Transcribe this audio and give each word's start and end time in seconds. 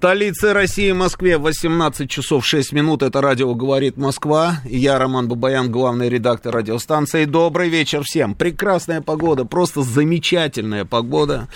Столице 0.00 0.54
России, 0.54 0.92
Москве, 0.92 1.36
18 1.36 2.08
часов 2.08 2.46
6 2.46 2.72
минут. 2.72 3.02
Это 3.02 3.20
радио 3.20 3.54
«Говорит 3.54 3.98
Москва». 3.98 4.62
Я 4.64 4.98
Роман 4.98 5.28
Бабаян, 5.28 5.70
главный 5.70 6.08
редактор 6.08 6.54
радиостанции. 6.54 7.26
Добрый 7.26 7.68
вечер 7.68 8.02
всем. 8.02 8.34
Прекрасная 8.34 9.02
погода, 9.02 9.44
просто 9.44 9.82
замечательная 9.82 10.86
погода. 10.86 11.48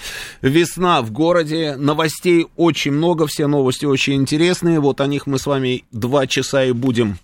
Весна 0.43 1.01
в 1.01 1.11
городе, 1.11 1.77
новостей 1.79 2.47
очень 2.57 2.93
много, 2.93 3.27
все 3.27 3.47
новости 3.47 3.87
очень 3.87 4.16
интересные. 4.16 4.79
Вот 4.79 5.01
о 5.01 5.07
них 5.07 5.27
мы 5.27 5.38
с 5.38 5.47
вами 5.47 5.85
два 5.91 6.27
часа 6.27 6.65
и 6.65 6.73
будем 6.73 7.16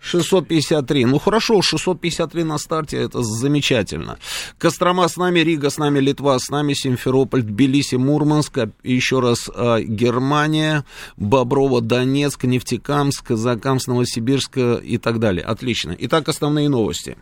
653. 0.03 1.05
Ну 1.05 1.17
хорошо, 1.17 1.61
653 1.61 2.43
на 2.43 2.57
старте, 2.57 2.97
это 2.97 3.23
замечательно. 3.23 4.19
Кострома 4.57 5.07
с 5.07 5.17
нами, 5.17 5.39
Рига 5.39 5.69
с 5.69 5.77
нами, 5.77 5.99
Литва 5.99 6.37
с 6.39 6.49
нами, 6.49 6.73
Симферополь, 6.73 7.41
Тбилиси, 7.41 7.95
Мурманск, 7.95 8.57
еще 8.83 9.21
раз 9.21 9.49
э, 9.53 9.81
Германия, 9.83 10.83
Боброво, 11.15 11.81
Донецк, 11.81 12.43
Нефтекамск, 12.43 13.29
Закамск, 13.29 13.87
Новосибирск 13.87 14.57
и 14.57 14.97
так 14.97 15.19
далее. 15.19 15.45
Отлично. 15.45 15.95
Итак, 15.97 16.27
основные 16.27 16.67
новости. 16.67 17.17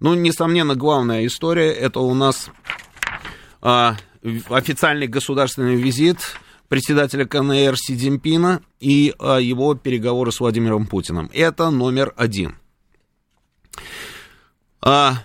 Ну, 0.00 0.14
несомненно, 0.14 0.74
главная 0.74 1.26
история, 1.26 1.70
это 1.70 2.00
у 2.00 2.14
нас 2.14 2.50
э, 3.62 3.92
официальный 4.48 5.06
государственный 5.06 5.76
визит 5.76 6.18
председателя 6.72 7.26
КНР 7.26 7.76
Си 7.76 7.98
Цзиньпина 7.98 8.62
и 8.80 9.14
а, 9.18 9.36
его 9.36 9.74
переговоры 9.74 10.32
с 10.32 10.40
Владимиром 10.40 10.86
Путиным. 10.86 11.28
Это 11.34 11.68
номер 11.68 12.14
один. 12.16 12.54
А, 14.80 15.22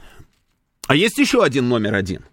а 0.87 0.93
есть 0.93 1.17
еще 1.17 1.41
один 1.41 1.69
номер 1.69 1.95
один. 1.95 2.25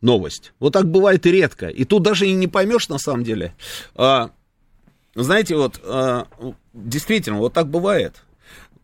Новость. 0.00 0.52
Вот 0.60 0.72
так 0.72 0.88
бывает 0.88 1.26
и 1.26 1.32
редко. 1.32 1.66
И 1.66 1.84
тут 1.84 2.04
даже 2.04 2.28
и 2.28 2.32
не 2.32 2.46
поймешь 2.46 2.88
на 2.88 2.98
самом 2.98 3.24
деле. 3.24 3.56
А, 3.96 4.30
знаете, 5.16 5.56
вот 5.56 5.80
а, 5.82 6.28
действительно, 6.72 7.38
вот 7.38 7.52
так 7.52 7.66
бывает. 7.68 8.22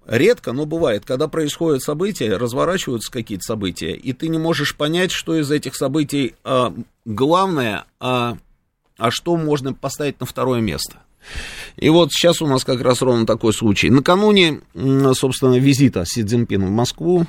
Редко, 0.05 0.51
но 0.51 0.67
бывает, 0.67 1.05
когда 1.05 1.29
происходят 1.29 1.81
события, 1.81 2.37
разворачиваются 2.37 3.13
какие-то 3.13 3.45
события, 3.45 3.93
и 3.93 4.13
ты 4.13 4.27
не 4.27 4.39
можешь 4.39 4.75
понять, 4.75 5.13
что 5.13 5.37
из 5.37 5.49
этих 5.53 5.77
событий 5.77 6.35
а, 6.43 6.75
главное, 7.05 7.85
а 8.01 8.37
а 8.99 9.11
что 9.11 9.37
можно 9.37 9.73
поставить 9.73 10.21
на 10.21 10.27
второе 10.27 10.61
место. 10.61 10.99
И 11.77 11.89
вот 11.89 12.13
сейчас 12.13 12.41
у 12.41 12.47
нас 12.47 12.65
как 12.65 12.81
раз 12.81 13.03
ровно 13.03 13.27
такой 13.27 13.53
случай. 13.53 13.91
Накануне, 13.91 14.61
собственно, 15.15 15.59
визита 15.59 16.05
Си 16.07 16.23
Цзиньпина 16.23 16.67
в 16.67 16.71
Москву, 16.71 17.27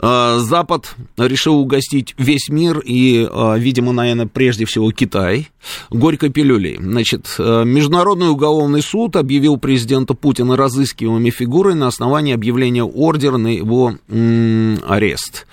а, 0.00 0.38
Запад 0.38 0.94
решил 1.16 1.56
угостить 1.56 2.14
весь 2.18 2.48
мир 2.48 2.78
и, 2.78 3.28
а, 3.28 3.56
видимо, 3.56 3.92
наверное, 3.92 4.26
прежде 4.26 4.64
всего 4.64 4.92
Китай 4.92 5.48
горькой 5.90 6.30
пилюлей. 6.30 6.76
Значит, 6.80 7.34
а, 7.38 7.64
Международный 7.64 8.30
уголовный 8.30 8.82
суд 8.82 9.16
объявил 9.16 9.56
президента 9.56 10.14
Путина 10.14 10.56
разыскиваемой 10.56 11.30
фигурой 11.30 11.74
на 11.74 11.88
основании 11.88 12.32
объявления 12.32 12.84
ордера 12.84 13.38
на 13.38 13.48
его 13.48 13.94
м- 14.08 14.78
арест. 14.86 15.46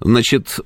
Значит, 0.00 0.58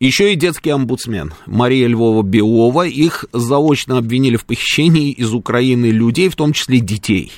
еще 0.00 0.32
и 0.32 0.36
детский 0.36 0.70
омбудсмен 0.70 1.32
Мария 1.46 1.88
Львова-Белова. 1.88 2.86
Их 2.86 3.24
заочно 3.32 3.98
обвинили 3.98 4.36
в 4.36 4.44
похищении 4.44 5.12
из 5.12 5.32
Украины 5.32 5.86
людей, 5.86 6.28
в 6.28 6.36
том 6.36 6.52
числе 6.52 6.80
детей. 6.80 7.32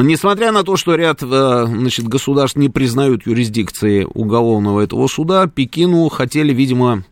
Несмотря 0.00 0.52
на 0.52 0.62
то, 0.62 0.76
что 0.76 0.94
ряд 0.94 1.24
э, 1.24 1.64
значит, 1.66 2.06
государств 2.06 2.56
не 2.56 2.68
признают 2.68 3.26
юрисдикции 3.26 4.04
уголовного 4.04 4.82
этого 4.82 5.08
суда, 5.08 5.48
Пекину 5.48 6.08
хотели, 6.08 6.54
видимо, 6.54 7.02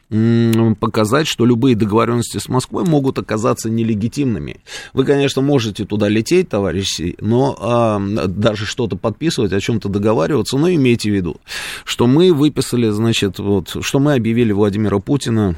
показать, 0.78 1.26
что 1.26 1.44
любые 1.44 1.74
договоренности 1.74 2.38
с 2.38 2.48
Москвой 2.48 2.84
могут 2.84 3.18
оказаться 3.18 3.68
нелегитимными. 3.68 4.60
Вы, 4.92 5.04
конечно, 5.04 5.42
можете 5.42 5.84
туда 5.84 6.08
лететь, 6.08 6.48
товарищи, 6.48 7.16
но 7.20 7.56
а, 7.58 7.98
даже 7.98 8.66
что-то 8.66 8.96
подписывать, 8.96 9.52
о 9.52 9.60
чем-то 9.60 9.88
договариваться, 9.88 10.56
но 10.56 10.70
имейте 10.70 11.10
в 11.10 11.14
виду, 11.14 11.40
что 11.84 12.06
мы 12.06 12.32
выписали, 12.32 12.90
значит, 12.90 13.40
вот, 13.40 13.78
что 13.80 13.98
мы 13.98 14.14
объявили 14.14 14.52
Владимира 14.52 15.00
Путина 15.00 15.56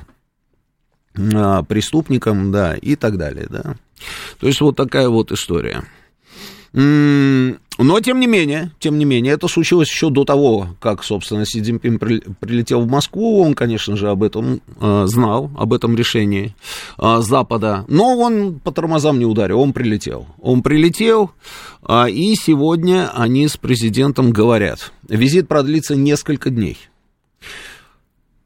а, 1.15 1.63
преступником, 1.63 2.51
да, 2.53 2.75
и 2.75 2.97
так 2.97 3.19
далее, 3.19 3.49
да. 3.51 3.77
То 4.41 4.47
есть 4.47 4.63
вот 4.63 4.77
такая 4.77 5.11
вот 5.11 5.31
история. 5.31 5.85
Но, 6.73 8.01
тем 8.01 8.19
не 8.19 8.27
менее, 8.27 8.73
тем 8.81 8.99
не 8.99 9.05
менее, 9.05 9.35
это 9.35 9.47
случилось 9.47 9.89
еще 9.89 10.11
до 10.11 10.25
того, 10.25 10.69
как, 10.81 11.05
собственно, 11.05 11.47
Си 11.47 11.63
Цзиньпин 11.63 11.99
прилетел 11.99 12.81
в 12.81 12.89
Москву. 12.89 13.41
Он, 13.41 13.55
конечно 13.55 13.97
же, 13.97 14.11
об 14.11 14.25
этом 14.25 14.61
э, 14.81 15.05
знал, 15.07 15.51
об 15.57 15.73
этом 15.73 15.95
решении 15.97 16.57
э, 16.99 17.19
Запада. 17.21 17.85
Но 17.87 18.19
он 18.19 18.59
по 18.59 18.73
тормозам 18.73 19.21
не 19.21 19.27
ударил, 19.27 19.61
он 19.61 19.73
прилетел. 19.73 20.27
Он 20.41 20.63
прилетел, 20.63 21.31
э, 21.89 22.11
и 22.11 22.35
сегодня 22.35 23.11
они 23.15 23.47
с 23.47 23.57
президентом 23.57 24.33
говорят. 24.33 24.93
Визит 25.09 25.47
продлится 25.47 25.95
несколько 25.95 26.51
дней. 26.51 26.79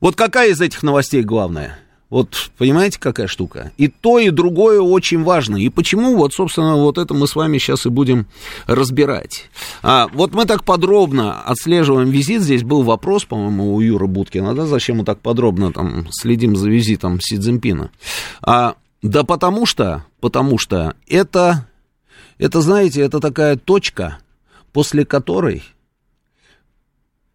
Вот 0.00 0.14
какая 0.14 0.50
из 0.50 0.60
этих 0.60 0.82
новостей 0.82 1.22
главная? 1.22 1.78
Вот 2.12 2.50
понимаете, 2.58 3.00
какая 3.00 3.26
штука? 3.26 3.72
И 3.78 3.88
то, 3.88 4.18
и 4.18 4.28
другое 4.28 4.82
очень 4.82 5.22
важно. 5.22 5.56
И 5.56 5.70
почему, 5.70 6.14
вот, 6.14 6.34
собственно, 6.34 6.76
вот 6.76 6.98
это 6.98 7.14
мы 7.14 7.26
с 7.26 7.34
вами 7.34 7.56
сейчас 7.56 7.86
и 7.86 7.88
будем 7.88 8.26
разбирать. 8.66 9.48
А, 9.82 10.08
вот 10.12 10.34
мы 10.34 10.44
так 10.44 10.62
подробно 10.62 11.40
отслеживаем 11.40 12.10
визит. 12.10 12.42
Здесь 12.42 12.64
был 12.64 12.82
вопрос, 12.82 13.24
по-моему, 13.24 13.74
у 13.74 13.80
Юры 13.80 14.08
Будкина, 14.08 14.54
да, 14.54 14.66
зачем 14.66 14.98
мы 14.98 15.04
так 15.06 15.20
подробно 15.20 15.72
там 15.72 16.06
следим 16.10 16.54
за 16.54 16.68
визитом 16.68 17.18
Си 17.18 17.38
Цзиньпина. 17.38 17.90
А, 18.42 18.74
да 19.00 19.24
потому 19.24 19.64
что, 19.64 20.04
потому 20.20 20.58
что 20.58 20.94
это, 21.08 21.66
это, 22.36 22.60
знаете, 22.60 23.00
это 23.00 23.20
такая 23.20 23.56
точка, 23.56 24.18
после 24.74 25.06
которой 25.06 25.62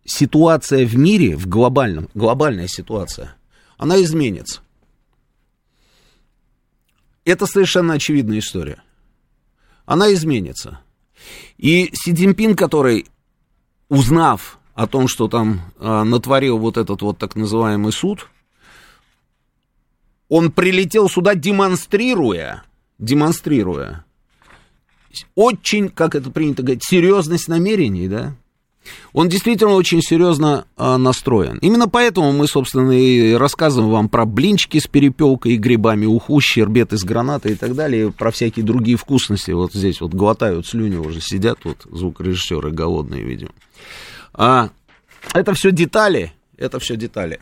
ситуация 0.05 0.85
в 0.85 0.95
мире, 0.95 1.35
в 1.35 1.47
глобальном, 1.47 2.09
глобальная 2.13 2.67
ситуация, 2.67 3.33
она 3.79 3.99
изменится. 4.03 4.61
Это 7.27 7.45
совершенно 7.45 7.95
очевидная 7.95 8.39
история. 8.39 8.81
Она 9.85 10.13
изменится. 10.13 10.79
И 11.57 11.91
Си 11.93 12.15
Цзиньпин, 12.15 12.55
который, 12.55 13.05
узнав 13.89 14.57
о 14.73 14.87
том, 14.87 15.09
что 15.09 15.27
там 15.27 15.59
а, 15.77 16.05
натворил 16.05 16.57
вот 16.57 16.77
этот 16.77 17.01
вот 17.01 17.17
так 17.17 17.35
называемый 17.35 17.91
суд, 17.91 18.29
он 20.29 20.53
прилетел 20.53 21.09
сюда 21.09 21.35
демонстрируя, 21.35 22.63
демонстрируя 22.97 24.05
очень, 25.35 25.89
как 25.89 26.15
это 26.15 26.31
принято 26.31 26.63
говорить, 26.63 26.85
серьезность 26.85 27.49
намерений, 27.49 28.07
да, 28.07 28.35
он 29.13 29.29
действительно 29.29 29.73
очень 29.73 30.01
серьезно 30.01 30.65
а, 30.75 30.97
настроен. 30.97 31.57
Именно 31.59 31.87
поэтому 31.87 32.31
мы, 32.31 32.47
собственно, 32.47 32.91
и 32.91 33.33
рассказываем 33.33 33.91
вам 33.91 34.09
про 34.09 34.25
блинчики 34.25 34.79
с 34.79 34.87
перепелкой 34.87 35.53
и 35.53 35.57
грибами, 35.57 36.05
уху, 36.05 36.39
щербет 36.39 36.93
из 36.93 37.03
граната 37.03 37.49
и 37.49 37.55
так 37.55 37.75
далее, 37.75 38.11
про 38.11 38.31
всякие 38.31 38.65
другие 38.65 38.97
вкусности. 38.97 39.51
Вот 39.51 39.73
здесь 39.73 40.01
вот 40.01 40.13
глотают 40.13 40.67
слюни 40.67 40.97
уже, 40.97 41.21
сидят 41.21 41.59
вот 41.63 41.85
звукорежиссеры 41.89 42.71
голодные, 42.71 43.23
видимо. 43.23 43.51
А, 44.33 44.69
это 45.33 45.53
все 45.53 45.71
детали, 45.71 46.33
это 46.57 46.79
все 46.79 46.95
детали. 46.95 47.39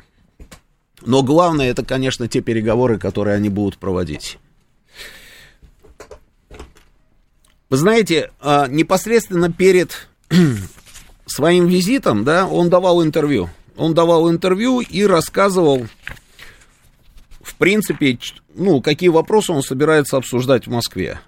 Но 1.06 1.24
главное, 1.24 1.70
это, 1.70 1.84
конечно, 1.84 2.28
те 2.28 2.42
переговоры, 2.42 2.98
которые 2.98 3.36
они 3.36 3.50
будут 3.50 3.78
проводить. 3.78 4.38
Вы 7.70 7.78
знаете, 7.78 8.32
а, 8.40 8.68
непосредственно 8.68 9.52
перед 9.52 10.08
своим 11.26 11.68
визитом, 11.68 12.24
да, 12.24 12.48
он 12.48 12.70
давал 12.70 13.04
интервью. 13.04 13.50
Он 13.78 13.94
давал 13.94 14.30
интервью 14.30 14.80
и 14.80 15.04
рассказывал, 15.06 15.88
в 17.42 17.56
принципе, 17.56 18.18
ну, 18.54 18.82
какие 18.82 19.10
вопросы 19.10 19.52
он 19.52 19.64
собирается 19.64 20.18
обсуждать 20.18 20.68
в 20.68 20.72
Москве. 20.72 21.20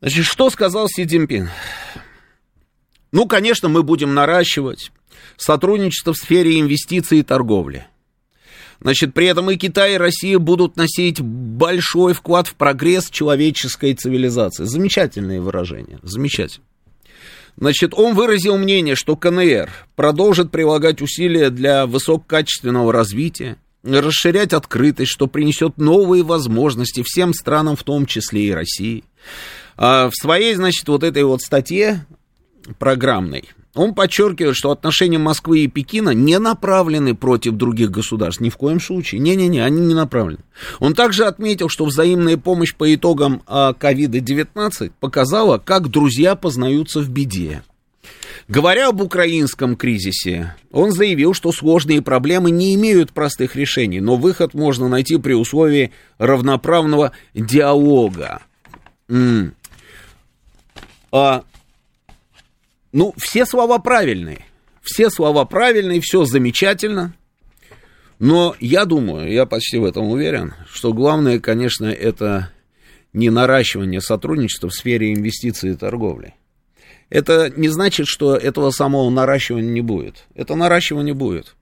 Значит, 0.00 0.24
что 0.24 0.50
сказал 0.50 0.88
Си 0.88 1.06
Цзиньпин? 1.06 1.50
Ну, 3.12 3.26
конечно, 3.26 3.68
мы 3.68 3.82
будем 3.82 4.14
наращивать 4.14 4.90
сотрудничество 5.36 6.12
в 6.12 6.16
сфере 6.16 6.58
инвестиций 6.58 7.18
и 7.18 7.22
торговли. 7.22 7.86
Значит, 8.80 9.14
при 9.14 9.26
этом 9.26 9.48
и 9.50 9.56
Китай, 9.56 9.94
и 9.94 9.98
Россия 9.98 10.38
будут 10.38 10.76
носить 10.76 11.20
большой 11.20 12.14
вклад 12.14 12.48
в 12.48 12.54
прогресс 12.54 13.10
человеческой 13.10 13.94
цивилизации. 13.94 14.64
Замечательные 14.64 15.40
выражения, 15.40 16.00
замечательно. 16.02 16.64
Значит, 17.56 17.94
он 17.94 18.14
выразил 18.14 18.56
мнение, 18.56 18.94
что 18.94 19.16
КНР 19.16 19.70
продолжит 19.94 20.50
прилагать 20.50 21.02
усилия 21.02 21.50
для 21.50 21.86
высококачественного 21.86 22.92
развития, 22.92 23.56
расширять 23.82 24.52
открытость, 24.52 25.10
что 25.10 25.26
принесет 25.26 25.78
новые 25.78 26.22
возможности 26.22 27.02
всем 27.04 27.34
странам, 27.34 27.76
в 27.76 27.82
том 27.82 28.06
числе 28.06 28.48
и 28.48 28.52
России. 28.52 29.04
А 29.76 30.08
в 30.08 30.14
своей, 30.14 30.54
значит, 30.54 30.88
вот 30.88 31.02
этой 31.02 31.24
вот 31.24 31.42
статье 31.42 32.06
программной 32.78 33.48
он 33.74 33.94
подчеркивает, 33.94 34.54
что 34.54 34.70
отношения 34.70 35.18
Москвы 35.18 35.60
и 35.60 35.66
Пекина 35.66 36.10
не 36.10 36.38
направлены 36.38 37.14
против 37.14 37.54
других 37.54 37.90
государств. 37.90 38.40
Ни 38.42 38.50
в 38.50 38.56
коем 38.56 38.80
случае. 38.80 39.20
Не-не-не, 39.20 39.64
они 39.64 39.80
не 39.80 39.94
направлены. 39.94 40.42
Он 40.78 40.94
также 40.94 41.24
отметил, 41.24 41.70
что 41.70 41.86
взаимная 41.86 42.36
помощь 42.36 42.74
по 42.74 42.94
итогам 42.94 43.42
ковида-19 43.46 44.92
показала, 45.00 45.56
как 45.58 45.88
друзья 45.88 46.36
познаются 46.36 47.00
в 47.00 47.08
беде. 47.08 47.62
Говоря 48.48 48.88
об 48.88 49.00
украинском 49.00 49.76
кризисе, 49.76 50.56
он 50.72 50.90
заявил, 50.92 51.32
что 51.32 51.52
сложные 51.52 52.02
проблемы 52.02 52.50
не 52.50 52.74
имеют 52.74 53.12
простых 53.12 53.56
решений, 53.56 54.00
но 54.00 54.16
выход 54.16 54.52
можно 54.52 54.88
найти 54.88 55.16
при 55.16 55.32
условии 55.32 55.92
равноправного 56.18 57.12
диалога. 57.34 58.42
А 61.12 61.44
ну, 62.92 63.14
все 63.16 63.46
слова 63.46 63.78
правильные. 63.78 64.44
Все 64.82 65.10
слова 65.10 65.44
правильные, 65.44 66.00
все 66.00 66.24
замечательно. 66.24 67.14
Но 68.18 68.54
я 68.60 68.84
думаю, 68.84 69.32
я 69.32 69.46
почти 69.46 69.78
в 69.78 69.84
этом 69.84 70.08
уверен, 70.08 70.54
что 70.70 70.92
главное, 70.92 71.40
конечно, 71.40 71.86
это 71.86 72.50
не 73.12 73.30
наращивание 73.30 74.00
сотрудничества 74.00 74.68
в 74.68 74.74
сфере 74.74 75.12
инвестиций 75.12 75.72
и 75.72 75.76
торговли. 75.76 76.34
Это 77.10 77.52
не 77.54 77.68
значит, 77.68 78.06
что 78.06 78.36
этого 78.36 78.70
самого 78.70 79.10
наращивания 79.10 79.70
не 79.70 79.82
будет. 79.82 80.24
Это 80.34 80.54
наращивание 80.54 81.14
будет. 81.14 81.56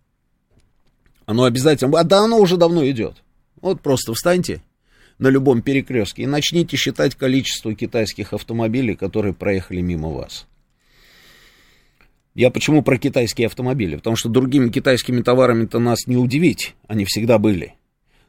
Оно 1.27 1.44
обязательно... 1.44 1.99
А 1.99 2.05
да, 2.05 2.21
оно 2.21 2.38
уже 2.38 2.56
давно 2.56 2.88
идет. 2.88 3.23
Вот 3.61 3.81
просто 3.81 4.15
встаньте 4.15 4.62
на 5.19 5.29
любом 5.29 5.62
перекрестке 5.62 6.23
и 6.23 6.27
начните 6.27 6.77
считать 6.77 7.15
количество 7.15 7.75
китайских 7.75 8.32
автомобилей, 8.32 8.97
которые 8.97 9.35
проехали 9.35 9.81
мимо 9.81 10.11
вас. 10.11 10.47
Я 12.41 12.51
почему 12.51 12.81
про 12.81 12.97
китайские 12.97 13.49
автомобили? 13.49 13.97
Потому 13.97 14.17
что 14.17 14.31
другими 14.31 14.71
китайскими 14.71 15.21
товарами-то 15.21 15.79
нас 15.79 16.07
не 16.07 16.17
удивить, 16.17 16.75
они 16.89 17.05
всегда 17.05 17.37
были. 17.37 17.75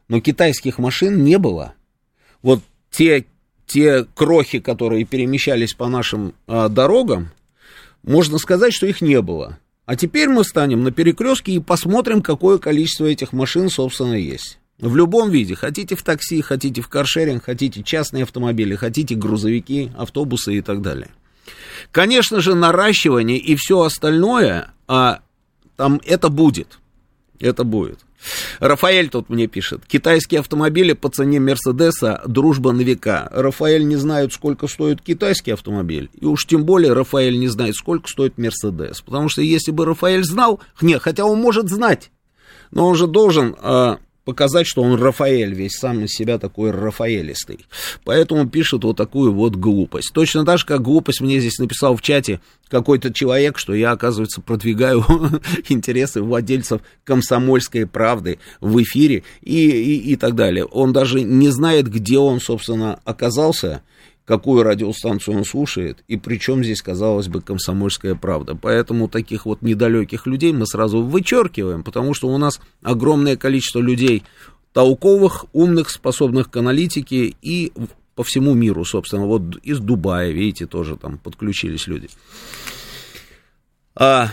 Но 0.08 0.20
китайских 0.20 0.76
машин 0.76 1.24
не 1.24 1.38
было. 1.38 1.72
Вот 2.42 2.60
те, 2.90 3.24
те 3.66 4.04
крохи, 4.04 4.58
которые 4.58 5.06
перемещались 5.06 5.72
по 5.72 5.88
нашим 5.88 6.34
а, 6.46 6.68
дорогам, 6.68 7.30
можно 8.02 8.36
сказать, 8.36 8.74
что 8.74 8.86
их 8.86 9.00
не 9.00 9.22
было. 9.22 9.58
А 9.86 9.96
теперь 9.96 10.28
мы 10.28 10.44
станем 10.44 10.82
на 10.82 10.90
перекрестке 10.90 11.52
и 11.52 11.58
посмотрим, 11.58 12.20
какое 12.20 12.58
количество 12.58 13.06
этих 13.06 13.32
машин, 13.32 13.70
собственно, 13.70 14.12
есть. 14.12 14.58
В 14.78 14.94
любом 14.94 15.30
виде. 15.30 15.54
Хотите 15.54 15.96
в 15.96 16.02
такси, 16.02 16.42
хотите 16.42 16.82
в 16.82 16.88
каршеринг, 16.88 17.44
хотите 17.44 17.82
частные 17.82 18.24
автомобили, 18.24 18.74
хотите 18.74 19.14
грузовики, 19.14 19.90
автобусы 19.96 20.58
и 20.58 20.60
так 20.60 20.82
далее. 20.82 21.08
Конечно 21.90 22.40
же, 22.40 22.54
наращивание 22.54 23.38
и 23.38 23.54
все 23.56 23.82
остальное, 23.82 24.72
а, 24.86 25.20
там 25.76 26.00
это 26.04 26.28
будет. 26.28 26.78
Это 27.40 27.64
будет. 27.64 27.98
Рафаэль 28.60 29.08
тут 29.08 29.28
мне 29.28 29.46
пишет. 29.46 29.82
Китайские 29.86 30.40
автомобили 30.40 30.92
по 30.92 31.08
цене 31.08 31.40
Мерседеса 31.40 32.22
дружба 32.26 32.72
на 32.72 32.82
века. 32.82 33.28
Рафаэль 33.32 33.84
не 33.84 33.96
знает, 33.96 34.32
сколько 34.32 34.68
стоит 34.68 35.02
китайский 35.02 35.50
автомобиль. 35.50 36.08
И 36.20 36.24
уж 36.24 36.46
тем 36.46 36.64
более 36.64 36.92
Рафаэль 36.92 37.38
не 37.38 37.48
знает, 37.48 37.74
сколько 37.74 38.08
стоит 38.08 38.38
Мерседес. 38.38 39.00
Потому 39.00 39.28
что 39.28 39.42
если 39.42 39.72
бы 39.72 39.84
Рафаэль 39.84 40.24
знал, 40.24 40.60
нет, 40.80 41.02
хотя 41.02 41.24
он 41.24 41.40
может 41.40 41.68
знать, 41.68 42.10
но 42.70 42.86
он 42.86 42.94
же 42.94 43.06
должен 43.06 43.56
а, 43.58 43.98
показать, 44.24 44.66
что 44.66 44.82
он 44.82 45.00
Рафаэль, 45.00 45.52
весь 45.52 45.76
сам 45.76 46.04
из 46.04 46.12
себя 46.12 46.38
такой 46.38 46.70
рафаэлистый. 46.70 47.66
Поэтому 48.04 48.48
пишет 48.48 48.84
вот 48.84 48.96
такую 48.96 49.32
вот 49.32 49.56
глупость. 49.56 50.12
Точно 50.12 50.44
так 50.44 50.58
же, 50.58 50.66
как 50.66 50.82
глупость 50.82 51.20
мне 51.20 51.40
здесь 51.40 51.58
написал 51.58 51.96
в 51.96 52.02
чате 52.02 52.40
какой-то 52.68 53.12
человек, 53.12 53.58
что 53.58 53.74
я, 53.74 53.92
оказывается, 53.92 54.40
продвигаю 54.40 55.04
интересы 55.68 56.22
владельцев 56.22 56.80
комсомольской 57.04 57.86
правды 57.86 58.38
в 58.60 58.80
эфире 58.82 59.24
и, 59.42 59.68
и, 59.68 60.12
и 60.12 60.16
так 60.16 60.34
далее. 60.34 60.64
Он 60.64 60.92
даже 60.92 61.22
не 61.22 61.50
знает, 61.50 61.88
где 61.88 62.18
он, 62.18 62.40
собственно, 62.40 63.00
оказался, 63.04 63.82
какую 64.24 64.62
радиостанцию 64.62 65.38
он 65.38 65.44
слушает, 65.44 66.04
и 66.08 66.16
причем 66.16 66.62
здесь, 66.62 66.82
казалось 66.82 67.28
бы, 67.28 67.40
комсомольская 67.40 68.14
правда. 68.14 68.54
Поэтому 68.54 69.08
таких 69.08 69.46
вот 69.46 69.62
недалеких 69.62 70.26
людей 70.26 70.52
мы 70.52 70.66
сразу 70.66 71.02
вычеркиваем, 71.02 71.82
потому 71.82 72.14
что 72.14 72.28
у 72.28 72.38
нас 72.38 72.60
огромное 72.82 73.36
количество 73.36 73.80
людей 73.80 74.22
толковых, 74.72 75.46
умных, 75.52 75.90
способных 75.90 76.50
к 76.50 76.56
аналитике 76.56 77.34
и 77.42 77.72
по 78.14 78.24
всему 78.24 78.54
миру, 78.54 78.84
собственно, 78.84 79.26
вот 79.26 79.56
из 79.62 79.80
Дубая, 79.80 80.30
видите, 80.30 80.66
тоже 80.66 80.96
там 80.96 81.18
подключились 81.18 81.86
люди. 81.86 82.08
А, 83.94 84.28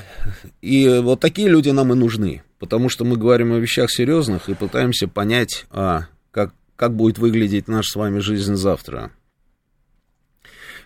и 0.61 0.99
вот 1.01 1.19
такие 1.19 1.49
люди 1.49 1.69
нам 1.69 1.91
и 1.93 1.95
нужны, 1.95 2.43
потому 2.59 2.89
что 2.89 3.05
мы 3.05 3.17
говорим 3.17 3.53
о 3.53 3.57
вещах 3.57 3.91
серьезных 3.91 4.49
и 4.49 4.53
пытаемся 4.53 5.07
понять, 5.07 5.65
а, 5.71 6.07
как, 6.31 6.53
как 6.75 6.95
будет 6.95 7.17
выглядеть 7.17 7.67
наша 7.67 7.91
с 7.91 7.95
вами 7.95 8.19
жизнь 8.19 8.55
завтра. 8.55 9.11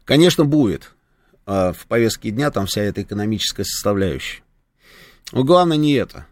Конечно, 0.06 0.46
будет. 0.46 0.92
А 1.46 1.74
в 1.74 1.86
повестке 1.88 2.32
дня 2.32 2.52
там 2.52 2.66
вся 2.66 2.82
эта 2.82 3.02
экономическая 3.02 3.64
составляющая. 3.64 4.42
Но 5.32 5.44
главное 5.44 5.78
не 5.78 5.94
это. 5.94 6.28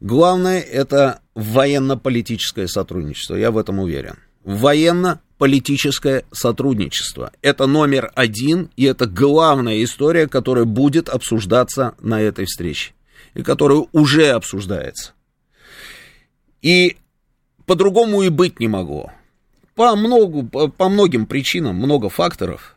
Главное 0.00 0.60
это 0.60 1.20
военно-политическое 1.34 2.66
сотрудничество, 2.66 3.34
я 3.34 3.50
в 3.50 3.58
этом 3.58 3.80
уверен. 3.80 4.16
Военно-политическое 4.44 6.24
сотрудничество. 6.32 7.32
Это 7.42 7.66
номер 7.66 8.10
один, 8.14 8.70
и 8.76 8.84
это 8.84 9.06
главная 9.06 9.84
история, 9.84 10.26
которая 10.26 10.64
будет 10.64 11.10
обсуждаться 11.10 11.94
на 12.00 12.20
этой 12.20 12.46
встрече, 12.46 12.94
и 13.34 13.42
которая 13.42 13.84
уже 13.92 14.28
обсуждается. 14.28 15.12
И 16.62 16.96
по-другому 17.66 18.22
и 18.22 18.30
быть 18.30 18.58
не 18.58 18.68
могло. 18.68 19.12
По, 19.74 19.94
многу, 19.96 20.44
по, 20.44 20.88
многим 20.88 21.26
причинам, 21.26 21.76
много 21.76 22.08
факторов. 22.08 22.74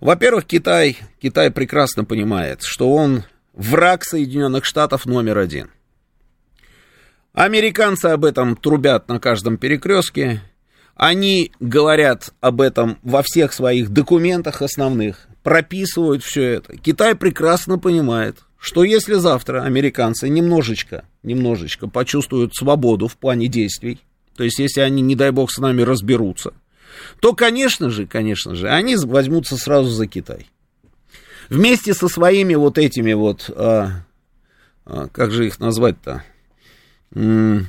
Во-первых, 0.00 0.44
Китай, 0.44 0.98
Китай 1.20 1.50
прекрасно 1.50 2.04
понимает, 2.04 2.62
что 2.62 2.92
он 2.92 3.24
враг 3.54 4.04
Соединенных 4.04 4.64
Штатов 4.64 5.06
номер 5.06 5.38
один. 5.38 5.70
Американцы 7.32 8.06
об 8.06 8.24
этом 8.24 8.56
трубят 8.56 9.08
на 9.08 9.20
каждом 9.20 9.56
перекрестке. 9.56 10.42
Они 10.96 11.52
говорят 11.60 12.30
об 12.40 12.60
этом 12.60 12.98
во 13.02 13.22
всех 13.22 13.52
своих 13.52 13.90
документах 13.90 14.62
основных, 14.62 15.28
прописывают 15.42 16.22
все 16.22 16.44
это. 16.44 16.76
Китай 16.76 17.14
прекрасно 17.14 17.78
понимает, 17.78 18.38
что 18.58 18.84
если 18.84 19.14
завтра 19.14 19.62
американцы 19.62 20.28
немножечко, 20.28 21.04
немножечко 21.22 21.88
почувствуют 21.88 22.54
свободу 22.54 23.08
в 23.08 23.16
плане 23.16 23.48
действий, 23.48 24.00
то 24.36 24.44
есть 24.44 24.58
если 24.58 24.80
они, 24.80 25.00
не 25.02 25.16
дай 25.16 25.30
бог, 25.30 25.50
с 25.50 25.58
нами 25.58 25.82
разберутся, 25.82 26.52
то, 27.20 27.34
конечно 27.34 27.90
же, 27.90 28.06
конечно 28.06 28.54
же, 28.54 28.68
они 28.68 28.96
возьмутся 28.96 29.56
сразу 29.56 29.90
за 29.90 30.06
Китай. 30.06 30.46
Вместе 31.48 31.94
со 31.94 32.08
своими 32.08 32.54
вот 32.54 32.78
этими 32.78 33.12
вот, 33.12 33.50
а, 33.54 34.04
а, 34.86 35.08
как 35.08 35.30
же 35.30 35.46
их 35.46 35.60
назвать-то, 35.60 36.24
М-м, 37.14 37.66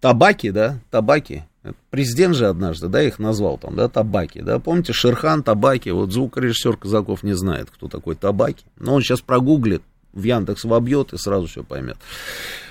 табаки, 0.00 0.50
да, 0.50 0.78
табаки. 0.90 1.44
Президент 1.90 2.34
же 2.36 2.46
однажды, 2.46 2.88
да, 2.88 3.02
их 3.02 3.18
назвал 3.18 3.58
там, 3.58 3.76
да, 3.76 3.88
табаки, 3.88 4.40
да, 4.40 4.58
помните, 4.58 4.92
Шерхан, 4.92 5.42
табаки, 5.42 5.90
вот 5.90 6.10
звукорежиссер 6.12 6.76
Казаков 6.76 7.22
не 7.22 7.34
знает, 7.34 7.70
кто 7.70 7.88
такой 7.88 8.14
табаки, 8.14 8.64
но 8.78 8.94
он 8.94 9.02
сейчас 9.02 9.20
прогуглит, 9.20 9.82
в 10.12 10.22
Яндекс 10.22 10.64
вобьет 10.64 11.12
и 11.12 11.18
сразу 11.18 11.46
все 11.46 11.62
поймет. 11.62 11.98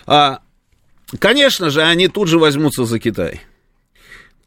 А, 0.07 0.41
конечно 1.19 1.69
же, 1.69 1.81
они 1.83 2.07
тут 2.07 2.27
же 2.27 2.39
возьмутся 2.39 2.85
за 2.85 2.99
Китай. 2.99 3.41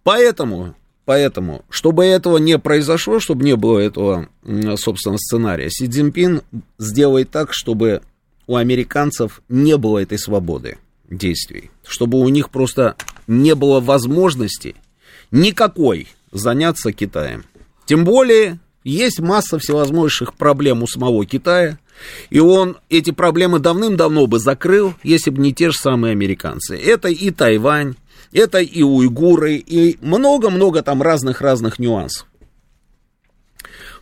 Поэтому 0.03 0.75
Поэтому, 1.05 1.65
чтобы 1.69 2.05
этого 2.05 2.39
не 2.39 2.59
произошло, 2.59 3.19
чтобы 3.19 3.45
не 3.45 3.57
было 3.57 3.79
этого, 3.79 4.29
собственно, 4.77 5.19
сценария, 5.19 5.69
Си 5.69 5.89
Цзиньпин 5.89 6.43
сделает 6.79 7.31
так, 7.31 7.53
чтобы 7.53 8.03
у 8.47 8.57
американцев 8.57 9.43
не 9.49 9.77
было 9.77 9.99
этой 9.99 10.19
свободы 10.19 10.79
действий, 11.11 11.71
чтобы 11.87 12.19
у 12.19 12.29
них 12.29 12.51
просто 12.51 12.97
не 13.27 13.55
было 13.55 13.81
возможности 13.81 14.77
никакой 15.31 16.09
заняться 16.31 16.93
Китаем. 16.93 17.45
Тем 17.85 18.05
более, 18.05 18.61
есть 18.85 19.21
масса 19.21 19.59
всевозможных 19.59 20.35
проблем 20.35 20.83
у 20.83 20.87
самого 20.87 21.27
Китая, 21.27 21.79
и 22.31 22.39
он 22.39 22.79
эти 22.89 23.11
проблемы 23.11 23.59
давным-давно 23.59 24.27
бы 24.27 24.39
закрыл, 24.39 24.95
если 25.03 25.31
бы 25.31 25.41
не 25.41 25.53
те 25.53 25.71
же 25.71 25.77
самые 25.77 26.13
американцы. 26.13 26.77
Это 26.77 27.09
и 27.09 27.31
Тайвань, 27.31 27.95
это 28.33 28.59
и 28.59 28.83
уйгуры, 28.83 29.57
и 29.57 29.99
много-много 30.01 30.83
там 30.83 31.03
разных-разных 31.03 31.79
нюансов. 31.79 32.27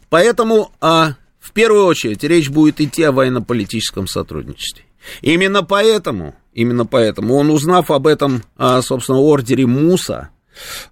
Поэтому 0.09 0.73
а, 0.81 1.15
в 1.39 1.53
первую 1.53 1.85
очередь 1.85 2.23
речь 2.25 2.51
будет 2.51 2.81
идти 2.81 3.03
о 3.03 3.13
военно-политическом 3.13 4.07
сотрудничестве. 4.07 4.85
Именно 5.23 5.63
поэтому, 5.63 6.35
именно 6.53 6.85
поэтому 6.87 7.35
он, 7.35 7.51
узнав 7.51 7.91
об 7.91 8.07
этом, 8.07 8.43
а, 8.57 8.83
собственно, 8.83 9.19
ордере 9.19 9.67
Муса, 9.67 10.31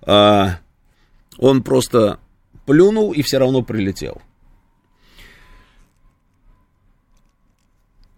а, 0.02 0.58
он 1.36 1.62
просто 1.62 2.18
плюнул 2.66 3.12
и 3.12 3.22
все 3.22 3.38
равно 3.38 3.62
прилетел. 3.62 4.20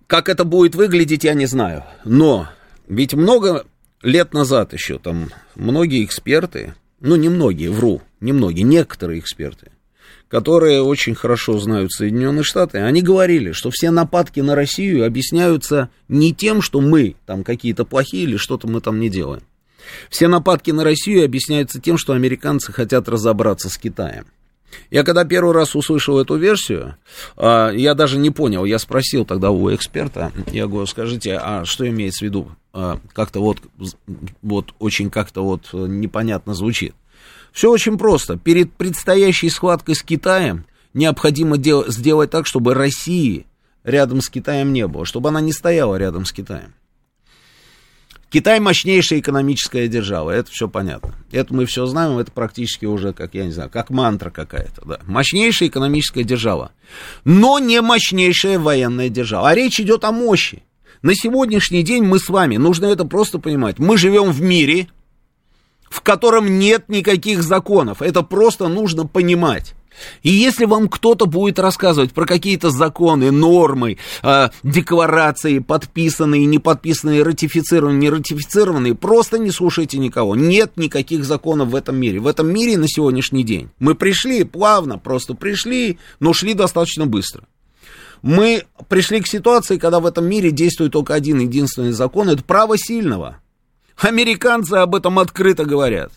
Как 0.07 0.29
это 0.29 0.45
будет 0.45 0.75
выглядеть, 0.75 1.25
я 1.25 1.35
не 1.35 1.47
знаю. 1.47 1.85
Но 2.05 2.49
ведь 2.89 3.15
много 3.15 3.67
лет 4.03 4.33
назад 4.33 4.73
еще 4.73 4.99
там 4.99 5.31
многие 5.55 6.05
эксперты, 6.05 6.75
ну 7.01 7.17
не 7.17 7.29
многие, 7.29 7.69
вру, 7.69 8.03
не 8.21 8.33
многие, 8.33 8.63
некоторые 8.63 9.21
эксперты, 9.21 9.73
которые 10.29 10.83
очень 10.83 11.15
хорошо 11.15 11.59
знают 11.59 11.93
Соединенные 11.93 12.45
Штаты, 12.45 12.79
они 12.79 13.03
говорили, 13.03 13.53
что 13.53 13.71
все 13.71 13.91
нападки 13.91 14.41
на 14.41 14.55
Россию 14.55 15.05
объясняются 15.05 15.91
не 16.09 16.35
тем, 16.35 16.63
что 16.63 16.81
мы 16.81 17.17
там 17.27 17.45
какие-то 17.45 17.85
плохие 17.85 18.25
или 18.25 18.37
что-то 18.37 18.69
мы 18.69 18.81
там 18.81 19.01
не 19.01 19.09
делаем. 19.09 19.43
Все 20.09 20.29
нападки 20.29 20.71
на 20.71 20.85
Россию 20.85 21.25
объясняются 21.25 21.81
тем, 21.81 21.99
что 21.99 22.13
американцы 22.13 22.73
хотят 22.73 23.09
разобраться 23.09 23.69
с 23.69 23.77
Китаем. 23.77 24.27
Я 24.91 25.05
когда 25.05 25.25
первый 25.25 25.55
раз 25.55 25.75
услышал 25.75 26.19
эту 26.19 26.37
версию, 26.37 26.97
а, 27.37 27.71
я 27.71 27.95
даже 27.95 28.19
не 28.19 28.31
понял, 28.31 28.65
я 28.65 28.79
спросил 28.79 29.25
тогда 29.25 29.51
у 29.51 29.73
эксперта, 29.75 30.33
я 30.53 30.67
говорю, 30.67 30.87
скажите, 30.87 31.37
а 31.37 31.65
что 31.65 31.89
имеется 31.89 32.25
в 32.25 32.29
виду? 32.29 32.51
А, 32.73 32.99
как-то 33.13 33.41
вот, 33.41 33.59
вот 34.43 34.75
очень 34.79 35.11
как-то 35.11 35.43
вот 35.43 35.73
непонятно 35.73 36.55
звучит. 36.55 36.95
Все 37.53 37.71
очень 37.71 37.99
просто. 37.99 38.37
Перед 38.37 38.73
предстоящей 38.73 39.51
схваткой 39.51 39.95
с 39.95 40.03
Китаем 40.03 40.67
необходимо 40.95 41.59
дел- 41.59 41.91
сделать 41.91 42.31
так, 42.31 42.47
чтобы 42.47 42.75
России 42.75 43.47
рядом 43.85 44.21
с 44.21 44.29
Китаем 44.29 44.73
не 44.73 44.87
было, 44.87 45.05
чтобы 45.05 45.31
она 45.31 45.41
не 45.41 45.53
стояла 45.53 45.97
рядом 45.97 46.25
с 46.25 46.33
Китаем. 46.33 46.75
Китай 48.31 48.61
мощнейшая 48.61 49.19
экономическая 49.19 49.89
держава, 49.89 50.31
это 50.31 50.53
все 50.53 50.69
понятно. 50.69 51.15
Это 51.33 51.53
мы 51.53 51.67
все 51.67 51.87
знаем, 51.87 52.17
это 52.19 52.31
практически 52.31 52.85
уже, 52.85 53.13
как 53.13 53.35
я 53.35 53.45
не 53.45 53.51
знаю, 53.51 53.71
как 53.71 53.91
мантра 53.91 54.31
какая-то. 54.31 54.83
Да. 54.85 55.01
Мощнейшая 55.05 55.69
экономическая 55.69 56.23
держава, 56.23 56.71
но 57.25 57.59
не 57.59 57.81
мощнейшая 57.81 58.61
военная 58.61 59.09
держава. 59.09 59.49
А 59.49 59.55
речь 59.57 59.81
идет 59.81 60.05
о 60.05 60.13
мощи. 60.13 60.63
На 61.03 61.15
сегодняшний 61.15 61.83
день 61.83 62.05
мы 62.05 62.21
с 62.21 62.29
вами, 62.29 62.57
нужно 62.57 62.87
это 62.87 63.05
просто 63.05 63.41
понимать, 63.41 63.81
мы 63.81 63.99
живем 63.99 64.31
в 64.31 64.41
мире, 64.41 64.87
в 65.89 66.01
котором 66.03 66.59
нет 66.61 66.89
никаких 66.89 67.43
законов. 67.43 68.01
Это 68.01 68.23
просто 68.23 68.69
нужно 68.69 69.07
понимать. 69.07 69.75
И 70.23 70.31
если 70.31 70.65
вам 70.65 70.89
кто-то 70.89 71.27
будет 71.27 71.59
рассказывать 71.59 72.13
про 72.13 72.27
какие-то 72.27 72.71
законы, 72.71 73.31
нормы, 73.31 73.99
э, 74.23 74.49
декларации, 74.63 75.59
подписанные, 75.59 76.47
не 76.47 76.59
подписанные, 76.59 77.23
ратифицированные, 77.23 77.99
не 77.99 78.11
ратифицированные, 78.11 78.95
просто 78.95 79.39
не 79.39 79.51
слушайте 79.51 79.99
никого. 79.99 80.37
Нет 80.37 80.73
никаких 80.77 81.25
законов 81.25 81.69
в 81.69 81.75
этом 81.75 81.97
мире. 81.97 82.21
В 82.21 82.27
этом 82.27 82.49
мире 82.53 82.79
на 82.79 82.89
сегодняшний 82.89 83.45
день 83.45 83.71
мы 83.79 83.95
пришли 83.95 84.45
плавно, 84.45 84.99
просто 84.99 85.35
пришли, 85.35 85.99
но 86.19 86.33
шли 86.33 86.55
достаточно 86.55 87.07
быстро. 87.07 87.45
Мы 88.23 88.65
пришли 88.89 89.21
к 89.21 89.27
ситуации, 89.27 89.79
когда 89.79 90.01
в 90.01 90.07
этом 90.07 90.27
мире 90.27 90.51
действует 90.51 90.93
только 90.93 91.15
один 91.15 91.41
единственный 91.41 91.93
закон, 91.93 92.29
это 92.29 92.43
право 92.43 92.77
сильного. 92.77 93.41
Американцы 93.97 94.75
об 94.75 94.95
этом 94.95 95.19
открыто 95.19 95.65
говорят. 95.65 96.13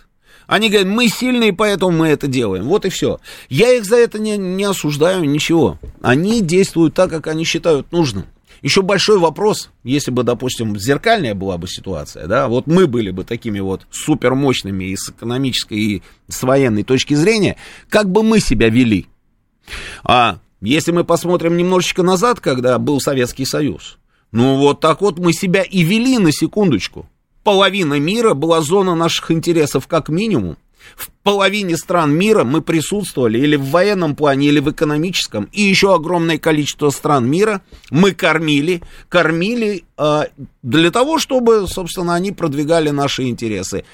Они 0.53 0.69
говорят, 0.69 0.87
мы 0.87 1.07
сильные, 1.07 1.51
поэтому 1.51 1.97
мы 1.97 2.09
это 2.09 2.27
делаем. 2.27 2.65
Вот 2.65 2.85
и 2.85 2.89
все. 2.89 3.19
Я 3.49 3.73
их 3.73 3.85
за 3.85 3.95
это 3.95 4.19
не, 4.19 4.37
не 4.37 4.65
осуждаю, 4.65 5.23
ничего. 5.23 5.79
Они 6.03 6.41
действуют 6.41 6.93
так, 6.93 7.09
как 7.09 7.25
они 7.25 7.43
считают 7.43 7.91
нужным. 7.91 8.25
Еще 8.61 8.83
большой 8.83 9.17
вопрос, 9.17 9.71
если 9.83 10.11
бы, 10.11 10.21
допустим, 10.21 10.77
зеркальная 10.77 11.33
была 11.33 11.57
бы 11.57 11.67
ситуация, 11.67 12.27
да, 12.27 12.47
вот 12.47 12.67
мы 12.67 12.85
были 12.85 13.09
бы 13.09 13.23
такими 13.23 13.61
вот 13.61 13.87
супермощными 13.89 14.83
и 14.83 14.95
с 14.95 15.09
экономической, 15.09 15.79
и 15.79 16.03
с 16.27 16.43
военной 16.43 16.83
точки 16.83 17.15
зрения, 17.15 17.57
как 17.89 18.11
бы 18.11 18.21
мы 18.21 18.39
себя 18.39 18.69
вели? 18.69 19.07
А 20.03 20.37
если 20.61 20.91
мы 20.91 21.03
посмотрим 21.03 21.57
немножечко 21.57 22.03
назад, 22.03 22.41
когда 22.41 22.77
был 22.77 23.01
Советский 23.01 23.45
Союз, 23.45 23.97
ну 24.31 24.57
вот 24.57 24.81
так 24.81 25.01
вот 25.01 25.17
мы 25.17 25.33
себя 25.33 25.63
и 25.63 25.81
вели 25.81 26.19
на 26.19 26.31
секундочку 26.31 27.07
половина 27.43 27.99
мира 27.99 28.33
была 28.33 28.61
зона 28.61 28.95
наших 28.95 29.31
интересов 29.31 29.87
как 29.87 30.09
минимум. 30.09 30.57
В 30.95 31.09
половине 31.23 31.77
стран 31.77 32.13
мира 32.13 32.43
мы 32.43 32.61
присутствовали 32.61 33.39
или 33.39 33.55
в 33.55 33.69
военном 33.69 34.15
плане, 34.15 34.47
или 34.47 34.59
в 34.59 34.69
экономическом, 34.69 35.49
и 35.51 35.61
еще 35.61 35.95
огромное 35.95 36.37
количество 36.37 36.89
стран 36.89 37.29
мира 37.29 37.61
мы 37.89 38.11
кормили, 38.11 38.81
кормили 39.07 39.85
э, 39.97 40.21
для 40.61 40.91
того, 40.91 41.19
чтобы, 41.19 41.65
собственно, 41.67 42.13
они 42.13 42.33
продвигали 42.33 42.89
наши 42.89 43.23
интересы 43.23 43.85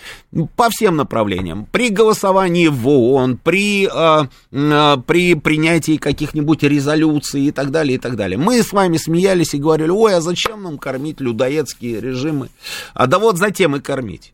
по 0.56 0.70
всем 0.70 0.96
направлениям. 0.96 1.68
При 1.72 1.90
голосовании 1.90 2.68
в 2.68 2.88
ООН, 2.88 3.38
при, 3.38 3.88
э, 3.88 4.28
э, 4.52 4.98
при 5.06 5.36
принятии 5.36 5.98
каких-нибудь 5.98 6.64
резолюций 6.64 7.44
и 7.44 7.52
так 7.52 7.70
далее, 7.70 7.96
и 7.96 8.00
так 8.00 8.16
далее. 8.16 8.40
Мы 8.40 8.64
с 8.64 8.74
вами 8.74 8.98
смеялись 8.98 9.54
и 9.54 9.60
говорили, 9.60 9.90
ой, 9.90 10.16
а 10.16 10.22
зачем 10.22 10.64
нам 10.64 10.80
кормить 10.80 11.22
людоедские 11.22 12.02
режимы? 12.02 12.50
А 12.96 13.06
да 13.06 13.20
вот 13.20 13.38
затем 13.38 13.76
и 13.76 13.80
кормить. 13.80 14.34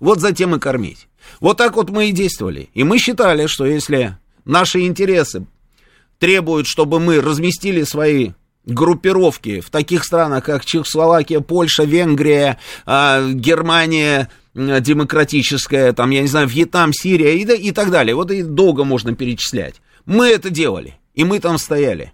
Вот 0.00 0.20
затем 0.20 0.56
и 0.56 0.58
кормить. 0.58 1.06
Вот 1.40 1.56
так 1.58 1.76
вот 1.76 1.90
мы 1.90 2.08
и 2.08 2.12
действовали. 2.12 2.68
И 2.74 2.84
мы 2.84 2.98
считали, 2.98 3.46
что 3.46 3.66
если 3.66 4.16
наши 4.44 4.80
интересы 4.80 5.46
требуют, 6.18 6.66
чтобы 6.66 7.00
мы 7.00 7.20
разместили 7.20 7.82
свои 7.82 8.30
группировки 8.64 9.60
в 9.60 9.70
таких 9.70 10.04
странах, 10.04 10.44
как 10.44 10.64
Чехословакия, 10.64 11.40
Польша, 11.40 11.84
Венгрия, 11.84 12.58
а, 12.86 13.28
Германия 13.28 14.28
демократическая, 14.54 15.92
там, 15.92 16.10
я 16.10 16.20
не 16.20 16.28
знаю, 16.28 16.46
Вьетнам, 16.46 16.92
Сирия 16.92 17.36
и, 17.36 17.68
и 17.68 17.72
так 17.72 17.90
далее. 17.90 18.14
Вот 18.14 18.30
и 18.30 18.42
долго 18.42 18.84
можно 18.84 19.14
перечислять. 19.14 19.76
Мы 20.04 20.28
это 20.28 20.50
делали, 20.50 20.96
и 21.14 21.24
мы 21.24 21.40
там 21.40 21.58
стояли. 21.58 22.12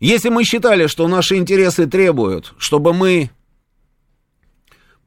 Если 0.00 0.28
мы 0.28 0.44
считали, 0.44 0.88
что 0.88 1.08
наши 1.08 1.36
интересы 1.36 1.86
требуют, 1.86 2.52
чтобы 2.58 2.92
мы 2.92 3.30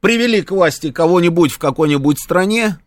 привели 0.00 0.42
к 0.42 0.50
власти 0.50 0.90
кого-нибудь 0.90 1.52
в 1.52 1.58
какой-нибудь 1.58 2.18
стране, 2.18 2.78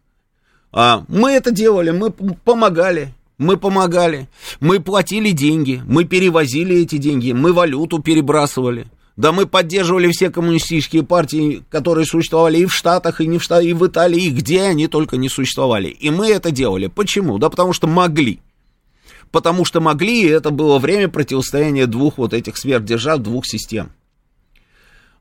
а, 0.71 1.03
мы 1.07 1.31
это 1.31 1.51
делали, 1.51 1.91
мы 1.91 2.11
помогали, 2.11 3.13
мы 3.37 3.57
помогали, 3.57 4.27
мы 4.59 4.79
платили 4.79 5.31
деньги, 5.31 5.81
мы 5.85 6.03
перевозили 6.05 6.81
эти 6.81 6.97
деньги, 6.97 7.31
мы 7.31 7.53
валюту 7.53 7.99
перебрасывали. 7.99 8.87
Да 9.15 9.31
мы 9.31 9.45
поддерживали 9.45 10.11
все 10.11 10.31
коммунистические 10.31 11.03
партии, 11.03 11.63
которые 11.69 12.05
существовали 12.05 12.57
и 12.57 12.65
в 12.65 12.73
Штатах, 12.73 13.21
и 13.21 13.27
не 13.27 13.37
в 13.37 13.43
Штатах, 13.43 13.65
и 13.65 13.73
в 13.73 13.85
Италии, 13.85 14.23
и 14.23 14.31
где 14.31 14.63
они 14.63 14.87
только 14.87 15.17
не 15.17 15.29
существовали. 15.29 15.89
И 15.89 16.09
мы 16.09 16.29
это 16.29 16.49
делали. 16.49 16.87
Почему? 16.87 17.37
Да 17.37 17.51
потому 17.51 17.73
что 17.73 17.85
могли. 17.85 18.39
Потому 19.29 19.65
что 19.65 19.81
могли, 19.81 20.23
и 20.23 20.27
это 20.27 20.49
было 20.49 20.79
время 20.79 21.09
противостояния 21.09 21.85
двух 21.85 22.17
вот 22.17 22.33
этих 22.33 22.57
сверхдержав, 22.57 23.19
двух 23.19 23.45
систем. 23.45 23.91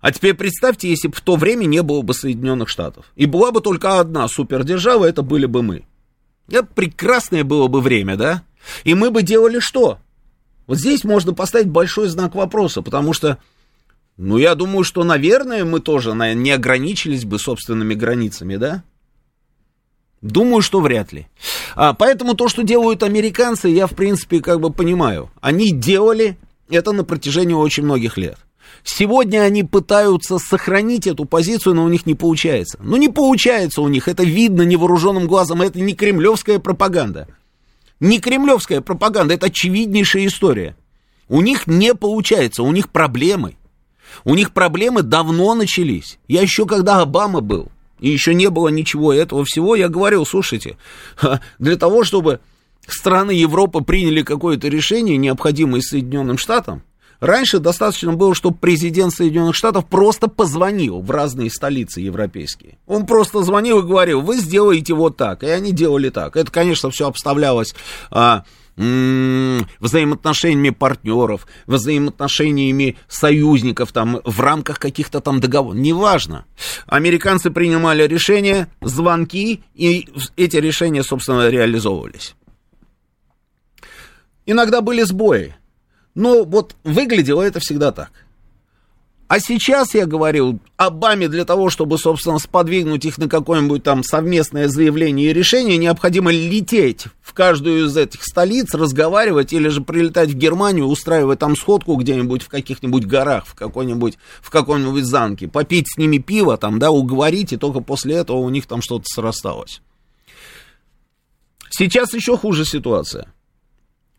А 0.03 0.11
теперь 0.11 0.35
представьте, 0.35 0.91
если 0.91 1.07
бы 1.07 1.15
в 1.15 1.21
то 1.21 1.37
время 1.37 1.65
не 1.65 1.81
было 1.81 2.03
бы 2.03 2.13
Соединенных 2.13 2.69
Штатов. 2.69 3.07
И 3.15 3.25
была 3.25 3.53
бы 3.53 3.61
только 3.61 4.01
одна 4.01 4.27
супердержава, 4.27 5.05
это 5.05 5.23
были 5.23 5.47
бы 5.47 5.63
мы. 5.63 5.85
Это 6.51 6.67
прекрасное 6.67 7.45
было 7.45 7.69
бы 7.69 7.81
время, 7.81 8.17
да? 8.17 8.43
И 8.83 8.95
мы 8.95 9.13
бы 9.13 9.23
делали 9.23 9.61
что? 9.61 9.99
Вот 10.67 10.79
здесь 10.79 11.05
можно 11.05 11.35
поставить 11.35 11.69
большой 11.69 12.09
знак 12.09 12.35
вопроса, 12.35 12.83
потому 12.83 13.13
что, 13.13 13.39
ну, 14.17 14.39
я 14.39 14.57
думаю, 14.57 14.83
что, 14.83 15.05
наверное, 15.05 15.65
мы 15.65 15.79
тоже 15.79 16.13
не 16.35 16.51
ограничились 16.51 17.25
бы 17.25 17.39
собственными 17.39 17.95
границами, 17.95 18.57
да? 18.57 18.83
Думаю, 20.21 20.63
что 20.63 20.81
вряд 20.81 21.13
ли. 21.13 21.29
А, 21.77 21.95
поэтому 21.95 22.35
то, 22.35 22.49
что 22.49 22.65
делают 22.65 23.05
американцы, 23.05 23.69
я, 23.69 23.87
в 23.87 23.95
принципе, 23.95 24.41
как 24.41 24.59
бы 24.59 24.73
понимаю. 24.73 25.31
Они 25.41 25.71
делали 25.71 26.39
это 26.69 26.91
на 26.91 27.05
протяжении 27.05 27.55
очень 27.55 27.85
многих 27.85 28.17
лет. 28.17 28.39
Сегодня 28.85 29.43
они 29.43 29.63
пытаются 29.63 30.39
сохранить 30.39 31.07
эту 31.07 31.25
позицию, 31.25 31.75
но 31.75 31.85
у 31.85 31.89
них 31.89 32.05
не 32.05 32.15
получается. 32.15 32.79
Ну, 32.83 32.97
не 32.97 33.09
получается 33.09 33.81
у 33.81 33.89
них, 33.89 34.09
это 34.09 34.25
видно 34.25 34.63
невооруженным 34.63 35.27
глазом, 35.27 35.63
это 35.63 35.81
не 35.81 35.95
кремлевская 35.95 36.59
пропаганда. 36.59 37.29
Не 38.01 38.19
кремлевская 38.19 38.81
пропаганда, 38.81 39.35
это 39.35 39.47
очевиднейшая 39.47 40.27
история. 40.27 40.77
У 41.29 41.41
них 41.41 41.67
не 41.67 41.95
получается, 41.95 42.65
у 42.65 42.73
них 42.73 42.91
проблемы. 42.91 43.57
У 44.25 44.35
них 44.35 44.53
проблемы 44.53 45.03
давно 45.03 45.55
начались. 45.55 46.19
Я 46.27 46.43
еще 46.43 46.67
когда 46.67 47.01
Обама 47.01 47.41
был, 47.41 47.69
и 48.01 48.11
еще 48.11 48.35
не 48.35 48.51
было 48.51 48.69
ничего 48.69 49.13
этого 49.13 49.45
всего, 49.45 49.77
я 49.77 49.89
говорил, 49.89 50.27
слушайте, 50.27 50.77
для 51.59 51.77
того, 51.77 52.03
чтобы 52.03 52.41
страны 52.87 53.31
Европы 53.31 53.83
приняли 53.83 54.23
какое-то 54.23 54.67
решение, 54.69 55.17
необходимое 55.17 55.81
Соединенным 55.81 56.37
Штатам, 56.37 56.83
Раньше 57.23 57.61
достаточно 57.61 58.15
было, 58.15 58.35
чтобы 58.35 58.57
президент 58.59 59.15
Соединенных 59.15 59.55
Штатов 59.55 59.87
просто 59.87 60.27
позвонил 60.27 61.01
в 61.01 61.09
разные 61.13 61.53
столицы 61.53 62.01
европейские. 62.01 62.79
Он 62.85 63.07
просто 63.07 63.45
звонил 63.45 63.79
и 63.79 63.87
говорил, 63.87 64.23
вы 64.23 64.39
сделаете 64.39 64.93
вот 64.95 65.17
так. 65.19 65.45
И 65.45 65.47
они 65.47 65.71
делали 65.71 66.09
так. 66.11 66.37
Это, 66.37 66.51
конечно, 66.51 66.91
все 66.91 67.07
обставлялось... 67.07 67.77
А, 68.11 68.43
взаимоотношениями 68.75 70.71
партнеров, 70.71 71.47
взаимоотношениями 71.67 72.97
союзников 73.07 73.93
там, 73.93 74.21
в 74.25 74.41
рамках 74.41 74.81
каких-то 74.81 75.21
там 75.21 75.39
договоров. 75.41 75.79
Неважно. 75.79 76.47
Американцы 76.87 77.51
принимали 77.51 78.05
решения, 78.05 78.69
звонки, 78.81 79.63
и 79.75 80.09
эти 80.37 80.57
решения, 80.57 81.05
собственно, 81.05 81.51
реализовывались. 81.51 82.35
Иногда 84.45 84.81
были 84.81 85.03
сбои. 85.03 85.55
Но 86.15 86.45
вот 86.45 86.77
выглядело 86.85 87.43
это 87.43 87.61
всегда 87.61 87.93
так. 87.93 88.11
А 89.33 89.41
сейчас, 89.41 89.95
я 89.95 90.05
говорил, 90.05 90.59
Обаме 90.77 91.27
для 91.27 91.47
того, 91.47 91.71
чтобы, 91.71 91.97
собственно, 91.97 92.39
сподвигнуть 92.39 93.07
их 93.07 93.17
на 93.17 93.31
какое-нибудь 93.31 93.83
там 93.83 94.05
совместное 94.05 94.69
заявление 94.69 95.31
и 95.31 95.33
решение, 95.33 95.79
необходимо 95.79 96.31
лететь 96.31 97.07
в 97.23 97.33
каждую 97.33 97.87
из 97.87 97.97
этих 97.97 98.25
столиц, 98.25 98.75
разговаривать 98.75 99.55
или 99.55 99.69
же 99.69 99.81
прилетать 99.81 100.29
в 100.29 100.35
Германию, 100.35 100.85
устраивать 100.85 101.39
там 101.39 101.57
сходку 101.57 101.97
где-нибудь 101.97 102.43
в 102.43 102.49
каких-нибудь 102.51 103.07
горах, 103.07 103.47
в 103.47 103.55
какой-нибудь, 103.55 104.19
в 104.43 104.51
каком-нибудь 104.51 105.05
замке, 105.07 105.49
попить 105.49 105.87
с 105.89 105.97
ними 105.97 106.19
пиво 106.19 106.59
там, 106.59 106.79
да, 106.79 106.91
уговорить, 106.91 107.55
и 107.55 107.57
только 107.57 107.81
после 107.81 108.17
этого 108.17 108.37
у 108.37 108.51
них 108.51 108.67
там 108.67 108.83
что-то 108.83 109.05
срасталось. 109.07 109.81
Сейчас 111.71 112.13
еще 112.13 112.37
хуже 112.37 112.67
ситуация. 112.67 113.33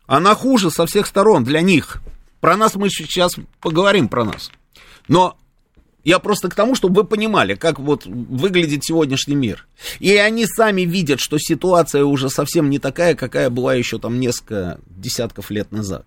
Она 0.06 0.34
хуже 0.34 0.70
со 0.70 0.86
всех 0.86 1.06
сторон 1.06 1.44
для 1.44 1.60
них. 1.60 2.02
Про 2.40 2.56
нас 2.56 2.74
мы 2.74 2.90
сейчас 2.90 3.36
поговорим 3.60 4.08
про 4.08 4.24
нас. 4.24 4.50
Но 5.08 5.38
я 6.04 6.18
просто 6.18 6.50
к 6.50 6.54
тому, 6.54 6.74
чтобы 6.74 7.02
вы 7.02 7.06
понимали, 7.06 7.54
как 7.54 7.78
вот 7.78 8.04
выглядит 8.04 8.84
сегодняшний 8.84 9.34
мир. 9.34 9.66
И 10.00 10.14
они 10.14 10.46
сами 10.46 10.82
видят, 10.82 11.20
что 11.20 11.38
ситуация 11.38 12.04
уже 12.04 12.28
совсем 12.28 12.68
не 12.68 12.78
такая, 12.78 13.14
какая 13.14 13.48
была 13.48 13.74
еще 13.74 13.98
там 13.98 14.20
несколько 14.20 14.78
десятков 14.86 15.50
лет 15.50 15.72
назад. 15.72 16.06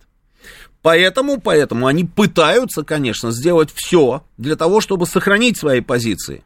Поэтому, 0.83 1.41
поэтому 1.41 1.87
они 1.87 2.05
пытаются, 2.05 2.83
конечно, 2.83 3.31
сделать 3.31 3.71
все 3.73 4.23
для 4.37 4.55
того, 4.55 4.79
чтобы 4.79 5.07
сохранить 5.07 5.57
свои 5.57 5.81
позиции. 5.81 6.43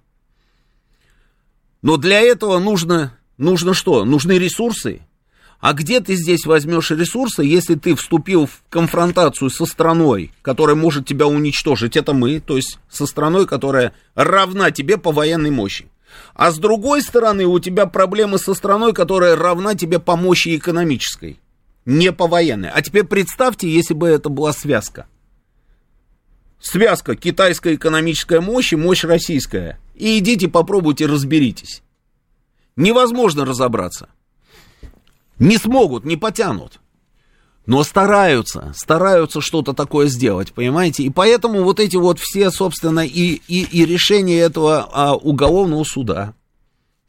Но 1.81 1.97
для 1.97 2.21
этого 2.21 2.59
нужно, 2.59 3.17
нужно 3.37 3.73
что? 3.73 4.05
Нужны 4.05 4.39
ресурсы, 4.39 5.01
а 5.61 5.73
где 5.73 5.99
ты 5.99 6.15
здесь 6.15 6.47
возьмешь 6.47 6.89
ресурсы, 6.89 7.43
если 7.43 7.75
ты 7.75 7.95
вступил 7.95 8.47
в 8.47 8.63
конфронтацию 8.69 9.51
со 9.51 9.67
страной, 9.67 10.33
которая 10.41 10.75
может 10.75 11.05
тебя 11.05 11.27
уничтожить? 11.27 11.95
Это 11.95 12.13
мы, 12.13 12.39
то 12.39 12.55
есть 12.57 12.79
со 12.89 13.05
страной, 13.05 13.45
которая 13.45 13.93
равна 14.15 14.71
тебе 14.71 14.97
по 14.97 15.11
военной 15.11 15.51
мощи. 15.51 15.85
А 16.33 16.51
с 16.51 16.57
другой 16.57 17.03
стороны, 17.03 17.45
у 17.45 17.59
тебя 17.59 17.85
проблемы 17.85 18.39
со 18.39 18.55
страной, 18.55 18.91
которая 18.91 19.35
равна 19.35 19.75
тебе 19.75 19.99
по 19.99 20.15
мощи 20.15 20.57
экономической, 20.57 21.39
не 21.85 22.11
по 22.11 22.25
военной. 22.25 22.69
А 22.69 22.81
теперь 22.81 23.03
представьте, 23.03 23.69
если 23.69 23.93
бы 23.93 24.07
это 24.07 24.29
была 24.29 24.53
связка. 24.53 25.05
Связка 26.59 27.15
китайская 27.15 27.75
экономическая 27.75 28.41
мощь 28.41 28.73
и 28.73 28.75
мощь 28.75 29.03
российская. 29.03 29.79
И 29.93 30.17
идите 30.17 30.47
попробуйте 30.47 31.05
разберитесь. 31.05 31.83
Невозможно 32.75 33.45
разобраться. 33.45 34.09
Не 35.41 35.57
смогут, 35.57 36.05
не 36.05 36.17
потянут. 36.17 36.79
Но 37.65 37.83
стараются, 37.83 38.73
стараются 38.75 39.41
что-то 39.41 39.73
такое 39.73 40.05
сделать, 40.05 40.53
понимаете? 40.53 41.01
И 41.01 41.09
поэтому 41.09 41.63
вот 41.63 41.79
эти 41.79 41.95
вот 41.95 42.19
все, 42.19 42.51
собственно, 42.51 43.03
и, 43.03 43.41
и, 43.47 43.63
и 43.63 43.85
решения 43.85 44.39
этого 44.39 44.87
а, 44.93 45.15
уголовного 45.15 45.83
суда. 45.83 46.35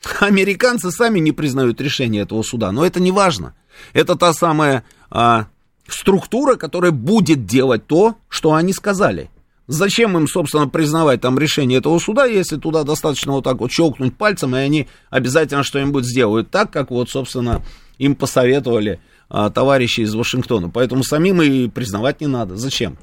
Американцы 0.21 0.91
сами 0.91 1.19
не 1.19 1.33
признают 1.33 1.79
решение 1.83 2.23
этого 2.23 2.43
суда, 2.43 2.73
но 2.73 2.87
это 2.87 3.01
не 3.01 3.11
важно. 3.11 3.55
Это 3.93 4.17
та 4.17 4.33
самая 4.33 4.85
а, 5.11 5.49
структура, 5.87 6.57
которая 6.57 6.91
будет 6.91 7.45
делать 7.45 7.87
то, 7.87 8.17
что 8.31 8.55
они 8.55 8.73
сказали. 8.73 9.31
Зачем 9.67 10.17
им, 10.17 10.27
собственно, 10.27 10.69
признавать 10.69 11.21
там 11.21 11.39
решение 11.39 11.81
этого 11.81 11.99
суда, 11.99 12.25
если 12.25 12.57
туда 12.57 12.83
достаточно 12.83 13.33
вот 13.33 13.45
так 13.45 13.59
вот 13.59 13.71
щелкнуть 13.71 14.17
пальцем, 14.17 14.57
и 14.57 14.59
они 14.59 14.89
обязательно 15.11 15.65
что-нибудь 15.65 16.07
сделают 16.07 16.51
так, 16.51 16.71
как 16.71 16.91
вот, 16.91 17.11
собственно, 17.11 17.63
им 17.99 18.15
посоветовали 18.15 19.01
а, 19.29 19.51
товарищи 19.51 20.01
из 20.01 20.15
Вашингтона. 20.15 20.69
Поэтому 20.69 21.05
самим 21.05 21.43
и 21.43 21.69
признавать 21.69 22.21
не 22.21 22.27
надо. 22.27 22.57
Зачем? 22.57 22.99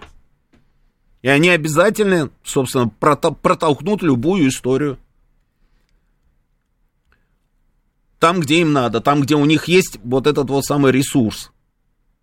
И 1.21 1.27
они 1.27 1.49
обязательно, 1.49 2.29
собственно, 2.43 2.89
протолкнут 2.89 4.01
любую 4.01 4.47
историю. 4.47 4.97
там, 8.19 8.41
где 8.41 8.61
им 8.61 8.73
надо, 8.73 9.01
там, 9.01 9.21
где 9.21 9.35
у 9.35 9.45
них 9.45 9.67
есть 9.67 9.97
вот 10.03 10.27
этот 10.27 10.49
вот 10.49 10.65
самый 10.65 10.91
ресурс. 10.91 11.51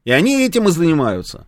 И 0.05 0.13
они 0.13 0.45
этим 0.45 0.69
и 0.69 0.71
занимаются. 0.71 1.47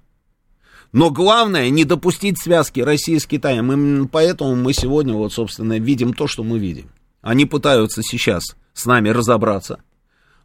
Но 0.90 1.10
главное 1.10 1.68
не 1.68 1.84
допустить 1.84 2.40
связки 2.42 2.80
России 2.80 3.18
с 3.18 3.26
Китаем. 3.26 3.70
Именно 3.70 4.08
поэтому 4.08 4.56
мы 4.56 4.72
сегодня 4.72 5.12
вот, 5.14 5.34
собственно, 5.34 5.78
видим 5.78 6.14
то, 6.14 6.26
что 6.26 6.42
мы 6.42 6.58
видим. 6.58 6.90
Они 7.20 7.44
пытаются 7.44 8.02
сейчас 8.02 8.42
с 8.72 8.86
нами 8.86 9.10
разобраться. 9.10 9.80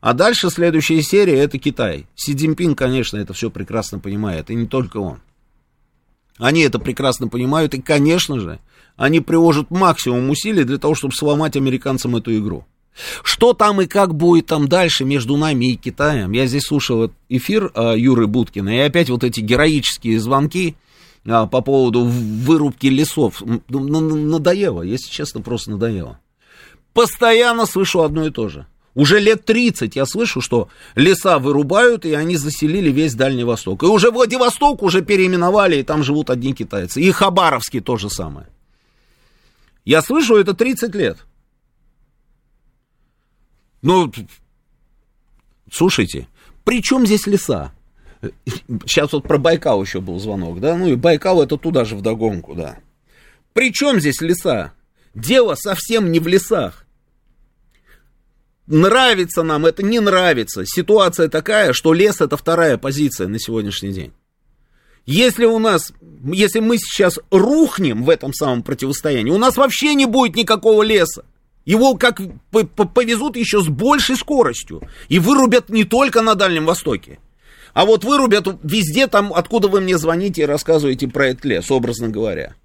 А 0.04 0.12
дальше 0.12 0.50
следующая 0.50 1.02
серия 1.02 1.40
это 1.40 1.58
Китай. 1.58 2.08
Си 2.14 2.36
Цзиньпин, 2.36 2.76
конечно, 2.76 3.16
это 3.16 3.32
все 3.32 3.50
прекрасно 3.50 4.00
понимает, 4.00 4.50
и 4.50 4.54
не 4.54 4.68
только 4.68 4.98
он. 4.98 5.22
Они 6.38 6.60
это 6.60 6.78
прекрасно 6.78 7.30
понимают, 7.30 7.74
и, 7.74 7.82
конечно 7.82 8.38
же, 8.38 8.60
они 8.98 9.22
приложат 9.22 9.72
максимум 9.72 10.30
усилий 10.30 10.66
для 10.66 10.78
того, 10.78 10.94
чтобы 10.94 11.14
сломать 11.14 11.56
американцам 11.56 12.18
эту 12.18 12.38
игру. 12.38 12.66
Что 13.24 13.54
там 13.54 13.80
и 13.80 13.86
как 13.86 14.14
будет 14.14 14.48
там 14.48 14.68
дальше 14.68 15.06
между 15.06 15.38
нами 15.38 15.72
и 15.72 15.78
Китаем? 15.78 16.34
Я 16.34 16.48
здесь 16.48 16.64
слушал 16.64 17.10
эфир 17.30 17.72
а, 17.74 17.94
Юры 17.94 18.28
Буткина, 18.28 18.76
и 18.76 18.80
опять 18.80 19.10
вот 19.10 19.24
эти 19.24 19.40
героические 19.40 20.20
звонки 20.20 20.76
а, 21.26 21.48
по 21.48 21.62
поводу 21.62 22.04
вырубки 22.04 22.88
лесов. 22.88 23.42
Надоело, 23.70 24.82
если 24.82 25.10
честно, 25.10 25.40
просто 25.40 25.72
надоело. 25.72 26.20
Постоянно 26.92 27.66
слышу 27.66 28.02
одно 28.02 28.28
и 28.28 28.32
то 28.32 28.50
же. 28.50 28.68
Уже 28.96 29.20
лет 29.20 29.46
30 29.46 29.96
я 29.96 30.06
слышу, 30.06 30.40
что 30.40 30.70
леса 30.96 31.40
вырубают, 31.40 32.06
и 32.06 32.14
они 32.14 32.38
заселили 32.38 32.92
весь 32.92 33.16
Дальний 33.16 33.44
Восток. 33.44 33.84
И 33.84 33.88
уже 33.88 34.12
Владивосток 34.12 34.84
уже 34.84 35.02
переименовали, 35.02 35.78
и 35.78 35.84
там 35.84 36.04
живут 36.04 36.30
одни 36.30 36.54
китайцы. 36.54 37.02
И 37.02 37.12
Хабаровский 37.12 37.80
то 37.80 37.98
же 37.98 38.10
самое. 38.10 38.48
Я 39.84 40.02
слышу 40.02 40.36
это 40.36 40.54
30 40.54 40.94
лет. 40.96 41.18
Ну, 43.82 44.12
слушайте, 45.72 46.28
при 46.64 46.82
чем 46.82 47.06
здесь 47.06 47.26
леса? 47.26 47.74
Сейчас 48.86 49.12
вот 49.12 49.24
про 49.24 49.38
Байкал 49.38 49.84
еще 49.84 50.00
был 50.00 50.20
звонок, 50.20 50.62
да? 50.62 50.78
Ну 50.78 50.88
и 50.88 50.96
Байкал 50.96 51.42
это 51.42 51.58
туда 51.58 51.84
же 51.84 51.96
вдогонку, 51.96 52.54
да. 52.54 52.78
При 53.54 53.74
чем 53.74 54.00
здесь 54.00 54.22
леса? 54.22 54.72
Дело 55.14 55.56
совсем 55.56 56.12
не 56.12 56.20
в 56.20 56.28
лесах. 56.28 56.86
Нравится 58.68 59.44
нам 59.44 59.66
это, 59.66 59.84
не 59.84 60.00
нравится. 60.00 60.64
Ситуация 60.66 61.28
такая, 61.28 61.74
что 61.74 61.94
лес 61.94 62.22
это 62.22 62.38
вторая 62.38 62.78
позиция 62.78 63.28
на 63.28 63.40
сегодняшний 63.40 63.92
день. 63.92 64.14
Если 65.06 65.44
у 65.44 65.60
нас, 65.60 65.92
если 66.32 66.60
мы 66.60 66.78
сейчас 66.78 67.20
рухнем 67.30 68.04
в 68.04 68.10
этом 68.10 68.34
самом 68.34 68.64
противостоянии, 68.64 69.32
у 69.32 69.38
нас 69.38 69.58
вообще 69.58 69.96
не 69.96 70.06
будет 70.06 70.36
никакого 70.36 70.82
леса. 70.82 71.26
Его 71.66 71.96
как 71.96 72.22
повезут 72.52 73.36
еще 73.36 73.62
с 73.62 73.68
большей 73.68 74.16
скоростью. 74.16 74.82
И 75.10 75.20
вырубят 75.20 75.70
не 75.70 75.84
только 75.84 76.22
на 76.22 76.36
Дальнем 76.36 76.66
Востоке. 76.66 77.20
А 77.74 77.86
вот 77.86 78.04
вырубят 78.04 78.48
везде 78.64 79.08
там, 79.08 79.34
откуда 79.34 79.68
вы 79.68 79.82
мне 79.82 79.98
звоните 79.98 80.44
и 80.44 80.46
рассказываете 80.46 81.08
про 81.08 81.28
этот 81.28 81.46
лес, 81.46 81.72
образно 81.72 82.08
говоря. 82.08 82.56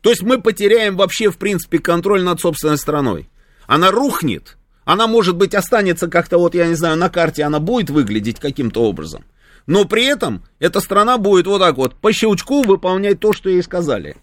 То 0.00 0.10
есть 0.10 0.22
мы 0.22 0.40
потеряем 0.40 0.96
вообще, 0.96 1.30
в 1.30 1.38
принципе, 1.38 1.78
контроль 1.78 2.22
над 2.22 2.40
собственной 2.40 2.78
страной. 2.78 3.28
Она 3.66 3.90
рухнет. 3.90 4.56
Она, 4.84 5.06
может 5.06 5.36
быть, 5.36 5.54
останется 5.54 6.08
как-то, 6.08 6.38
вот 6.38 6.54
я 6.54 6.66
не 6.66 6.74
знаю, 6.74 6.96
на 6.96 7.08
карте 7.08 7.42
она 7.42 7.58
будет 7.58 7.90
выглядеть 7.90 8.38
каким-то 8.38 8.82
образом. 8.82 9.24
Но 9.66 9.86
при 9.86 10.04
этом 10.04 10.44
эта 10.58 10.80
страна 10.80 11.16
будет 11.16 11.46
вот 11.46 11.60
так 11.60 11.76
вот 11.76 11.94
по 11.94 12.12
щелчку 12.12 12.62
выполнять 12.62 13.20
то, 13.20 13.32
что 13.32 13.48
ей 13.48 13.62
сказали. 13.62 14.16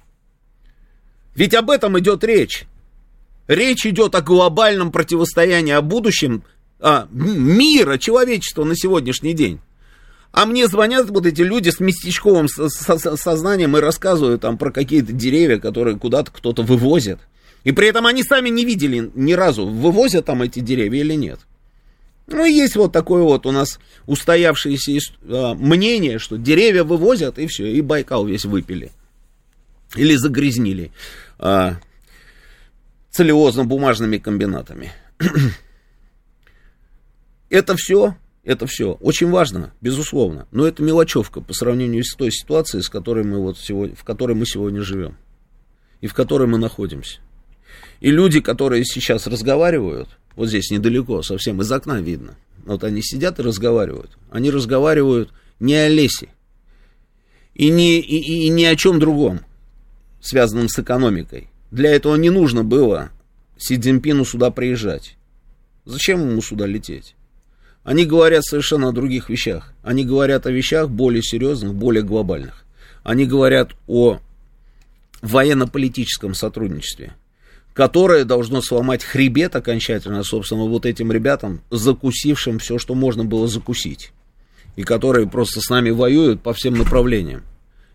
Ведь 1.33 1.55
об 1.55 1.71
этом 1.71 1.97
идет 1.99 2.23
речь. 2.23 2.65
Речь 3.47 3.85
идет 3.85 4.13
о 4.13 4.21
глобальном 4.21 4.91
противостоянии, 4.91 5.73
о 5.73 5.81
будущем 5.81 6.43
а, 6.79 7.07
мира, 7.11 7.97
человечества 7.97 8.63
на 8.63 8.75
сегодняшний 8.75 9.33
день. 9.33 9.59
А 10.31 10.45
мне 10.45 10.67
звонят 10.67 11.09
вот 11.09 11.25
эти 11.25 11.41
люди 11.41 11.69
с 11.69 11.79
местечковым 11.79 12.47
сознанием 12.47 13.75
и 13.75 13.81
рассказывают 13.81 14.41
там 14.41 14.57
про 14.57 14.71
какие-то 14.71 15.11
деревья, 15.11 15.59
которые 15.59 15.97
куда-то 15.97 16.31
кто-то 16.31 16.61
вывозит. 16.61 17.19
И 17.63 17.71
при 17.71 17.87
этом 17.87 18.07
они 18.07 18.23
сами 18.23 18.49
не 18.49 18.65
видели 18.65 19.11
ни 19.13 19.33
разу, 19.33 19.67
вывозят 19.67 20.25
там 20.25 20.41
эти 20.41 20.59
деревья 20.59 21.01
или 21.01 21.13
нет. 21.13 21.39
Ну, 22.27 22.45
и 22.45 22.51
есть 22.51 22.75
вот 22.75 22.91
такое 22.91 23.23
вот 23.23 23.45
у 23.45 23.51
нас 23.51 23.79
устоявшееся 24.05 25.13
а, 25.23 25.53
мнение, 25.53 26.17
что 26.17 26.37
деревья 26.37 26.83
вывозят, 26.83 27.37
и 27.37 27.47
все, 27.47 27.67
и 27.67 27.81
Байкал 27.81 28.25
весь 28.25 28.45
выпили. 28.45 28.91
Или 29.95 30.15
загрязнили. 30.15 30.91
А, 31.37 31.75
целлюлозно-бумажными 33.11 34.17
комбинатами. 34.17 34.93
это 37.49 37.75
все, 37.75 38.15
это 38.43 38.65
все 38.65 38.93
очень 38.93 39.29
важно, 39.29 39.73
безусловно, 39.81 40.47
но 40.51 40.65
это 40.65 40.81
мелочевка 40.81 41.41
по 41.41 41.53
сравнению 41.53 42.03
с 42.03 42.15
той 42.15 42.31
ситуацией, 42.31 42.81
с 42.81 42.89
которой 42.89 43.25
мы 43.25 43.39
вот 43.39 43.57
сегодня, 43.59 43.95
в 43.95 44.03
которой 44.05 44.35
мы 44.35 44.45
сегодня 44.45 44.81
живем 44.81 45.17
и 45.99 46.07
в 46.07 46.13
которой 46.13 46.47
мы 46.47 46.57
находимся. 46.57 47.19
И 47.99 48.11
люди, 48.11 48.39
которые 48.39 48.83
сейчас 48.85 49.27
разговаривают, 49.27 50.09
вот 50.35 50.49
здесь 50.49 50.71
недалеко, 50.71 51.21
совсем 51.21 51.61
из 51.61 51.71
окна 51.71 52.01
видно, 52.01 52.35
вот 52.65 52.83
они 52.83 53.01
сидят 53.01 53.39
и 53.39 53.43
разговаривают, 53.43 54.11
они 54.29 54.49
разговаривают 54.49 55.29
не 55.59 55.75
о 55.75 55.89
лесе 55.89 56.29
и 57.53 57.69
не, 57.69 57.99
и, 57.99 58.45
и 58.45 58.49
не 58.49 58.65
о 58.65 58.75
чем 58.75 58.99
другом, 58.99 59.41
связанном 60.21 60.69
с 60.69 60.79
экономикой, 60.79 61.47
для 61.69 61.91
этого 61.91 62.15
не 62.15 62.29
нужно 62.29 62.63
было 62.63 63.11
Си 63.57 63.77
Цзиньпину 63.77 64.25
сюда 64.25 64.49
приезжать. 64.51 65.15
Зачем 65.85 66.21
ему 66.21 66.41
сюда 66.41 66.65
лететь? 66.65 67.15
Они 67.83 68.05
говорят 68.05 68.43
совершенно 68.43 68.89
о 68.89 68.91
других 68.91 69.29
вещах. 69.29 69.73
Они 69.83 70.03
говорят 70.03 70.45
о 70.45 70.51
вещах 70.51 70.89
более 70.89 71.23
серьезных, 71.23 71.73
более 71.73 72.03
глобальных. 72.03 72.65
Они 73.03 73.25
говорят 73.25 73.71
о 73.87 74.19
военно-политическом 75.21 76.33
сотрудничестве, 76.33 77.13
которое 77.73 78.25
должно 78.25 78.61
сломать 78.61 79.03
хребет 79.03 79.55
окончательно, 79.55 80.23
собственно, 80.23 80.65
вот 80.65 80.85
этим 80.85 81.11
ребятам, 81.11 81.61
закусившим 81.69 82.59
все, 82.59 82.77
что 82.77 82.95
можно 82.95 83.23
было 83.23 83.47
закусить. 83.47 84.11
И 84.75 84.83
которые 84.83 85.27
просто 85.27 85.61
с 85.61 85.69
нами 85.69 85.89
воюют 85.89 86.41
по 86.41 86.53
всем 86.53 86.75
направлениям. 86.75 87.43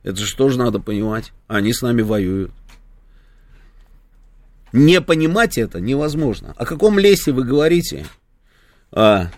Это 0.03 0.17
же 0.19 0.35
тоже 0.37 0.59
надо 0.59 0.79
понимать. 0.79 1.33
Они 1.49 1.73
с 1.73 1.83
нами 1.83 2.03
воюют. 2.03 2.53
Не 4.73 5.01
понимать 5.01 5.59
это 5.59 5.81
невозможно. 5.81 6.55
О 6.57 6.67
каком 6.67 6.99
лесе 6.99 7.33
вы 7.33 7.45
говорите? 7.45 8.07
А, 8.93 9.31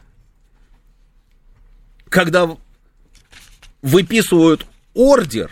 когда 2.09 2.57
выписывают 3.83 4.66
ордер 4.94 5.51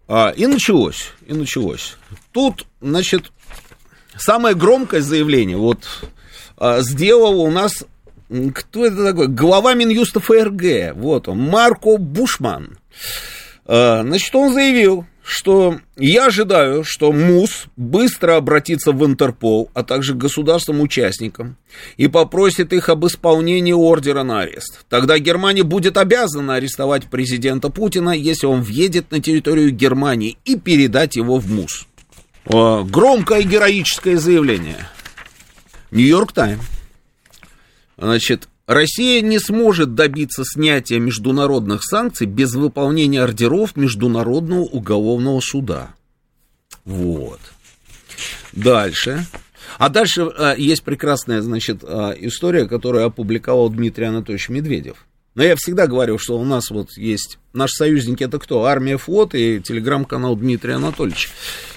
А, 0.06 0.30
и 0.36 0.46
началось, 0.46 1.12
и 1.26 1.32
началось. 1.32 1.96
Тут, 2.32 2.66
значит, 2.82 3.32
самое 4.16 4.54
громкое 4.54 5.00
заявление 5.00 5.56
вот 5.56 5.86
а, 6.58 6.82
сделал 6.82 7.40
у 7.40 7.50
нас, 7.50 7.84
кто 8.54 8.84
это 8.84 9.02
такой? 9.02 9.28
Глава 9.28 9.72
Минюста 9.74 10.20
ФРГ, 10.20 10.94
вот 10.96 11.28
он, 11.28 11.38
Марко 11.38 11.96
Бушман. 11.96 12.78
А, 13.64 14.02
значит, 14.02 14.34
он 14.34 14.52
заявил, 14.52 15.06
что 15.24 15.80
я 15.96 16.26
ожидаю, 16.26 16.84
что 16.84 17.10
МУС 17.10 17.64
быстро 17.76 18.36
обратится 18.36 18.92
в 18.92 19.04
Интерпол, 19.06 19.70
а 19.72 19.82
также 19.82 20.12
к 20.12 20.18
государствам-участникам 20.18 21.56
и 21.96 22.08
попросит 22.08 22.74
их 22.74 22.90
об 22.90 23.06
исполнении 23.06 23.72
ордера 23.72 24.22
на 24.22 24.40
арест. 24.40 24.84
Тогда 24.90 25.18
Германия 25.18 25.62
будет 25.62 25.96
обязана 25.96 26.56
арестовать 26.56 27.06
президента 27.06 27.70
Путина, 27.70 28.10
если 28.10 28.46
он 28.46 28.60
въедет 28.62 29.10
на 29.10 29.20
территорию 29.20 29.70
Германии 29.70 30.36
и 30.44 30.58
передать 30.58 31.16
его 31.16 31.38
в 31.38 31.50
МУС. 31.50 31.86
Громкое 32.44 33.42
героическое 33.42 34.18
заявление. 34.18 34.86
Нью-Йорк 35.90 36.32
Тайм. 36.32 36.60
Значит, 37.96 38.48
Россия 38.66 39.20
не 39.20 39.38
сможет 39.38 39.94
добиться 39.94 40.42
снятия 40.44 40.98
международных 40.98 41.84
санкций 41.84 42.26
без 42.26 42.54
выполнения 42.54 43.22
ордеров 43.22 43.76
Международного 43.76 44.62
уголовного 44.62 45.40
суда. 45.40 45.94
Вот. 46.84 47.40
Дальше. 48.52 49.26
А 49.78 49.88
дальше 49.88 50.22
а, 50.22 50.54
есть 50.56 50.82
прекрасная, 50.82 51.42
значит, 51.42 51.82
а, 51.82 52.14
история, 52.18 52.66
которую 52.66 53.04
опубликовал 53.04 53.68
Дмитрий 53.68 54.06
Анатольевич 54.06 54.48
Медведев. 54.48 55.04
Но 55.34 55.42
я 55.42 55.56
всегда 55.56 55.88
говорю, 55.88 56.16
что 56.18 56.38
у 56.38 56.44
нас 56.44 56.70
вот 56.70 56.90
есть 56.96 57.38
наши 57.52 57.74
союзники, 57.74 58.22
это 58.22 58.38
кто? 58.38 58.64
Армия, 58.66 58.96
флот 58.96 59.34
и 59.34 59.60
телеграм-канал 59.60 60.36
Дмитрия 60.36 60.74
Анатольевича 60.74 61.30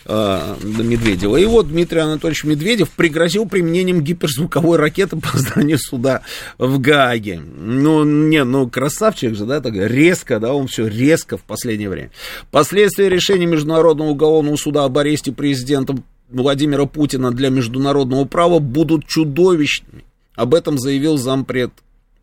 э, 0.06 0.56
Медведева. 0.64 1.38
И 1.38 1.46
вот 1.46 1.68
Дмитрий 1.68 2.02
Анатольевич 2.02 2.44
Медведев 2.44 2.92
пригрозил 2.92 3.48
применением 3.48 4.02
гиперзвуковой 4.02 4.78
ракеты 4.78 5.18
по 5.18 5.36
зданию 5.38 5.80
суда 5.80 6.22
в 6.60 6.80
Гааге. 6.80 7.40
Ну, 7.40 8.04
не, 8.04 8.44
ну, 8.44 8.70
красавчик 8.70 9.36
же, 9.36 9.46
да, 9.46 9.60
так 9.60 9.74
резко, 9.74 10.40
да, 10.40 10.54
он 10.54 10.68
все 10.68 10.86
резко 10.88 11.38
в 11.38 11.44
последнее 11.44 11.90
время. 11.90 12.12
Последствия 12.52 13.10
решения 13.10 13.48
Международного 13.48 14.10
уголовного 14.10 14.58
суда 14.58 14.84
об 14.84 15.00
аресте 15.00 15.32
президента 15.32 15.96
Владимира 16.30 16.86
Путина 16.86 17.32
для 17.32 17.50
международного 17.50 18.26
права 18.26 18.60
будут 18.60 19.08
чудовищными. 19.08 20.04
Об 20.36 20.54
этом 20.54 20.78
заявил 20.78 21.18
зампред 21.18 21.72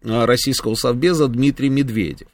российского 0.05 0.75
совбеза 0.75 1.29
Дмитрий 1.29 1.71
Медведев. 1.71 2.29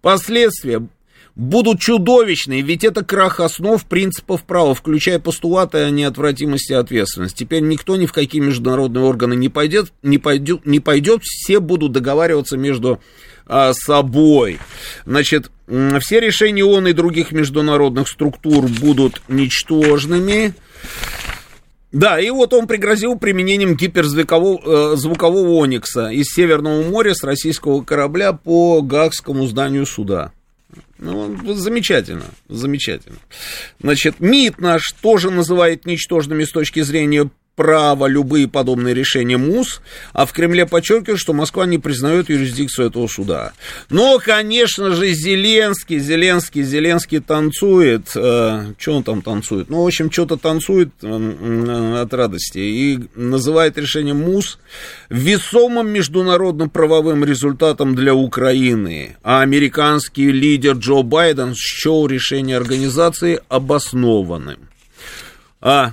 Последствия 0.00 0.86
будут 1.34 1.80
чудовищные, 1.80 2.62
ведь 2.62 2.84
это 2.84 3.04
крах 3.04 3.40
основ 3.40 3.84
принципов 3.84 4.44
права, 4.44 4.74
включая 4.74 5.18
постулаты 5.18 5.78
о 5.78 5.90
неотвратимости 5.90 6.72
ответственности. 6.72 7.38
Теперь 7.38 7.62
никто 7.62 7.96
ни 7.96 8.06
в 8.06 8.12
какие 8.12 8.40
международные 8.40 9.04
органы 9.04 9.34
не 9.34 9.48
пойдет, 9.48 9.92
не 10.02 10.18
пойдет, 10.18 10.64
не 10.64 10.80
пойдет 10.80 11.22
все 11.24 11.60
будут 11.60 11.92
договариваться 11.92 12.56
между 12.56 13.00
а, 13.46 13.72
собой. 13.74 14.58
Значит, 15.06 15.50
все 16.00 16.20
решения 16.20 16.64
ООН 16.64 16.88
и 16.88 16.92
других 16.92 17.32
международных 17.32 18.08
структур 18.08 18.68
будут 18.68 19.22
ничтожными. 19.28 20.54
Да, 21.94 22.18
и 22.18 22.28
вот 22.28 22.52
он 22.52 22.66
пригрозил 22.66 23.16
применением 23.16 23.76
гиперзвукового 23.76 24.94
э, 24.94 24.96
звукового 24.96 25.62
оникса 25.62 26.08
из 26.08 26.26
Северного 26.26 26.82
моря 26.82 27.14
с 27.14 27.22
российского 27.22 27.84
корабля 27.84 28.32
по 28.32 28.82
Гагскому 28.82 29.46
зданию 29.46 29.86
суда. 29.86 30.32
Ну, 30.98 31.54
замечательно, 31.54 32.24
замечательно. 32.48 33.18
Значит, 33.80 34.18
МИД 34.18 34.58
наш 34.58 34.90
тоже 35.00 35.30
называет 35.30 35.86
ничтожными 35.86 36.42
с 36.42 36.50
точки 36.50 36.80
зрения 36.80 37.30
право 37.56 38.06
любые 38.06 38.48
подобные 38.48 38.94
решения 38.94 39.36
МУС, 39.36 39.80
а 40.12 40.26
в 40.26 40.32
Кремле 40.32 40.66
подчеркивают, 40.66 41.20
что 41.20 41.32
Москва 41.32 41.66
не 41.66 41.78
признает 41.78 42.28
юрисдикцию 42.28 42.88
этого 42.88 43.06
суда. 43.06 43.52
Но, 43.90 44.18
конечно 44.18 44.90
же, 44.90 45.12
Зеленский, 45.12 45.98
Зеленский, 45.98 46.62
Зеленский 46.62 47.20
танцует. 47.20 48.10
Э, 48.16 48.72
что 48.78 48.96
он 48.96 49.04
там 49.04 49.22
танцует? 49.22 49.70
Ну, 49.70 49.82
в 49.82 49.86
общем, 49.86 50.10
что-то 50.10 50.36
танцует 50.36 50.90
э, 51.02 51.06
э, 51.08 52.00
от 52.02 52.12
радости 52.12 52.58
и 52.58 52.98
называет 53.14 53.78
решение 53.78 54.14
МУС 54.14 54.58
весомым 55.08 55.88
международным 55.88 56.70
правовым 56.70 57.24
результатом 57.24 57.94
для 57.94 58.14
Украины. 58.14 59.16
А 59.22 59.42
американский 59.42 60.32
лидер 60.32 60.74
Джо 60.74 61.02
Байден 61.02 61.54
счел 61.54 62.06
решение 62.06 62.56
организации 62.56 63.40
обоснованным. 63.48 64.68
А 65.60 65.92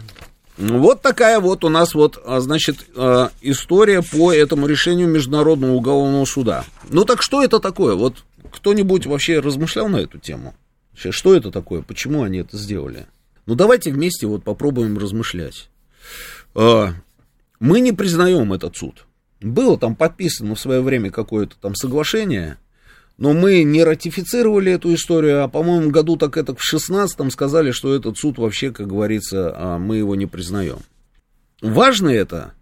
вот 0.58 1.02
такая 1.02 1.40
вот 1.40 1.64
у 1.64 1.70
нас 1.70 1.94
вот, 1.94 2.22
а, 2.26 2.40
значит, 2.40 2.86
а, 2.96 3.32
история 3.42 4.02
по 4.02 4.34
этому 4.34 4.68
решению 4.68 5.08
Международного 5.08 5.74
уголовного 5.74 6.26
суда. 6.26 6.66
Ну 6.90 7.06
так 7.06 7.22
что 7.22 7.44
это 7.44 7.60
такое? 7.60 7.96
Вот 7.96 8.24
кто-нибудь 8.52 9.06
вообще 9.06 9.40
размышлял 9.40 9.88
на 9.88 9.98
эту 9.98 10.20
тему? 10.20 10.54
Что 10.94 11.36
это 11.36 11.52
такое? 11.52 11.82
Почему 11.82 12.24
они 12.24 12.40
это 12.40 12.58
сделали? 12.58 13.08
Ну 13.46 13.56
давайте 13.56 13.92
вместе 13.92 14.28
вот 14.28 14.44
попробуем 14.44 14.98
размышлять. 14.98 15.70
А, 16.54 16.94
мы 17.60 17.80
не 17.80 17.92
признаем 17.92 18.54
этот 18.54 18.76
суд. 18.76 19.06
Было 19.40 19.78
там 19.78 19.96
подписано 19.96 20.56
в 20.56 20.60
свое 20.60 20.82
время 20.82 21.10
какое-то 21.10 21.56
там 21.60 21.74
соглашение, 21.76 22.58
но 23.22 23.34
мы 23.34 23.62
не 23.62 23.84
ратифицировали 23.84 24.72
эту 24.72 24.96
историю, 24.96 25.44
а, 25.44 25.48
по-моему, 25.48 25.92
году 25.92 26.18
так 26.18 26.38
это 26.38 26.56
в 26.56 26.60
16-м 26.60 27.30
сказали, 27.30 27.70
что 27.70 27.94
этот 27.94 28.18
суд 28.18 28.40
вообще, 28.40 28.72
как 28.72 28.88
говорится, 28.88 29.54
а, 29.56 29.78
мы 29.78 29.98
его 29.98 30.16
не 30.16 30.26
признаем. 30.26 30.80
Важно 31.62 32.10
это 32.10 32.54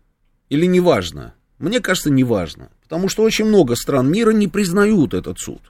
или 0.49 0.65
не 0.65 0.81
важно? 0.81 1.33
Мне 1.59 1.79
кажется, 1.79 2.09
не 2.09 2.25
важно. 2.25 2.71
Потому 2.83 3.07
что 3.07 3.23
очень 3.23 3.45
много 3.45 3.77
стран 3.77 4.11
мира 4.11 4.31
не 4.31 4.49
признают 4.49 5.13
этот 5.13 5.39
суд. 5.39 5.61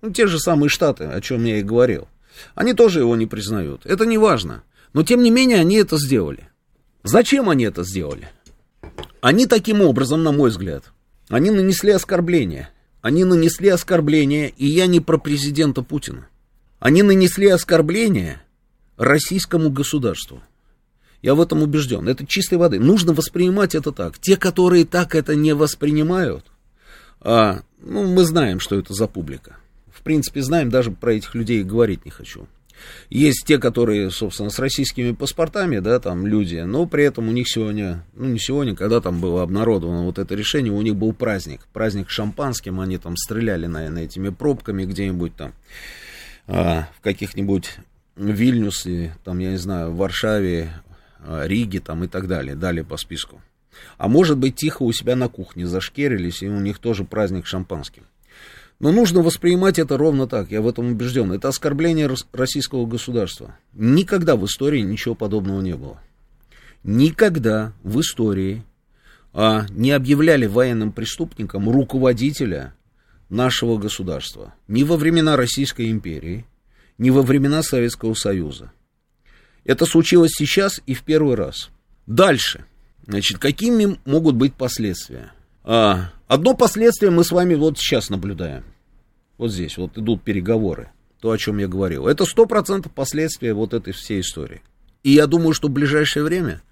Ну, 0.00 0.12
те 0.12 0.26
же 0.26 0.38
самые 0.38 0.70
Штаты, 0.70 1.04
о 1.04 1.20
чем 1.20 1.44
я 1.44 1.58
и 1.58 1.62
говорил. 1.62 2.08
Они 2.54 2.72
тоже 2.72 3.00
его 3.00 3.16
не 3.16 3.26
признают. 3.26 3.84
Это 3.84 4.06
не 4.06 4.16
важно. 4.16 4.62
Но, 4.94 5.02
тем 5.02 5.22
не 5.22 5.30
менее, 5.30 5.58
они 5.58 5.76
это 5.76 5.98
сделали. 5.98 6.48
Зачем 7.02 7.50
они 7.50 7.64
это 7.64 7.84
сделали? 7.84 8.30
Они 9.20 9.44
таким 9.44 9.82
образом, 9.82 10.22
на 10.22 10.32
мой 10.32 10.48
взгляд, 10.48 10.84
они 11.28 11.50
нанесли 11.50 11.90
оскорбление 11.90 12.70
они 13.00 13.24
нанесли 13.24 13.68
оскорбление, 13.68 14.50
и 14.50 14.66
я 14.66 14.86
не 14.86 15.00
про 15.00 15.18
президента 15.18 15.82
Путина. 15.82 16.28
Они 16.78 17.02
нанесли 17.02 17.48
оскорбление 17.48 18.42
российскому 18.96 19.70
государству. 19.70 20.42
Я 21.22 21.34
в 21.34 21.40
этом 21.40 21.62
убежден. 21.62 22.08
Это 22.08 22.26
чистой 22.26 22.58
воды. 22.58 22.78
Нужно 22.78 23.12
воспринимать 23.12 23.74
это 23.74 23.92
так. 23.92 24.18
Те, 24.18 24.36
которые 24.36 24.84
так 24.84 25.14
это 25.14 25.34
не 25.34 25.52
воспринимают, 25.54 26.44
а, 27.20 27.62
ну, 27.80 28.06
мы 28.06 28.24
знаем, 28.24 28.60
что 28.60 28.78
это 28.78 28.94
за 28.94 29.08
публика. 29.08 29.56
В 29.92 30.02
принципе, 30.02 30.42
знаем, 30.42 30.70
даже 30.70 30.90
про 30.92 31.14
этих 31.14 31.34
людей 31.34 31.64
говорить 31.64 32.04
не 32.04 32.10
хочу. 32.10 32.46
Есть 33.10 33.44
те, 33.46 33.58
которые, 33.58 34.10
собственно, 34.10 34.50
с 34.50 34.58
российскими 34.58 35.12
паспортами, 35.12 35.78
да, 35.78 35.98
там 35.98 36.26
люди, 36.26 36.56
но 36.56 36.86
при 36.86 37.04
этом 37.04 37.28
у 37.28 37.32
них 37.32 37.48
сегодня, 37.48 38.04
ну 38.14 38.26
не 38.26 38.38
сегодня, 38.38 38.76
когда 38.76 39.00
там 39.00 39.20
было 39.20 39.42
обнародовано 39.42 40.04
вот 40.04 40.18
это 40.18 40.34
решение, 40.34 40.72
у 40.72 40.82
них 40.82 40.96
был 40.96 41.12
праздник, 41.12 41.60
праздник 41.72 42.10
шампанским, 42.10 42.80
они 42.80 42.98
там 42.98 43.16
стреляли, 43.16 43.66
наверное, 43.66 44.04
этими 44.04 44.28
пробками 44.28 44.84
где-нибудь 44.84 45.34
там, 45.36 45.52
а, 46.46 46.88
в 46.96 47.00
каких-нибудь 47.00 47.76
Вильнюсе, 48.16 49.16
там, 49.24 49.38
я 49.38 49.50
не 49.50 49.58
знаю, 49.58 49.92
в 49.92 49.96
Варшаве, 49.96 50.70
а, 51.20 51.46
Риге 51.46 51.80
там 51.80 52.04
и 52.04 52.08
так 52.08 52.26
далее, 52.26 52.54
далее 52.56 52.84
по 52.84 52.96
списку. 52.96 53.40
А 53.96 54.08
может 54.08 54.38
быть, 54.38 54.56
тихо 54.56 54.82
у 54.82 54.92
себя 54.92 55.16
на 55.16 55.28
кухне 55.28 55.66
зашкерились, 55.66 56.42
и 56.42 56.48
у 56.48 56.60
них 56.60 56.78
тоже 56.78 57.04
праздник 57.04 57.46
шампанским. 57.46 58.04
Но 58.80 58.92
нужно 58.92 59.22
воспринимать 59.22 59.78
это 59.78 59.96
ровно 59.96 60.28
так, 60.28 60.50
я 60.50 60.62
в 60.62 60.68
этом 60.68 60.92
убежден. 60.92 61.32
Это 61.32 61.48
оскорбление 61.48 62.08
российского 62.32 62.86
государства. 62.86 63.56
Никогда 63.72 64.36
в 64.36 64.44
истории 64.46 64.80
ничего 64.80 65.14
подобного 65.16 65.60
не 65.60 65.74
было. 65.74 66.00
Никогда 66.84 67.72
в 67.82 68.00
истории 68.00 68.62
а, 69.32 69.66
не 69.70 69.90
объявляли 69.90 70.46
военным 70.46 70.92
преступником 70.92 71.68
руководителя 71.68 72.74
нашего 73.28 73.78
государства. 73.78 74.54
Ни 74.68 74.84
во 74.84 74.96
времена 74.96 75.36
Российской 75.36 75.90
империи, 75.90 76.46
ни 76.98 77.10
во 77.10 77.22
времена 77.22 77.62
Советского 77.62 78.14
Союза. 78.14 78.72
Это 79.64 79.86
случилось 79.86 80.32
сейчас 80.34 80.80
и 80.86 80.94
в 80.94 81.02
первый 81.02 81.34
раз. 81.34 81.70
Дальше. 82.06 82.64
Значит, 83.06 83.38
какими 83.38 83.98
могут 84.04 84.36
быть 84.36 84.54
последствия? 84.54 85.32
А, 85.64 86.10
одно 86.26 86.54
последствие 86.54 87.10
мы 87.10 87.24
с 87.24 87.30
вами 87.30 87.54
вот 87.54 87.78
сейчас 87.78 88.10
наблюдаем. 88.10 88.64
Вот 89.36 89.52
здесь 89.52 89.76
вот 89.76 89.96
идут 89.98 90.22
переговоры. 90.22 90.90
То, 91.20 91.30
о 91.30 91.38
чем 91.38 91.58
я 91.58 91.66
говорил. 91.66 92.06
Это 92.06 92.24
сто 92.24 92.46
процентов 92.46 92.92
последствия 92.92 93.52
вот 93.52 93.74
этой 93.74 93.92
всей 93.92 94.20
истории. 94.20 94.62
И 95.02 95.10
я 95.10 95.26
думаю, 95.26 95.52
что 95.52 95.68
в 95.68 95.72
ближайшее 95.72 96.22
время 96.22 96.62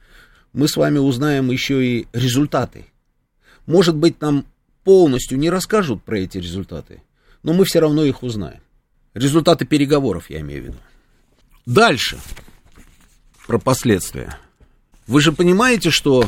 мы 0.52 0.68
с 0.68 0.76
вами 0.76 0.98
узнаем 0.98 1.50
еще 1.50 1.84
и 1.84 2.06
результаты. 2.12 2.86
Может 3.66 3.96
быть, 3.96 4.20
нам 4.20 4.46
полностью 4.84 5.38
не 5.38 5.50
расскажут 5.50 6.02
про 6.04 6.20
эти 6.20 6.38
результаты, 6.38 7.02
но 7.42 7.52
мы 7.52 7.64
все 7.64 7.80
равно 7.80 8.04
их 8.04 8.22
узнаем. 8.22 8.60
Результаты 9.14 9.64
переговоров, 9.64 10.30
я 10.30 10.40
имею 10.40 10.62
в 10.62 10.66
виду. 10.66 10.78
Дальше. 11.66 12.18
Про 13.46 13.58
последствия. 13.58 14.38
Вы 15.06 15.20
же 15.20 15.32
понимаете, 15.32 15.90
что... 15.90 16.24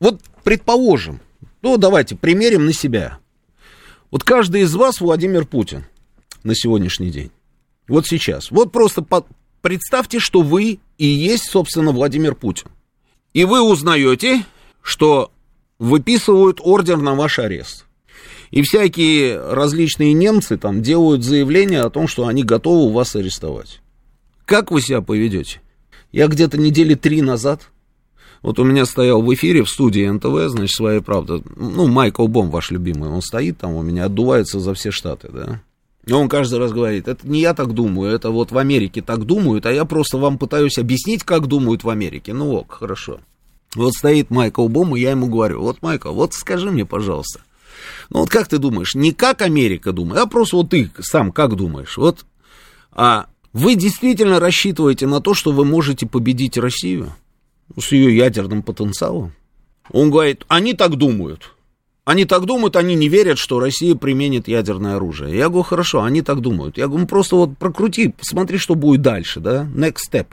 Вот 0.00 0.22
предположим, 0.44 1.20
ну 1.62 1.76
давайте 1.76 2.16
примерим 2.16 2.66
на 2.66 2.72
себя. 2.72 3.18
Вот 4.10 4.24
каждый 4.24 4.62
из 4.62 4.74
вас 4.74 5.00
Владимир 5.00 5.44
Путин 5.44 5.84
на 6.42 6.54
сегодняшний 6.54 7.10
день. 7.10 7.30
Вот 7.88 8.06
сейчас. 8.06 8.50
Вот 8.50 8.72
просто 8.72 9.02
по... 9.02 9.26
представьте, 9.60 10.18
что 10.18 10.42
вы 10.42 10.78
и 10.98 11.06
есть, 11.06 11.50
собственно, 11.50 11.92
Владимир 11.92 12.34
Путин. 12.34 12.68
И 13.34 13.44
вы 13.44 13.60
узнаете, 13.60 14.44
что 14.82 15.30
выписывают 15.78 16.60
ордер 16.62 16.98
на 16.98 17.14
ваш 17.14 17.38
арест. 17.38 17.86
И 18.50 18.62
всякие 18.62 19.38
различные 19.38 20.12
немцы 20.14 20.56
там 20.56 20.82
делают 20.82 21.22
заявление 21.22 21.82
о 21.82 21.90
том, 21.90 22.08
что 22.08 22.26
они 22.26 22.42
готовы 22.42 22.92
вас 22.92 23.14
арестовать. 23.14 23.80
Как 24.46 24.70
вы 24.70 24.80
себя 24.80 25.02
поведете? 25.02 25.60
Я 26.10 26.26
где-то 26.28 26.56
недели 26.56 26.94
три 26.94 27.20
назад, 27.20 27.68
вот 28.42 28.58
у 28.58 28.64
меня 28.64 28.86
стоял 28.86 29.22
в 29.22 29.34
эфире 29.34 29.64
в 29.64 29.70
студии 29.70 30.08
НТВ, 30.08 30.50
значит, 30.50 30.76
своя 30.76 31.00
правда, 31.00 31.42
ну, 31.56 31.86
Майкл 31.88 32.26
Бом, 32.28 32.50
ваш 32.50 32.70
любимый, 32.70 33.10
он 33.10 33.22
стоит 33.22 33.58
там 33.58 33.72
у 33.74 33.82
меня, 33.82 34.04
отдувается 34.04 34.60
за 34.60 34.74
все 34.74 34.90
штаты, 34.90 35.28
да. 35.32 35.60
И 36.06 36.12
он 36.12 36.28
каждый 36.28 36.58
раз 36.58 36.72
говорит, 36.72 37.06
это 37.06 37.28
не 37.28 37.40
я 37.40 37.52
так 37.52 37.74
думаю, 37.74 38.10
это 38.14 38.30
вот 38.30 38.50
в 38.50 38.56
Америке 38.56 39.02
так 39.02 39.24
думают, 39.24 39.66
а 39.66 39.72
я 39.72 39.84
просто 39.84 40.16
вам 40.16 40.38
пытаюсь 40.38 40.78
объяснить, 40.78 41.22
как 41.22 41.46
думают 41.46 41.84
в 41.84 41.90
Америке. 41.90 42.32
Ну 42.32 42.54
ок, 42.54 42.72
хорошо. 42.72 43.20
Вот 43.74 43.92
стоит 43.92 44.30
Майкл 44.30 44.68
Бом, 44.68 44.96
и 44.96 45.00
я 45.00 45.10
ему 45.10 45.26
говорю, 45.26 45.60
вот, 45.60 45.82
Майкл, 45.82 46.12
вот 46.14 46.32
скажи 46.32 46.70
мне, 46.70 46.86
пожалуйста, 46.86 47.40
ну 48.08 48.20
вот 48.20 48.30
как 48.30 48.48
ты 48.48 48.56
думаешь, 48.56 48.94
не 48.94 49.12
как 49.12 49.42
Америка 49.42 49.92
думает, 49.92 50.22
а 50.22 50.26
просто 50.26 50.56
вот 50.56 50.70
ты 50.70 50.90
сам 51.00 51.30
как 51.30 51.56
думаешь, 51.56 51.98
вот, 51.98 52.24
а 52.92 53.26
вы 53.52 53.74
действительно 53.74 54.40
рассчитываете 54.40 55.06
на 55.06 55.20
то, 55.20 55.34
что 55.34 55.52
вы 55.52 55.66
можете 55.66 56.06
победить 56.06 56.56
Россию 56.56 57.12
с 57.78 57.92
ее 57.92 58.16
ядерным 58.16 58.62
потенциалом? 58.62 59.32
Он 59.90 60.10
говорит, 60.10 60.44
они 60.48 60.74
так 60.74 60.96
думают. 60.96 61.54
Они 62.04 62.24
так 62.24 62.46
думают, 62.46 62.76
они 62.76 62.94
не 62.94 63.08
верят, 63.08 63.38
что 63.38 63.60
Россия 63.60 63.94
применит 63.94 64.48
ядерное 64.48 64.96
оружие. 64.96 65.36
Я 65.36 65.48
говорю, 65.48 65.64
хорошо, 65.64 66.02
они 66.02 66.22
так 66.22 66.40
думают. 66.40 66.78
Я 66.78 66.86
говорю, 66.86 67.02
ну 67.02 67.06
просто 67.06 67.36
вот 67.36 67.58
прокрути, 67.58 68.08
посмотри, 68.08 68.56
что 68.56 68.74
будет 68.74 69.02
дальше, 69.02 69.40
да, 69.40 69.68
next 69.74 69.98
step. 70.10 70.28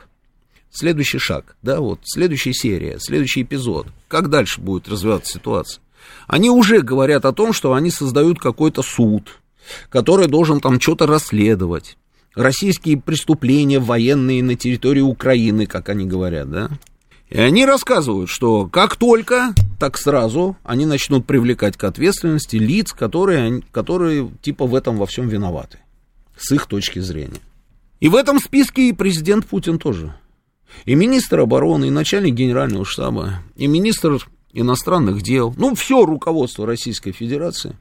Следующий 0.71 1.19
шаг, 1.19 1.57
да, 1.61 1.81
вот, 1.81 1.99
следующая 2.03 2.53
серия, 2.53 2.97
следующий 2.99 3.41
эпизод. 3.41 3.87
Как 4.07 4.29
дальше 4.29 4.61
будет 4.61 4.87
развиваться 4.87 5.33
ситуация? 5.33 5.81
Они 6.27 6.49
уже 6.49 6.81
говорят 6.81 7.25
о 7.25 7.33
том, 7.33 7.51
что 7.51 7.73
они 7.73 7.91
создают 7.91 8.39
какой-то 8.39 8.81
суд, 8.81 9.39
который 9.89 10.27
должен 10.27 10.61
там 10.61 10.79
что-то 10.79 11.07
расследовать. 11.07 11.97
Российские 12.35 12.97
преступления 12.97 13.79
военные 13.79 14.43
на 14.43 14.55
территории 14.55 15.01
Украины, 15.01 15.65
как 15.65 15.89
они 15.89 16.05
говорят, 16.05 16.49
да? 16.49 16.69
И 17.35 17.37
они 17.37 17.65
рассказывают, 17.65 18.29
что 18.29 18.65
как 18.65 18.95
только, 18.95 19.53
так 19.77 19.97
сразу 19.97 20.55
они 20.63 20.85
начнут 20.85 21.25
привлекать 21.27 21.75
к 21.75 21.83
ответственности 21.83 22.55
лиц, 22.55 22.93
которые, 22.93 23.61
которые 23.73 24.31
типа 24.41 24.65
в 24.65 24.73
этом 24.73 24.95
во 24.95 25.05
всем 25.05 25.27
виноваты, 25.27 25.79
с 26.37 26.53
их 26.53 26.65
точки 26.65 26.99
зрения. 26.99 27.41
И 27.99 28.07
в 28.07 28.15
этом 28.15 28.39
списке 28.39 28.87
и 28.87 28.93
президент 28.93 29.47
Путин 29.47 29.79
тоже. 29.79 30.15
И 30.85 30.95
министр 30.95 31.41
обороны, 31.41 31.87
и 31.87 31.89
начальник 31.89 32.35
генерального 32.35 32.85
штаба, 32.85 33.41
и 33.57 33.67
министр 33.67 34.25
иностранных 34.53 35.21
дел, 35.21 35.53
ну, 35.57 35.75
все 35.75 36.05
руководство 36.05 36.65
Российской 36.65 37.11
Федерации. 37.11 37.77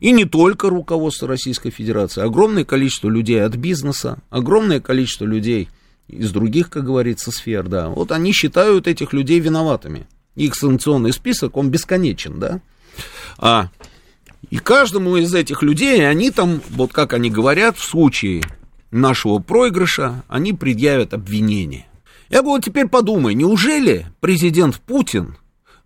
И 0.00 0.12
не 0.12 0.26
только 0.26 0.68
руководство 0.68 1.26
Российской 1.26 1.70
Федерации, 1.70 2.22
огромное 2.22 2.66
количество 2.66 3.08
людей 3.08 3.42
от 3.42 3.56
бизнеса, 3.56 4.18
огромное 4.28 4.80
количество 4.80 5.24
людей– 5.24 5.70
из 6.12 6.30
других, 6.30 6.70
как 6.70 6.84
говорится, 6.84 7.30
сфер, 7.30 7.66
да, 7.68 7.88
вот 7.88 8.12
они 8.12 8.32
считают 8.32 8.86
этих 8.86 9.12
людей 9.12 9.40
виноватыми. 9.40 10.06
Их 10.36 10.54
санкционный 10.54 11.12
список, 11.12 11.56
он 11.56 11.70
бесконечен, 11.70 12.38
да. 12.38 12.60
А, 13.38 13.70
и 14.50 14.58
каждому 14.58 15.16
из 15.16 15.34
этих 15.34 15.62
людей, 15.62 16.08
они 16.08 16.30
там, 16.30 16.60
вот 16.70 16.92
как 16.92 17.12
они 17.12 17.30
говорят, 17.30 17.76
в 17.78 17.84
случае 17.84 18.42
нашего 18.90 19.38
проигрыша, 19.38 20.22
они 20.28 20.52
предъявят 20.52 21.14
обвинение. 21.14 21.86
Я 22.28 22.42
говорю, 22.42 22.62
теперь 22.62 22.88
подумай, 22.88 23.34
неужели 23.34 24.06
президент 24.20 24.76
Путин, 24.80 25.36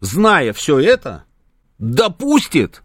зная 0.01 0.53
все 0.53 0.79
это, 0.79 1.25
допустит, 1.79 2.83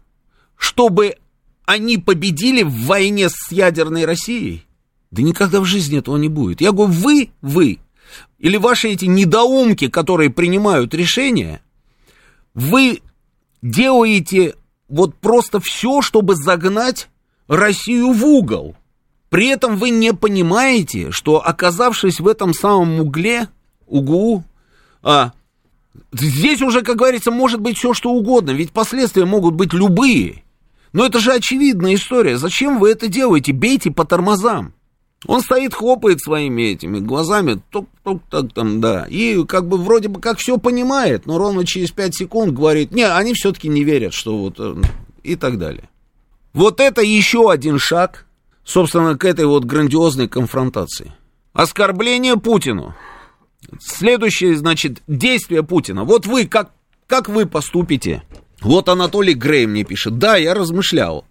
чтобы 0.56 1.16
они 1.64 1.98
победили 1.98 2.62
в 2.62 2.86
войне 2.86 3.28
с 3.28 3.50
ядерной 3.50 4.04
Россией? 4.04 4.66
Да 5.12 5.22
никогда 5.22 5.60
в 5.60 5.66
жизни 5.66 5.98
этого 5.98 6.16
не 6.16 6.28
будет. 6.28 6.62
Я 6.62 6.72
говорю, 6.72 6.90
вы, 6.90 7.30
вы, 7.42 7.78
или 8.38 8.56
ваши 8.56 8.88
эти 8.88 9.04
недоумки, 9.04 9.88
которые 9.88 10.30
принимают 10.30 10.94
решения, 10.94 11.60
вы 12.54 13.02
делаете 13.60 14.54
вот 14.88 15.14
просто 15.16 15.60
все, 15.60 16.00
чтобы 16.00 16.34
загнать 16.34 17.08
Россию 17.46 18.12
в 18.12 18.24
угол. 18.24 18.74
При 19.28 19.48
этом 19.48 19.76
вы 19.76 19.90
не 19.90 20.14
понимаете, 20.14 21.10
что 21.10 21.46
оказавшись 21.46 22.18
в 22.18 22.26
этом 22.26 22.54
самом 22.54 23.00
угле, 23.00 23.48
углу, 23.86 24.44
а, 25.02 25.32
здесь 26.12 26.62
уже, 26.62 26.80
как 26.80 26.96
говорится, 26.96 27.30
может 27.30 27.60
быть 27.60 27.76
все 27.76 27.92
что 27.92 28.10
угодно, 28.10 28.52
ведь 28.52 28.72
последствия 28.72 29.26
могут 29.26 29.54
быть 29.54 29.74
любые. 29.74 30.42
Но 30.94 31.04
это 31.04 31.18
же 31.18 31.32
очевидная 31.32 31.94
история. 31.94 32.38
Зачем 32.38 32.78
вы 32.78 32.90
это 32.90 33.08
делаете? 33.08 33.52
Бейте 33.52 33.90
по 33.90 34.06
тормозам. 34.06 34.74
Он 35.26 35.40
стоит, 35.40 35.72
хлопает 35.72 36.20
своими 36.20 36.62
этими 36.62 36.98
глазами, 36.98 37.60
тук-тук, 37.70 38.22
так 38.28 38.52
там, 38.52 38.80
да, 38.80 39.06
и 39.08 39.44
как 39.44 39.68
бы 39.68 39.78
вроде 39.78 40.08
бы 40.08 40.20
как 40.20 40.38
все 40.38 40.58
понимает, 40.58 41.26
но 41.26 41.38
ровно 41.38 41.64
через 41.64 41.92
5 41.92 42.14
секунд 42.14 42.52
говорит, 42.52 42.92
не, 42.92 43.04
они 43.08 43.34
все-таки 43.34 43.68
не 43.68 43.84
верят, 43.84 44.14
что 44.14 44.36
вот, 44.36 44.56
э, 44.58 44.74
и 45.22 45.36
так 45.36 45.58
далее. 45.58 45.88
Вот 46.52 46.80
это 46.80 47.02
еще 47.02 47.50
один 47.50 47.78
шаг, 47.78 48.26
собственно, 48.64 49.16
к 49.16 49.24
этой 49.24 49.46
вот 49.46 49.64
грандиозной 49.64 50.28
конфронтации. 50.28 51.12
Оскорбление 51.52 52.36
Путину. 52.36 52.94
Следующее, 53.80 54.56
значит, 54.56 55.02
действие 55.06 55.62
Путина. 55.62 56.04
Вот 56.04 56.26
вы, 56.26 56.46
как, 56.46 56.72
как 57.06 57.28
вы 57.28 57.46
поступите? 57.46 58.22
Вот 58.60 58.88
Анатолий 58.88 59.34
Грей 59.34 59.66
мне 59.66 59.84
пишет. 59.84 60.18
Да, 60.18 60.36
я 60.36 60.54
размышлял. 60.54 61.24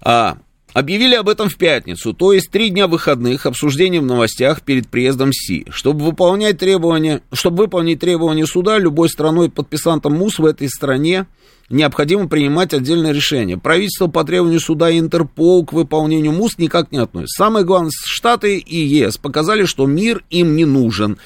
А, 0.00 0.38
Объявили 0.72 1.14
об 1.14 1.28
этом 1.28 1.48
в 1.48 1.56
пятницу, 1.56 2.14
то 2.14 2.32
есть 2.32 2.50
три 2.50 2.70
дня 2.70 2.86
выходных, 2.86 3.46
обсуждения 3.46 4.00
в 4.00 4.06
новостях 4.06 4.62
перед 4.62 4.88
приездом 4.88 5.32
Си. 5.32 5.66
Чтобы 5.70 6.04
выполнять 6.04 6.58
требования, 6.58 7.22
чтобы 7.32 7.64
выполнить 7.64 8.00
требования 8.00 8.46
суда, 8.46 8.78
любой 8.78 9.08
страной 9.08 9.50
подписантом 9.50 10.14
МУС 10.14 10.38
в 10.38 10.44
этой 10.44 10.68
стране 10.68 11.26
необходимо 11.70 12.28
принимать 12.28 12.74
отдельное 12.74 13.12
решение. 13.12 13.56
Правительство 13.56 14.08
по 14.08 14.24
требованию 14.24 14.60
суда 14.60 14.96
Интерпол 14.96 15.64
к 15.64 15.72
выполнению 15.72 16.32
МУС 16.32 16.58
никак 16.58 16.92
не 16.92 16.98
относится. 16.98 17.44
Самое 17.44 17.64
главное, 17.64 17.92
Штаты 18.04 18.58
и 18.58 18.76
ЕС 18.76 19.16
показали, 19.16 19.64
что 19.64 19.86
мир 19.86 20.24
им 20.30 20.56
не 20.56 20.64
нужен. 20.64 21.18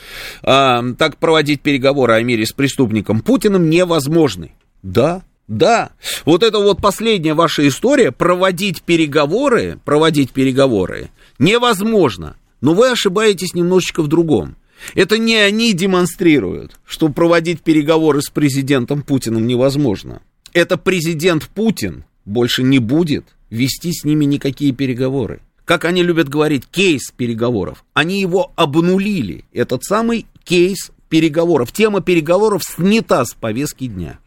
А, 0.42 0.82
так 0.98 1.16
проводить 1.18 1.60
переговоры 1.60 2.14
о 2.14 2.22
мире 2.22 2.46
с 2.46 2.52
преступником 2.52 3.20
Путиным 3.20 3.68
невозможны. 3.68 4.52
Да, 4.82 5.22
да, 5.46 5.90
вот 6.24 6.42
это 6.42 6.58
вот 6.58 6.80
последняя 6.80 7.34
ваша 7.34 7.66
история, 7.68 8.12
проводить 8.12 8.82
переговоры, 8.82 9.78
проводить 9.84 10.32
переговоры 10.32 11.10
невозможно. 11.38 12.36
Но 12.60 12.72
вы 12.74 12.90
ошибаетесь 12.90 13.54
немножечко 13.54 14.02
в 14.02 14.08
другом. 14.08 14.56
Это 14.94 15.18
не 15.18 15.36
они 15.36 15.72
демонстрируют, 15.72 16.78
что 16.86 17.08
проводить 17.08 17.62
переговоры 17.62 18.22
с 18.22 18.30
президентом 18.30 19.02
Путиным 19.02 19.46
невозможно. 19.46 20.22
Это 20.52 20.78
президент 20.78 21.48
Путин 21.48 22.04
больше 22.24 22.62
не 22.62 22.78
будет 22.78 23.26
вести 23.50 23.92
с 23.92 24.04
ними 24.04 24.24
никакие 24.24 24.72
переговоры. 24.72 25.40
Как 25.64 25.84
они 25.84 26.02
любят 26.02 26.28
говорить, 26.28 26.66
кейс 26.66 27.10
переговоров. 27.16 27.84
Они 27.94 28.20
его 28.20 28.52
обнулили. 28.56 29.44
Этот 29.52 29.84
самый 29.84 30.26
кейс 30.44 30.90
переговоров. 31.08 31.72
Тема 31.72 32.00
переговоров 32.02 32.62
снята 32.64 33.24
с 33.24 33.34
повестки 33.34 33.86
дня. 33.86 34.18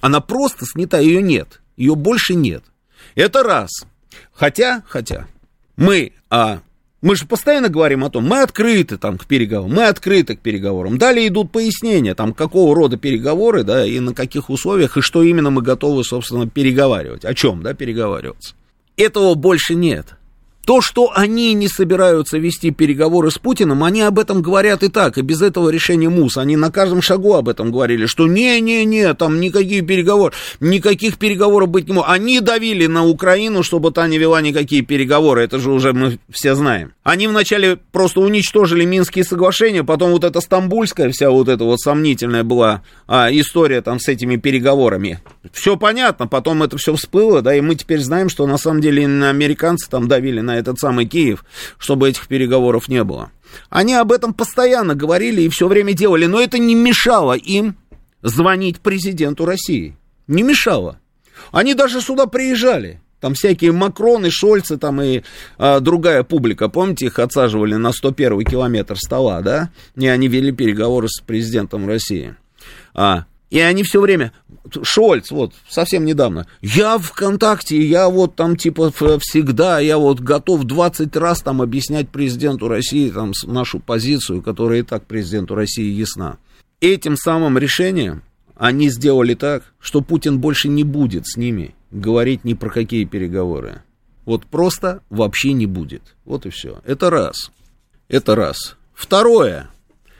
Она 0.00 0.20
просто 0.20 0.66
снята, 0.66 0.98
ее 0.98 1.22
нет. 1.22 1.60
Ее 1.76 1.94
больше 1.94 2.34
нет. 2.34 2.64
Это 3.14 3.42
раз. 3.42 3.70
Хотя, 4.32 4.82
хотя, 4.86 5.26
мы, 5.76 6.12
а, 6.30 6.60
мы 7.00 7.16
же 7.16 7.26
постоянно 7.26 7.68
говорим 7.68 8.04
о 8.04 8.10
том, 8.10 8.26
мы 8.26 8.42
открыты 8.42 8.96
там 8.96 9.18
к 9.18 9.26
переговорам, 9.26 9.74
мы 9.74 9.86
открыты 9.86 10.36
к 10.36 10.40
переговорам. 10.40 10.98
Далее 10.98 11.28
идут 11.28 11.52
пояснения, 11.52 12.14
там, 12.14 12.32
какого 12.32 12.74
рода 12.74 12.96
переговоры, 12.96 13.62
да, 13.62 13.84
и 13.84 14.00
на 14.00 14.14
каких 14.14 14.50
условиях, 14.50 14.96
и 14.96 15.00
что 15.00 15.22
именно 15.22 15.50
мы 15.50 15.62
готовы, 15.62 16.04
собственно, 16.04 16.48
переговаривать. 16.48 17.24
О 17.24 17.34
чем, 17.34 17.62
да, 17.62 17.74
переговариваться. 17.74 18.54
Этого 18.96 19.34
больше 19.34 19.74
нет. 19.74 20.16
То, 20.66 20.80
что 20.80 21.12
они 21.14 21.52
не 21.52 21.68
собираются 21.68 22.38
вести 22.38 22.70
переговоры 22.70 23.30
с 23.30 23.38
Путиным, 23.38 23.84
они 23.84 24.00
об 24.00 24.18
этом 24.18 24.40
говорят 24.40 24.82
и 24.82 24.88
так, 24.88 25.18
и 25.18 25.22
без 25.22 25.42
этого 25.42 25.68
решения 25.68 26.08
МУС. 26.08 26.38
Они 26.38 26.56
на 26.56 26.70
каждом 26.70 27.02
шагу 27.02 27.34
об 27.34 27.50
этом 27.50 27.70
говорили, 27.70 28.06
что 28.06 28.26
не-не-не, 28.26 29.12
там 29.14 29.40
никаких 29.40 29.86
переговоров, 29.86 30.34
никаких 30.60 31.18
переговоров 31.18 31.68
быть 31.68 31.86
не 31.86 31.92
может. 31.92 32.10
Они 32.10 32.40
давили 32.40 32.86
на 32.86 33.04
Украину, 33.04 33.62
чтобы 33.62 33.92
та 33.92 34.08
не 34.08 34.18
вела 34.18 34.40
никакие 34.40 34.82
переговоры, 34.82 35.42
это 35.42 35.58
же 35.58 35.70
уже 35.70 35.92
мы 35.92 36.18
все 36.30 36.54
знаем. 36.54 36.92
Они 37.02 37.28
вначале 37.28 37.76
просто 37.76 38.20
уничтожили 38.20 38.86
Минские 38.86 39.24
соглашения, 39.24 39.84
потом 39.84 40.12
вот 40.12 40.24
эта 40.24 40.40
стамбульская 40.40 41.10
вся 41.10 41.30
вот 41.30 41.48
эта 41.48 41.64
вот 41.64 41.80
сомнительная 41.80 42.44
была 42.44 42.82
а, 43.06 43.28
история 43.30 43.82
там 43.82 44.00
с 44.00 44.08
этими 44.08 44.36
переговорами. 44.36 45.20
Все 45.52 45.76
понятно, 45.76 46.26
потом 46.26 46.62
это 46.62 46.78
все 46.78 46.94
всплыло, 46.94 47.42
да, 47.42 47.54
и 47.54 47.60
мы 47.60 47.74
теперь 47.74 48.00
знаем, 48.00 48.30
что 48.30 48.46
на 48.46 48.56
самом 48.56 48.80
деле 48.80 49.04
американцы 49.04 49.90
там 49.90 50.08
давили 50.08 50.40
на 50.40 50.53
этот 50.54 50.78
самый 50.78 51.06
Киев, 51.06 51.44
чтобы 51.78 52.08
этих 52.08 52.28
переговоров 52.28 52.88
не 52.88 53.04
было. 53.04 53.30
Они 53.70 53.94
об 53.94 54.12
этом 54.12 54.34
постоянно 54.34 54.94
говорили 54.94 55.42
и 55.42 55.48
все 55.48 55.68
время 55.68 55.92
делали, 55.92 56.26
но 56.26 56.40
это 56.40 56.58
не 56.58 56.74
мешало 56.74 57.34
им 57.34 57.76
звонить 58.22 58.80
президенту 58.80 59.44
России. 59.44 59.96
Не 60.26 60.42
мешало. 60.42 60.98
Они 61.52 61.74
даже 61.74 62.00
сюда 62.00 62.26
приезжали. 62.26 63.00
Там 63.20 63.34
всякие 63.34 63.72
Макроны, 63.72 64.30
Шольцы 64.30 64.76
там 64.76 65.00
и 65.00 65.22
а, 65.56 65.80
другая 65.80 66.24
публика, 66.24 66.68
помните, 66.68 67.06
их 67.06 67.18
отсаживали 67.18 67.74
на 67.74 67.92
101 67.92 68.44
километр 68.44 68.98
стола, 68.98 69.40
да? 69.40 69.70
И 69.96 70.06
они 70.06 70.28
вели 70.28 70.52
переговоры 70.52 71.08
с 71.08 71.20
президентом 71.20 71.88
России. 71.88 72.34
А, 72.92 73.24
и 73.54 73.60
они 73.60 73.84
все 73.84 74.00
время, 74.00 74.32
Шольц, 74.82 75.30
вот, 75.30 75.54
совсем 75.68 76.04
недавно, 76.04 76.48
я 76.60 76.98
ВКонтакте, 76.98 77.80
я 77.80 78.08
вот 78.08 78.34
там 78.34 78.56
типа 78.56 78.90
всегда, 78.90 79.78
я 79.78 79.96
вот 79.96 80.18
готов 80.18 80.64
20 80.64 81.14
раз 81.14 81.40
там 81.40 81.62
объяснять 81.62 82.08
президенту 82.08 82.66
России 82.66 83.08
там 83.10 83.30
нашу 83.44 83.78
позицию, 83.78 84.42
которая 84.42 84.80
и 84.80 84.82
так 84.82 85.06
президенту 85.06 85.54
России 85.54 85.88
ясна. 85.88 86.38
Этим 86.80 87.16
самым 87.16 87.56
решением 87.56 88.24
они 88.56 88.88
сделали 88.88 89.34
так, 89.34 89.62
что 89.78 90.00
Путин 90.00 90.40
больше 90.40 90.66
не 90.66 90.82
будет 90.82 91.28
с 91.28 91.36
ними 91.36 91.76
говорить 91.92 92.42
ни 92.42 92.54
про 92.54 92.70
какие 92.70 93.04
переговоры. 93.04 93.82
Вот 94.24 94.46
просто 94.46 95.00
вообще 95.10 95.52
не 95.52 95.66
будет. 95.66 96.16
Вот 96.24 96.44
и 96.44 96.50
все. 96.50 96.80
Это 96.84 97.08
раз. 97.08 97.52
Это 98.08 98.34
раз. 98.34 98.76
Второе. 98.94 99.68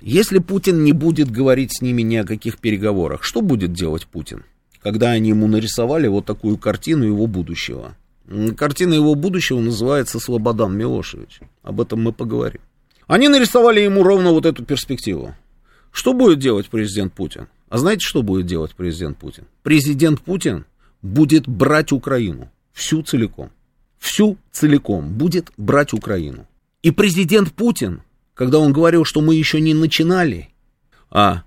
Если 0.07 0.39
Путин 0.39 0.85
не 0.85 0.93
будет 0.93 1.31
говорить 1.31 1.79
с 1.79 1.81
ними 1.81 2.03
ни 2.03 2.17
о 2.17 2.27
каких 2.27 2.59
переговорах, 2.59 3.23
что 3.25 3.41
будет 3.41 3.73
делать 3.73 4.07
Путин, 4.07 4.45
когда 4.83 5.13
они 5.13 5.31
ему 5.31 5.47
нарисовали 5.47 6.09
вот 6.09 6.27
такую 6.27 6.59
картину 6.59 7.07
его 7.07 7.27
будущего? 7.27 7.97
Картина 8.55 8.93
его 8.93 9.15
будущего 9.15 9.61
называется 9.61 10.21
Слободан 10.21 10.77
Милошевич. 10.77 11.41
Об 11.63 11.81
этом 11.81 12.03
мы 12.03 12.13
поговорим. 12.13 12.61
Они 13.07 13.29
нарисовали 13.29 13.81
ему 13.81 14.03
ровно 14.03 14.33
вот 14.33 14.45
эту 14.45 14.63
перспективу. 14.63 15.35
Что 15.91 16.13
будет 16.13 16.39
делать 16.39 16.69
президент 16.69 17.15
Путин? 17.15 17.49
А 17.71 17.79
знаете, 17.79 18.01
что 18.03 18.23
будет 18.23 18.45
делать 18.45 18.75
президент 18.75 19.17
Путин? 19.17 19.45
Президент 19.63 20.21
Путин 20.21 20.67
будет 21.01 21.49
брать 21.49 21.93
Украину 21.93 22.51
всю 22.75 23.03
целиком. 23.03 23.49
Всю 23.99 24.37
целиком 24.53 25.15
будет 25.15 25.51
брать 25.57 25.95
Украину. 25.95 26.47
И 26.83 26.91
президент 26.91 27.55
Путин 27.55 28.03
когда 28.35 28.59
он 28.59 28.73
говорил, 28.73 29.05
что 29.05 29.21
мы 29.21 29.35
еще 29.35 29.61
не 29.61 29.75
начинали, 29.75 30.49
а, 31.11 31.43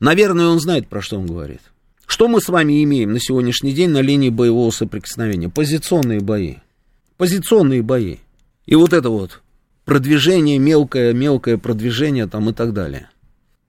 наверное, 0.00 0.46
он 0.46 0.58
знает, 0.58 0.88
про 0.88 1.02
что 1.02 1.18
он 1.18 1.26
говорит. 1.26 1.60
Что 2.06 2.26
мы 2.26 2.40
с 2.40 2.48
вами 2.48 2.82
имеем 2.82 3.12
на 3.12 3.20
сегодняшний 3.20 3.72
день 3.72 3.90
на 3.90 4.00
линии 4.00 4.30
боевого 4.30 4.70
соприкосновения? 4.70 5.48
Позиционные 5.48 6.20
бои. 6.20 6.56
Позиционные 7.16 7.82
бои. 7.82 8.16
И 8.66 8.74
вот 8.74 8.92
это 8.92 9.10
вот 9.10 9.42
продвижение, 9.84 10.58
мелкое, 10.58 11.12
мелкое 11.12 11.56
продвижение 11.56 12.26
там 12.26 12.50
и 12.50 12.52
так 12.52 12.72
далее. 12.72 13.10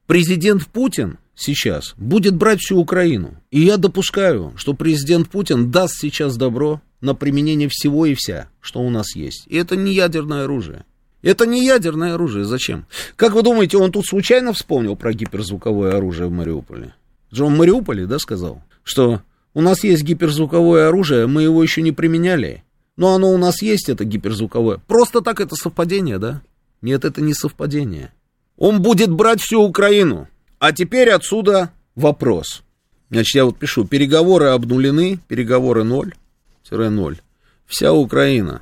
Президент 0.08 0.66
Путин 0.68 1.18
сейчас 1.36 1.94
будет 1.98 2.36
брать 2.36 2.60
всю 2.60 2.78
Украину. 2.78 3.36
И 3.52 3.62
я 3.62 3.78
допускаю, 3.78 4.54
что 4.56 4.74
президент 4.74 5.30
Путин 5.30 5.72
даст 5.72 5.96
сейчас 6.00 6.38
добро 6.38 6.82
на 7.00 7.16
применение 7.16 7.70
всего 7.70 8.06
и 8.06 8.16
вся, 8.16 8.50
что 8.60 8.82
у 8.82 8.90
нас 8.90 9.16
есть. 9.16 9.44
И 9.48 9.58
это 9.58 9.76
не 9.76 9.94
ядерное 9.94 10.44
оружие. 10.44 10.86
Это 11.22 11.46
не 11.46 11.66
ядерное 11.66 12.16
оружие. 12.16 12.46
Зачем? 12.46 12.86
Как 13.16 13.34
вы 13.34 13.44
думаете, 13.44 13.78
он 13.78 13.92
тут 13.92 14.06
случайно 14.06 14.54
вспомнил 14.54 14.96
про 14.96 15.14
гиперзвуковое 15.14 15.96
оружие 15.96 16.28
в 16.28 16.32
Мариуполе? 16.32 16.96
Же 17.32 17.46
он 17.46 17.56
в 17.56 17.58
Мариуполе, 17.58 18.08
да, 18.08 18.18
сказал? 18.20 18.62
Что 18.84 19.22
у 19.54 19.62
нас 19.62 19.84
есть 19.84 20.04
гиперзвуковое 20.04 20.88
оружие, 20.88 21.28
мы 21.28 21.44
его 21.44 21.62
еще 21.62 21.82
не 21.82 21.92
применяли. 21.92 22.64
Но 22.98 23.14
оно 23.14 23.32
у 23.32 23.38
нас 23.38 23.62
есть, 23.62 23.90
это 23.90 24.04
гиперзвуковое. 24.04 24.80
Просто 24.88 25.22
так 25.22 25.40
это 25.40 25.56
совпадение, 25.56 26.18
да? 26.18 26.42
Нет, 26.82 27.06
это 27.06 27.22
не 27.22 27.34
совпадение. 27.34 28.12
Он 28.58 28.82
будет 28.82 29.12
брать 29.12 29.42
всю 29.42 29.62
Украину. 29.62 30.28
А 30.60 30.72
теперь 30.72 31.10
отсюда 31.10 31.72
вопрос. 31.96 32.64
Значит, 33.10 33.36
я 33.36 33.46
вот 33.46 33.58
пишу, 33.58 33.86
переговоры 33.86 34.48
обнулены, 34.48 35.20
переговоры 35.28 35.84
0-0. 35.84 37.20
Вся 37.66 37.94
Украина. 37.94 38.62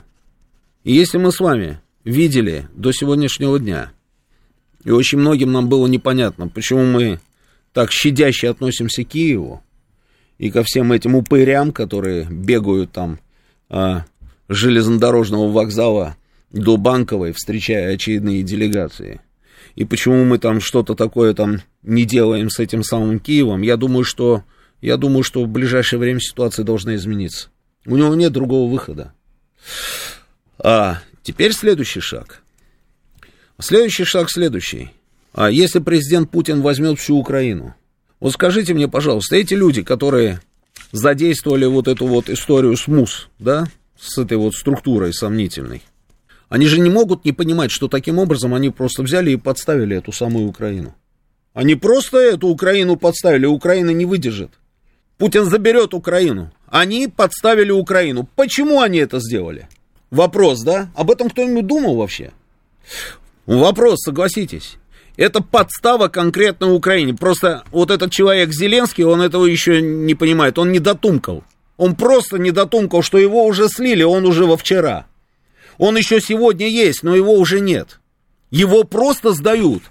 И 0.83 0.93
если 0.93 1.17
мы 1.17 1.31
с 1.31 1.39
вами 1.39 1.79
видели 2.03 2.67
до 2.73 2.91
сегодняшнего 2.91 3.59
дня. 3.59 3.91
И 4.83 4.91
очень 4.91 5.19
многим 5.19 5.51
нам 5.51 5.67
было 5.69 5.87
непонятно, 5.87 6.47
почему 6.47 6.85
мы 6.85 7.19
так 7.73 7.91
щадяще 7.91 8.49
относимся 8.49 9.03
к 9.03 9.09
Киеву 9.09 9.61
и 10.37 10.49
ко 10.51 10.63
всем 10.63 10.91
этим 10.91 11.15
упырям, 11.15 11.71
которые 11.71 12.25
бегают 12.25 12.91
там 12.91 13.19
а, 13.69 14.05
с 14.47 14.55
железнодорожного 14.55 15.51
вокзала 15.51 16.15
до 16.51 16.77
Банковой, 16.77 17.33
встречая 17.33 17.93
очередные 17.93 18.43
делегации. 18.43 19.21
И 19.75 19.85
почему 19.85 20.23
мы 20.23 20.39
там 20.39 20.61
что-то 20.61 20.95
такое 20.95 21.33
там 21.33 21.61
не 21.83 22.05
делаем 22.05 22.49
с 22.49 22.59
этим 22.59 22.83
самым 22.83 23.19
Киевом, 23.19 23.61
я 23.61 23.77
думаю, 23.77 24.03
что, 24.03 24.43
я 24.81 24.97
думаю, 24.97 25.23
что 25.23 25.43
в 25.43 25.47
ближайшее 25.47 25.99
время 25.99 26.19
ситуация 26.19 26.65
должна 26.65 26.95
измениться. 26.95 27.49
У 27.85 27.95
него 27.95 28.15
нет 28.15 28.31
другого 28.31 28.69
выхода. 28.69 29.13
А, 30.57 30.99
Теперь 31.29 31.53
следующий 31.53 31.99
шаг. 31.99 32.41
Следующий 33.59 34.03
шаг 34.03 34.31
следующий. 34.31 34.89
А 35.31 35.51
если 35.51 35.77
президент 35.77 36.31
Путин 36.31 36.63
возьмет 36.63 36.99
всю 36.99 37.17
Украину? 37.17 37.75
Вот 38.19 38.33
скажите 38.33 38.73
мне, 38.73 38.87
пожалуйста, 38.87 39.35
эти 39.35 39.53
люди, 39.53 39.83
которые 39.83 40.41
задействовали 40.91 41.67
вот 41.67 41.87
эту 41.87 42.07
вот 42.07 42.31
историю 42.31 42.75
с 42.75 42.87
МУС, 42.87 43.29
да, 43.37 43.67
с 43.95 44.17
этой 44.17 44.37
вот 44.37 44.55
структурой 44.55 45.13
сомнительной, 45.13 45.83
они 46.49 46.65
же 46.65 46.79
не 46.79 46.89
могут 46.89 47.25
не 47.25 47.31
понимать, 47.31 47.69
что 47.69 47.87
таким 47.87 48.17
образом 48.17 48.55
они 48.55 48.71
просто 48.71 49.03
взяли 49.03 49.29
и 49.29 49.37
подставили 49.37 49.95
эту 49.97 50.11
самую 50.11 50.47
Украину. 50.47 50.95
Они 51.53 51.75
просто 51.75 52.17
эту 52.17 52.47
Украину 52.47 52.95
подставили, 52.95 53.45
Украина 53.45 53.91
не 53.91 54.05
выдержит. 54.05 54.49
Путин 55.19 55.45
заберет 55.45 55.93
Украину. 55.93 56.51
Они 56.65 57.07
подставили 57.07 57.69
Украину. 57.69 58.27
Почему 58.35 58.81
они 58.81 58.97
это 58.97 59.19
сделали? 59.19 59.67
Вопрос, 60.11 60.61
да? 60.61 60.89
Об 60.95 61.11
этом 61.11 61.29
кто-нибудь 61.29 61.67
думал 61.67 61.95
вообще? 61.95 62.31
Вопрос, 63.45 63.99
согласитесь. 64.01 64.77
Это 65.17 65.41
подстава 65.41 66.07
конкретно 66.07 66.73
Украине. 66.73 67.13
Просто 67.13 67.63
вот 67.71 67.91
этот 67.91 68.11
человек 68.11 68.51
Зеленский, 68.51 69.03
он 69.03 69.21
этого 69.21 69.45
еще 69.45 69.81
не 69.81 70.15
понимает. 70.15 70.57
Он 70.57 70.71
не 70.71 70.79
дотумкал. 70.79 71.43
Он 71.77 71.95
просто 71.95 72.37
не 72.37 72.51
дотумкал, 72.51 73.01
что 73.01 73.17
его 73.17 73.45
уже 73.45 73.69
слили, 73.69 74.03
он 74.03 74.25
уже 74.25 74.45
во 74.45 74.57
вчера. 74.57 75.07
Он 75.77 75.95
еще 75.97 76.19
сегодня 76.19 76.67
есть, 76.67 77.03
но 77.03 77.15
его 77.15 77.33
уже 77.33 77.59
нет. 77.59 77.99
Его 78.51 78.83
просто 78.83 79.31
сдают. 79.31 79.83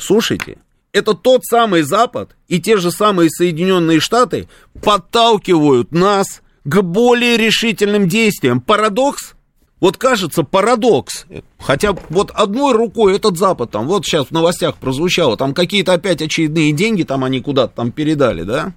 Слушайте, 0.00 0.58
это 0.92 1.14
тот 1.14 1.44
самый 1.44 1.82
Запад 1.82 2.34
и 2.48 2.60
те 2.60 2.78
же 2.78 2.90
самые 2.90 3.30
Соединенные 3.30 4.00
Штаты 4.00 4.48
подталкивают 4.82 5.92
нас 5.92 6.42
к 6.64 6.82
более 6.82 7.36
решительным 7.36 8.08
действиям. 8.08 8.60
Парадокс? 8.60 9.34
Вот 9.80 9.98
кажется 9.98 10.42
парадокс. 10.42 11.26
Хотя 11.58 11.94
вот 12.08 12.30
одной 12.30 12.72
рукой 12.72 13.16
этот 13.16 13.36
Запад, 13.36 13.70
там, 13.70 13.86
вот 13.86 14.04
сейчас 14.04 14.28
в 14.28 14.30
новостях 14.30 14.76
прозвучало, 14.76 15.36
там 15.36 15.52
какие-то 15.52 15.92
опять 15.92 16.22
очередные 16.22 16.72
деньги, 16.72 17.02
там 17.02 17.24
они 17.24 17.40
куда-то 17.40 17.74
там 17.76 17.92
передали, 17.92 18.42
да? 18.42 18.74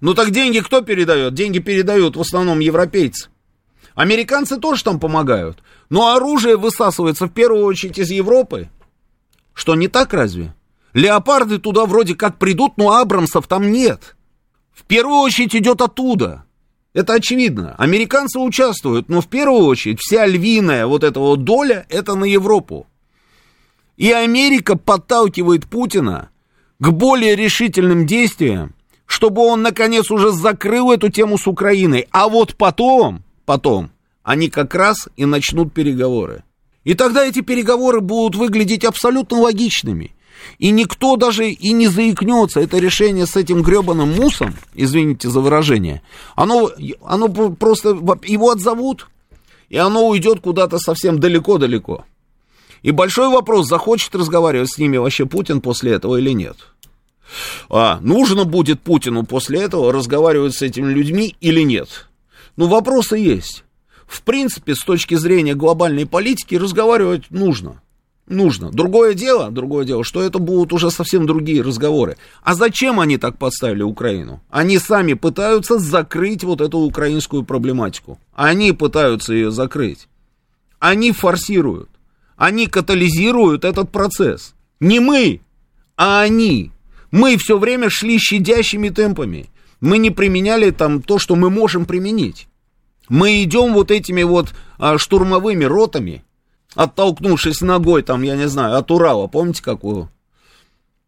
Ну 0.00 0.14
так 0.14 0.30
деньги 0.30 0.60
кто 0.60 0.80
передает? 0.80 1.34
Деньги 1.34 1.58
передают 1.58 2.16
в 2.16 2.20
основном 2.20 2.60
европейцы. 2.60 3.28
Американцы 3.94 4.56
тоже 4.56 4.82
там 4.82 4.98
помогают. 4.98 5.58
Но 5.90 6.14
оружие 6.14 6.56
высасывается 6.56 7.26
в 7.26 7.32
первую 7.32 7.64
очередь 7.64 7.98
из 7.98 8.10
Европы. 8.10 8.70
Что 9.52 9.74
не 9.74 9.88
так 9.88 10.14
разве? 10.14 10.54
Леопарды 10.94 11.58
туда 11.58 11.84
вроде 11.84 12.14
как 12.14 12.38
придут, 12.38 12.78
но 12.78 12.96
Абрамсов 12.96 13.46
там 13.46 13.70
нет. 13.70 14.16
В 14.72 14.84
первую 14.84 15.18
очередь 15.18 15.54
идет 15.54 15.82
оттуда. 15.82 16.44
Это 16.92 17.14
очевидно. 17.14 17.74
Американцы 17.78 18.38
участвуют, 18.38 19.08
но 19.08 19.20
в 19.20 19.28
первую 19.28 19.64
очередь 19.66 20.00
вся 20.00 20.26
львиная 20.26 20.86
вот 20.86 21.04
эта 21.04 21.20
вот 21.20 21.44
доля, 21.44 21.86
это 21.88 22.16
на 22.16 22.24
Европу. 22.24 22.86
И 23.96 24.10
Америка 24.10 24.76
подталкивает 24.76 25.66
Путина 25.66 26.30
к 26.78 26.90
более 26.90 27.36
решительным 27.36 28.06
действиям, 28.06 28.74
чтобы 29.06 29.42
он, 29.42 29.62
наконец, 29.62 30.10
уже 30.10 30.32
закрыл 30.32 30.90
эту 30.90 31.10
тему 31.10 31.38
с 31.38 31.46
Украиной. 31.46 32.08
А 32.10 32.28
вот 32.28 32.56
потом, 32.56 33.22
потом, 33.44 33.90
они 34.22 34.48
как 34.48 34.74
раз 34.74 35.08
и 35.16 35.26
начнут 35.26 35.72
переговоры. 35.72 36.42
И 36.82 36.94
тогда 36.94 37.24
эти 37.24 37.40
переговоры 37.40 38.00
будут 38.00 38.34
выглядеть 38.36 38.84
абсолютно 38.84 39.38
логичными. 39.38 40.14
И 40.58 40.70
никто 40.70 41.16
даже 41.16 41.50
и 41.50 41.72
не 41.72 41.88
заикнется. 41.88 42.60
Это 42.60 42.78
решение 42.78 43.26
с 43.26 43.36
этим 43.36 43.62
гребаным 43.62 44.12
мусом, 44.12 44.54
извините 44.74 45.28
за 45.28 45.40
выражение, 45.40 46.02
оно, 46.36 46.70
оно 47.04 47.28
просто, 47.28 47.90
его 48.24 48.50
отзовут, 48.50 49.08
и 49.68 49.76
оно 49.76 50.08
уйдет 50.08 50.40
куда-то 50.40 50.78
совсем 50.78 51.18
далеко-далеко. 51.18 52.04
И 52.82 52.90
большой 52.90 53.28
вопрос, 53.28 53.68
захочет 53.68 54.14
разговаривать 54.14 54.70
с 54.70 54.78
ними 54.78 54.96
вообще 54.96 55.26
Путин 55.26 55.60
после 55.60 55.92
этого 55.92 56.16
или 56.16 56.30
нет. 56.30 56.56
А, 57.68 58.00
нужно 58.00 58.44
будет 58.44 58.80
Путину 58.80 59.24
после 59.24 59.60
этого 59.60 59.92
разговаривать 59.92 60.54
с 60.54 60.62
этими 60.62 60.92
людьми 60.92 61.36
или 61.40 61.62
нет. 61.62 62.08
Ну, 62.56 62.66
вопросы 62.66 63.16
есть. 63.16 63.64
В 64.06 64.22
принципе, 64.22 64.74
с 64.74 64.80
точки 64.82 65.14
зрения 65.14 65.54
глобальной 65.54 66.06
политики, 66.06 66.56
разговаривать 66.56 67.30
нужно. 67.30 67.80
Нужно. 68.30 68.70
Другое 68.70 69.14
дело, 69.14 69.50
другое 69.50 69.84
дело, 69.84 70.04
что 70.04 70.22
это 70.22 70.38
будут 70.38 70.72
уже 70.72 70.92
совсем 70.92 71.26
другие 71.26 71.62
разговоры. 71.62 72.16
А 72.44 72.54
зачем 72.54 73.00
они 73.00 73.18
так 73.18 73.38
подставили 73.38 73.82
Украину? 73.82 74.40
Они 74.50 74.78
сами 74.78 75.14
пытаются 75.14 75.80
закрыть 75.80 76.44
вот 76.44 76.60
эту 76.60 76.78
украинскую 76.78 77.42
проблематику. 77.42 78.20
Они 78.32 78.70
пытаются 78.70 79.34
ее 79.34 79.50
закрыть. 79.50 80.06
Они 80.78 81.10
форсируют. 81.10 81.90
Они 82.36 82.68
катализируют 82.68 83.64
этот 83.64 83.90
процесс. 83.90 84.54
Не 84.78 85.00
мы, 85.00 85.40
а 85.96 86.20
они. 86.20 86.70
Мы 87.10 87.36
все 87.36 87.58
время 87.58 87.90
шли 87.90 88.16
щадящими 88.20 88.90
темпами. 88.90 89.50
Мы 89.80 89.98
не 89.98 90.12
применяли 90.12 90.70
там 90.70 91.02
то, 91.02 91.18
что 91.18 91.34
мы 91.34 91.50
можем 91.50 91.84
применить. 91.84 92.46
Мы 93.08 93.42
идем 93.42 93.72
вот 93.72 93.90
этими 93.90 94.22
вот 94.22 94.54
а, 94.78 94.98
штурмовыми 94.98 95.64
ротами, 95.64 96.22
оттолкнувшись 96.74 97.60
ногой, 97.60 98.02
там, 98.02 98.22
я 98.22 98.36
не 98.36 98.48
знаю, 98.48 98.76
от 98.76 98.90
Урала, 98.90 99.26
помните, 99.26 99.62
как 99.62 99.84
у 99.84 100.08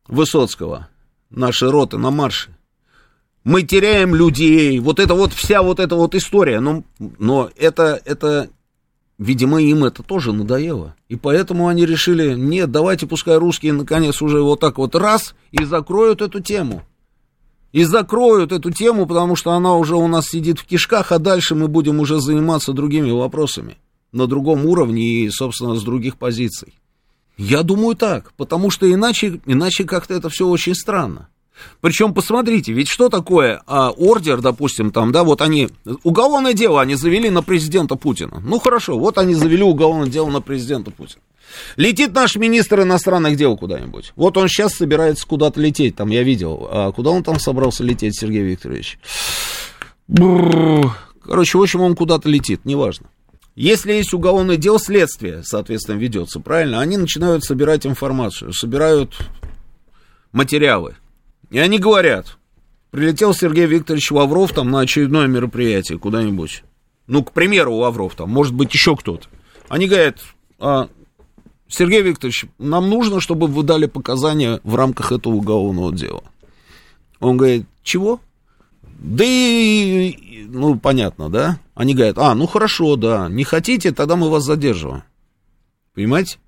Высоцкого, 0.08 0.88
наши 1.30 1.70
роты 1.70 1.98
на 1.98 2.10
марше. 2.10 2.56
Мы 3.44 3.62
теряем 3.62 4.14
людей, 4.14 4.78
вот 4.78 5.00
это 5.00 5.14
вот 5.14 5.32
вся 5.32 5.62
вот 5.62 5.80
эта 5.80 5.96
вот 5.96 6.14
история, 6.14 6.60
но, 6.60 6.84
но 6.98 7.50
это, 7.56 8.00
это 8.04 8.50
Видимо, 9.22 9.62
им 9.62 9.84
это 9.84 10.02
тоже 10.02 10.32
надоело. 10.32 10.96
И 11.08 11.14
поэтому 11.14 11.68
они 11.68 11.86
решили, 11.86 12.34
нет, 12.34 12.72
давайте 12.72 13.06
пускай 13.06 13.36
русские 13.36 13.72
наконец 13.72 14.20
уже 14.20 14.40
вот 14.40 14.58
так 14.58 14.78
вот 14.78 14.96
раз 14.96 15.36
и 15.52 15.64
закроют 15.64 16.22
эту 16.22 16.40
тему. 16.40 16.82
И 17.70 17.84
закроют 17.84 18.50
эту 18.50 18.72
тему, 18.72 19.06
потому 19.06 19.36
что 19.36 19.52
она 19.52 19.76
уже 19.76 19.94
у 19.94 20.08
нас 20.08 20.26
сидит 20.26 20.58
в 20.58 20.64
кишках, 20.64 21.12
а 21.12 21.20
дальше 21.20 21.54
мы 21.54 21.68
будем 21.68 22.00
уже 22.00 22.20
заниматься 22.20 22.72
другими 22.72 23.12
вопросами. 23.12 23.78
На 24.12 24.26
другом 24.26 24.66
уровне 24.66 25.24
и, 25.24 25.30
собственно, 25.30 25.74
с 25.74 25.82
других 25.82 26.18
позиций. 26.18 26.74
Я 27.38 27.62
думаю 27.62 27.96
так, 27.96 28.32
потому 28.36 28.70
что 28.70 28.92
иначе, 28.92 29.40
иначе 29.46 29.84
как-то 29.84 30.14
это 30.14 30.28
все 30.28 30.46
очень 30.46 30.74
странно. 30.74 31.28
Причем, 31.80 32.14
посмотрите, 32.14 32.72
ведь 32.72 32.88
что 32.88 33.08
такое 33.08 33.62
а, 33.66 33.90
ордер, 33.90 34.40
допустим, 34.40 34.90
там, 34.90 35.12
да, 35.12 35.24
вот 35.24 35.42
они, 35.42 35.68
уголовное 36.02 36.54
дело 36.54 36.80
они 36.80 36.94
завели 36.94 37.30
на 37.30 37.42
президента 37.42 37.96
Путина. 37.96 38.42
Ну, 38.44 38.58
хорошо, 38.58 38.98
вот 38.98 39.18
они 39.18 39.34
завели 39.34 39.62
уголовное 39.62 40.08
дело 40.08 40.30
на 40.30 40.40
президента 40.40 40.90
Путина. 40.90 41.22
Летит 41.76 42.14
наш 42.14 42.36
министр 42.36 42.82
иностранных 42.82 43.36
дел 43.36 43.56
куда-нибудь. 43.56 44.12
Вот 44.16 44.36
он 44.36 44.48
сейчас 44.48 44.74
собирается 44.74 45.26
куда-то 45.26 45.60
лететь, 45.60 45.96
там, 45.96 46.08
я 46.08 46.22
видел. 46.22 46.68
А 46.70 46.92
куда 46.92 47.10
он 47.10 47.22
там 47.22 47.38
собрался 47.38 47.84
лететь, 47.84 48.18
Сергей 48.18 48.42
Викторович? 48.42 48.98
Бррр. 50.08 50.96
Короче, 51.22 51.58
в 51.58 51.62
общем, 51.62 51.82
он 51.82 51.94
куда-то 51.94 52.28
летит, 52.28 52.64
неважно. 52.64 53.08
Если 53.54 53.92
есть 53.92 54.14
уголовное 54.14 54.56
дело, 54.56 54.78
следствие, 54.78 55.42
соответственно, 55.44 55.98
ведется, 55.98 56.40
правильно? 56.40 56.80
Они 56.80 56.96
начинают 56.96 57.44
собирать 57.44 57.86
информацию, 57.86 58.52
собирают 58.52 59.14
материалы. 60.32 60.96
И 61.50 61.58
они 61.58 61.78
говорят, 61.78 62.38
прилетел 62.90 63.34
Сергей 63.34 63.66
Викторович 63.66 64.10
Лавров 64.10 64.52
там 64.52 64.70
на 64.70 64.80
очередное 64.80 65.26
мероприятие 65.26 65.98
куда-нибудь. 65.98 66.64
Ну, 67.06 67.22
к 67.22 67.32
примеру, 67.32 67.74
Лавров 67.74 68.14
там, 68.14 68.30
может 68.30 68.54
быть, 68.54 68.72
еще 68.72 68.96
кто-то. 68.96 69.28
Они 69.68 69.86
говорят, 69.86 70.20
а, 70.58 70.88
Сергей 71.68 72.00
Викторович, 72.00 72.46
нам 72.58 72.88
нужно, 72.88 73.20
чтобы 73.20 73.48
вы 73.48 73.62
дали 73.64 73.86
показания 73.86 74.60
в 74.64 74.74
рамках 74.76 75.12
этого 75.12 75.34
уголовного 75.34 75.94
дела. 75.94 76.22
Он 77.20 77.36
говорит, 77.36 77.66
чего? 77.82 78.20
Да 79.02 79.24
и, 79.24 80.46
ну, 80.46 80.78
понятно, 80.78 81.28
да? 81.28 81.58
Они 81.74 81.92
говорят, 81.92 82.18
а, 82.18 82.36
ну 82.36 82.46
хорошо, 82.46 82.94
да, 82.94 83.28
не 83.28 83.42
хотите, 83.42 83.90
тогда 83.90 84.14
мы 84.14 84.30
вас 84.30 84.44
задерживаем. 84.44 85.02
Понимаете? 85.92 86.38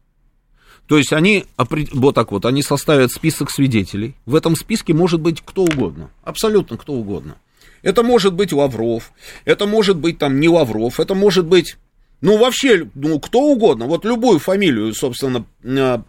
То 0.86 0.96
есть 0.96 1.12
они, 1.12 1.46
вот 1.58 2.14
так 2.14 2.30
вот, 2.30 2.44
они 2.44 2.62
составят 2.62 3.10
список 3.10 3.50
свидетелей. 3.50 4.14
В 4.24 4.36
этом 4.36 4.54
списке 4.54 4.94
может 4.94 5.20
быть 5.20 5.42
кто 5.44 5.64
угодно, 5.64 6.10
абсолютно 6.22 6.76
кто 6.76 6.92
угодно. 6.92 7.36
Это 7.82 8.04
может 8.04 8.34
быть 8.34 8.52
Лавров, 8.52 9.12
это 9.44 9.66
может 9.66 9.96
быть 9.96 10.18
там 10.18 10.38
не 10.38 10.48
Лавров, 10.48 11.00
это 11.00 11.16
может 11.16 11.46
быть, 11.46 11.76
ну 12.20 12.38
вообще, 12.38 12.88
ну 12.94 13.18
кто 13.18 13.40
угодно. 13.40 13.86
Вот 13.86 14.04
любую 14.04 14.38
фамилию, 14.38 14.94
собственно, 14.94 15.44
а, 15.64 16.04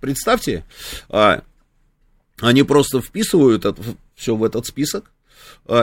представьте, 0.00 0.64
а, 1.08 1.42
они 2.40 2.62
просто 2.62 3.00
вписывают 3.00 3.64
это, 3.64 3.82
все 4.14 4.36
в 4.36 4.44
этот 4.44 4.66
список 4.66 5.11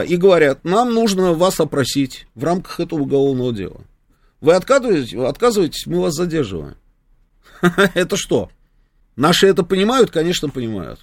и 0.06 0.16
говорят, 0.16 0.64
нам 0.64 0.92
нужно 0.92 1.32
вас 1.32 1.60
опросить 1.60 2.26
в 2.34 2.44
рамках 2.44 2.80
этого 2.80 3.00
уголовного 3.00 3.52
дела. 3.52 3.80
Вы 4.40 4.54
отказываетесь, 4.54 5.14
отказываетесь, 5.14 5.86
мы 5.86 6.00
вас 6.00 6.14
задерживаем. 6.14 6.76
это 7.94 8.16
что? 8.16 8.50
Наши 9.16 9.46
это 9.46 9.62
понимают? 9.62 10.10
Конечно, 10.10 10.48
понимают. 10.48 11.00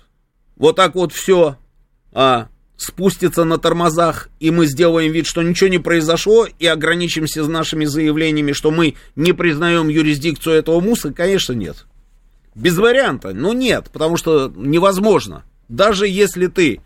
Вот 0.56 0.76
так 0.76 0.96
вот 0.96 1.14
все 1.14 1.58
а, 2.12 2.48
спустится 2.78 3.44
на 3.44 3.58
тормозах, 3.60 4.30
и 4.40 4.50
мы 4.50 4.66
сделаем 4.66 5.12
вид, 5.12 5.28
что 5.28 5.44
ничего 5.44 5.70
не 5.70 5.78
произошло, 5.78 6.48
и 6.48 6.66
ограничимся 6.66 7.44
с 7.44 7.48
нашими 7.48 7.86
заявлениями, 7.86 8.54
что 8.54 8.72
мы 8.72 8.96
не 9.16 9.34
признаем 9.34 9.90
юрисдикцию 9.90 10.56
этого 10.56 10.80
муса, 10.80 11.14
конечно, 11.14 11.54
нет. 11.54 11.86
Без 12.56 12.78
варианта. 12.78 13.34
Ну, 13.34 13.54
нет, 13.54 13.90
потому 13.94 14.18
что 14.18 14.52
невозможно. 14.56 15.44
Даже 15.70 16.08
если 16.08 16.48
ты 16.48 16.82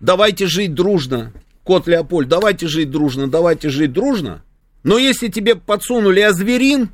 давайте 0.00 0.46
жить 0.46 0.74
дружно, 0.74 1.32
кот 1.64 1.86
Леопольд, 1.86 2.28
давайте 2.28 2.66
жить 2.66 2.90
дружно, 2.90 3.28
давайте 3.28 3.68
жить 3.68 3.92
дружно, 3.92 4.42
но 4.82 4.98
если 4.98 5.28
тебе 5.28 5.54
подсунули 5.54 6.20
азверин, 6.20 6.90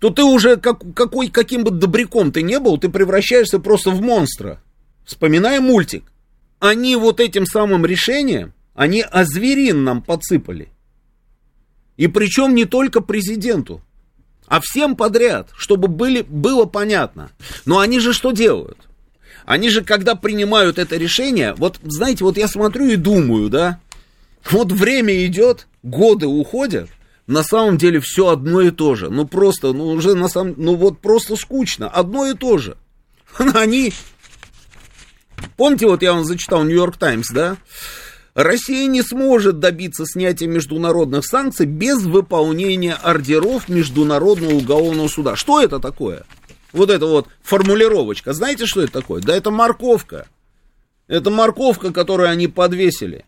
то 0.00 0.10
ты 0.10 0.24
уже, 0.24 0.56
как, 0.56 0.82
какой, 0.94 1.28
каким 1.28 1.64
бы 1.64 1.70
добряком 1.70 2.32
ты 2.32 2.42
не 2.42 2.58
был, 2.58 2.78
ты 2.78 2.88
превращаешься 2.88 3.58
просто 3.58 3.90
в 3.90 4.02
монстра. 4.02 4.60
Вспоминай 5.04 5.60
мультик. 5.60 6.04
Они 6.58 6.96
вот 6.96 7.20
этим 7.20 7.46
самым 7.46 7.86
решением, 7.86 8.52
они 8.74 9.02
озверин 9.02 9.84
нам 9.84 10.02
подсыпали. 10.02 10.68
И 11.96 12.08
причем 12.08 12.54
не 12.54 12.66
только 12.66 13.00
президенту, 13.00 13.80
а 14.46 14.60
всем 14.60 14.96
подряд, 14.96 15.50
чтобы 15.56 15.88
были, 15.88 16.22
было 16.22 16.66
понятно. 16.66 17.30
Но 17.64 17.78
они 17.78 18.00
же 18.00 18.12
что 18.12 18.32
делают? 18.32 18.78
Они 19.46 19.70
же, 19.70 19.82
когда 19.82 20.16
принимают 20.16 20.76
это 20.76 20.96
решение, 20.96 21.54
вот, 21.56 21.78
знаете, 21.84 22.24
вот 22.24 22.36
я 22.36 22.48
смотрю 22.48 22.88
и 22.88 22.96
думаю, 22.96 23.48
да, 23.48 23.78
вот 24.50 24.72
время 24.72 25.24
идет, 25.24 25.68
годы 25.84 26.26
уходят, 26.26 26.90
на 27.28 27.44
самом 27.44 27.78
деле 27.78 28.00
все 28.00 28.28
одно 28.28 28.60
и 28.60 28.70
то 28.70 28.96
же. 28.96 29.08
Ну 29.08 29.26
просто, 29.26 29.72
ну 29.72 29.86
уже 29.86 30.14
на 30.14 30.28
самом, 30.28 30.54
ну 30.56 30.74
вот 30.74 31.00
просто 31.00 31.36
скучно. 31.36 31.88
Одно 31.88 32.26
и 32.26 32.34
то 32.34 32.58
же. 32.58 32.76
Они, 33.38 33.92
помните, 35.56 35.86
вот 35.86 36.02
я 36.02 36.12
вам 36.12 36.24
зачитал 36.24 36.64
Нью-Йорк 36.64 36.96
Таймс, 36.96 37.30
да? 37.30 37.56
Россия 38.34 38.86
не 38.86 39.02
сможет 39.02 39.60
добиться 39.60 40.04
снятия 40.06 40.46
международных 40.46 41.24
санкций 41.24 41.66
без 41.66 42.02
выполнения 42.02 42.94
ордеров 42.94 43.68
Международного 43.68 44.54
уголовного 44.54 45.08
суда. 45.08 45.36
Что 45.36 45.62
это 45.62 45.78
такое? 45.78 46.24
Вот 46.76 46.90
это 46.90 47.06
вот 47.06 47.28
формулировочка. 47.42 48.32
Знаете, 48.32 48.66
что 48.66 48.82
это 48.82 48.92
такое? 48.92 49.22
Да 49.22 49.34
это 49.34 49.50
морковка. 49.50 50.28
Это 51.08 51.30
морковка, 51.30 51.92
которую 51.92 52.28
они 52.28 52.48
подвесили. 52.48 53.24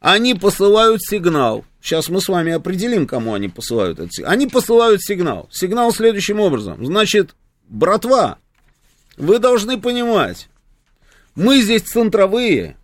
Они 0.00 0.34
посылают 0.34 1.02
сигнал 1.02 1.64
Сейчас 1.80 2.08
мы 2.08 2.20
с 2.20 2.28
вами 2.28 2.52
определим, 2.52 3.06
кому 3.06 3.34
они 3.34 3.48
посылают 3.48 3.98
этот 3.98 4.12
сигнал. 4.12 4.32
Они 4.32 4.46
посылают 4.46 5.02
сигнал. 5.02 5.48
Сигнал 5.50 5.92
следующим 5.92 6.40
образом. 6.40 6.84
Значит, 6.84 7.34
братва, 7.68 8.38
вы 9.16 9.38
должны 9.38 9.80
понимать, 9.80 10.48
мы 11.34 11.62
здесь 11.62 11.82
центровые, 11.82 12.76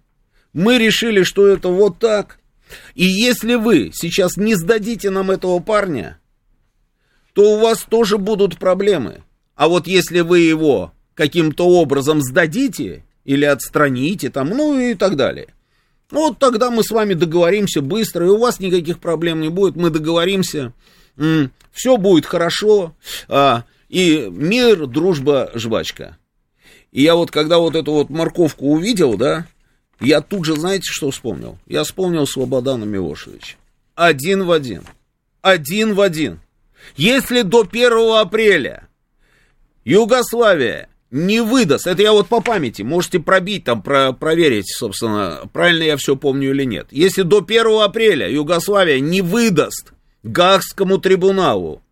Мы 0.52 0.78
решили, 0.78 1.24
что 1.24 1.48
это 1.48 1.68
вот 1.68 1.98
так. 1.98 2.38
И 2.94 3.04
если 3.04 3.56
вы 3.56 3.90
сейчас 3.92 4.36
не 4.36 4.54
сдадите 4.54 5.10
нам 5.10 5.32
этого 5.32 5.58
парня, 5.58 6.20
то 7.32 7.56
у 7.56 7.58
вас 7.58 7.82
тоже 7.82 8.18
будут 8.18 8.58
проблемы. 8.58 9.24
А 9.56 9.68
вот 9.68 9.86
если 9.86 10.20
вы 10.20 10.40
его 10.40 10.92
каким-то 11.14 11.66
образом 11.66 12.22
сдадите 12.22 13.04
или 13.24 13.44
отстраните, 13.44 14.30
там, 14.30 14.50
ну 14.50 14.78
и 14.78 14.94
так 14.94 15.16
далее, 15.16 15.48
вот 16.10 16.38
тогда 16.38 16.70
мы 16.70 16.82
с 16.82 16.90
вами 16.90 17.14
договоримся 17.14 17.80
быстро, 17.80 18.26
и 18.26 18.30
у 18.30 18.38
вас 18.38 18.60
никаких 18.60 18.98
проблем 18.98 19.40
не 19.40 19.48
будет, 19.48 19.76
мы 19.76 19.90
договоримся, 19.90 20.72
все 21.72 21.96
будет 21.96 22.26
хорошо, 22.26 22.94
а, 23.28 23.64
и 23.88 24.28
мир, 24.30 24.86
дружба, 24.86 25.50
жвачка. 25.54 26.18
И 26.92 27.02
я 27.02 27.16
вот, 27.16 27.30
когда 27.30 27.58
вот 27.58 27.74
эту 27.74 27.92
вот 27.92 28.10
морковку 28.10 28.66
увидел, 28.66 29.16
да, 29.16 29.46
я 30.00 30.20
тут 30.20 30.44
же, 30.44 30.56
знаете, 30.56 30.84
что 30.84 31.10
вспомнил? 31.10 31.58
Я 31.66 31.84
вспомнил 31.84 32.26
Слободана 32.26 32.84
Милошевича. 32.84 33.56
Один 33.94 34.44
в 34.44 34.52
один. 34.52 34.82
Один 35.40 35.94
в 35.94 36.00
один. 36.00 36.40
Если 36.96 37.42
до 37.42 37.62
1 37.62 37.92
апреля 38.20 38.88
Югославия 39.84 40.88
не 41.10 41.40
выдаст, 41.40 41.86
это 41.86 42.02
я 42.02 42.12
вот 42.12 42.26
по 42.26 42.40
памяти, 42.40 42.82
можете 42.82 43.20
пробить 43.20 43.64
там, 43.64 43.82
про, 43.82 44.12
проверить, 44.12 44.68
собственно, 44.68 45.42
правильно 45.52 45.84
я 45.84 45.96
все 45.96 46.16
помню 46.16 46.50
или 46.50 46.64
нет. 46.64 46.88
Если 46.90 47.22
до 47.22 47.38
1 47.38 47.80
апреля 47.82 48.28
Югославия 48.28 48.98
не 48.98 49.22
выдаст 49.22 49.92
Гаагскому 50.24 50.98
трибуналу 50.98 51.82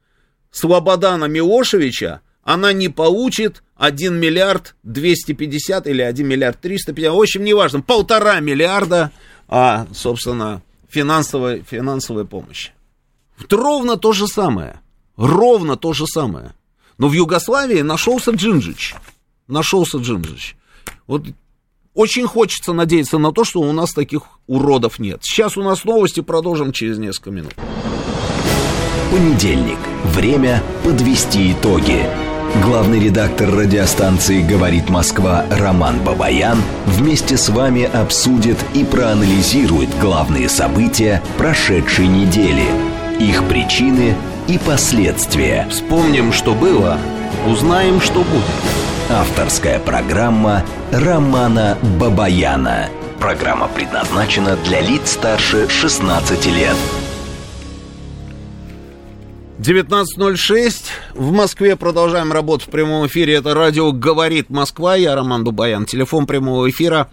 Слободана 0.51 1.27
Милошевича, 1.27 2.21
она 2.43 2.73
не 2.73 2.89
получит 2.89 3.63
1 3.77 4.19
миллиард 4.19 4.75
250 4.83 5.87
или 5.87 6.03
1 6.03 6.27
миллиард 6.27 6.61
350, 6.61 7.15
в 7.15 7.21
общем, 7.21 7.45
неважно, 7.45 7.81
полтора 7.81 8.41
миллиарда, 8.41 9.13
а, 9.49 9.87
собственно, 9.95 10.63
финансовой, 10.89 11.63
финансовой 11.63 12.27
помощи. 12.27 12.73
Вот 13.39 13.53
ровно 13.53 13.97
то 13.97 14.13
же 14.13 14.27
самое. 14.27 14.81
Ровно 15.17 15.77
то 15.77 15.93
же 15.93 16.07
самое. 16.07 16.55
Но 17.03 17.09
в 17.09 17.15
Югославии 17.15 17.81
нашелся 17.81 18.31
Джинджич. 18.31 18.95
Нашелся 19.49 19.99
Джинджич. 19.99 20.55
Вот 21.09 21.25
очень 21.95 22.29
хочется 22.29 22.73
надеяться 22.73 23.19
на 23.19 23.33
то, 23.33 23.43
что 23.43 23.59
у 23.59 23.73
нас 23.73 23.93
таких 23.93 24.23
уродов 24.47 25.01
нет. 25.01 25.19
Сейчас 25.25 25.57
у 25.57 25.65
нас 25.65 25.83
новости, 25.83 26.21
продолжим 26.21 26.71
через 26.71 26.99
несколько 26.99 27.33
минут. 27.33 27.57
Понедельник. 29.11 29.81
Время 30.05 30.63
подвести 30.85 31.51
итоги. 31.51 32.07
Главный 32.63 33.01
редактор 33.01 33.51
радиостанции 33.51 34.41
«Говорит 34.41 34.89
Москва» 34.89 35.45
Роман 35.51 36.05
Бабаян 36.05 36.63
вместе 36.87 37.37
с 37.37 37.49
вами 37.49 37.83
обсудит 37.83 38.59
и 38.75 38.85
проанализирует 38.85 39.89
главные 39.99 40.49
события 40.49 41.21
прошедшей 41.37 42.07
недели, 42.07 42.63
их 43.19 43.43
причины 43.49 44.15
и 44.49 44.59
последствия. 44.59 45.67
Вспомним, 45.71 46.33
что 46.33 46.55
было, 46.55 46.99
узнаем, 47.47 48.01
что 48.01 48.21
будет. 48.21 48.45
Авторская 49.11 49.79
программа 49.79 50.63
Романа 50.91 51.77
Бабаяна. 51.99 52.89
Программа 53.19 53.69
предназначена 53.69 54.57
для 54.57 54.81
лиц 54.81 55.13
старше 55.13 55.69
16 55.69 56.47
лет. 56.47 56.77
19.06. 59.63 60.87
В 61.15 61.31
Москве 61.31 61.77
продолжаем 61.77 62.33
работу 62.33 62.65
в 62.65 62.69
прямом 62.69 63.07
эфире. 63.07 63.35
Это 63.35 63.55
радио 63.55 63.93
«Говорит 63.93 64.51
Москва». 64.51 64.97
Я 64.97 65.15
Роман 65.15 65.45
Дубаян. 65.45 65.87
Телефон 65.87 66.27
прямого 66.27 66.69
эфира 66.69 67.09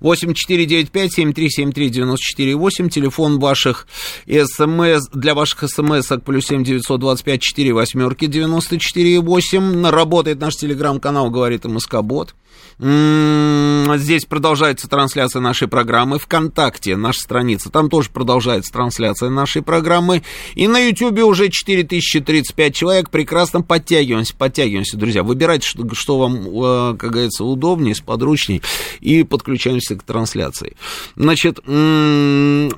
8495-7373-94-8. 0.00 2.88
Телефон 2.88 3.38
ваших 3.38 3.86
СМС, 4.26 5.10
для 5.12 5.34
ваших 5.34 5.68
СМС 5.68 6.10
плюс 6.24 6.46
7 6.46 6.64
925 6.64 7.42
4 7.42 7.74
восьмерки 7.74 8.24
94 8.24 9.20
8. 9.20 9.86
Работает 9.86 10.40
наш 10.40 10.56
телеграм-канал 10.56 11.28
«Говорит 11.28 11.66
МСК 11.66 12.00
Бот». 12.00 12.34
Здесь 12.78 14.24
продолжается 14.24 14.88
трансляция 14.88 15.40
нашей 15.40 15.68
программы. 15.68 16.18
ВКонтакте 16.18 16.96
наша 16.96 17.20
страница. 17.20 17.70
Там 17.70 17.90
тоже 17.90 18.08
продолжается 18.10 18.72
трансляция 18.72 19.28
нашей 19.28 19.60
программы. 19.62 20.22
И 20.54 20.66
на 20.66 20.78
Ютьюбе 20.78 21.24
уже 21.24 21.50
4035 21.98 22.74
человек. 22.74 23.10
Прекрасно 23.10 23.62
подтягиваемся, 23.62 24.36
подтягиваемся, 24.36 24.96
друзья. 24.96 25.22
Выбирайте, 25.22 25.66
что, 25.66 25.94
что 25.94 26.18
вам, 26.18 26.46
э, 26.46 26.96
как 26.96 27.10
говорится, 27.10 27.44
удобнее, 27.44 27.94
сподручней. 27.94 28.62
И 29.00 29.24
подключаемся 29.24 29.96
к 29.96 30.02
трансляции. 30.02 30.76
Значит, 31.16 31.58
э, 31.66 32.70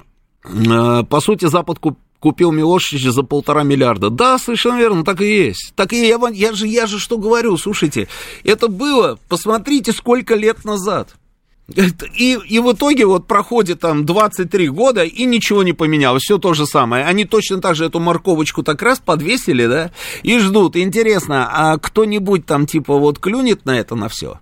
по 0.42 1.20
сути, 1.20 1.46
Запад 1.46 1.78
купил 2.22 2.52
Милошевича 2.52 3.10
за 3.10 3.24
полтора 3.24 3.64
миллиарда. 3.64 4.08
Да, 4.08 4.38
совершенно 4.38 4.78
верно, 4.78 5.04
так 5.04 5.20
и 5.20 5.26
есть. 5.26 5.72
Так 5.74 5.92
и 5.92 6.06
я, 6.06 6.18
я, 6.32 6.52
же, 6.52 6.68
я 6.68 6.86
же 6.86 6.98
что 6.98 7.18
говорю, 7.18 7.56
слушайте, 7.56 8.08
это 8.44 8.68
было, 8.68 9.18
посмотрите, 9.28 9.92
сколько 9.92 10.36
лет 10.36 10.64
назад. 10.64 11.16
И, 12.16 12.38
и 12.48 12.58
в 12.58 12.72
итоге 12.72 13.06
вот 13.06 13.26
проходит 13.26 13.80
там 13.80 14.04
23 14.04 14.68
года, 14.68 15.04
и 15.04 15.24
ничего 15.24 15.62
не 15.62 15.72
поменялось, 15.72 16.22
все 16.22 16.38
то 16.38 16.54
же 16.54 16.66
самое. 16.66 17.04
Они 17.04 17.24
точно 17.24 17.60
так 17.60 17.74
же 17.74 17.86
эту 17.86 18.00
морковочку 18.00 18.62
так 18.62 18.82
раз 18.82 18.98
подвесили, 18.98 19.66
да, 19.66 19.90
и 20.22 20.38
ждут. 20.38 20.76
Интересно, 20.76 21.48
а 21.50 21.78
кто-нибудь 21.78 22.46
там 22.46 22.66
типа 22.66 22.96
вот 22.96 23.18
клюнет 23.18 23.64
на 23.64 23.78
это, 23.78 23.94
на 23.94 24.08
все? 24.08 24.40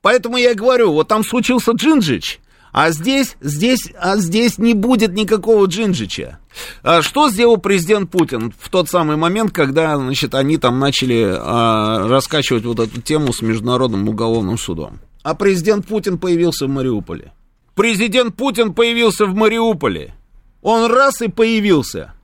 Поэтому 0.00 0.36
я 0.36 0.54
говорю, 0.54 0.92
вот 0.92 1.08
там 1.08 1.24
случился 1.24 1.72
Джинджич, 1.72 2.40
а 2.72 2.90
здесь, 2.90 3.36
здесь, 3.40 3.92
а 4.00 4.16
здесь 4.16 4.58
не 4.58 4.74
будет 4.74 5.12
никакого 5.12 5.66
Джинджича. 5.66 6.38
А 6.82 7.02
что 7.02 7.30
сделал 7.30 7.58
президент 7.58 8.10
Путин 8.10 8.52
в 8.58 8.68
тот 8.70 8.88
самый 8.88 9.16
момент, 9.16 9.52
когда, 9.52 9.96
значит, 9.96 10.34
они 10.34 10.56
там 10.56 10.78
начали 10.78 11.36
а, 11.38 12.08
раскачивать 12.08 12.64
вот 12.64 12.80
эту 12.80 13.00
тему 13.00 13.32
с 13.32 13.42
Международным 13.42 14.08
уголовным 14.08 14.58
судом? 14.58 15.00
А 15.22 15.34
президент 15.34 15.86
Путин 15.86 16.18
появился 16.18 16.66
в 16.66 16.70
Мариуполе. 16.70 17.32
Президент 17.74 18.36
Путин 18.36 18.74
появился 18.74 19.26
в 19.26 19.34
Мариуполе. 19.34 20.14
Он 20.62 20.90
раз 20.90 21.22
и 21.22 21.28
появился. 21.28 22.14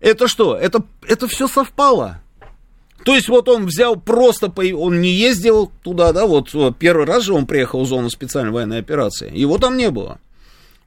Это 0.00 0.26
что? 0.26 0.56
Это, 0.56 0.82
это 1.06 1.28
все 1.28 1.46
совпало. 1.48 2.20
То 3.04 3.14
есть 3.14 3.28
вот 3.28 3.48
он 3.48 3.66
взял 3.66 3.96
просто, 3.96 4.52
он 4.74 5.00
не 5.00 5.10
ездил 5.10 5.72
туда, 5.82 6.12
да, 6.12 6.26
вот 6.26 6.50
первый 6.78 7.04
раз 7.04 7.24
же 7.24 7.34
он 7.34 7.46
приехал 7.46 7.82
в 7.82 7.88
зону 7.88 8.10
специальной 8.10 8.52
военной 8.52 8.78
операции, 8.78 9.36
его 9.36 9.58
там 9.58 9.76
не 9.76 9.90
было. 9.90 10.18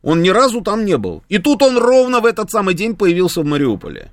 Он 0.01 0.22
ни 0.22 0.30
разу 0.30 0.62
там 0.62 0.86
не 0.86 0.97
был. 0.97 1.24
И 1.30 1.39
тут 1.39 1.62
он 1.64 1.78
ровно 1.78 2.20
в 2.20 2.26
этот 2.26 2.51
самый 2.51 2.74
день 2.76 2.95
появился 2.95 3.41
в 3.41 3.45
Мариуполе. 3.45 4.12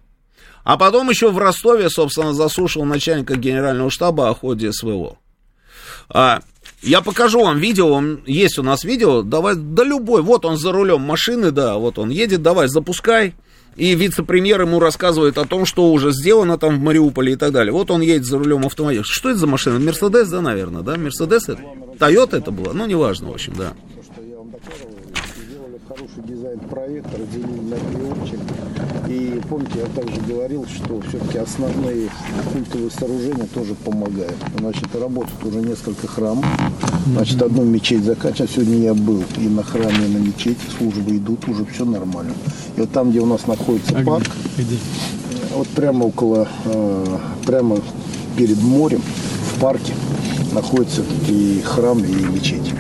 А 0.65 0.79
потом 0.79 1.11
еще 1.11 1.31
в 1.31 1.39
Ростове, 1.39 1.91
собственно, 1.91 2.33
заслушал 2.33 2.85
начальника 2.85 3.37
генерального 3.37 3.91
штаба 3.91 4.31
о 4.31 4.35
ходе 4.35 4.73
СВО. 4.73 5.19
А, 6.09 6.41
я 6.83 7.01
покажу 7.01 7.41
вам 7.41 7.59
видео, 7.59 8.03
есть 8.27 8.59
у 8.59 8.63
нас 8.63 8.85
видео, 8.85 9.23
давай, 9.23 9.55
да 9.57 9.85
любой, 9.85 10.23
вот 10.23 10.45
он 10.45 10.57
за 10.57 10.73
рулем 10.73 11.01
машины, 11.01 11.51
да, 11.51 11.77
вот 11.77 11.99
он 11.99 12.11
едет, 12.11 12.43
давай, 12.43 12.69
запускай. 12.69 13.35
И 13.77 13.95
вице-премьер 13.95 14.61
ему 14.61 14.81
рассказывает 14.81 15.39
о 15.39 15.47
том, 15.47 15.65
что 15.65 15.93
уже 15.93 16.13
сделано 16.13 16.59
там 16.59 16.79
в 16.79 16.83
Мариуполе 16.83 17.33
и 17.33 17.37
так 17.37 17.53
далее. 17.53 17.73
Вот 17.73 17.91
он 17.91 18.03
едет 18.03 18.27
за 18.27 18.37
рулем 18.37 18.67
автомобиля. 18.67 19.03
Что 19.03 19.31
это 19.31 19.39
за 19.39 19.47
машина? 19.47 19.79
Мерседес, 19.79 20.29
да, 20.29 20.43
наверное, 20.43 20.83
да? 20.83 20.97
Мерседес 20.99 21.49
это? 21.49 21.63
Тойота 21.99 22.37
это 22.37 22.51
было? 22.51 22.75
Ну, 22.75 22.85
неважно, 22.85 23.31
в 23.31 23.33
общем, 23.33 23.55
да. 23.57 23.73
Хороший 26.43 26.59
дизайн-проект, 26.59 27.07
разделили 27.19 27.61
на 27.71 27.77
приемчик. 27.77 28.41
И 29.09 29.41
помните, 29.49 29.73
я 29.77 30.03
также 30.03 30.21
говорил, 30.23 30.67
что 30.67 31.01
все-таки 31.09 31.39
основные 31.39 32.09
культовые 32.53 32.91
сооружения 32.91 33.47
тоже 33.55 33.75
помогают. 33.75 34.35
Значит, 34.59 34.95
работают 34.95 35.45
уже 35.45 35.61
несколько 35.61 36.07
храмов. 36.07 36.45
Значит, 37.07 37.43
одну 37.43 37.65
мечеть 37.65 38.05
закачан. 38.05 38.49
Сегодня 38.49 38.79
я 38.79 38.95
был 38.95 39.23
и 39.39 39.49
на 39.49 39.63
храме, 39.63 40.07
и 40.07 40.09
на 40.09 40.19
мечети. 40.19 40.61
Службы 40.77 41.17
идут, 41.17 41.47
уже 41.49 41.65
все 41.67 41.85
нормально. 41.85 42.35
И 42.77 42.81
вот 42.81 42.91
там, 42.91 43.11
где 43.11 43.21
у 43.21 43.27
нас 43.27 43.47
находится 43.47 43.99
а 43.99 44.05
парк, 44.05 44.27
вот 45.55 45.69
прямо 45.69 46.05
около, 46.05 46.49
э, 46.65 47.19
прямо 47.47 47.79
перед 48.37 48.61
морем, 48.63 49.01
в 49.55 49.61
парке, 49.61 49.93
находится 50.53 51.03
и 51.29 51.63
храм, 51.65 51.99
и 51.99 52.13
мечеть. 52.33 52.73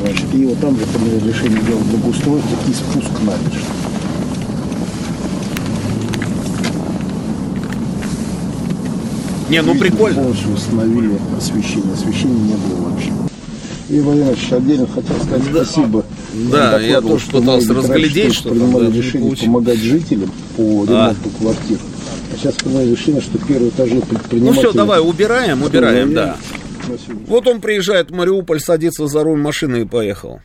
Значит, 0.00 0.26
и 0.34 0.44
вот 0.46 0.58
там 0.60 0.78
же 0.78 0.84
приняли 0.86 1.28
решение 1.28 1.60
делать 1.62 1.84
благоустройство 1.84 2.56
и 2.68 2.72
спуск 2.72 3.10
набережной. 3.20 3.62
Не, 9.50 9.62
ну 9.62 9.74
прикольно. 9.74 10.22
Полностью 10.22 10.52
установили 10.52 11.18
освещение. 11.36 11.92
Освещения 11.92 12.40
не 12.40 12.54
было 12.54 12.90
вообще. 12.90 13.10
И, 13.90 14.00
Владимирович, 14.00 14.50
отдельно 14.50 14.86
хотел 14.86 15.16
сказать 15.16 15.52
да. 15.52 15.64
спасибо. 15.64 16.04
Да, 16.50 16.80
я 16.80 17.00
тоже 17.00 17.26
пытался 17.30 17.74
разглядеть, 17.74 18.34
что 18.34 18.48
принимали 18.50 18.90
решение 18.90 19.36
помогать 19.36 19.78
жителям 19.78 20.30
по 20.56 20.62
ремонту 20.62 20.88
а. 20.96 21.38
квартир. 21.38 21.78
Сейчас 22.36 22.54
приняли 22.54 22.90
решение, 22.90 23.20
что 23.20 23.38
первые 23.38 23.70
этажи 23.70 24.00
предприниматели... 24.00 24.62
Ну 24.62 24.70
все, 24.70 24.72
давай, 24.72 25.00
убираем, 25.00 25.62
убираем, 25.62 26.14
да. 26.14 26.36
Вот 27.26 27.46
он 27.46 27.60
приезжает 27.60 28.10
в 28.10 28.14
Мариуполь, 28.14 28.60
садится 28.60 29.06
за 29.06 29.22
руль 29.22 29.40
машины 29.40 29.82
и 29.82 29.84
поехал. 29.84 30.40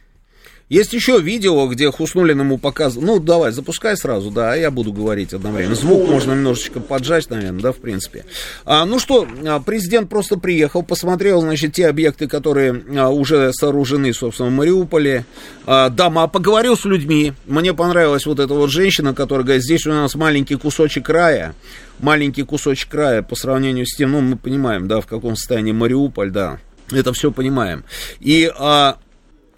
Есть 0.69 0.93
еще 0.93 1.19
видео, 1.19 1.65
где 1.65 1.91
Хуснулин 1.91 2.41
ему 2.41 2.59
показывал. 2.59 3.05
Ну, 3.05 3.19
давай, 3.19 3.51
запускай 3.51 3.97
сразу, 3.97 4.29
да, 4.29 4.53
я 4.53 4.69
буду 4.69 4.93
говорить 4.93 5.33
одновременно. 5.33 5.73
Звук 5.73 6.07
можно 6.07 6.33
немножечко 6.33 6.79
поджать, 6.79 7.27
наверное, 7.31 7.59
да, 7.59 7.71
в 7.71 7.77
принципе. 7.77 8.25
А, 8.65 8.85
ну 8.85 8.99
что, 8.99 9.27
а, 9.47 9.59
президент 9.61 10.09
просто 10.09 10.37
приехал, 10.37 10.83
посмотрел, 10.83 11.41
значит, 11.41 11.73
те 11.73 11.87
объекты, 11.87 12.27
которые 12.27 12.83
а, 12.95 13.09
уже 13.09 13.51
сооружены, 13.51 14.13
собственно, 14.13 14.49
в 14.49 14.53
Мариуполе. 14.53 15.25
А, 15.65 15.89
да, 15.89 16.05
а 16.15 16.27
поговорил 16.27 16.77
с 16.77 16.85
людьми. 16.85 17.33
Мне 17.47 17.73
понравилась 17.73 18.27
вот 18.27 18.39
эта 18.39 18.53
вот 18.53 18.69
женщина, 18.69 19.15
которая 19.15 19.45
говорит, 19.45 19.63
здесь 19.63 19.87
у 19.87 19.89
нас 19.89 20.13
маленький 20.13 20.55
кусочек 20.55 21.09
рая. 21.09 21.55
Маленький 21.97 22.43
кусочек 22.43 22.93
рая 22.93 23.23
по 23.23 23.35
сравнению 23.35 23.87
с 23.87 23.95
тем, 23.95 24.11
ну, 24.11 24.21
мы 24.21 24.37
понимаем, 24.37 24.87
да, 24.87 25.01
в 25.01 25.07
каком 25.07 25.35
состоянии 25.35 25.71
Мариуполь, 25.71 26.29
да. 26.29 26.59
Это 26.91 27.11
все 27.11 27.31
понимаем. 27.31 27.83
И 28.19 28.51
а, 28.55 28.97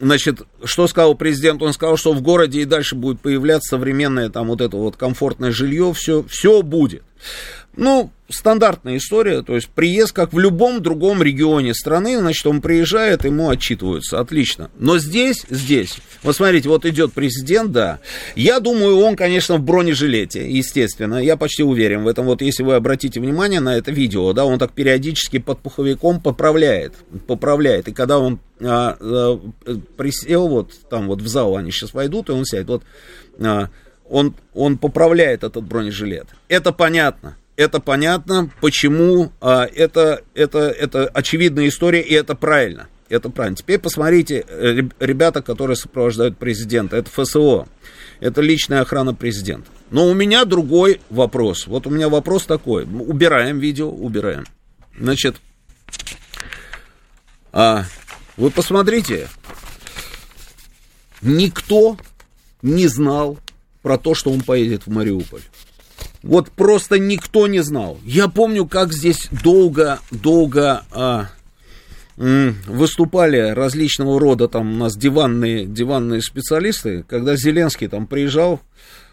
Значит, 0.01 0.41
что 0.63 0.87
сказал 0.87 1.13
президент? 1.13 1.61
Он 1.61 1.73
сказал, 1.73 1.95
что 1.95 2.11
в 2.13 2.23
городе 2.23 2.61
и 2.61 2.65
дальше 2.65 2.95
будет 2.95 3.21
появляться 3.21 3.77
современное 3.77 4.29
там 4.29 4.47
вот 4.47 4.59
это 4.59 4.75
вот 4.75 4.97
комфортное 4.97 5.51
жилье, 5.51 5.93
все, 5.93 6.23
все 6.23 6.63
будет. 6.63 7.03
Ну, 7.75 8.11
стандартная 8.29 8.97
история, 8.97 9.41
то 9.43 9.55
есть 9.55 9.69
приезд, 9.69 10.13
как 10.13 10.33
в 10.33 10.39
любом 10.39 10.81
другом 10.81 11.23
регионе 11.23 11.73
страны, 11.73 12.17
значит, 12.19 12.45
он 12.45 12.61
приезжает, 12.61 13.23
ему 13.23 13.49
отчитываются, 13.49 14.19
отлично. 14.19 14.69
Но 14.77 14.97
здесь, 14.97 15.45
здесь, 15.49 15.97
вот 16.23 16.35
смотрите, 16.35 16.67
вот 16.67 16.85
идет 16.85 17.13
президент, 17.13 17.71
да, 17.71 17.99
я 18.35 18.59
думаю, 18.59 18.97
он, 18.99 19.15
конечно, 19.15 19.57
в 19.57 19.63
бронежилете, 19.63 20.49
естественно, 20.49 21.15
я 21.15 21.37
почти 21.37 21.63
уверен 21.63 22.03
в 22.03 22.07
этом, 22.07 22.25
вот 22.25 22.41
если 22.41 22.63
вы 22.63 22.75
обратите 22.75 23.19
внимание 23.19 23.59
на 23.59 23.77
это 23.77 23.91
видео, 23.91 24.33
да, 24.33 24.45
он 24.45 24.59
так 24.59 24.71
периодически 24.73 25.39
под 25.39 25.59
пуховиком 25.59 26.21
поправляет, 26.21 26.93
поправляет, 27.27 27.87
и 27.87 27.93
когда 27.93 28.19
он 28.19 28.39
а, 28.61 28.97
а, 28.99 29.39
присел 29.97 30.47
вот 30.47 30.71
там 30.89 31.07
вот 31.07 31.21
в 31.21 31.27
зал, 31.27 31.55
они 31.55 31.71
сейчас 31.71 31.93
войдут, 31.93 32.29
и 32.29 32.33
он 32.33 32.45
сядет, 32.45 32.67
вот 32.67 32.83
а, 33.39 33.69
он, 34.09 34.35
он 34.53 34.77
поправляет 34.77 35.45
этот 35.45 35.63
бронежилет. 35.63 36.27
Это 36.49 36.73
понятно 36.73 37.37
это 37.55 37.79
понятно, 37.79 38.51
почему 38.61 39.31
а, 39.41 39.65
это, 39.65 40.23
это, 40.33 40.59
это 40.59 41.07
очевидная 41.07 41.67
история, 41.67 42.01
и 42.01 42.13
это 42.13 42.35
правильно. 42.35 42.87
Это 43.09 43.29
правильно. 43.29 43.57
Теперь 43.57 43.77
посмотрите, 43.77 44.45
э, 44.47 44.81
ребята, 44.99 45.41
которые 45.41 45.75
сопровождают 45.75 46.37
президента, 46.37 46.95
это 46.95 47.09
ФСО, 47.09 47.67
это 48.21 48.41
личная 48.41 48.81
охрана 48.81 49.13
президента. 49.13 49.69
Но 49.89 50.07
у 50.07 50.13
меня 50.13 50.45
другой 50.45 51.01
вопрос. 51.09 51.67
Вот 51.67 51.85
у 51.87 51.89
меня 51.89 52.07
вопрос 52.07 52.45
такой. 52.45 52.83
Убираем 52.85 53.59
видео, 53.59 53.89
убираем. 53.89 54.45
Значит, 54.97 55.35
а, 57.51 57.83
вы 58.37 58.49
посмотрите, 58.49 59.27
никто 61.21 61.97
не 62.61 62.87
знал 62.87 63.37
про 63.81 63.97
то, 63.97 64.15
что 64.15 64.31
он 64.31 64.41
поедет 64.41 64.85
в 64.85 64.91
Мариуполь. 64.91 65.41
Вот 66.23 66.51
просто 66.51 66.99
никто 66.99 67.47
не 67.47 67.61
знал. 67.61 67.97
Я 68.05 68.27
помню, 68.27 68.67
как 68.67 68.93
здесь 68.93 69.27
долго, 69.43 69.99
долго 70.11 70.83
а, 70.91 71.29
выступали 72.17 73.37
различного 73.51 74.19
рода 74.19 74.47
там 74.47 74.73
у 74.73 74.77
нас 74.77 74.95
диванные, 74.95 75.65
диванные 75.65 76.21
специалисты, 76.21 77.03
когда 77.07 77.35
Зеленский 77.35 77.87
там 77.87 78.05
приезжал 78.05 78.59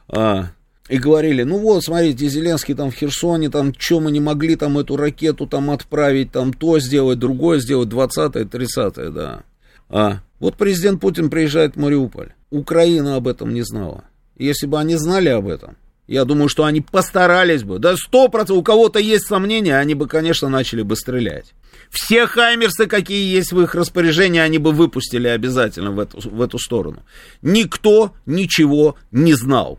а, 0.08 0.50
и 0.90 0.98
говорили, 0.98 1.44
ну 1.44 1.58
вот, 1.58 1.84
смотрите, 1.84 2.28
Зеленский 2.28 2.74
там 2.74 2.90
в 2.90 2.94
Херсоне, 2.94 3.48
там, 3.48 3.72
что 3.78 4.00
мы 4.00 4.10
не 4.10 4.20
могли 4.20 4.56
там 4.56 4.76
эту 4.76 4.96
ракету 4.96 5.46
там 5.46 5.70
отправить, 5.70 6.32
там 6.32 6.52
то 6.52 6.78
сделать, 6.78 7.18
другое 7.18 7.60
сделать, 7.60 7.88
20-е, 7.88 8.44
30-е, 8.44 9.10
да. 9.10 9.42
А, 9.88 10.20
вот 10.40 10.56
президент 10.56 11.00
Путин 11.00 11.30
приезжает 11.30 11.74
в 11.74 11.78
Мариуполь. 11.78 12.32
Украина 12.50 13.16
об 13.16 13.28
этом 13.28 13.54
не 13.54 13.62
знала. 13.62 14.04
Если 14.36 14.66
бы 14.66 14.78
они 14.78 14.96
знали 14.96 15.30
об 15.30 15.48
этом, 15.48 15.76
я 16.08 16.24
думаю, 16.24 16.48
что 16.48 16.64
они 16.64 16.80
постарались 16.80 17.62
бы. 17.62 17.78
Да 17.78 17.94
сто 17.96 18.28
процентов, 18.28 18.56
у 18.56 18.62
кого-то 18.62 18.98
есть 18.98 19.26
сомнения, 19.26 19.76
они 19.76 19.94
бы, 19.94 20.08
конечно, 20.08 20.48
начали 20.48 20.80
бы 20.80 20.96
стрелять. 20.96 21.52
Все 21.90 22.26
хаймерсы, 22.26 22.86
какие 22.86 23.30
есть 23.30 23.52
в 23.52 23.60
их 23.60 23.74
распоряжении, 23.74 24.40
они 24.40 24.56
бы 24.56 24.72
выпустили 24.72 25.28
обязательно 25.28 25.90
в 25.90 26.00
эту, 26.00 26.18
в 26.28 26.40
эту 26.40 26.58
сторону. 26.58 27.02
Никто 27.42 28.14
ничего 28.24 28.96
не 29.10 29.34
знал. 29.34 29.78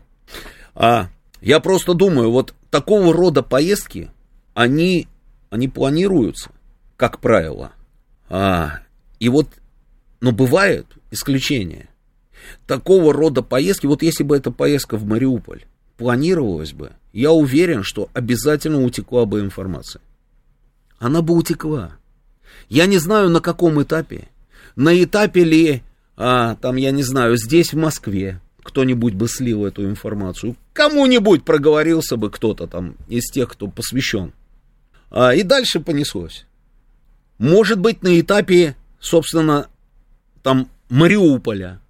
А, 0.76 1.08
я 1.40 1.58
просто 1.58 1.94
думаю, 1.94 2.30
вот 2.30 2.54
такого 2.70 3.12
рода 3.12 3.42
поездки, 3.42 4.08
они, 4.54 5.08
они 5.50 5.66
планируются, 5.66 6.50
как 6.96 7.18
правило. 7.18 7.72
А, 8.28 8.80
и 9.18 9.28
вот, 9.28 9.48
но 10.20 10.30
бывают 10.30 10.86
исключения. 11.10 11.88
Такого 12.68 13.12
рода 13.12 13.42
поездки, 13.42 13.86
вот 13.86 14.02
если 14.02 14.22
бы 14.22 14.36
это 14.36 14.52
поездка 14.52 14.96
в 14.96 15.04
Мариуполь, 15.04 15.64
планировалось 16.00 16.72
бы, 16.72 16.92
я 17.12 17.30
уверен, 17.30 17.82
что 17.82 18.08
обязательно 18.14 18.82
утекла 18.82 19.26
бы 19.26 19.40
информация. 19.40 20.00
Она 20.98 21.20
бы 21.20 21.34
утекла. 21.34 21.92
Я 22.70 22.86
не 22.86 22.96
знаю, 22.96 23.28
на 23.28 23.40
каком 23.40 23.82
этапе. 23.82 24.28
На 24.76 25.04
этапе 25.04 25.44
ли, 25.44 25.82
а, 26.16 26.54
там, 26.54 26.76
я 26.76 26.90
не 26.90 27.02
знаю, 27.02 27.36
здесь, 27.36 27.74
в 27.74 27.76
Москве, 27.76 28.40
кто-нибудь 28.62 29.12
бы 29.12 29.28
слил 29.28 29.66
эту 29.66 29.84
информацию. 29.84 30.56
Кому-нибудь 30.72 31.44
проговорился 31.44 32.16
бы 32.16 32.30
кто-то 32.30 32.66
там 32.66 32.96
из 33.08 33.30
тех, 33.30 33.50
кто 33.50 33.68
посвящен. 33.68 34.32
А, 35.10 35.34
и 35.34 35.42
дальше 35.42 35.80
понеслось. 35.80 36.46
Может 37.36 37.78
быть, 37.78 38.02
на 38.02 38.18
этапе, 38.18 38.74
собственно, 39.00 39.68
там, 40.42 40.70
Мариуполя, 40.88 41.82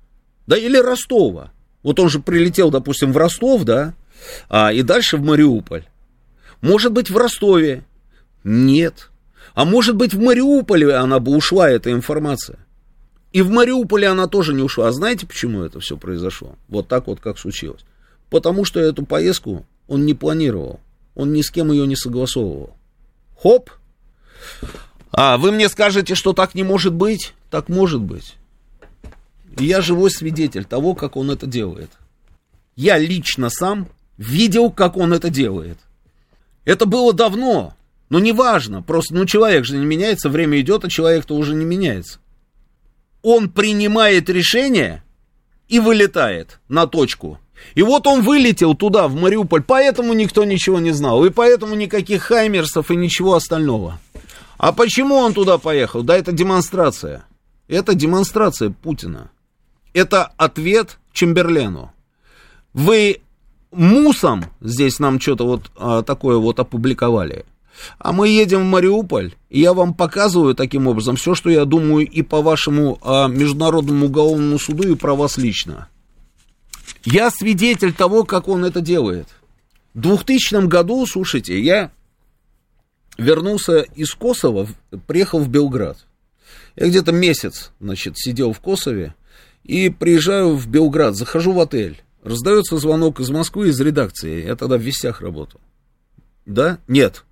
да, 0.48 0.56
или 0.56 0.78
Ростова. 0.78 1.52
Вот 1.84 2.00
он 2.00 2.08
же 2.08 2.18
прилетел, 2.18 2.72
допустим, 2.72 3.12
в 3.12 3.16
Ростов, 3.16 3.62
да, 3.62 3.94
а, 4.48 4.72
и 4.72 4.82
дальше 4.82 5.16
в 5.16 5.22
Мариуполь. 5.22 5.84
Может 6.60 6.92
быть, 6.92 7.10
в 7.10 7.16
Ростове? 7.16 7.84
Нет. 8.44 9.10
А 9.54 9.64
может 9.64 9.96
быть, 9.96 10.14
в 10.14 10.20
Мариуполе 10.20 10.94
она 10.94 11.18
бы 11.18 11.36
ушла, 11.36 11.68
эта 11.68 11.92
информация. 11.92 12.58
И 13.32 13.42
в 13.42 13.50
Мариуполе 13.50 14.08
она 14.08 14.26
тоже 14.26 14.54
не 14.54 14.62
ушла. 14.62 14.88
А 14.88 14.92
знаете, 14.92 15.26
почему 15.26 15.62
это 15.62 15.80
все 15.80 15.96
произошло? 15.96 16.56
Вот 16.68 16.88
так 16.88 17.06
вот, 17.06 17.20
как 17.20 17.38
случилось. 17.38 17.84
Потому 18.28 18.64
что 18.64 18.80
эту 18.80 19.04
поездку 19.04 19.64
он 19.88 20.04
не 20.04 20.14
планировал. 20.14 20.80
Он 21.14 21.32
ни 21.32 21.42
с 21.42 21.50
кем 21.50 21.70
ее 21.70 21.86
не 21.86 21.96
согласовывал. 21.96 22.76
Хоп! 23.40 23.70
А, 25.12 25.38
вы 25.38 25.52
мне 25.52 25.68
скажете, 25.68 26.14
что 26.14 26.32
так 26.32 26.54
не 26.54 26.62
может 26.62 26.94
быть? 26.94 27.34
Так 27.50 27.68
может 27.68 28.00
быть. 28.00 28.36
И 29.58 29.64
я 29.64 29.80
живой 29.80 30.10
свидетель 30.10 30.64
того, 30.64 30.94
как 30.94 31.16
он 31.16 31.30
это 31.30 31.46
делает. 31.46 31.90
Я 32.76 32.98
лично 32.98 33.50
сам 33.50 33.88
видел, 34.20 34.70
как 34.70 34.96
он 34.96 35.12
это 35.12 35.30
делает. 35.30 35.78
Это 36.64 36.84
было 36.84 37.12
давно, 37.12 37.74
но 38.10 38.20
неважно, 38.20 38.82
просто, 38.82 39.14
ну, 39.14 39.24
человек 39.24 39.64
же 39.64 39.76
не 39.76 39.86
меняется, 39.86 40.28
время 40.28 40.60
идет, 40.60 40.84
а 40.84 40.90
человек-то 40.90 41.34
уже 41.34 41.54
не 41.54 41.64
меняется. 41.64 42.20
Он 43.22 43.48
принимает 43.48 44.28
решение 44.28 45.02
и 45.68 45.80
вылетает 45.80 46.60
на 46.68 46.86
точку. 46.86 47.40
И 47.74 47.82
вот 47.82 48.06
он 48.06 48.22
вылетел 48.22 48.74
туда, 48.74 49.08
в 49.08 49.14
Мариуполь, 49.14 49.62
поэтому 49.62 50.12
никто 50.12 50.44
ничего 50.44 50.80
не 50.80 50.92
знал, 50.92 51.24
и 51.24 51.30
поэтому 51.30 51.74
никаких 51.74 52.22
хаймерсов 52.22 52.90
и 52.90 52.96
ничего 52.96 53.34
остального. 53.34 53.98
А 54.58 54.72
почему 54.72 55.16
он 55.16 55.32
туда 55.32 55.56
поехал? 55.58 56.02
Да 56.02 56.16
это 56.16 56.32
демонстрация. 56.32 57.24
Это 57.68 57.94
демонстрация 57.94 58.70
Путина. 58.70 59.30
Это 59.94 60.32
ответ 60.36 60.98
Чемберлену. 61.12 61.92
Вы 62.74 63.20
мусом 63.70 64.44
здесь 64.60 64.98
нам 64.98 65.20
что-то 65.20 65.46
вот 65.46 65.70
а, 65.76 66.02
такое 66.02 66.36
вот 66.36 66.58
опубликовали. 66.60 67.44
А 67.98 68.12
мы 68.12 68.28
едем 68.28 68.60
в 68.60 68.70
Мариуполь, 68.70 69.34
и 69.48 69.60
я 69.60 69.72
вам 69.72 69.94
показываю 69.94 70.54
таким 70.54 70.86
образом 70.86 71.16
все, 71.16 71.34
что 71.34 71.48
я 71.50 71.64
думаю 71.64 72.06
и 72.06 72.22
по 72.22 72.42
вашему 72.42 72.98
а, 73.02 73.28
Международному 73.28 74.06
уголовному 74.06 74.58
суду, 74.58 74.88
и 74.88 74.96
про 74.96 75.14
вас 75.14 75.38
лично. 75.38 75.88
Я 77.04 77.30
свидетель 77.30 77.92
того, 77.92 78.24
как 78.24 78.48
он 78.48 78.64
это 78.64 78.80
делает. 78.80 79.28
В 79.94 80.00
2000 80.00 80.66
году, 80.66 81.06
слушайте, 81.06 81.60
я 81.60 81.90
вернулся 83.16 83.80
из 83.80 84.14
Косово, 84.14 84.68
приехал 85.06 85.40
в 85.40 85.48
Белград. 85.48 86.06
Я 86.76 86.88
где-то 86.88 87.12
месяц, 87.12 87.72
значит, 87.80 88.18
сидел 88.18 88.52
в 88.52 88.60
Косове, 88.60 89.14
и 89.64 89.88
приезжаю 89.88 90.56
в 90.56 90.68
Белград, 90.68 91.16
захожу 91.16 91.52
в 91.52 91.60
отель. 91.60 92.02
Раздается 92.22 92.76
звонок 92.76 93.20
из 93.20 93.30
Москвы, 93.30 93.68
из 93.68 93.80
редакции. 93.80 94.44
Я 94.44 94.56
тогда 94.56 94.76
в 94.76 94.82
вестях 94.82 95.20
работал. 95.20 95.60
Да? 96.44 96.78
Нет. 96.86 97.24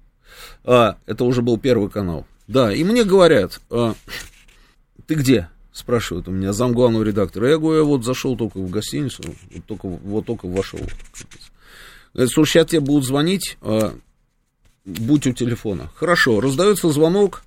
А, 0.65 0.97
это 1.07 1.25
уже 1.25 1.43
был 1.43 1.59
первый 1.59 1.91
канал. 1.91 2.27
Да, 2.47 2.73
и 2.73 2.83
мне 2.85 3.05
говорят, 3.05 3.61
а, 3.71 3.95
ты 5.07 5.15
где? 5.15 5.51
Спрашивают 5.73 6.29
у 6.29 6.31
меня 6.31 6.53
зам 6.53 6.73
главного 6.73 7.03
редактора. 7.03 7.51
Я 7.51 7.59
говорю, 7.59 7.79
я 7.79 7.85
вот 7.85 8.05
зашел 8.05 8.37
только 8.37 8.59
в 8.59 8.71
гостиницу, 8.71 9.23
вот 9.51 9.65
только, 9.67 9.87
вот 9.89 10.27
только 10.27 10.47
вошел. 10.47 10.81
Говорит, 12.15 12.33
слушай, 12.33 12.53
сейчас 12.53 12.69
тебе 12.69 12.81
будут 12.81 13.05
звонить, 13.05 13.59
а, 13.61 13.95
будь 14.85 15.27
у 15.27 15.33
телефона. 15.33 15.91
Хорошо, 15.95 16.41
раздается 16.41 16.91
звонок, 16.91 17.43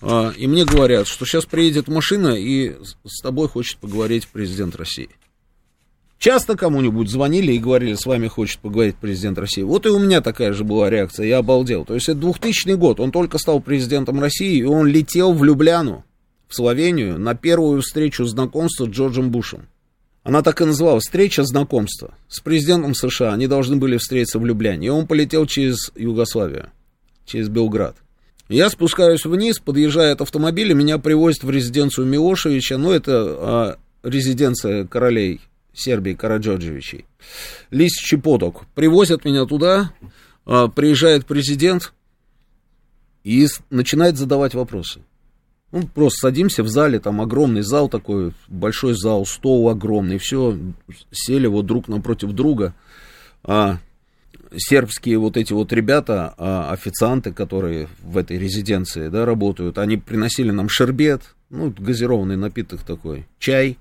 а, 0.00 0.32
и 0.36 0.46
мне 0.46 0.64
говорят, 0.64 1.06
что 1.06 1.26
сейчас 1.26 1.44
приедет 1.44 1.88
машина 1.88 2.28
и 2.28 2.76
с 3.04 3.20
тобой 3.20 3.48
хочет 3.48 3.78
поговорить 3.78 4.28
президент 4.28 4.74
России. 4.76 5.10
Часто 6.20 6.54
кому-нибудь 6.54 7.08
звонили 7.08 7.52
и 7.52 7.58
говорили, 7.58 7.94
с 7.94 8.04
вами 8.04 8.28
хочет 8.28 8.58
поговорить 8.58 8.96
президент 8.96 9.38
России. 9.38 9.62
Вот 9.62 9.86
и 9.86 9.88
у 9.88 9.98
меня 9.98 10.20
такая 10.20 10.52
же 10.52 10.64
была 10.64 10.90
реакция, 10.90 11.24
я 11.24 11.38
обалдел. 11.38 11.86
То 11.86 11.94
есть 11.94 12.10
это 12.10 12.18
2000 12.20 12.74
год, 12.74 13.00
он 13.00 13.10
только 13.10 13.38
стал 13.38 13.62
президентом 13.62 14.20
России, 14.20 14.58
и 14.58 14.64
он 14.64 14.86
летел 14.86 15.32
в 15.32 15.42
Любляну, 15.42 16.04
в 16.46 16.54
Словению, 16.54 17.18
на 17.18 17.34
первую 17.34 17.80
встречу 17.80 18.26
знакомства 18.26 18.84
с 18.84 18.90
Джорджем 18.90 19.30
Бушем. 19.30 19.68
Она 20.22 20.42
так 20.42 20.60
и 20.60 20.66
называлась, 20.66 21.04
встреча 21.04 21.42
знакомства. 21.42 22.12
С 22.28 22.40
президентом 22.40 22.94
США 22.94 23.32
они 23.32 23.46
должны 23.46 23.76
были 23.76 23.96
встретиться 23.96 24.38
в 24.38 24.44
Любляне. 24.44 24.88
И 24.88 24.90
он 24.90 25.06
полетел 25.06 25.46
через 25.46 25.90
Югославию, 25.96 26.68
через 27.24 27.48
Белград. 27.48 27.96
Я 28.50 28.68
спускаюсь 28.68 29.24
вниз, 29.24 29.58
подъезжает 29.58 30.20
автомобиль, 30.20 30.72
и 30.72 30.74
меня 30.74 30.98
привозят 30.98 31.44
в 31.44 31.50
резиденцию 31.50 32.06
Милошевича. 32.08 32.76
Ну, 32.76 32.92
это 32.92 33.14
а, 33.14 33.76
резиденция 34.02 34.86
королей 34.86 35.40
Сербии 35.80 36.14
Караджоджевичей. 36.14 37.06
Лис 37.70 37.92
Чепоток. 37.92 38.66
Привозят 38.74 39.24
меня 39.24 39.46
туда, 39.46 39.92
а, 40.44 40.68
приезжает 40.68 41.26
президент 41.26 41.92
и 43.24 43.46
начинает 43.70 44.16
задавать 44.16 44.54
вопросы. 44.54 45.00
Ну, 45.72 45.86
просто 45.86 46.28
садимся 46.28 46.62
в 46.62 46.68
зале, 46.68 46.98
там 46.98 47.20
огромный 47.20 47.62
зал 47.62 47.88
такой, 47.88 48.32
большой 48.48 48.94
зал, 48.94 49.24
стол 49.24 49.68
огромный, 49.68 50.18
все, 50.18 50.58
сели 51.12 51.46
вот 51.46 51.66
друг 51.66 51.86
напротив 51.86 52.32
друга. 52.32 52.74
А, 53.44 53.78
сербские 54.56 55.18
вот 55.18 55.36
эти 55.36 55.52
вот 55.52 55.72
ребята, 55.72 56.34
а, 56.36 56.72
официанты, 56.72 57.32
которые 57.32 57.88
в 58.02 58.16
этой 58.18 58.38
резиденции, 58.38 59.08
да, 59.08 59.24
работают, 59.24 59.78
они 59.78 59.96
приносили 59.96 60.50
нам 60.50 60.68
шербет, 60.68 61.34
ну, 61.50 61.72
газированный 61.76 62.36
напиток 62.36 62.82
такой, 62.82 63.26
чай, 63.38 63.78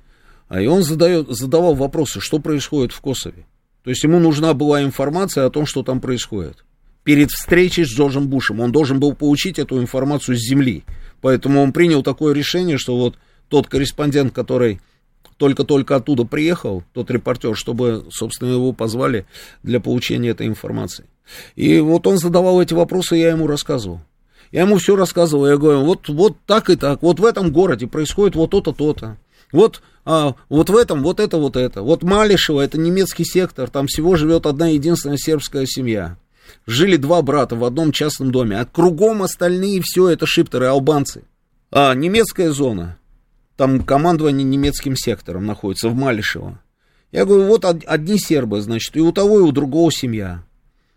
и 0.50 0.68
он 0.68 0.84
задает, 0.84 1.28
задавал 1.30 1.76
вопросы, 1.76 2.20
что 2.20 2.40
происходит 2.40 2.92
в 2.92 3.02
Косове. 3.02 3.46
То 3.84 3.92
есть 3.92 4.04
ему 4.04 4.20
нужна 4.20 4.54
была 4.54 4.84
информация 4.84 5.46
о 5.46 5.50
том, 5.50 5.66
что 5.66 5.84
там 5.84 6.02
происходит. 6.02 6.66
Перед 7.04 7.30
встречей 7.32 7.86
с 7.86 7.90
Джорджем 7.90 8.28
Бушем 8.28 8.60
он 8.60 8.72
должен 8.72 9.00
был 9.00 9.14
получить 9.14 9.58
эту 9.58 9.82
информацию 9.82 10.38
с 10.38 10.48
земли. 10.48 10.84
Поэтому 11.22 11.62
он 11.62 11.72
принял 11.72 12.04
такое 12.04 12.34
решение, 12.34 12.78
что 12.78 12.98
вот 12.98 13.16
тот 13.48 13.68
корреспондент, 13.68 14.34
который 14.34 14.82
только-только 15.38 15.96
оттуда 15.96 16.26
приехал, 16.26 16.84
тот 16.94 17.10
репортер, 17.10 17.56
чтобы, 17.56 18.06
собственно, 18.12 18.50
его 18.50 18.74
позвали 18.74 19.26
для 19.64 19.80
получения 19.80 20.30
этой 20.30 20.48
информации. 20.48 21.06
И 21.56 21.80
вот 21.80 22.06
он 22.08 22.18
задавал 22.18 22.62
эти 22.62 22.74
вопросы, 22.74 23.16
я 23.16 23.30
ему 23.30 23.48
рассказывал. 23.48 24.02
Я 24.52 24.62
ему 24.62 24.78
все 24.78 24.96
рассказывал, 24.96 25.48
я 25.48 25.58
говорю, 25.58 25.86
вот, 25.86 26.10
вот 26.10 26.38
так 26.46 26.70
и 26.70 26.76
так, 26.76 27.04
вот 27.04 27.20
в 27.20 27.26
этом 27.26 27.52
городе 27.52 27.88
происходит 27.88 28.36
вот 28.36 28.52
то-то, 28.52 28.74
то-то. 28.74 29.18
Вот, 29.52 29.82
а, 30.06 30.36
вот 30.48 30.70
в 30.70 30.76
этом, 30.76 31.04
вот 31.04 31.20
это, 31.20 31.38
вот 31.38 31.56
это. 31.56 31.82
Вот 31.82 32.04
Малишево, 32.04 32.62
это 32.62 32.78
немецкий 32.78 33.26
сектор, 33.26 33.70
там 33.70 33.88
всего 33.88 34.16
живет 34.16 34.46
одна 34.46 34.68
единственная 34.70 35.18
сербская 35.18 35.66
семья. 35.66 36.18
Жили 36.66 36.98
два 36.98 37.22
брата 37.22 37.56
в 37.56 37.64
одном 37.64 37.92
частном 37.92 38.32
доме, 38.32 38.60
а 38.60 38.66
кругом 38.66 39.24
остальные 39.24 39.82
все 39.84 40.10
это 40.10 40.26
шиптеры, 40.26 40.68
албанцы. 40.68 41.24
А 41.72 41.94
немецкая 41.94 42.52
зона, 42.52 42.98
там 43.56 43.84
командование 43.84 44.44
немецким 44.44 44.96
сектором 44.96 45.46
находится 45.46 45.90
в 45.90 45.96
Малишево. 45.96 46.60
Я 47.12 47.26
говорю, 47.26 47.46
вот 47.46 47.66
одни 47.66 48.20
сербы, 48.20 48.62
значит, 48.62 48.96
и 48.96 49.02
у 49.02 49.12
того, 49.12 49.40
и 49.40 49.44
у 49.44 49.52
другого 49.52 49.92
семья. 49.92 50.44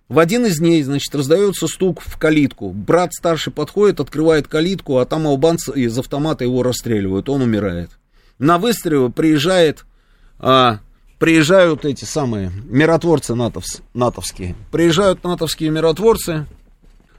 В 0.08 0.18
один 0.18 0.44
из 0.44 0.58
дней, 0.58 0.82
значит, 0.82 1.14
раздается 1.14 1.66
стук 1.68 2.02
в 2.02 2.18
калитку. 2.18 2.70
Брат 2.70 3.14
старший 3.14 3.50
подходит, 3.50 4.00
открывает 4.00 4.46
калитку, 4.46 4.98
а 4.98 5.06
там 5.06 5.26
албанцы 5.26 5.72
из 5.72 5.98
автомата 5.98 6.44
его 6.44 6.62
расстреливают, 6.62 7.30
он 7.30 7.40
умирает 7.40 7.90
на 8.38 8.58
выстрелы 8.58 9.10
приезжает, 9.10 9.84
а, 10.38 10.80
приезжают 11.18 11.84
эти 11.84 12.04
самые 12.04 12.50
миротворцы 12.64 13.34
натовс, 13.34 13.82
натовские. 13.94 14.54
Приезжают 14.70 15.24
натовские 15.24 15.70
миротворцы, 15.70 16.46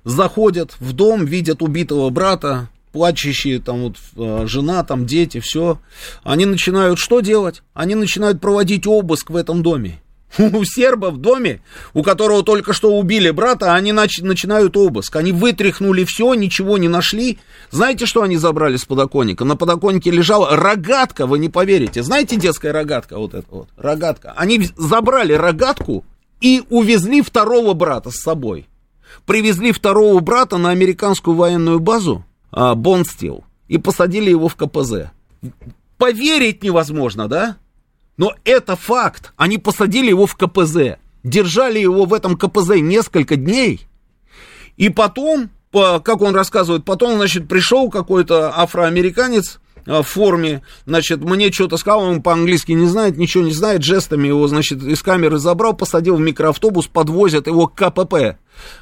заходят 0.04 0.76
в 0.80 0.94
дом, 0.94 1.26
видят 1.26 1.62
убитого 1.62 2.10
брата, 2.10 2.70
плачущие 2.92 3.60
там 3.60 3.84
вот 3.84 3.98
а, 4.18 4.46
жена, 4.48 4.84
там 4.84 5.06
дети, 5.06 5.40
все. 5.40 5.80
Они 6.24 6.46
начинают 6.46 7.00
что 7.00 7.20
делать? 7.22 7.64
Они 7.74 7.96
начинают 7.96 8.42
проводить 8.42 8.88
обыск 8.88 9.30
в 9.30 9.36
этом 9.36 9.64
доме. 9.64 10.00
У 10.38 10.64
серба 10.64 11.12
в 11.12 11.18
доме, 11.18 11.62
у 11.94 12.02
которого 12.02 12.44
только 12.44 12.74
что 12.74 12.98
убили 12.98 13.30
брата, 13.30 13.74
они 13.76 13.92
нач- 13.92 14.22
начинают 14.24 14.76
обыск. 14.76 15.16
Они 15.16 15.32
вытряхнули 15.32 16.04
все, 16.06 16.34
ничего 16.34 16.78
не 16.78 16.88
нашли. 16.88 17.40
Знаете, 17.72 18.06
что 18.06 18.24
они 18.24 18.38
забрали 18.38 18.78
с 18.78 18.86
подоконника? 18.86 19.46
На 19.46 19.56
подоконнике 19.56 20.10
лежала 20.12 20.56
рогатка, 20.56 21.28
вы 21.28 21.40
не 21.40 21.50
поверите. 21.50 22.02
Знаете, 22.04 22.36
детская 22.36 22.72
рогатка 22.72 23.18
вот 23.18 23.34
эта 23.34 23.48
вот? 23.50 23.68
Рогатка. 23.78 24.34
Они 24.36 24.70
забрали 24.76 25.34
рогатку 25.34 26.04
и 26.42 26.64
увезли 26.70 27.22
второго 27.22 27.74
брата 27.74 28.10
с 28.10 28.22
собой. 28.22 28.68
Привезли 29.26 29.72
второго 29.72 30.20
брата 30.20 30.58
на 30.58 30.72
американскую 30.72 31.36
военную 31.38 31.80
базу, 31.80 32.26
а, 32.52 32.74
Бонстил, 32.74 33.44
и 33.68 33.78
посадили 33.78 34.32
его 34.32 34.48
в 34.48 34.56
КПЗ. 34.56 35.12
Поверить 35.98 36.64
невозможно, 36.64 37.28
да? 37.28 37.58
Но 38.18 38.34
это 38.44 38.76
факт. 38.76 39.34
Они 39.38 39.58
посадили 39.58 40.10
его 40.10 40.26
в 40.26 40.36
КПЗ, 40.36 40.98
держали 41.24 41.80
его 41.80 42.06
в 42.06 42.14
этом 42.14 42.38
КПЗ 42.38 42.76
несколько 42.82 43.36
дней, 43.36 43.88
и 44.78 44.90
потом, 44.90 45.50
как 45.72 46.22
он 46.22 46.36
рассказывает, 46.36 46.86
потом, 46.86 47.16
значит, 47.16 47.48
пришел 47.48 47.90
какой-то 47.90 48.58
афроамериканец 48.60 49.60
а, 49.86 50.02
в 50.02 50.08
форме, 50.08 50.62
значит, 50.86 51.22
мне 51.24 51.52
что-то 51.52 51.78
сказал, 51.78 52.02
он 52.02 52.22
по-английски 52.22 52.72
не 52.72 52.88
знает, 52.88 53.18
ничего 53.18 53.44
не 53.44 53.52
знает, 53.52 53.84
жестами 53.84 54.28
его, 54.28 54.48
значит, 54.48 54.82
из 54.82 55.02
камеры 55.02 55.38
забрал, 55.38 55.74
посадил 55.74 56.16
в 56.16 56.22
микроавтобус, 56.22 56.88
подвозят 56.88 57.48
его 57.48 57.68
к 57.68 57.76
КПП 57.76 58.38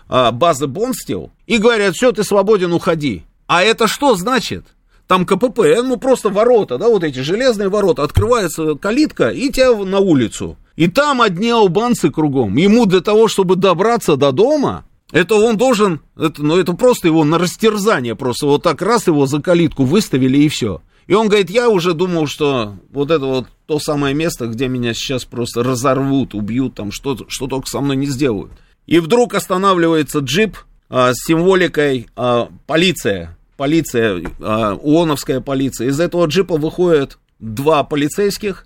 а, 0.07 0.31
базы 0.31 0.67
Бонстил 0.67 1.31
и 1.47 1.57
говорят, 1.57 1.95
все, 1.95 2.11
ты 2.11 2.23
свободен, 2.23 2.71
уходи. 2.73 3.23
А 3.47 3.63
это 3.63 3.87
что 3.87 4.15
значит? 4.15 4.65
Там 5.11 5.25
КПП, 5.25 5.59
ну 5.83 5.97
просто 5.97 6.29
ворота, 6.29 6.77
да, 6.77 6.87
вот 6.87 7.03
эти 7.03 7.19
железные 7.19 7.67
ворота, 7.67 8.03
открывается 8.03 8.75
калитка 8.75 9.27
и 9.27 9.49
тебя 9.49 9.75
на 9.75 9.99
улицу. 9.99 10.55
И 10.77 10.87
там 10.87 11.21
одни 11.21 11.49
албанцы 11.49 12.09
кругом. 12.09 12.55
Ему 12.55 12.85
для 12.85 13.01
того, 13.01 13.27
чтобы 13.27 13.57
добраться 13.57 14.15
до 14.15 14.31
дома, 14.31 14.85
это 15.11 15.35
он 15.35 15.57
должен, 15.57 15.99
это, 16.17 16.41
ну 16.41 16.57
это 16.57 16.71
просто 16.71 17.09
его 17.09 17.25
на 17.25 17.39
растерзание, 17.39 18.15
просто 18.15 18.45
вот 18.45 18.63
так 18.63 18.81
раз 18.81 19.07
его 19.07 19.25
за 19.25 19.41
калитку 19.41 19.83
выставили 19.83 20.37
и 20.37 20.47
все. 20.47 20.81
И 21.07 21.13
он 21.13 21.27
говорит, 21.27 21.49
я 21.49 21.67
уже 21.67 21.93
думал, 21.93 22.25
что 22.25 22.77
вот 22.89 23.11
это 23.11 23.25
вот 23.25 23.47
то 23.65 23.79
самое 23.79 24.15
место, 24.15 24.47
где 24.47 24.69
меня 24.69 24.93
сейчас 24.93 25.25
просто 25.25 25.61
разорвут, 25.61 26.33
убьют, 26.33 26.75
там 26.75 26.93
что, 26.93 27.17
что 27.27 27.47
только 27.47 27.67
со 27.67 27.81
мной 27.81 27.97
не 27.97 28.07
сделают. 28.07 28.53
И 28.87 28.99
вдруг 28.99 29.33
останавливается 29.33 30.19
джип 30.19 30.55
а, 30.89 31.11
с 31.13 31.17
символикой 31.27 32.07
а, 32.15 32.47
полиция 32.65 33.35
полиция, 33.61 34.23
а, 34.39 34.73
ООНовская 34.73 35.39
полиция. 35.39 35.89
Из 35.89 35.99
этого 35.99 36.25
джипа 36.25 36.57
выходят 36.57 37.19
два 37.37 37.83
полицейских, 37.83 38.65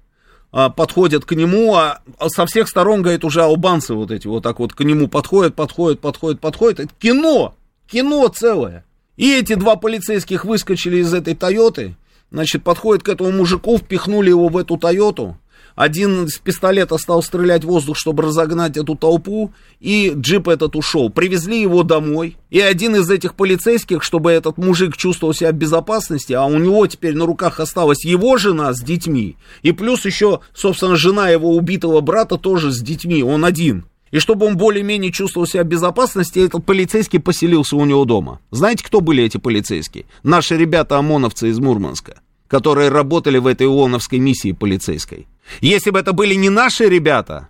а, 0.54 0.70
подходят 0.70 1.26
к 1.26 1.34
нему, 1.36 1.76
а 1.76 2.00
со 2.28 2.46
всех 2.46 2.70
сторон, 2.70 3.02
говорит, 3.02 3.26
уже 3.26 3.44
албанцы 3.44 3.94
вот 3.94 4.10
эти 4.10 4.26
вот 4.28 4.44
так 4.44 4.60
вот 4.60 4.72
к 4.72 4.82
нему 4.86 5.10
подходят, 5.10 5.54
подходят, 5.54 6.00
подходят, 6.00 6.40
подходят. 6.40 6.80
Это 6.80 6.94
кино, 6.98 7.56
кино 7.92 8.26
целое. 8.30 8.86
И 9.18 9.38
эти 9.38 9.56
два 9.56 9.76
полицейских 9.76 10.46
выскочили 10.46 11.00
из 11.00 11.14
этой 11.14 11.36
Тойоты, 11.36 11.98
значит, 12.32 12.64
подходят 12.64 13.04
к 13.04 13.10
этому 13.10 13.34
мужику, 13.34 13.78
впихнули 13.78 14.30
его 14.30 14.48
в 14.48 14.56
эту 14.56 14.78
Тойоту, 14.78 15.38
один 15.76 16.28
с 16.28 16.38
пистолета 16.38 16.98
стал 16.98 17.22
стрелять 17.22 17.64
в 17.64 17.68
воздух, 17.68 17.98
чтобы 17.98 18.24
разогнать 18.24 18.78
эту 18.78 18.96
толпу, 18.96 19.52
и 19.80 20.14
джип 20.16 20.48
этот 20.48 20.76
ушел. 20.76 21.10
Привезли 21.10 21.62
его 21.62 21.84
домой, 21.84 22.38
и 22.50 22.60
один 22.60 22.96
из 22.96 23.10
этих 23.10 23.36
полицейских, 23.36 24.02
чтобы 24.02 24.32
этот 24.32 24.58
мужик 24.58 24.96
чувствовал 24.96 25.34
себя 25.34 25.52
в 25.52 25.56
безопасности, 25.56 26.34
а 26.34 26.46
у 26.46 26.58
него 26.58 26.88
теперь 26.88 27.16
на 27.16 27.26
руках 27.26 27.60
осталась 27.60 28.06
его 28.06 28.38
жена 28.38 28.74
с 28.74 28.82
детьми, 28.82 29.36
и 29.62 29.72
плюс 29.74 30.06
еще, 30.06 30.40
собственно, 30.54 30.96
жена 30.96 31.30
его 31.30 31.56
убитого 31.56 32.02
брата 32.02 32.38
тоже 32.38 32.72
с 32.72 32.82
детьми, 32.82 33.22
он 33.22 33.44
один. 33.44 33.86
И 34.12 34.20
чтобы 34.20 34.46
он 34.46 34.56
более-менее 34.56 35.12
чувствовал 35.12 35.46
себя 35.46 35.64
в 35.64 35.68
безопасности, 35.68 36.40
этот 36.40 36.66
полицейский 36.66 37.20
поселился 37.20 37.76
у 37.76 37.84
него 37.84 38.06
дома. 38.06 38.40
Знаете, 38.50 38.82
кто 38.84 39.02
были 39.02 39.24
эти 39.24 39.38
полицейские? 39.38 40.06
Наши 40.24 40.56
ребята-ОМОНовцы 40.56 41.50
из 41.50 41.60
Мурманска, 41.60 42.22
которые 42.48 42.90
работали 42.90 43.38
в 43.38 43.48
этой 43.48 43.68
ООНовской 43.68 44.20
миссии 44.20 44.52
полицейской. 44.52 45.28
Если 45.62 45.90
бы 45.90 46.00
это 46.00 46.14
были 46.14 46.34
не 46.36 46.50
наши 46.50 46.88
ребята, 46.88 47.50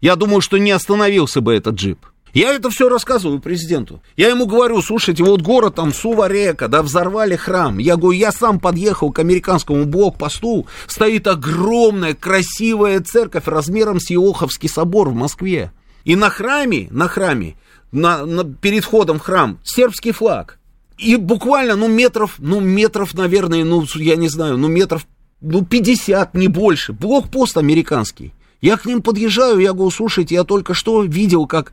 я 0.00 0.16
думаю, 0.16 0.40
что 0.40 0.58
не 0.58 0.70
остановился 0.70 1.40
бы 1.40 1.54
этот 1.54 1.76
джип. 1.76 2.06
Я 2.34 2.52
это 2.52 2.68
все 2.68 2.88
рассказываю 2.88 3.38
президенту. 3.38 4.02
Я 4.16 4.28
ему 4.28 4.46
говорю, 4.46 4.82
слушайте, 4.82 5.22
вот 5.22 5.40
город 5.40 5.76
там 5.76 5.94
Сува-река, 5.94 6.66
да, 6.66 6.82
взорвали 6.82 7.36
храм. 7.36 7.78
Я 7.78 7.96
говорю, 7.96 8.18
я 8.18 8.32
сам 8.32 8.58
подъехал 8.58 9.12
к 9.12 9.20
американскому 9.20 9.84
блокпосту, 9.84 10.66
стоит 10.88 11.28
огромная 11.28 12.14
красивая 12.14 13.00
церковь 13.00 13.46
размером 13.46 14.00
с 14.00 14.10
Иоховский 14.10 14.68
собор 14.68 15.10
в 15.10 15.14
Москве. 15.14 15.70
И 16.02 16.16
на 16.16 16.28
храме, 16.28 16.88
на 16.90 17.06
храме, 17.06 17.54
на, 17.92 18.26
на, 18.26 18.42
перед 18.44 18.82
входом 18.82 19.20
в 19.20 19.22
храм 19.22 19.60
сербский 19.62 20.10
флаг. 20.10 20.58
И 20.98 21.16
буквально, 21.16 21.76
ну, 21.76 21.88
метров, 21.88 22.36
ну, 22.38 22.60
метров, 22.60 23.14
наверное, 23.14 23.64
ну, 23.64 23.84
я 23.96 24.16
не 24.16 24.28
знаю, 24.28 24.56
ну, 24.56 24.68
метров, 24.68 25.06
ну, 25.40 25.64
50, 25.64 26.34
не 26.34 26.48
больше. 26.48 26.92
Блокпост 26.92 27.56
американский. 27.56 28.32
Я 28.60 28.76
к 28.76 28.86
ним 28.86 29.02
подъезжаю, 29.02 29.58
я 29.58 29.72
говорю, 29.72 29.90
слушайте, 29.90 30.34
я 30.34 30.44
только 30.44 30.72
что 30.72 31.02
видел, 31.02 31.46
как 31.46 31.72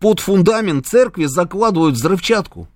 под 0.00 0.18
фундамент 0.20 0.86
церкви 0.86 1.26
закладывают 1.26 1.94
взрывчатку. 1.94 2.68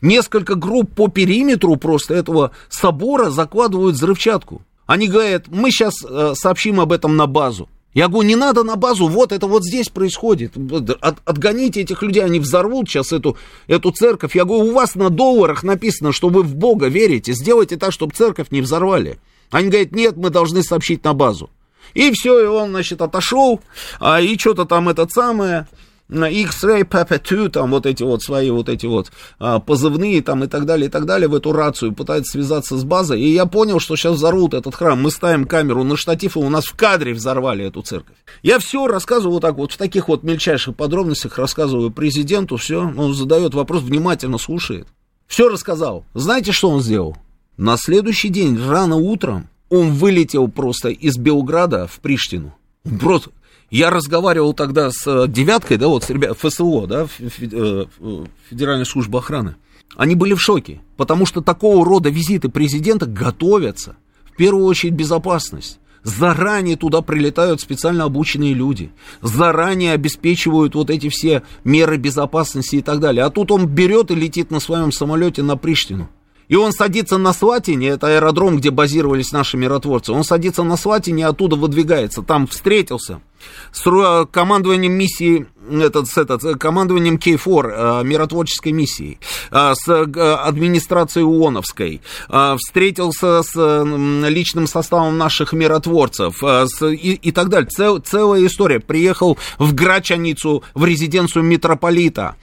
Несколько 0.00 0.56
групп 0.56 0.94
по 0.94 1.06
периметру 1.08 1.76
просто 1.76 2.14
этого 2.14 2.50
собора 2.68 3.30
закладывают 3.30 3.94
взрывчатку. 3.94 4.62
Они 4.86 5.06
говорят, 5.06 5.46
мы 5.46 5.70
сейчас 5.70 5.94
э, 6.04 6.32
сообщим 6.34 6.80
об 6.80 6.90
этом 6.90 7.16
на 7.16 7.28
базу. 7.28 7.68
Я 7.94 8.08
говорю, 8.08 8.26
не 8.26 8.36
надо 8.36 8.62
на 8.62 8.76
базу, 8.76 9.06
вот 9.06 9.32
это 9.32 9.46
вот 9.46 9.64
здесь 9.64 9.90
происходит. 9.90 10.54
От, 11.00 11.18
отгоните 11.24 11.82
этих 11.82 12.02
людей, 12.02 12.24
они 12.24 12.40
взорвут 12.40 12.88
сейчас 12.88 13.12
эту, 13.12 13.36
эту 13.66 13.90
церковь. 13.90 14.34
Я 14.34 14.44
говорю, 14.44 14.70
у 14.70 14.72
вас 14.72 14.94
на 14.94 15.10
долларах 15.10 15.62
написано, 15.62 16.12
что 16.12 16.28
вы 16.30 16.42
в 16.42 16.54
Бога 16.54 16.86
верите, 16.86 17.34
сделайте 17.34 17.76
так, 17.76 17.92
чтобы 17.92 18.14
церковь 18.14 18.50
не 18.50 18.62
взорвали. 18.62 19.18
Они 19.50 19.68
говорят, 19.68 19.92
нет, 19.92 20.16
мы 20.16 20.30
должны 20.30 20.62
сообщить 20.62 21.04
на 21.04 21.12
базу. 21.12 21.50
И 21.92 22.10
все, 22.12 22.40
и 22.40 22.46
он, 22.46 22.70
значит, 22.70 23.02
отошел, 23.02 23.60
а, 24.00 24.22
и 24.22 24.38
что-то 24.38 24.64
там 24.64 24.88
этот 24.88 25.12
самое, 25.12 25.66
X-Ray 26.12 26.84
Papa 26.84 27.20
2, 27.20 27.48
там 27.48 27.70
вот 27.70 27.86
эти 27.86 28.02
вот 28.02 28.22
свои 28.22 28.50
вот 28.50 28.68
эти 28.68 28.86
вот 28.86 29.10
а, 29.38 29.58
позывные 29.58 30.22
там 30.22 30.44
и 30.44 30.46
так 30.46 30.66
далее, 30.66 30.88
и 30.88 30.90
так 30.90 31.06
далее, 31.06 31.28
в 31.28 31.34
эту 31.34 31.52
рацию 31.52 31.92
пытается 31.92 32.32
связаться 32.32 32.76
с 32.76 32.84
базой, 32.84 33.20
и 33.20 33.28
я 33.28 33.46
понял, 33.46 33.80
что 33.80 33.96
сейчас 33.96 34.16
взорвут 34.16 34.54
этот 34.54 34.74
храм, 34.74 35.00
мы 35.00 35.10
ставим 35.10 35.46
камеру 35.46 35.84
на 35.84 35.96
штатив, 35.96 36.36
и 36.36 36.40
у 36.40 36.48
нас 36.48 36.66
в 36.66 36.74
кадре 36.74 37.14
взорвали 37.14 37.64
эту 37.64 37.82
церковь. 37.82 38.16
Я 38.42 38.58
все 38.58 38.86
рассказываю 38.86 39.34
вот 39.34 39.42
так 39.42 39.56
вот, 39.56 39.72
в 39.72 39.76
таких 39.76 40.08
вот 40.08 40.22
мельчайших 40.22 40.76
подробностях 40.76 41.38
рассказываю 41.38 41.90
президенту, 41.90 42.56
все, 42.56 42.80
он 42.96 43.14
задает 43.14 43.54
вопрос, 43.54 43.82
внимательно 43.82 44.38
слушает. 44.38 44.86
Все 45.26 45.48
рассказал. 45.48 46.04
Знаете, 46.12 46.52
что 46.52 46.68
он 46.68 46.82
сделал? 46.82 47.16
На 47.56 47.76
следующий 47.78 48.28
день, 48.28 48.58
рано 48.62 48.96
утром, 48.96 49.48
он 49.70 49.92
вылетел 49.92 50.48
просто 50.48 50.90
из 50.90 51.16
Белграда 51.16 51.86
в 51.86 52.00
Приштину. 52.00 52.54
Просто 53.00 53.30
я 53.72 53.88
разговаривал 53.88 54.52
тогда 54.52 54.90
с 54.90 55.06
э, 55.06 55.26
девяткой, 55.28 55.78
да, 55.78 55.88
вот 55.88 56.04
с 56.04 56.10
ребят, 56.10 56.36
ФСО, 56.38 56.86
да, 56.86 57.06
э, 57.18 57.84
Федеральной 58.50 58.84
службы 58.84 59.18
охраны. 59.18 59.56
Они 59.96 60.14
были 60.14 60.34
в 60.34 60.42
шоке, 60.42 60.82
потому 60.98 61.24
что 61.24 61.40
такого 61.40 61.84
рода 61.84 62.10
визиты 62.10 62.50
президента 62.50 63.06
готовятся. 63.06 63.96
В 64.24 64.36
первую 64.36 64.66
очередь 64.66 64.92
безопасность. 64.92 65.78
Заранее 66.02 66.76
туда 66.76 67.00
прилетают 67.00 67.62
специально 67.62 68.04
обученные 68.04 68.52
люди. 68.52 68.92
Заранее 69.22 69.92
обеспечивают 69.92 70.74
вот 70.74 70.90
эти 70.90 71.08
все 71.08 71.42
меры 71.64 71.96
безопасности 71.96 72.76
и 72.76 72.82
так 72.82 73.00
далее. 73.00 73.24
А 73.24 73.30
тут 73.30 73.50
он 73.50 73.66
берет 73.66 74.10
и 74.10 74.14
летит 74.14 74.50
на 74.50 74.60
своем 74.60 74.92
самолете 74.92 75.42
на 75.42 75.56
Приштину. 75.56 76.10
И 76.48 76.56
он 76.56 76.72
садится 76.72 77.16
на 77.16 77.32
Сватине, 77.32 77.88
это 77.88 78.08
аэродром, 78.08 78.58
где 78.58 78.70
базировались 78.70 79.32
наши 79.32 79.56
миротворцы. 79.56 80.12
Он 80.12 80.24
садится 80.24 80.62
на 80.62 80.76
Сватине 80.76 81.26
оттуда 81.26 81.56
выдвигается. 81.56 82.20
Там 82.22 82.46
встретился 82.46 83.22
с 83.72 84.28
командованием 84.30 84.92
миссии, 84.92 85.46
этот, 85.70 86.08
с 86.08 86.18
этот, 86.18 86.58
командованием 86.58 87.18
Кейфор, 87.18 87.68
э, 87.68 88.02
миротворческой 88.04 88.72
миссии, 88.72 89.18
э, 89.50 89.72
с 89.74 89.88
э, 89.88 90.34
администрацией 90.34 91.24
ООНовской, 91.24 92.00
встретился 92.56 93.42
с 93.42 93.54
личным 94.28 94.66
составом 94.66 95.18
наших 95.18 95.52
миротворцев 95.52 96.42
с, 96.42 96.86
и, 96.86 97.14
и 97.14 97.32
так 97.32 97.48
далее. 97.48 97.68
Цел, 97.68 97.98
целая 97.98 98.46
история. 98.46 98.80
Приехал 98.80 99.38
в 99.58 99.74
Грачаницу, 99.74 100.62
в 100.74 100.84
резиденцию 100.84 101.44
митрополита 101.44 102.36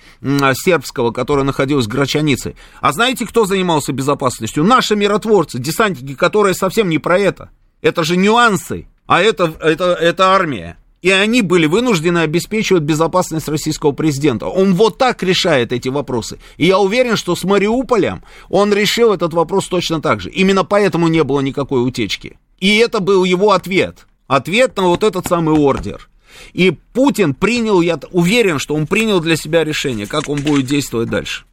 сербского, 0.53 1.11
которая 1.11 1.45
находилась 1.45 1.85
в 1.85 1.89
Грачанице. 1.89 2.55
А 2.81 2.91
знаете, 2.91 3.25
кто 3.25 3.45
занимался 3.45 3.93
безопасностью? 3.93 4.63
Наши 4.63 4.95
миротворцы, 4.95 5.59
десантники, 5.59 6.15
которые 6.15 6.53
совсем 6.53 6.89
не 6.89 6.99
про 6.99 7.19
это. 7.19 7.49
Это 7.81 8.03
же 8.03 8.17
нюансы. 8.17 8.87
А 9.07 9.21
это, 9.21 9.53
это, 9.61 9.93
это 9.93 10.33
армия. 10.33 10.77
И 11.01 11.11
они 11.11 11.41
были 11.41 11.65
вынуждены 11.65 12.19
обеспечивать 12.19 12.83
безопасность 12.83 13.47
российского 13.47 13.93
президента. 13.93 14.47
Он 14.47 14.73
вот 14.73 14.97
так 14.97 15.23
решает 15.23 15.71
эти 15.71 15.87
вопросы. 15.87 16.39
И 16.57 16.65
я 16.65 16.79
уверен, 16.79 17.15
что 17.15 17.35
с 17.35 17.43
Мариуполем 17.43 18.23
он 18.49 18.73
решил 18.73 19.13
этот 19.13 19.33
вопрос 19.33 19.67
точно 19.67 20.01
так 20.01 20.19
же. 20.19 20.29
Именно 20.29 20.65
поэтому 20.65 21.07
не 21.07 21.23
было 21.23 21.39
никакой 21.39 21.87
утечки. 21.87 22.37
И 22.59 22.77
это 22.77 22.99
был 22.99 23.23
его 23.23 23.51
ответ. 23.51 24.07
Ответ 24.27 24.75
на 24.77 24.83
вот 24.83 25.03
этот 25.03 25.25
самый 25.25 25.55
ордер. 25.55 26.09
И 26.53 26.71
Путин 26.93 27.33
принял, 27.33 27.81
я 27.81 27.99
уверен, 28.11 28.59
что 28.59 28.75
он 28.75 28.85
принял 28.85 29.19
для 29.19 29.35
себя 29.35 29.63
решение, 29.63 30.05
как 30.05 30.29
он 30.29 30.41
будет 30.41 30.65
действовать 30.65 31.09
дальше. 31.09 31.45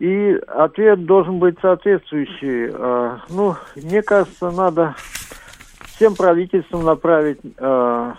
И 0.00 0.36
ответ 0.48 1.06
должен 1.06 1.38
быть 1.38 1.54
соответствующий. 1.62 2.68
А, 2.74 3.20
ну, 3.30 3.56
мне 3.76 4.02
кажется, 4.02 4.50
надо 4.50 4.94
всем 6.02 6.16
правительствам 6.16 6.84
направить 6.84 7.38
э, 7.58 8.12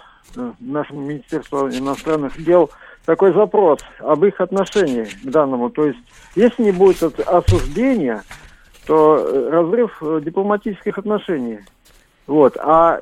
нашему 0.61 1.01
Министерству 1.01 1.67
иностранных 1.67 2.41
дел 2.41 2.69
такой 3.05 3.33
запрос 3.33 3.81
об 3.99 4.23
их 4.23 4.39
отношении 4.39 5.03
к 5.03 5.29
данному. 5.29 5.69
То 5.69 5.87
есть, 5.87 5.99
если 6.33 6.63
не 6.63 6.71
будет 6.71 7.19
осуждения, 7.27 8.23
то 8.87 9.17
э, 9.17 9.49
разрыв 9.49 9.97
э, 10.01 10.21
дипломатических 10.23 10.97
отношений. 10.97 11.59
Вот. 12.25 12.55
А 12.55 13.01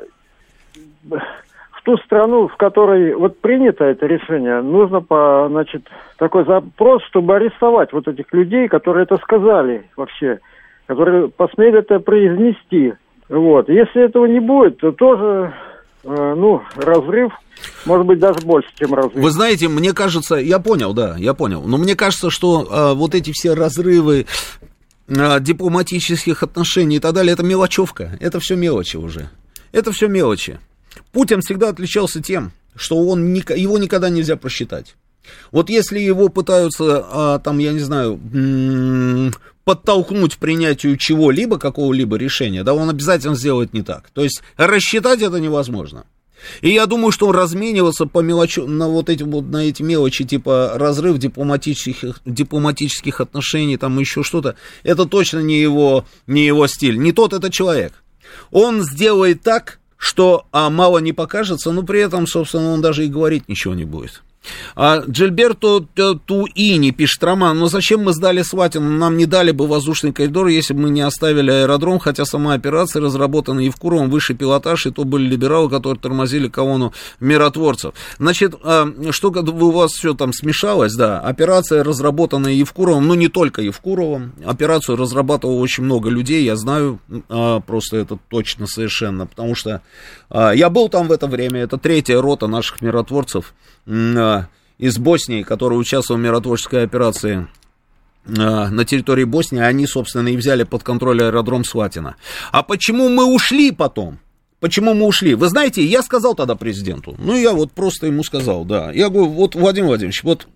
в 1.03 1.83
ту 1.83 1.97
страну, 1.97 2.47
в 2.47 2.55
которой 2.57 3.13
вот 3.13 3.39
принято 3.39 3.83
это 3.83 4.07
решение, 4.07 4.63
нужно 4.63 5.01
по, 5.01 5.45
значит, 5.47 5.87
такой 6.17 6.43
запрос, 6.45 7.03
чтобы 7.03 7.35
арестовать 7.35 7.93
вот 7.93 8.07
этих 8.07 8.33
людей, 8.33 8.67
которые 8.67 9.03
это 9.03 9.17
сказали 9.17 9.87
вообще, 9.95 10.39
которые 10.87 11.27
посмели 11.27 11.77
это 11.77 11.99
произнести. 11.99 12.95
Вот. 13.31 13.69
Если 13.69 14.03
этого 14.03 14.25
не 14.25 14.41
будет, 14.41 14.77
то 14.79 14.91
тоже, 14.91 15.53
э, 16.03 16.33
ну, 16.35 16.61
разрыв 16.75 17.31
может 17.85 18.07
быть, 18.07 18.17
даже 18.17 18.39
больше, 18.39 18.69
чем 18.75 18.95
разрыв. 18.95 19.13
Вы 19.13 19.29
знаете, 19.29 19.67
мне 19.67 19.93
кажется, 19.93 20.35
я 20.35 20.57
понял, 20.57 20.93
да, 20.93 21.15
я 21.17 21.35
понял. 21.35 21.61
Но 21.61 21.77
мне 21.77 21.95
кажется, 21.95 22.31
что 22.31 22.63
э, 22.63 22.93
вот 22.95 23.13
эти 23.13 23.31
все 23.33 23.53
разрывы 23.53 24.25
э, 25.07 25.39
дипломатических 25.39 26.41
отношений 26.41 26.95
и 26.95 26.99
так 26.99 27.13
далее, 27.13 27.33
это 27.33 27.43
мелочевка. 27.43 28.17
Это 28.19 28.39
все 28.39 28.55
мелочи 28.55 28.97
уже. 28.97 29.29
Это 29.71 29.91
все 29.91 30.07
мелочи. 30.07 30.59
Путин 31.11 31.41
всегда 31.41 31.69
отличался 31.69 32.19
тем, 32.19 32.51
что 32.75 32.97
он, 32.97 33.31
его 33.31 33.77
никогда 33.77 34.09
нельзя 34.09 34.37
просчитать. 34.37 34.95
Вот 35.51 35.69
если 35.69 35.99
его 35.99 36.29
пытаются, 36.29 37.39
там, 37.43 37.59
я 37.59 37.73
не 37.73 37.79
знаю, 37.79 38.19
подтолкнуть 39.63 40.37
принятию 40.37 40.97
чего-либо, 40.97 41.57
какого-либо 41.57 42.17
решения, 42.17 42.63
да, 42.63 42.73
он 42.73 42.89
обязательно 42.89 43.35
сделает 43.35 43.73
не 43.73 43.81
так. 43.81 44.09
То 44.13 44.23
есть 44.23 44.41
рассчитать 44.57 45.21
это 45.21 45.39
невозможно. 45.39 46.05
И 46.61 46.71
я 46.71 46.85
думаю, 46.85 47.11
что 47.11 47.27
он 47.27 47.35
разменивался 47.35 48.05
по 48.05 48.19
мелочу, 48.19 48.67
на 48.67 48.87
вот 48.87 49.09
эти, 49.09 49.23
вот, 49.23 49.45
на 49.45 49.65
эти 49.65 49.83
мелочи, 49.83 50.23
типа 50.23 50.73
разрыв 50.75 51.17
дипломатических, 51.17 52.19
дипломатических 52.25 53.21
отношений, 53.21 53.77
там 53.77 53.99
еще 53.99 54.23
что-то, 54.23 54.55
это 54.83 55.05
точно 55.05 55.39
не 55.39 55.59
его, 55.59 56.05
не 56.27 56.45
его 56.45 56.67
стиль. 56.67 56.97
Не 56.97 57.11
тот 57.11 57.33
это 57.33 57.51
человек. 57.51 57.93
Он 58.51 58.81
сделает 58.81 59.43
так, 59.43 59.79
что 59.97 60.47
а, 60.51 60.69
мало 60.69 60.97
не 60.97 61.13
покажется, 61.13 61.71
но 61.71 61.83
при 61.83 62.01
этом, 62.01 62.25
собственно, 62.25 62.71
он 62.71 62.81
даже 62.81 63.05
и 63.05 63.09
говорить 63.09 63.47
ничего 63.47 63.75
не 63.75 63.85
будет. 63.85 64.23
А 64.75 65.03
Джильберто 65.07 65.81
Туини 66.25 66.91
пишет, 66.91 67.23
Роман, 67.23 67.59
ну 67.59 67.67
зачем 67.67 68.03
мы 68.03 68.13
сдали 68.13 68.41
Сватину? 68.41 68.89
Нам 68.89 69.17
не 69.17 69.25
дали 69.25 69.51
бы 69.51 69.67
воздушный 69.67 70.13
коридор, 70.13 70.47
если 70.47 70.73
бы 70.73 70.81
мы 70.81 70.89
не 70.89 71.01
оставили 71.01 71.51
аэродром, 71.51 71.99
хотя 71.99 72.25
сама 72.25 72.53
операция 72.53 73.01
разработана 73.01 73.59
Евкуровым, 73.59 74.09
высший 74.09 74.35
пилотаж, 74.35 74.87
и 74.87 74.91
то 74.91 75.03
были 75.03 75.27
либералы, 75.27 75.69
которые 75.69 75.99
тормозили 75.99 76.47
колонну 76.47 76.93
миротворцев. 77.19 77.93
Значит, 78.17 78.55
а, 78.63 78.87
что 79.11 79.29
у 79.29 79.71
вас 79.71 79.91
все 79.91 80.13
там 80.13 80.33
смешалось, 80.33 80.95
да, 80.95 81.19
операция 81.19 81.83
разработана 81.83 82.47
Евкуровым, 82.47 83.07
ну 83.07 83.13
не 83.13 83.27
только 83.27 83.61
Евкуровым, 83.61 84.33
операцию 84.45 84.97
разрабатывало 84.97 85.59
очень 85.59 85.83
много 85.83 86.09
людей, 86.09 86.43
я 86.43 86.55
знаю, 86.55 86.99
а, 87.29 87.59
просто 87.59 87.97
это 87.97 88.17
точно 88.29 88.67
совершенно, 88.67 89.27
потому 89.27 89.55
что 89.55 89.81
а, 90.29 90.51
я 90.51 90.69
был 90.69 90.89
там 90.89 91.07
в 91.07 91.11
это 91.11 91.27
время, 91.27 91.61
это 91.61 91.77
третья 91.77 92.19
рота 92.21 92.47
наших 92.47 92.81
миротворцев, 92.81 93.53
из 93.85 94.97
Боснии, 94.97 95.43
который 95.43 95.75
участвовал 95.75 96.19
в 96.19 96.23
миротворческой 96.23 96.83
операции 96.83 97.47
на 98.25 98.85
территории 98.85 99.23
Боснии, 99.23 99.61
они, 99.61 99.87
собственно, 99.87 100.27
и 100.27 100.37
взяли 100.37 100.63
под 100.63 100.83
контроль 100.83 101.23
аэродром 101.23 101.63
Сватина. 101.63 102.15
А 102.51 102.61
почему 102.61 103.09
мы 103.09 103.25
ушли 103.25 103.71
потом? 103.71 104.19
Почему 104.59 104.93
мы 104.93 105.07
ушли? 105.07 105.33
Вы 105.33 105.49
знаете, 105.49 105.83
я 105.83 106.03
сказал 106.03 106.35
тогда 106.35 106.53
президенту, 106.53 107.15
ну, 107.17 107.35
я 107.35 107.51
вот 107.51 107.71
просто 107.71 108.05
ему 108.05 108.23
сказал, 108.23 108.63
да. 108.63 108.91
Я 108.91 109.09
говорю, 109.09 109.31
вот, 109.31 109.55
Владимир 109.55 109.87
Владимирович, 109.87 110.23
вот 110.23 110.47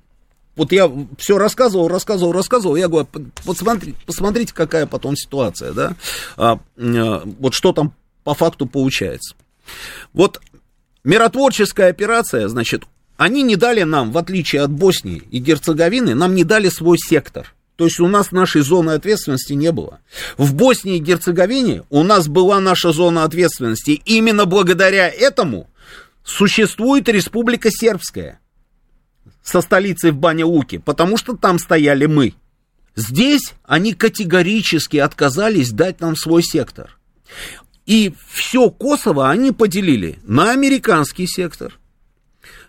вот 0.56 0.72
я 0.72 0.90
все 1.18 1.38
рассказывал, 1.38 1.88
рассказывал, 1.88 2.32
рассказывал, 2.32 2.76
я 2.76 2.88
говорю, 2.88 3.08
посмотрите, 3.44 3.98
посмотрите 4.06 4.54
какая 4.54 4.86
потом 4.86 5.16
ситуация, 5.16 5.74
да, 5.74 5.96
а, 6.38 6.60
а, 6.78 7.24
вот 7.40 7.54
что 7.54 7.74
там 7.74 7.94
по 8.24 8.34
факту 8.36 8.66
получается. 8.66 9.36
Вот 10.14 10.40
миротворческая 11.04 11.90
операция, 11.90 12.48
значит, 12.48 12.84
они 13.18 13.44
не 13.44 13.56
дали 13.56 13.84
нам, 13.84 14.12
в 14.12 14.18
отличие 14.18 14.62
от 14.62 14.72
Боснии 14.72 15.24
и 15.32 15.40
Герцеговины, 15.40 16.16
нам 16.16 16.36
не 16.36 16.44
дали 16.44 16.70
свой 16.70 16.98
сектор. 16.98 17.54
То 17.76 17.86
есть 17.86 18.00
у 18.00 18.08
нас 18.08 18.32
нашей 18.32 18.62
зоны 18.62 18.92
ответственности 18.92 19.54
не 19.54 19.72
было. 19.72 20.00
В 20.38 20.54
Боснии 20.54 20.98
и 20.98 21.02
Герцеговине 21.02 21.84
у 21.90 22.04
нас 22.04 22.28
была 22.28 22.60
наша 22.60 22.92
зона 22.94 23.24
ответственности. 23.24 24.02
Именно 24.06 24.46
благодаря 24.46 25.10
этому 25.10 25.70
существует 26.24 27.10
Республика 27.10 27.70
Сербская 27.72 28.40
со 29.44 29.62
столицей 29.62 30.12
в 30.12 30.18
Баня-Луке, 30.18 30.80
потому 30.80 31.18
что 31.18 31.36
там 31.36 31.60
стояли 31.60 32.06
мы. 32.06 32.34
Здесь 32.96 33.54
они 33.66 33.94
категорически 33.94 34.98
отказались 34.98 35.72
дать 35.72 36.00
нам 36.00 36.16
свой 36.16 36.44
сектор. 36.44 36.98
И 37.86 38.14
все 38.32 38.70
Косово 38.70 39.30
они 39.30 39.52
поделили 39.52 40.18
на 40.24 40.52
американский 40.52 41.28
сектор, 41.28 41.78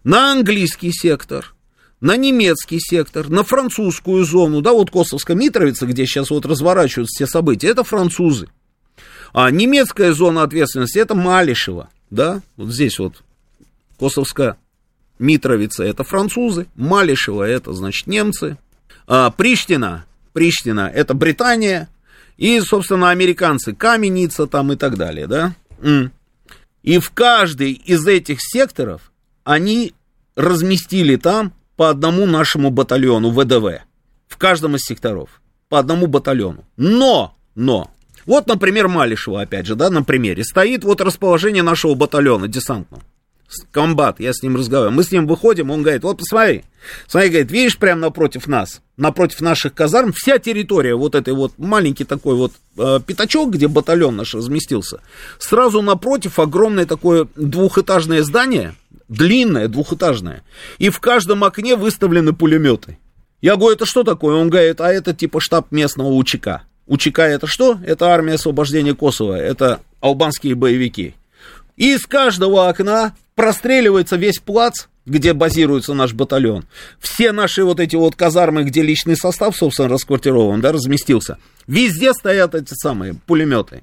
на 0.06 0.30
английский 0.30 0.92
сектор, 0.92 1.52
на 2.00 2.16
немецкий 2.16 2.78
сектор, 2.78 3.28
на 3.28 3.42
французскую 3.42 4.24
зону, 4.24 4.60
да, 4.60 4.72
вот 4.72 4.88
Косовская 4.88 5.36
Митровица, 5.36 5.84
где 5.84 6.06
сейчас 6.06 6.30
вот 6.30 6.46
разворачиваются 6.46 7.16
все 7.16 7.26
события, 7.26 7.70
это 7.70 7.82
французы. 7.82 8.48
А 9.32 9.50
немецкая 9.50 10.12
зона 10.12 10.44
ответственности 10.44 10.98
это 10.98 11.16
Малишева, 11.16 11.90
да, 12.10 12.40
вот 12.56 12.70
здесь 12.70 13.00
вот 13.00 13.24
Косовская 13.98 14.56
Митровица 15.18 15.82
это 15.82 16.04
французы, 16.04 16.68
Малишева 16.76 17.42
это, 17.42 17.72
значит, 17.72 18.06
немцы, 18.06 18.58
а 19.08 19.32
Приштина, 19.32 20.06
Приштина 20.32 20.88
это 20.94 21.14
Британия, 21.14 21.88
и, 22.36 22.60
собственно, 22.60 23.10
американцы, 23.10 23.74
Каменица 23.74 24.46
там 24.46 24.72
и 24.72 24.76
так 24.76 24.96
далее, 24.96 25.26
да. 25.26 25.56
И 26.84 26.98
в 26.98 27.10
каждый 27.10 27.72
из 27.72 28.06
этих 28.06 28.38
секторов 28.40 29.10
они 29.42 29.94
разместили 30.36 31.16
там 31.16 31.52
по 31.76 31.90
одному 31.90 32.26
нашему 32.26 32.70
батальону 32.70 33.30
ВДВ. 33.30 33.82
В 34.28 34.36
каждом 34.36 34.76
из 34.76 34.82
секторов. 34.82 35.40
По 35.68 35.78
одному 35.78 36.06
батальону. 36.06 36.64
Но, 36.76 37.34
но, 37.54 37.90
вот, 38.24 38.46
например, 38.46 38.88
Малишева, 38.88 39.42
опять 39.42 39.66
же, 39.66 39.74
да, 39.74 39.90
на 39.90 40.02
примере, 40.02 40.44
стоит 40.44 40.84
вот 40.84 41.00
расположение 41.00 41.62
нашего 41.62 41.94
батальона 41.94 42.48
десантного 42.48 43.02
комбат, 43.70 44.20
я 44.20 44.32
с 44.32 44.42
ним 44.42 44.56
разговариваю, 44.56 44.94
мы 44.94 45.04
с 45.04 45.12
ним 45.12 45.26
выходим, 45.26 45.70
он 45.70 45.82
говорит, 45.82 46.02
вот 46.02 46.18
посмотри, 46.18 46.64
смотри, 47.06 47.30
говорит, 47.30 47.50
видишь, 47.50 47.78
прямо 47.78 48.02
напротив 48.02 48.46
нас, 48.46 48.80
напротив 48.96 49.40
наших 49.40 49.74
казарм, 49.74 50.12
вся 50.12 50.38
территория, 50.38 50.94
вот 50.94 51.14
этой 51.14 51.34
вот 51.34 51.52
маленький 51.56 52.04
такой 52.04 52.36
вот 52.36 52.52
э, 52.76 53.00
пятачок, 53.06 53.52
где 53.52 53.68
батальон 53.68 54.16
наш 54.16 54.34
разместился, 54.34 55.00
сразу 55.38 55.82
напротив 55.82 56.38
огромное 56.38 56.86
такое 56.86 57.28
двухэтажное 57.36 58.22
здание, 58.22 58.74
длинное, 59.08 59.68
двухэтажное, 59.68 60.42
и 60.78 60.90
в 60.90 61.00
каждом 61.00 61.44
окне 61.44 61.76
выставлены 61.76 62.32
пулеметы. 62.32 62.98
Я 63.40 63.56
говорю, 63.56 63.74
это 63.74 63.86
что 63.86 64.02
такое? 64.02 64.36
Он 64.36 64.48
говорит, 64.48 64.80
а 64.80 64.92
это 64.92 65.14
типа 65.14 65.40
штаб 65.40 65.70
местного 65.70 66.08
УЧК. 66.08 66.62
УЧК 66.86 67.20
это 67.20 67.46
что? 67.46 67.78
Это 67.84 68.06
армия 68.06 68.34
освобождения 68.34 68.94
Косово, 68.94 69.36
это 69.36 69.80
албанские 70.00 70.54
боевики. 70.54 71.14
И 71.76 71.94
из 71.94 72.06
каждого 72.06 72.68
окна 72.68 73.14
простреливается 73.34 74.16
весь 74.16 74.38
плац, 74.38 74.86
где 75.04 75.32
базируется 75.32 75.94
наш 75.94 76.14
батальон. 76.14 76.64
Все 76.98 77.32
наши 77.32 77.64
вот 77.64 77.80
эти 77.80 77.94
вот 77.96 78.16
казармы, 78.16 78.64
где 78.64 78.82
личный 78.82 79.16
состав, 79.16 79.56
собственно, 79.56 79.88
расквартирован, 79.88 80.60
да, 80.60 80.72
разместился. 80.72 81.38
Везде 81.66 82.12
стоят 82.12 82.54
эти 82.54 82.74
самые 82.74 83.14
пулеметы. 83.14 83.82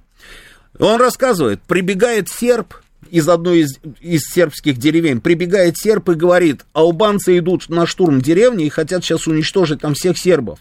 Он 0.80 0.99
рассказывает, 0.99 1.61
прибегает 1.61 2.30
серб 2.30 2.74
из 3.10 3.28
одной 3.30 3.60
из, 3.60 3.80
из 4.01 4.22
сербских 4.24 4.78
деревень, 4.78 5.22
прибегает 5.22 5.78
серб 5.78 6.10
и 6.10 6.14
говорит, 6.14 6.66
албанцы 6.74 7.38
идут 7.38 7.70
на 7.70 7.86
штурм 7.86 8.22
деревни 8.22 8.66
и 8.66 8.70
хотят 8.70 9.04
сейчас 9.04 9.28
уничтожить 9.28 9.82
там 9.82 9.93
всех 9.93 10.18
сербов. 10.18 10.60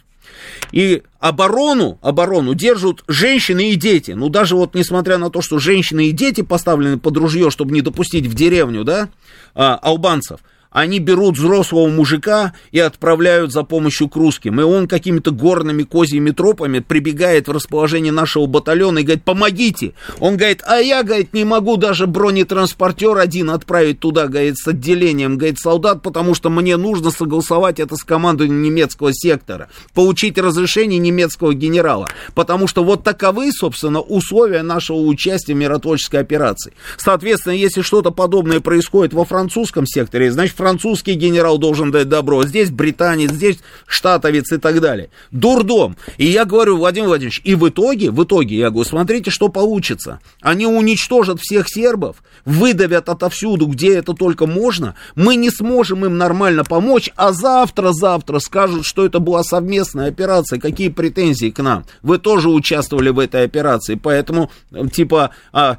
И 0.70 1.03
оборону, 1.18 1.99
оборону 2.03 2.55
держат 2.55 3.05
женщины 3.07 3.70
и 3.70 3.76
дети. 3.76 4.12
Ну, 4.12 4.28
даже 4.28 4.57
вот 4.57 4.74
несмотря 4.74 5.18
на 5.18 5.30
то, 5.30 5.43
что 5.43 5.59
женщины 5.59 6.09
и 6.09 6.12
дети 6.12 6.40
поставлены 6.43 6.99
под 6.99 7.16
ружье, 7.16 7.51
чтобы 7.51 7.72
не 7.72 7.82
допустить 7.82 8.26
в 8.26 8.34
деревню, 8.34 8.84
да, 8.84 9.09
а, 9.55 9.76
албанцев, 9.76 10.40
они 10.72 10.98
берут 10.98 11.36
взрослого 11.36 11.88
мужика 11.88 12.54
и 12.70 12.78
отправляют 12.78 13.52
за 13.52 13.62
помощью 13.62 14.08
к 14.08 14.16
русским. 14.16 14.60
И 14.60 14.64
он 14.64 14.88
какими-то 14.88 15.30
горными 15.30 15.82
козьими 15.82 16.30
тропами 16.30 16.78
прибегает 16.80 17.48
в 17.48 17.52
расположение 17.52 18.12
нашего 18.12 18.46
батальона 18.46 18.98
и 18.98 19.02
говорит, 19.02 19.24
помогите. 19.24 19.92
Он 20.18 20.36
говорит, 20.36 20.62
а 20.66 20.76
я, 20.76 21.02
говорит, 21.02 21.34
не 21.34 21.44
могу 21.44 21.76
даже 21.76 22.06
бронетранспортер 22.06 23.18
один 23.18 23.50
отправить 23.50 24.00
туда, 24.00 24.26
говорит, 24.26 24.56
с 24.56 24.66
отделением, 24.66 25.36
говорит, 25.36 25.58
солдат, 25.58 26.02
потому 26.02 26.34
что 26.34 26.50
мне 26.50 26.76
нужно 26.76 27.10
согласовать 27.10 27.78
это 27.78 27.96
с 27.96 28.02
командой 28.02 28.48
немецкого 28.48 29.10
сектора, 29.12 29.68
получить 29.94 30.38
разрешение 30.38 30.98
немецкого 30.98 31.54
генерала, 31.54 32.08
потому 32.34 32.66
что 32.66 32.82
вот 32.82 33.04
таковы, 33.04 33.52
собственно, 33.52 34.00
условия 34.00 34.62
нашего 34.62 34.98
участия 34.98 35.54
в 35.54 35.56
миротворческой 35.56 36.20
операции. 36.20 36.72
Соответственно, 36.96 37.54
если 37.54 37.82
что-то 37.82 38.10
подобное 38.10 38.60
происходит 38.60 39.12
во 39.12 39.24
французском 39.24 39.86
секторе, 39.86 40.30
значит, 40.30 40.56
французский 40.62 41.14
генерал 41.14 41.58
должен 41.58 41.90
дать 41.90 42.08
добро, 42.08 42.44
здесь 42.44 42.70
британец, 42.70 43.32
здесь 43.32 43.58
штатовец 43.84 44.52
и 44.52 44.58
так 44.58 44.80
далее. 44.80 45.10
Дурдом. 45.32 45.96
И 46.18 46.26
я 46.26 46.44
говорю, 46.44 46.76
Владимир 46.76 47.08
Владимирович, 47.08 47.40
и 47.42 47.56
в 47.56 47.68
итоге, 47.68 48.12
в 48.12 48.22
итоге, 48.22 48.56
я 48.56 48.70
говорю, 48.70 48.88
смотрите, 48.88 49.32
что 49.32 49.48
получится. 49.48 50.20
Они 50.40 50.64
уничтожат 50.64 51.40
всех 51.40 51.68
сербов, 51.68 52.22
выдавят 52.44 53.08
отовсюду, 53.08 53.66
где 53.66 53.96
это 53.96 54.12
только 54.12 54.46
можно, 54.46 54.94
мы 55.16 55.34
не 55.34 55.50
сможем 55.50 56.04
им 56.04 56.16
нормально 56.16 56.62
помочь, 56.62 57.10
а 57.16 57.32
завтра-завтра 57.32 58.38
скажут, 58.38 58.86
что 58.86 59.04
это 59.04 59.18
была 59.18 59.42
совместная 59.42 60.10
операция, 60.10 60.60
какие 60.60 60.90
претензии 60.90 61.50
к 61.50 61.60
нам. 61.60 61.86
Вы 62.02 62.18
тоже 62.18 62.50
участвовали 62.50 63.10
в 63.10 63.18
этой 63.18 63.42
операции, 63.42 63.96
поэтому, 63.96 64.48
типа, 64.92 65.30
а, 65.52 65.78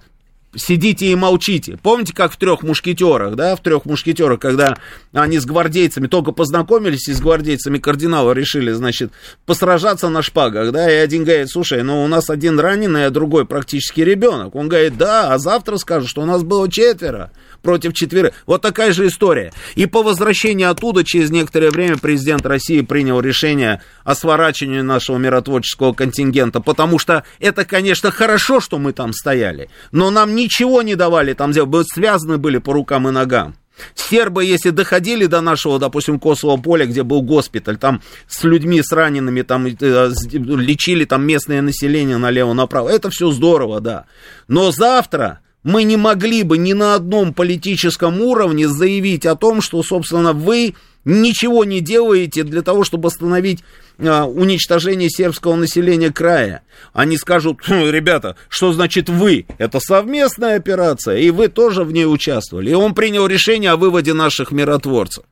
сидите 0.56 1.08
и 1.08 1.16
молчите. 1.16 1.78
Помните, 1.82 2.14
как 2.14 2.32
в 2.32 2.38
трех 2.38 2.64
мушкетерах, 2.64 3.36
да, 3.36 3.56
в 3.56 3.62
трех 3.62 3.86
мушкетерах, 3.86 4.39
когда 4.39 4.78
они 5.14 5.39
с 5.39 5.45
гвардейцами 5.45 6.08
только 6.08 6.32
познакомились 6.32 7.08
и 7.08 7.14
с 7.14 7.20
гвардейцами 7.20 7.78
кардинала 7.78 8.32
решили, 8.34 8.72
значит, 8.72 9.12
посражаться 9.45 10.10
на 10.10 10.22
шпагах, 10.22 10.72
да, 10.72 10.89
и 10.89 10.95
один 10.95 11.24
говорит, 11.24 11.49
слушай, 11.49 11.84
ну 11.84 12.04
у 12.04 12.08
нас 12.08 12.30
один 12.30 12.60
раненый, 12.60 13.06
а 13.06 13.10
другой 13.10 13.45
практически 13.45 14.01
ребенок. 14.01 14.56
Он 14.56 14.70
говорит, 14.70 14.97
да, 14.97 15.34
а 15.34 15.38
завтра 15.38 15.78
скажут, 15.78 16.10
что 16.10 16.22
у 16.22 16.26
нас 16.26 16.43
было 16.43 16.70
четверо 16.70 17.32
против 17.64 17.93
четверых. 17.93 18.34
Вот 18.45 18.61
такая 18.61 18.93
же 18.93 19.07
история. 19.07 19.51
И 19.74 19.88
по 19.88 20.03
возвращении 20.03 20.66
оттуда, 20.66 21.03
через 21.03 21.32
некоторое 21.32 21.72
время, 21.72 21.97
президент 21.97 22.45
России 22.45 22.82
принял 22.82 23.20
решение 23.20 23.82
о 24.03 24.14
сворачивании 24.14 24.82
нашего 24.82 25.18
миротворческого 25.18 25.93
контингента, 25.93 26.59
потому 26.59 26.99
что 26.99 27.24
это, 27.39 27.66
конечно, 27.66 28.11
хорошо, 28.11 28.59
что 28.59 28.78
мы 28.78 28.93
там 28.93 29.14
стояли, 29.14 29.70
но 29.91 30.11
нам 30.11 30.36
ничего 30.36 30.84
не 30.84 30.95
давали 30.95 31.34
там 31.34 31.51
делать, 31.51 31.72
мы 31.72 31.84
связаны 31.86 32.38
были 32.38 32.59
по 32.59 32.74
рукам 32.74 33.07
и 33.07 33.11
ногам. 33.11 33.55
Сербы, 33.95 34.45
если 34.45 34.70
доходили 34.70 35.26
до 35.26 35.41
нашего, 35.41 35.80
допустим, 35.80 36.20
Косово 36.20 36.57
поля, 36.57 36.86
где 36.86 37.01
был 37.01 37.22
госпиталь, 37.24 37.78
там 37.78 38.01
с 38.28 38.43
людьми, 38.43 38.82
с 38.84 38.91
ранеными, 38.91 39.41
там 39.41 39.66
э, 39.66 40.11
лечили 40.32 41.05
там 41.05 41.26
местное 41.26 41.61
население 41.61 42.18
налево-направо, 42.18 42.89
это 42.89 43.09
все 43.09 43.32
здорово, 43.32 43.82
да. 43.82 44.05
Но 44.47 44.72
завтра 44.72 45.39
мы 45.64 45.84
не 45.84 45.97
могли 45.97 46.43
бы 46.43 46.57
ни 46.57 46.74
на 46.74 46.95
одном 46.95 47.34
политическом 47.34 48.21
уровне 48.21 48.67
заявить 48.67 49.25
о 49.25 49.36
том, 49.36 49.62
что, 49.62 49.82
собственно, 49.82 50.33
вы 50.33 50.75
ничего 51.05 51.66
не 51.66 51.79
делаете 51.79 52.43
для 52.43 52.62
того, 52.62 52.83
чтобы 52.83 53.08
остановить 53.08 53.63
а, 54.00 54.25
уничтожение 54.25 55.09
сербского 55.09 55.55
населения 55.55 56.12
края. 56.12 56.62
Они 56.93 57.17
скажут, 57.17 57.59
«Хм, 57.66 57.89
ребята, 57.89 58.36
что 58.50 58.74
значит 58.74 59.09
вы? 59.09 59.46
Это 59.58 59.79
совместная 59.79 60.58
операция, 60.58 61.17
и 61.17 61.29
вы 61.29 61.47
тоже 61.47 61.83
в 61.83 61.92
ней 61.92 62.05
участвовали. 62.05 62.71
И 62.71 62.75
он 62.75 62.93
принял 62.93 63.28
решение 63.28 63.71
о 63.71 63.78
выводе 63.78 64.13
наших 64.13 64.51
миротворцев. 64.51 65.24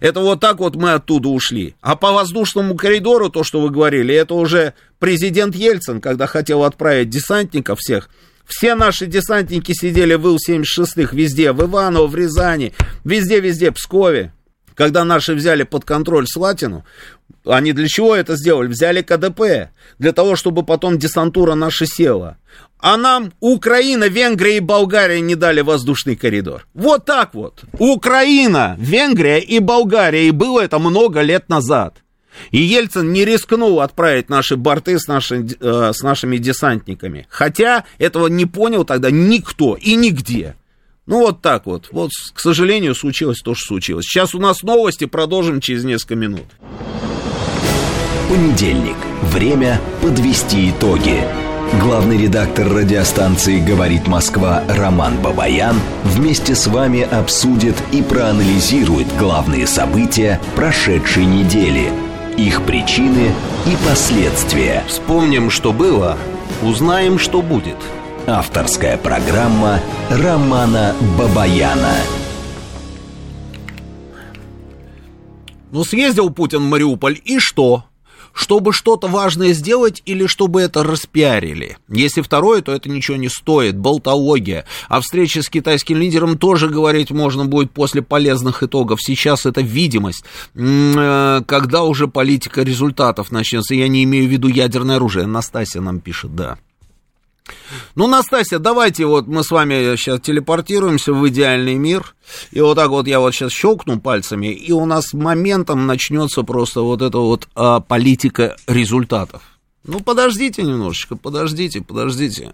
Это 0.00 0.20
вот 0.20 0.40
так 0.40 0.60
вот 0.60 0.76
мы 0.76 0.92
оттуда 0.94 1.28
ушли. 1.28 1.74
А 1.82 1.94
по 1.94 2.12
воздушному 2.12 2.74
коридору, 2.74 3.28
то, 3.28 3.44
что 3.44 3.60
вы 3.60 3.70
говорили, 3.70 4.14
это 4.14 4.34
уже 4.34 4.72
президент 4.98 5.54
Ельцин, 5.54 6.00
когда 6.00 6.26
хотел 6.26 6.64
отправить 6.64 7.10
десантников 7.10 7.80
всех 7.80 8.08
все 8.50 8.74
наши 8.74 9.06
десантники 9.06 9.72
сидели 9.72 10.14
в 10.14 10.26
Ил-76 10.26 11.08
везде, 11.12 11.52
в 11.52 11.62
Иваново, 11.62 12.06
в 12.06 12.14
Рязани, 12.14 12.72
везде-везде, 13.04 13.70
в 13.70 13.74
Пскове. 13.74 14.32
Когда 14.74 15.04
наши 15.04 15.34
взяли 15.34 15.64
под 15.64 15.84
контроль 15.84 16.26
Слатину, 16.26 16.84
Они 17.44 17.72
для 17.72 17.88
чего 17.88 18.14
это 18.14 18.36
сделали? 18.36 18.68
Взяли 18.68 19.02
КДП, 19.02 19.70
для 19.98 20.12
того, 20.12 20.36
чтобы 20.36 20.62
потом 20.62 20.98
десантура 20.98 21.54
наша 21.54 21.86
села. 21.86 22.36
А 22.78 22.96
нам 22.96 23.32
Украина, 23.40 24.08
Венгрия 24.08 24.56
и 24.56 24.60
Болгария 24.60 25.20
не 25.20 25.34
дали 25.34 25.60
воздушный 25.60 26.16
коридор. 26.16 26.66
Вот 26.74 27.04
так 27.04 27.34
вот. 27.34 27.62
Украина, 27.78 28.76
Венгрия 28.78 29.38
и 29.38 29.58
Болгария. 29.58 30.28
И 30.28 30.30
было 30.30 30.60
это 30.60 30.78
много 30.78 31.20
лет 31.20 31.48
назад. 31.48 31.96
И 32.50 32.58
Ельцин 32.58 33.12
не 33.12 33.24
рискнул 33.24 33.80
отправить 33.80 34.28
наши 34.28 34.56
борты 34.56 34.98
с, 34.98 35.06
наши, 35.06 35.46
э, 35.60 35.92
с 35.94 36.02
нашими 36.02 36.38
десантниками. 36.38 37.26
Хотя 37.30 37.84
этого 37.98 38.28
не 38.28 38.46
понял 38.46 38.84
тогда 38.84 39.10
никто 39.10 39.76
и 39.80 39.94
нигде. 39.94 40.56
Ну 41.06 41.20
вот 41.20 41.42
так 41.42 41.66
вот. 41.66 41.88
Вот, 41.90 42.10
к 42.32 42.40
сожалению, 42.40 42.94
случилось 42.94 43.40
то, 43.40 43.54
что 43.54 43.66
случилось. 43.66 44.06
Сейчас 44.06 44.34
у 44.34 44.38
нас 44.38 44.62
новости, 44.62 45.06
продолжим 45.06 45.60
через 45.60 45.84
несколько 45.84 46.14
минут. 46.14 46.46
Понедельник. 48.28 48.96
Время 49.22 49.80
подвести 50.02 50.70
итоги. 50.70 51.24
Главный 51.80 52.16
редактор 52.16 52.68
радиостанции 52.68 53.60
«Говорит 53.60 54.08
Москва» 54.08 54.62
Роман 54.68 55.20
Бабаян 55.22 55.76
вместе 56.02 56.54
с 56.54 56.66
вами 56.66 57.02
обсудит 57.02 57.76
и 57.92 58.02
проанализирует 58.02 59.06
главные 59.16 59.66
события 59.66 60.40
прошедшей 60.56 61.24
недели, 61.24 61.92
их 62.36 62.64
причины 62.64 63.32
и 63.66 63.76
последствия. 63.86 64.84
Вспомним, 64.88 65.50
что 65.50 65.72
было, 65.72 66.18
узнаем, 66.62 67.18
что 67.18 67.42
будет. 67.42 67.76
Авторская 68.26 68.96
программа 68.96 69.80
Романа 70.10 70.94
Бабаяна. 71.18 71.94
Ну, 75.72 75.84
съездил 75.84 76.30
Путин 76.30 76.60
в 76.60 76.68
Мариуполь, 76.68 77.18
и 77.24 77.38
что? 77.38 77.84
Чтобы 78.32 78.72
что-то 78.72 79.08
важное 79.08 79.52
сделать 79.52 80.02
или 80.06 80.26
чтобы 80.26 80.60
это 80.60 80.82
распиарили. 80.82 81.76
Если 81.88 82.20
второе, 82.22 82.62
то 82.62 82.72
это 82.72 82.88
ничего 82.88 83.16
не 83.16 83.28
стоит, 83.28 83.76
болтология. 83.76 84.64
А 84.88 85.00
встрече 85.00 85.42
с 85.42 85.48
китайским 85.48 85.96
лидером 85.96 86.38
тоже 86.38 86.68
говорить 86.68 87.10
можно 87.10 87.44
будет 87.44 87.70
после 87.72 88.02
полезных 88.02 88.62
итогов. 88.62 89.00
Сейчас 89.02 89.46
это 89.46 89.60
видимость, 89.60 90.24
э, 90.54 91.42
когда 91.46 91.82
уже 91.82 92.08
политика 92.08 92.62
результатов 92.62 93.30
начнется. 93.30 93.74
Я 93.74 93.88
не 93.88 94.04
имею 94.04 94.28
в 94.28 94.30
виду 94.30 94.48
ядерное 94.48 94.96
оружие. 94.96 95.26
Настасья 95.26 95.80
нам 95.80 96.00
пишет, 96.00 96.34
да. 96.34 96.58
Ну, 97.94 98.06
Настасья, 98.06 98.58
давайте 98.58 99.06
вот 99.06 99.26
мы 99.26 99.42
с 99.44 99.50
вами 99.50 99.96
сейчас 99.96 100.20
телепортируемся 100.20 101.12
в 101.12 101.28
идеальный 101.28 101.74
мир. 101.74 102.14
И 102.52 102.60
вот 102.60 102.76
так 102.76 102.90
вот 102.90 103.06
я 103.06 103.20
вот 103.20 103.34
сейчас 103.34 103.52
щелкну 103.52 104.00
пальцами, 104.00 104.48
и 104.48 104.72
у 104.72 104.84
нас 104.86 105.12
моментом 105.12 105.86
начнется 105.86 106.42
просто 106.42 106.82
вот 106.82 107.02
эта 107.02 107.18
вот 107.18 107.48
а, 107.54 107.80
политика 107.80 108.56
результатов. 108.66 109.42
Ну, 109.84 110.00
подождите 110.00 110.62
немножечко, 110.62 111.16
подождите, 111.16 111.80
подождите. 111.80 112.52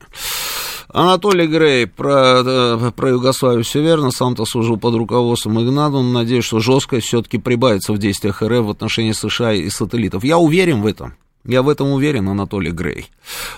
Анатолий 0.89 1.49
Грей 1.49 1.87
про, 1.87 2.43
э, 2.45 2.93
про 2.95 3.11
Югославию 3.11 3.65
все 3.65 3.83
верно, 3.83 4.13
сам-то 4.13 4.45
служил 4.45 4.79
под 4.79 4.95
руководством 4.95 5.61
Игната, 5.61 6.01
надеюсь, 6.01 6.45
что 6.45 6.61
жесткость 6.61 7.09
все-таки 7.09 7.39
прибавится 7.39 7.93
в 7.93 7.99
действиях 7.99 8.43
РФ 8.43 8.67
в 8.67 8.71
отношении 8.71 9.13
США 9.13 9.53
и 9.53 9.69
сателлитов. 9.69 10.23
Я 10.23 10.39
уверен 10.39 10.83
в 10.83 10.87
этом. 10.87 11.15
Я 11.47 11.63
в 11.63 11.69
этом 11.69 11.93
уверен, 11.93 12.29
Анатолий 12.29 12.73
Грей. 12.73 13.09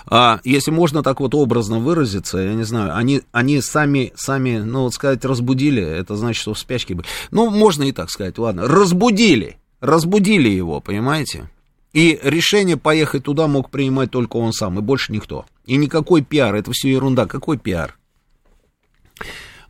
А, 0.05 0.39
если 0.43 0.69
можно 0.69 1.01
так 1.01 1.19
вот 1.19 1.33
образно 1.33 1.79
выразиться, 1.79 2.37
я 2.37 2.53
не 2.53 2.63
знаю, 2.63 2.95
они, 2.95 3.23
они 3.31 3.61
сами, 3.61 4.13
сами, 4.15 4.59
ну 4.59 4.83
вот 4.83 4.93
сказать, 4.93 5.25
разбудили, 5.25 5.81
это 5.81 6.15
значит, 6.15 6.41
что 6.41 6.53
в 6.53 6.59
спячке 6.59 6.93
были. 6.93 7.07
Ну, 7.31 7.49
можно 7.49 7.83
и 7.83 7.91
так 7.91 8.11
сказать, 8.11 8.37
ладно, 8.37 8.67
разбудили, 8.67 9.57
разбудили 9.81 10.49
его, 10.49 10.81
понимаете? 10.81 11.49
И 11.91 12.19
решение 12.21 12.77
поехать 12.77 13.23
туда 13.23 13.47
мог 13.47 13.71
принимать 13.71 14.11
только 14.11 14.37
он 14.37 14.53
сам, 14.53 14.77
и 14.77 14.83
больше 14.83 15.11
никто. 15.11 15.47
И 15.65 15.75
никакой 15.75 16.21
пиар, 16.21 16.53
это 16.53 16.71
все 16.71 16.91
ерунда, 16.91 17.25
какой 17.25 17.57
пиар? 17.57 17.97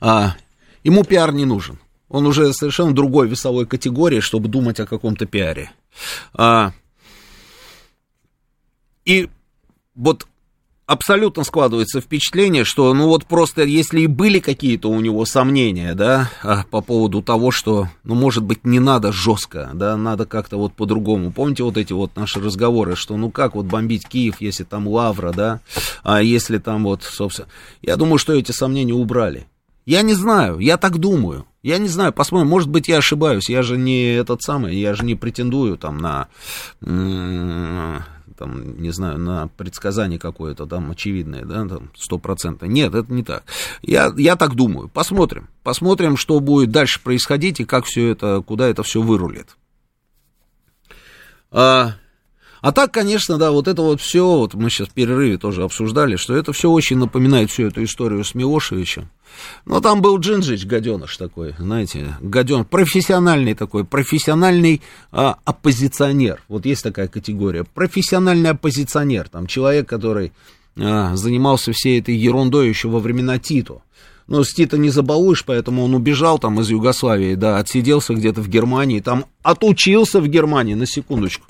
А, 0.01 0.35
ему 0.83 1.05
пиар 1.05 1.31
не 1.31 1.45
нужен. 1.45 1.79
Он 2.09 2.25
уже 2.25 2.51
совершенно 2.51 2.93
другой 2.93 3.29
весовой 3.29 3.65
категории, 3.65 4.19
чтобы 4.19 4.49
думать 4.49 4.81
о 4.81 4.87
каком-то 4.87 5.25
пиаре. 5.25 5.71
А, 6.33 6.73
и 9.09 9.27
вот 9.95 10.27
абсолютно 10.85 11.43
складывается 11.43 11.99
впечатление, 11.99 12.63
что, 12.63 12.93
ну 12.93 13.07
вот 13.07 13.25
просто, 13.25 13.63
если 13.63 14.01
и 14.01 14.07
были 14.07 14.39
какие-то 14.39 14.89
у 14.89 14.99
него 14.99 15.25
сомнения, 15.25 15.95
да, 15.95 16.29
а, 16.43 16.63
по 16.69 16.81
поводу 16.81 17.23
того, 17.23 17.49
что, 17.49 17.87
ну, 18.03 18.13
может 18.13 18.43
быть, 18.43 18.65
не 18.65 18.79
надо 18.79 19.11
жестко, 19.11 19.71
да, 19.73 19.97
надо 19.97 20.27
как-то 20.27 20.57
вот 20.57 20.73
по-другому. 20.73 21.31
Помните 21.31 21.63
вот 21.63 21.77
эти 21.77 21.91
вот 21.91 22.15
наши 22.15 22.39
разговоры, 22.39 22.95
что, 22.95 23.17
ну, 23.17 23.31
как 23.31 23.55
вот 23.55 23.65
бомбить 23.65 24.07
Киев, 24.07 24.41
если 24.41 24.63
там 24.63 24.87
Лавра, 24.87 25.31
да, 25.31 25.59
а 26.03 26.21
если 26.21 26.59
там 26.59 26.83
вот, 26.83 27.01
собственно, 27.01 27.47
я 27.81 27.95
думаю, 27.95 28.19
что 28.19 28.33
эти 28.33 28.51
сомнения 28.51 28.93
убрали. 28.93 29.47
Я 29.87 30.03
не 30.03 30.13
знаю, 30.13 30.59
я 30.59 30.77
так 30.77 30.99
думаю. 30.99 31.45
Я 31.63 31.77
не 31.77 31.87
знаю, 31.87 32.13
посмотрим, 32.13 32.47
может 32.47 32.69
быть, 32.69 32.87
я 32.87 32.97
ошибаюсь, 32.97 33.49
я 33.49 33.63
же 33.63 33.75
не 33.75 34.15
этот 34.15 34.41
самый, 34.43 34.77
я 34.77 34.93
же 34.93 35.03
не 35.03 35.15
претендую 35.15 35.77
там 35.77 35.97
на 35.97 36.27
там, 38.39 38.81
не 38.81 38.91
знаю, 38.91 39.19
на 39.19 39.47
предсказание 39.49 40.17
какое-то 40.17 40.65
там 40.65 40.89
очевидное, 40.91 41.43
да, 41.43 41.67
там, 41.67 41.91
стопроцентно. 41.95 42.67
Нет, 42.67 42.95
это 42.95 43.11
не 43.13 43.21
так. 43.21 43.43
Я, 43.81 44.13
я 44.17 44.37
так 44.37 44.55
думаю. 44.55 44.87
Посмотрим. 44.87 45.49
Посмотрим, 45.61 46.15
что 46.15 46.39
будет 46.39 46.71
дальше 46.71 47.01
происходить 47.03 47.59
и 47.59 47.65
как 47.65 47.83
все 47.83 48.09
это, 48.09 48.41
куда 48.41 48.67
это 48.67 48.81
все 48.81 49.01
вырулит. 49.01 49.57
А, 51.51 51.95
а 52.61 52.71
так, 52.71 52.91
конечно, 52.91 53.37
да, 53.37 53.51
вот 53.51 53.67
это 53.67 53.81
вот 53.81 54.01
все, 54.01 54.25
вот 54.37 54.53
мы 54.53 54.69
сейчас 54.69 54.89
в 54.89 54.91
перерыве 54.91 55.37
тоже 55.37 55.63
обсуждали, 55.63 56.17
что 56.17 56.35
это 56.35 56.51
все 56.51 56.69
очень 56.69 56.97
напоминает 56.97 57.49
всю 57.49 57.67
эту 57.67 57.83
историю 57.83 58.23
с 58.23 58.35
Милошевичем. 58.35 59.09
Но 59.65 59.79
там 59.79 60.01
был 60.01 60.19
Джинджич, 60.19 60.65
гаденыш 60.65 61.15
такой, 61.17 61.55
знаете, 61.57 62.15
гаден, 62.19 62.65
профессиональный 62.65 63.53
такой, 63.53 63.85
профессиональный 63.85 64.81
а, 65.11 65.37
оппозиционер. 65.45 66.41
Вот 66.47 66.65
есть 66.65 66.83
такая 66.83 67.07
категория, 67.07 67.63
профессиональный 67.63 68.49
оппозиционер, 68.49 69.29
там 69.29 69.47
человек, 69.47 69.87
который 69.87 70.33
а, 70.77 71.15
занимался 71.15 71.71
всей 71.71 71.99
этой 71.99 72.15
ерундой 72.15 72.67
еще 72.67 72.89
во 72.89 72.99
времена 72.99 73.39
Титу. 73.39 73.83
Но 74.27 74.43
с 74.43 74.53
Тита 74.53 74.77
не 74.77 74.89
забалуешь, 74.89 75.43
поэтому 75.43 75.83
он 75.83 75.95
убежал 75.95 76.37
там 76.37 76.59
из 76.59 76.69
Югославии, 76.69 77.33
да, 77.33 77.57
отсиделся 77.57 78.13
где-то 78.13 78.41
в 78.41 78.47
Германии, 78.47 78.99
там 78.99 79.25
отучился 79.41 80.21
в 80.21 80.27
Германии, 80.27 80.75
на 80.75 80.85
секундочку. 80.85 81.45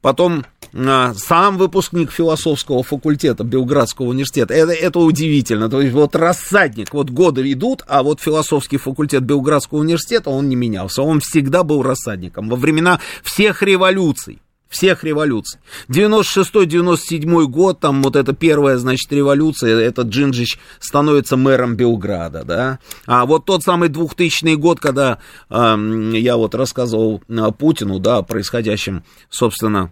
Потом 0.00 0.44
а, 0.74 1.14
сам 1.14 1.56
выпускник 1.56 2.10
философского 2.10 2.82
факультета 2.82 3.44
Белградского 3.44 4.06
университета. 4.06 4.54
Это, 4.54 4.72
это 4.72 4.98
удивительно. 4.98 5.68
То 5.68 5.80
есть 5.80 5.92
вот 5.92 6.16
рассадник, 6.16 6.92
вот 6.92 7.10
годы 7.10 7.50
идут, 7.52 7.82
а 7.86 8.02
вот 8.02 8.20
философский 8.20 8.76
факультет 8.76 9.22
Белградского 9.22 9.78
университета, 9.78 10.30
он 10.30 10.48
не 10.48 10.56
менялся. 10.56 11.02
Он 11.02 11.20
всегда 11.20 11.62
был 11.62 11.82
рассадником 11.82 12.48
во 12.48 12.56
времена 12.56 13.00
всех 13.22 13.62
революций 13.62 14.40
всех 14.74 15.04
революций. 15.04 15.60
96-97 15.88 17.44
год, 17.46 17.78
там 17.80 18.02
вот 18.02 18.16
эта 18.16 18.32
первая, 18.32 18.76
значит, 18.76 19.10
революция, 19.12 19.78
этот 19.78 20.08
Джинджич 20.08 20.58
становится 20.80 21.36
мэром 21.36 21.76
Белграда, 21.76 22.42
да. 22.44 22.78
А 23.06 23.24
вот 23.24 23.44
тот 23.44 23.62
самый 23.62 23.88
2000 23.88 24.56
год, 24.56 24.80
когда 24.80 25.18
э, 25.48 26.12
я 26.14 26.36
вот 26.36 26.56
рассказывал 26.56 27.22
э, 27.28 27.52
Путину, 27.56 28.00
да, 28.00 28.18
о 28.18 28.22
происходящем, 28.22 29.04
собственно, 29.30 29.90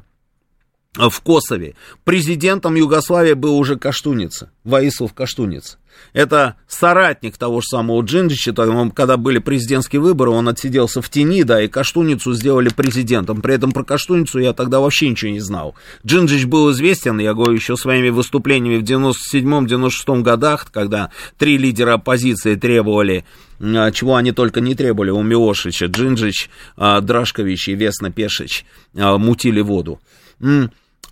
в 0.94 1.20
Косове. 1.20 1.76
Президентом 2.04 2.74
Югославии 2.74 3.34
был 3.34 3.56
уже 3.56 3.76
Каштуница, 3.76 4.50
Ваислав 4.64 5.14
Каштуница. 5.14 5.78
Это 6.12 6.56
соратник 6.68 7.38
того 7.38 7.60
же 7.60 7.66
самого 7.68 8.02
Джинджича, 8.02 8.52
когда 8.52 9.16
были 9.16 9.38
президентские 9.38 10.00
выборы, 10.00 10.30
он 10.30 10.48
отсиделся 10.48 11.00
в 11.00 11.08
тени, 11.08 11.42
да, 11.42 11.62
и 11.62 11.68
Каштуницу 11.68 12.34
сделали 12.34 12.68
президентом. 12.68 13.40
При 13.40 13.54
этом 13.54 13.72
про 13.72 13.84
Каштуницу 13.84 14.38
я 14.38 14.52
тогда 14.52 14.80
вообще 14.80 15.08
ничего 15.08 15.30
не 15.30 15.40
знал. 15.40 15.74
Джинджич 16.06 16.44
был 16.44 16.70
известен, 16.72 17.18
я 17.18 17.34
говорю, 17.34 17.54
еще 17.54 17.76
своими 17.76 18.10
выступлениями 18.10 18.78
в 18.78 18.84
97-96 18.84 20.22
годах, 20.22 20.70
когда 20.70 21.10
три 21.38 21.56
лидера 21.56 21.94
оппозиции 21.94 22.54
требовали 22.56 23.24
а, 23.62 23.90
чего 23.92 24.16
они 24.16 24.32
только 24.32 24.60
не 24.60 24.74
требовали 24.74 25.10
у 25.10 25.22
Милошича, 25.22 25.86
Джинджич, 25.86 26.50
а, 26.76 27.00
Драшкович 27.00 27.68
и 27.68 27.74
Весна 27.74 28.10
Пешич 28.10 28.64
а, 28.96 29.18
мутили 29.18 29.60
воду. 29.60 30.00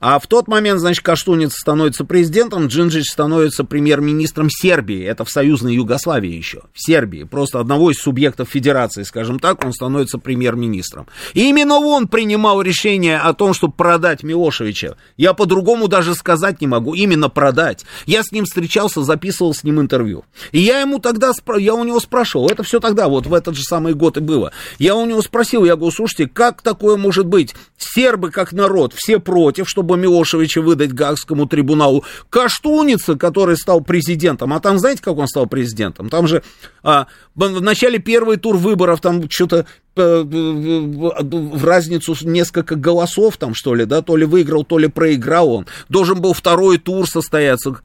А 0.00 0.18
в 0.18 0.26
тот 0.26 0.48
момент, 0.48 0.80
значит, 0.80 1.04
Каштуниц 1.04 1.52
становится 1.52 2.06
президентом, 2.06 2.68
Джинджич 2.68 3.04
становится 3.04 3.64
премьер-министром 3.64 4.48
Сербии. 4.50 5.04
Это 5.04 5.26
в 5.26 5.30
союзной 5.30 5.74
Югославии 5.74 6.30
еще. 6.30 6.62
В 6.72 6.82
Сербии. 6.82 7.24
Просто 7.24 7.60
одного 7.60 7.90
из 7.90 7.98
субъектов 7.98 8.48
федерации, 8.48 9.02
скажем 9.02 9.38
так, 9.38 9.62
он 9.62 9.74
становится 9.74 10.16
премьер-министром. 10.16 11.06
И 11.34 11.50
именно 11.50 11.74
он 11.76 12.08
принимал 12.08 12.62
решение 12.62 13.18
о 13.18 13.34
том, 13.34 13.52
чтобы 13.52 13.74
продать 13.74 14.22
Милошевича. 14.22 14.96
Я 15.18 15.34
по-другому 15.34 15.86
даже 15.86 16.14
сказать 16.14 16.62
не 16.62 16.66
могу. 16.66 16.94
Именно 16.94 17.28
продать. 17.28 17.84
Я 18.06 18.22
с 18.22 18.32
ним 18.32 18.46
встречался, 18.46 19.02
записывал 19.02 19.52
с 19.52 19.64
ним 19.64 19.80
интервью. 19.80 20.24
И 20.52 20.60
я 20.60 20.80
ему 20.80 20.98
тогда, 20.98 21.32
я 21.58 21.74
у 21.74 21.84
него 21.84 22.00
спрашивал, 22.00 22.48
это 22.48 22.62
все 22.62 22.80
тогда, 22.80 23.08
вот 23.08 23.26
в 23.26 23.34
этот 23.34 23.54
же 23.54 23.62
самый 23.62 23.92
год 23.92 24.16
и 24.16 24.20
было. 24.20 24.52
Я 24.78 24.94
у 24.94 25.04
него 25.04 25.20
спросил, 25.20 25.66
я 25.66 25.76
говорю, 25.76 25.94
слушайте, 25.94 26.26
как 26.26 26.62
такое 26.62 26.96
может 26.96 27.26
быть? 27.26 27.54
Сербы 27.76 28.30
как 28.30 28.52
народ, 28.52 28.94
все 28.94 29.18
против, 29.18 29.68
чтобы 29.68 29.89
Милошевича 29.96 30.60
выдать 30.60 30.92
Гаагскому 30.92 31.46
трибуналу. 31.46 32.04
Каштуница, 32.28 33.16
который 33.16 33.56
стал 33.56 33.80
президентом, 33.80 34.52
а 34.52 34.60
там 34.60 34.78
знаете, 34.78 35.02
как 35.02 35.16
он 35.16 35.28
стал 35.28 35.46
президентом? 35.46 36.08
Там 36.08 36.26
же 36.26 36.42
а, 36.82 37.06
в 37.34 37.60
начале 37.60 37.98
первый 37.98 38.36
тур 38.36 38.56
выборов 38.56 39.00
там 39.00 39.28
что-то 39.30 39.66
в 39.96 41.64
разницу 41.64 42.16
несколько 42.22 42.76
голосов 42.76 43.36
там, 43.36 43.54
что 43.54 43.74
ли, 43.74 43.84
да, 43.84 44.02
то 44.02 44.16
ли 44.16 44.24
выиграл, 44.24 44.64
то 44.64 44.78
ли 44.78 44.88
проиграл 44.88 45.52
он. 45.52 45.66
Должен 45.88 46.20
был 46.20 46.32
второй 46.32 46.78
тур 46.78 47.08
состояться. 47.08 47.76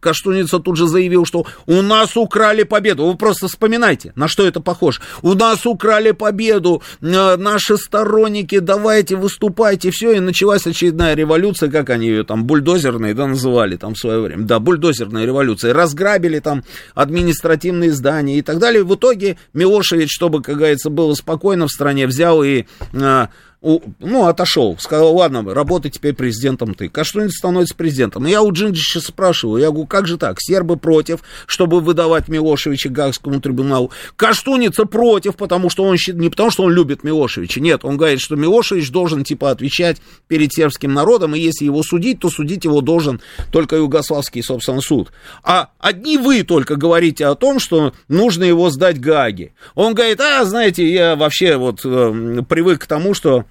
Каштуница 0.00 0.58
тут 0.60 0.76
же 0.76 0.86
заявил, 0.86 1.26
что 1.26 1.46
у 1.66 1.82
нас 1.82 2.16
украли 2.16 2.62
победу. 2.62 3.06
Вы 3.06 3.16
просто 3.16 3.48
вспоминайте, 3.48 4.12
на 4.16 4.28
что 4.28 4.46
это 4.46 4.60
похоже. 4.60 5.00
У 5.20 5.34
нас 5.34 5.66
украли 5.66 6.12
победу, 6.12 6.82
э, 7.00 7.36
наши 7.36 7.76
сторонники, 7.76 8.58
давайте 8.58 9.16
выступайте, 9.16 9.90
все, 9.90 10.12
и 10.12 10.20
началась 10.20 10.66
очередная 10.66 11.14
революция, 11.14 11.70
как 11.70 11.90
они 11.90 12.06
ее 12.06 12.24
там, 12.24 12.44
бульдозерные, 12.44 13.14
да, 13.14 13.26
называли 13.26 13.76
там 13.76 13.94
в 13.94 13.98
свое 13.98 14.20
время. 14.20 14.44
Да, 14.44 14.58
бульдозерная 14.58 15.26
революция. 15.26 15.74
Разграбили 15.74 16.38
там 16.38 16.64
административные 16.94 17.92
здания 17.92 18.38
и 18.38 18.42
так 18.42 18.58
далее. 18.58 18.84
В 18.84 18.94
итоге 18.94 19.36
Милошевич, 19.52 20.10
чтобы, 20.10 20.42
как 20.42 20.56
говорится, 20.56 20.90
было 20.90 21.14
спокойно, 21.14 21.41
спокойно 21.42 21.66
в 21.66 21.72
стране 21.72 22.06
взял 22.06 22.44
и 22.44 22.66
а, 22.94 23.28
ну, 23.62 24.26
отошел, 24.26 24.76
сказал, 24.78 25.14
ладно, 25.14 25.54
работай 25.54 25.90
теперь 25.90 26.14
президентом 26.14 26.74
ты. 26.74 26.88
Каштуниц 26.88 27.36
становится 27.36 27.76
президентом. 27.76 28.26
Я 28.26 28.42
у 28.42 28.52
Джинджича 28.52 29.00
спрашиваю, 29.00 29.62
я 29.62 29.70
говорю, 29.70 29.86
как 29.86 30.08
же 30.08 30.18
так? 30.18 30.38
Сербы 30.40 30.76
против, 30.76 31.20
чтобы 31.46 31.80
выдавать 31.80 32.26
Милошевича 32.28 32.88
Гаагскому 32.88 33.40
трибуналу. 33.40 33.92
Каштуница 34.16 34.84
против, 34.84 35.36
потому 35.36 35.70
что 35.70 35.84
он, 35.84 35.96
не 36.14 36.28
потому 36.28 36.50
что 36.50 36.64
он 36.64 36.72
любит 36.72 37.04
Милошевича, 37.04 37.60
нет, 37.60 37.84
он 37.84 37.96
говорит, 37.96 38.20
что 38.20 38.34
Милошевич 38.34 38.90
должен, 38.90 39.22
типа, 39.22 39.50
отвечать 39.50 39.98
перед 40.26 40.52
сербским 40.52 40.92
народом, 40.92 41.36
и 41.36 41.38
если 41.38 41.64
его 41.64 41.84
судить, 41.84 42.18
то 42.18 42.30
судить 42.30 42.64
его 42.64 42.80
должен 42.80 43.20
только 43.52 43.76
югославский, 43.76 44.42
собственно, 44.42 44.80
суд. 44.80 45.12
А 45.44 45.70
одни 45.78 46.18
вы 46.18 46.42
только 46.42 46.74
говорите 46.74 47.26
о 47.26 47.36
том, 47.36 47.60
что 47.60 47.92
нужно 48.08 48.42
его 48.42 48.70
сдать 48.70 49.00
Гааге. 49.00 49.54
Он 49.76 49.94
говорит, 49.94 50.20
а, 50.20 50.44
знаете, 50.44 50.92
я 50.92 51.14
вообще 51.14 51.56
вот 51.56 51.82
э, 51.84 52.42
привык 52.48 52.82
к 52.82 52.86
тому, 52.86 53.14
что 53.14 53.44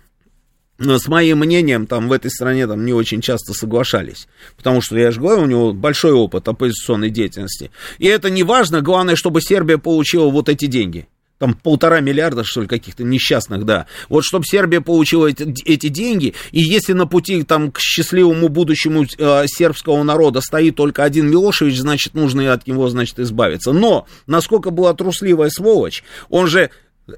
с 0.82 1.08
моим 1.08 1.40
мнением 1.40 1.88
там 1.88 2.08
в 2.08 2.12
этой 2.12 2.32
стране 2.32 2.68
там 2.68 2.86
не 2.86 2.94
очень 2.94 3.22
часто 3.22 3.54
соглашались. 3.54 4.28
Потому 4.58 4.82
что, 4.82 4.98
я 4.98 5.12
же 5.12 5.20
говорю, 5.22 5.44
у 5.44 5.46
него 5.46 5.74
большой 5.74 6.12
опыт 6.12 6.48
оппозиционной 6.48 7.10
деятельности. 7.10 7.72
И 8.00 8.08
это 8.08 8.30
не 8.30 8.44
важно, 8.44 8.82
главное, 8.82 9.16
чтобы 9.16 9.42
Сербия 9.42 9.78
получила 9.78 10.30
вот 10.30 10.50
эти 10.50 10.66
деньги. 10.66 11.08
Там 11.38 11.56
полтора 11.56 12.02
миллиарда, 12.02 12.44
что 12.44 12.62
ли, 12.62 12.68
каких-то 12.68 13.04
несчастных, 13.04 13.66
да. 13.66 13.88
Вот 14.10 14.24
чтобы 14.24 14.46
Сербия 14.46 14.80
получила 14.80 15.26
эти, 15.26 15.44
эти 15.66 15.88
деньги, 15.88 16.36
и 16.52 16.62
если 16.62 16.94
на 16.94 17.08
пути 17.08 17.42
там, 17.42 17.72
к 17.72 17.80
счастливому 17.80 18.48
будущему 18.48 19.06
э, 19.18 19.44
сербского 19.48 20.04
народа 20.04 20.42
стоит 20.42 20.76
только 20.76 21.04
один 21.04 21.32
Милошевич, 21.32 21.80
значит, 21.80 22.14
нужно 22.14 22.54
от 22.54 22.68
него, 22.68 22.90
значит, 22.90 23.20
избавиться. 23.20 23.72
Но, 23.72 24.06
насколько 24.28 24.70
была 24.70 24.94
трусливая 24.94 25.50
сволочь, 25.50 26.04
он 26.30 26.46
же 26.46 26.70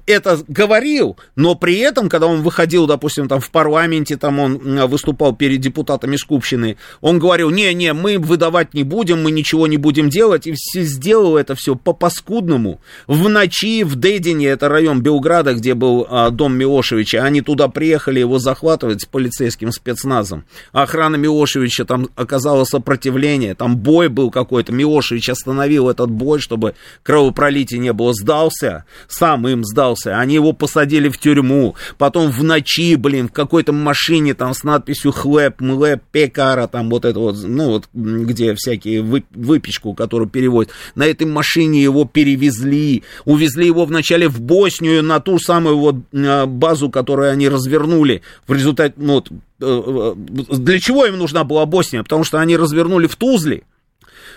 это 0.06 0.40
говорил, 0.48 1.16
но 1.36 1.54
при 1.54 1.78
этом, 1.78 2.08
когда 2.08 2.26
он 2.26 2.42
выходил, 2.42 2.86
допустим, 2.86 3.28
там 3.28 3.40
в 3.40 3.50
парламенте, 3.50 4.16
там 4.16 4.38
он 4.38 4.58
выступал 4.86 5.34
перед 5.34 5.60
депутатами 5.60 6.16
Скупщины, 6.16 6.76
он 7.00 7.18
говорил, 7.18 7.50
не-не, 7.50 7.92
мы 7.92 8.18
выдавать 8.18 8.74
не 8.74 8.82
будем, 8.82 9.22
мы 9.22 9.30
ничего 9.30 9.66
не 9.66 9.76
будем 9.76 10.08
делать, 10.10 10.46
и 10.46 10.52
все, 10.52 10.82
сделал 10.82 11.36
это 11.36 11.54
все 11.54 11.74
по-паскудному. 11.74 12.80
В 13.06 13.28
ночи, 13.28 13.84
в 13.84 13.96
Дедине, 13.96 14.48
это 14.48 14.68
район 14.68 15.02
Белграда, 15.02 15.54
где 15.54 15.74
был 15.74 16.06
а, 16.08 16.30
дом 16.30 16.56
Милошевича, 16.56 17.22
они 17.22 17.40
туда 17.40 17.68
приехали 17.68 18.20
его 18.20 18.38
захватывать 18.38 19.02
с 19.02 19.04
полицейским 19.04 19.72
спецназом. 19.72 20.44
Охрана 20.72 21.16
Милошевича, 21.16 21.84
там 21.84 22.08
оказало 22.16 22.64
сопротивление, 22.64 23.54
там 23.54 23.76
бой 23.76 24.08
был 24.08 24.30
какой-то, 24.30 24.72
Милошевич 24.72 25.28
остановил 25.28 25.88
этот 25.88 26.10
бой, 26.10 26.40
чтобы 26.40 26.74
кровопролития 27.02 27.78
не 27.78 27.92
было, 27.92 28.12
сдался, 28.12 28.84
сам 29.08 29.46
им 29.48 29.64
сдался 29.64 29.83
сдался, 29.84 30.18
они 30.18 30.34
его 30.34 30.52
посадили 30.52 31.08
в 31.08 31.18
тюрьму, 31.18 31.74
потом 31.98 32.30
в 32.30 32.42
ночи, 32.42 32.96
блин, 32.96 33.28
в 33.28 33.32
какой-то 33.32 33.72
машине 33.72 34.34
там 34.34 34.54
с 34.54 34.64
надписью 34.64 35.12
хлеб, 35.12 35.60
млеб, 35.60 36.02
пекара, 36.10 36.66
там 36.66 36.90
вот 36.90 37.04
это 37.04 37.18
вот, 37.18 37.36
ну 37.42 37.70
вот, 37.70 37.84
где 37.92 38.54
всякие 38.54 39.02
вы, 39.02 39.24
выпечку, 39.30 39.94
которую 39.94 40.28
переводят, 40.28 40.72
на 40.94 41.04
этой 41.06 41.26
машине 41.26 41.82
его 41.82 42.04
перевезли, 42.04 43.02
увезли 43.24 43.66
его 43.66 43.84
вначале 43.84 44.28
в 44.28 44.40
Боснию 44.40 45.02
на 45.02 45.20
ту 45.20 45.38
самую 45.38 45.78
вот 45.78 45.96
а, 46.14 46.46
базу, 46.46 46.90
которую 46.90 47.30
они 47.30 47.48
развернули. 47.48 48.22
В 48.46 48.52
результате, 48.52 48.94
ну 48.96 49.14
вот, 49.14 49.30
э, 49.30 49.34
э, 49.60 50.14
для 50.56 50.80
чего 50.80 51.06
им 51.06 51.18
нужна 51.18 51.44
была 51.44 51.66
Босния? 51.66 52.02
Потому 52.02 52.24
что 52.24 52.40
они 52.40 52.56
развернули 52.56 53.06
в 53.06 53.16
Тузле, 53.16 53.64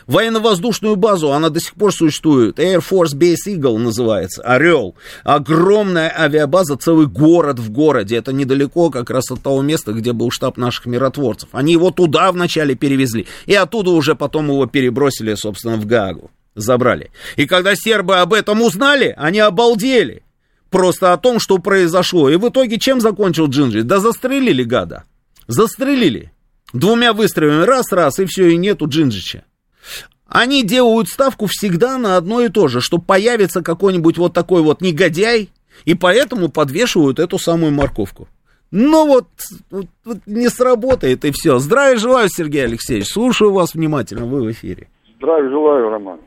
Военно-воздушную 0.08 0.96
базу, 0.96 1.34
она 1.34 1.50
до 1.50 1.60
сих 1.60 1.74
пор 1.74 1.94
существует. 1.94 2.60
Air 2.60 2.82
Force 2.82 3.14
Base 3.14 3.48
Eagle 3.48 3.78
называется, 3.78 4.42
Орел. 4.42 4.96
Огромная 5.24 6.14
авиабаза, 6.18 6.78
целый 6.78 7.08
город 7.08 7.60
в 7.60 7.72
городе. 7.72 8.16
Это 8.16 8.32
недалеко 8.32 8.90
как 8.90 9.10
раз 9.10 9.30
от 9.32 9.44
того 9.44 9.62
места, 9.62 9.92
где 9.92 10.14
был 10.14 10.32
штаб 10.32 10.58
наших 10.58 10.86
миротворцев. 10.86 11.50
Они 11.52 11.74
его 11.74 11.92
туда 11.92 12.32
вначале 12.32 12.76
перевезли. 12.76 13.28
И 13.48 13.54
оттуда 13.54 13.92
уже 13.92 14.16
потом 14.16 14.48
его 14.48 14.66
перебросили, 14.66 15.36
собственно, 15.36 15.76
в 15.76 15.86
Гагу. 15.86 16.32
Забрали. 16.56 17.12
И 17.36 17.46
когда 17.46 17.76
сербы 17.76 18.18
об 18.18 18.34
этом 18.34 18.62
узнали, 18.62 19.14
они 19.18 19.40
обалдели. 19.40 20.24
Просто 20.70 21.12
о 21.12 21.18
том, 21.18 21.40
что 21.40 21.58
произошло. 21.58 22.30
И 22.30 22.38
в 22.38 22.48
итоге 22.48 22.80
чем 22.80 23.02
закончил 23.02 23.48
Джинджи? 23.48 23.84
Да 23.84 24.00
застрелили 24.00 24.64
гада. 24.64 25.04
Застрелили. 25.48 26.32
Двумя 26.74 27.14
выстрелами 27.14 27.64
раз-раз, 27.64 28.20
и 28.20 28.26
все, 28.26 28.50
и 28.50 28.58
нету 28.58 28.88
Джинджича. 28.88 29.44
Они 30.28 30.64
делают 30.64 31.08
ставку 31.08 31.48
всегда 31.48 31.98
на 31.98 32.18
одно 32.18 32.42
и 32.42 32.50
то 32.50 32.68
же, 32.68 32.82
что 32.82 32.98
появится 32.98 33.64
какой-нибудь 33.64 34.18
вот 34.18 34.34
такой 34.34 34.62
вот 34.62 34.82
негодяй, 34.82 35.50
и 35.86 35.94
поэтому 35.94 36.50
подвешивают 36.50 37.20
эту 37.20 37.40
самую 37.40 37.72
морковку. 37.72 38.28
Ну 38.72 39.08
вот, 39.08 39.28
вот, 39.72 39.86
вот 40.04 40.18
не 40.26 40.50
сработает 40.50 41.24
и 41.24 41.32
все. 41.32 41.60
Здравия 41.60 41.98
желаю, 41.98 42.28
Сергей 42.30 42.66
Алексеевич. 42.66 43.08
Слушаю 43.08 43.54
вас 43.54 43.74
внимательно, 43.74 44.26
вы 44.26 44.44
в 44.44 44.52
эфире. 44.52 44.90
Здравия 45.16 45.50
желаю, 45.50 45.90
Роман. 45.90 46.20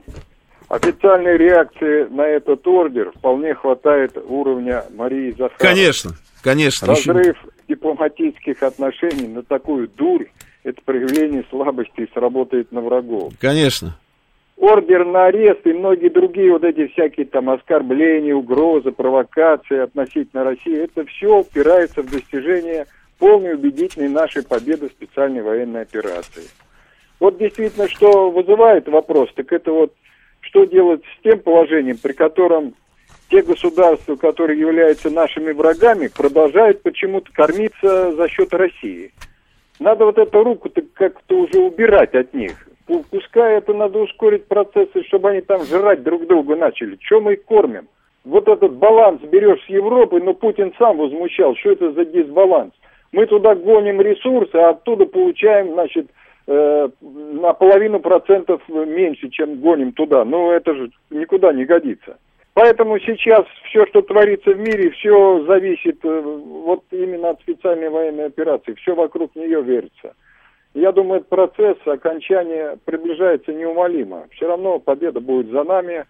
Официальной 0.68 1.36
реакции 1.36 2.06
на 2.10 2.22
этот 2.22 2.66
ордер 2.66 3.12
вполне 3.16 3.54
хватает 3.54 4.16
уровня 4.16 4.84
Марии 4.96 5.32
Захаровой. 5.32 5.58
Конечно, 5.58 6.10
конечно. 6.42 6.86
Разрыв 6.86 7.36
еще... 7.36 7.50
дипломатических 7.68 8.62
отношений 8.62 9.28
на 9.28 9.42
такую 9.42 9.88
дурь 9.88 10.26
это 10.64 10.80
проявление 10.84 11.44
слабости 11.50 12.02
и 12.02 12.12
сработает 12.12 12.72
на 12.72 12.80
врагов. 12.80 13.32
Конечно. 13.40 13.96
Ордер 14.56 15.06
на 15.06 15.26
арест 15.26 15.66
и 15.66 15.72
многие 15.72 16.10
другие 16.10 16.52
вот 16.52 16.64
эти 16.64 16.88
всякие 16.88 17.26
там 17.26 17.48
оскорбления, 17.48 18.34
угрозы, 18.34 18.92
провокации 18.92 19.78
относительно 19.78 20.44
России, 20.44 20.76
это 20.76 21.06
все 21.06 21.38
упирается 21.38 22.02
в 22.02 22.10
достижение 22.10 22.86
полной 23.18 23.54
убедительной 23.54 24.08
нашей 24.08 24.42
победы 24.42 24.88
в 24.88 24.92
специальной 24.92 25.42
военной 25.42 25.82
операции. 25.82 26.44
Вот 27.20 27.38
действительно, 27.38 27.88
что 27.88 28.30
вызывает 28.30 28.86
вопрос, 28.88 29.30
так 29.34 29.52
это 29.52 29.72
вот 29.72 29.94
что 30.40 30.64
делать 30.64 31.02
с 31.04 31.22
тем 31.22 31.38
положением, 31.40 31.98
при 31.98 32.12
котором 32.12 32.74
те 33.30 33.42
государства, 33.42 34.16
которые 34.16 34.58
являются 34.58 35.10
нашими 35.10 35.52
врагами, 35.52 36.08
продолжают 36.08 36.82
почему-то 36.82 37.30
кормиться 37.32 38.12
за 38.12 38.28
счет 38.28 38.52
России. 38.52 39.12
Надо 39.80 40.04
вот 40.04 40.18
эту 40.18 40.44
руку-то 40.44 40.82
как-то 40.94 41.40
уже 41.40 41.58
убирать 41.58 42.14
от 42.14 42.34
них. 42.34 42.52
Пускай 43.10 43.56
это 43.56 43.72
надо 43.72 43.98
ускорить 43.98 44.46
процессы, 44.46 45.02
чтобы 45.04 45.30
они 45.30 45.40
там 45.40 45.64
жрать 45.64 46.02
друг 46.02 46.26
друга 46.26 46.54
начали. 46.54 46.96
Чем 46.96 47.24
мы 47.24 47.34
их 47.34 47.44
кормим? 47.44 47.88
Вот 48.24 48.46
этот 48.46 48.74
баланс 48.74 49.22
берешь 49.22 49.64
с 49.64 49.70
Европы, 49.70 50.20
но 50.20 50.34
Путин 50.34 50.74
сам 50.78 50.98
возмущал, 50.98 51.56
что 51.56 51.70
это 51.70 51.92
за 51.92 52.04
дисбаланс. 52.04 52.74
Мы 53.12 53.26
туда 53.26 53.54
гоним 53.54 54.02
ресурсы, 54.02 54.54
а 54.54 54.70
оттуда 54.70 55.06
получаем, 55.06 55.72
значит, 55.72 56.08
э, 56.46 56.88
на 57.00 57.54
половину 57.54 58.00
процентов 58.00 58.60
меньше, 58.68 59.30
чем 59.30 59.60
гоним 59.60 59.92
туда. 59.92 60.24
Ну, 60.26 60.50
это 60.50 60.74
же 60.74 60.90
никуда 61.08 61.54
не 61.54 61.64
годится. 61.64 62.18
Поэтому 62.60 62.98
сейчас 63.00 63.46
все, 63.70 63.86
что 63.86 64.02
творится 64.02 64.50
в 64.50 64.58
мире, 64.58 64.90
все 64.90 65.46
зависит 65.46 66.04
э, 66.04 66.20
вот 66.20 66.84
именно 66.90 67.30
от 67.30 67.40
специальной 67.40 67.88
военной 67.88 68.26
операции. 68.26 68.74
Все 68.74 68.94
вокруг 68.94 69.34
нее 69.34 69.62
верится. 69.62 70.12
Я 70.74 70.92
думаю, 70.92 71.20
этот 71.20 71.30
процесс 71.30 71.78
окончания 71.86 72.76
приближается 72.84 73.54
неумолимо. 73.54 74.26
Все 74.32 74.46
равно 74.46 74.78
победа 74.78 75.20
будет 75.20 75.50
за 75.50 75.64
нами. 75.64 76.04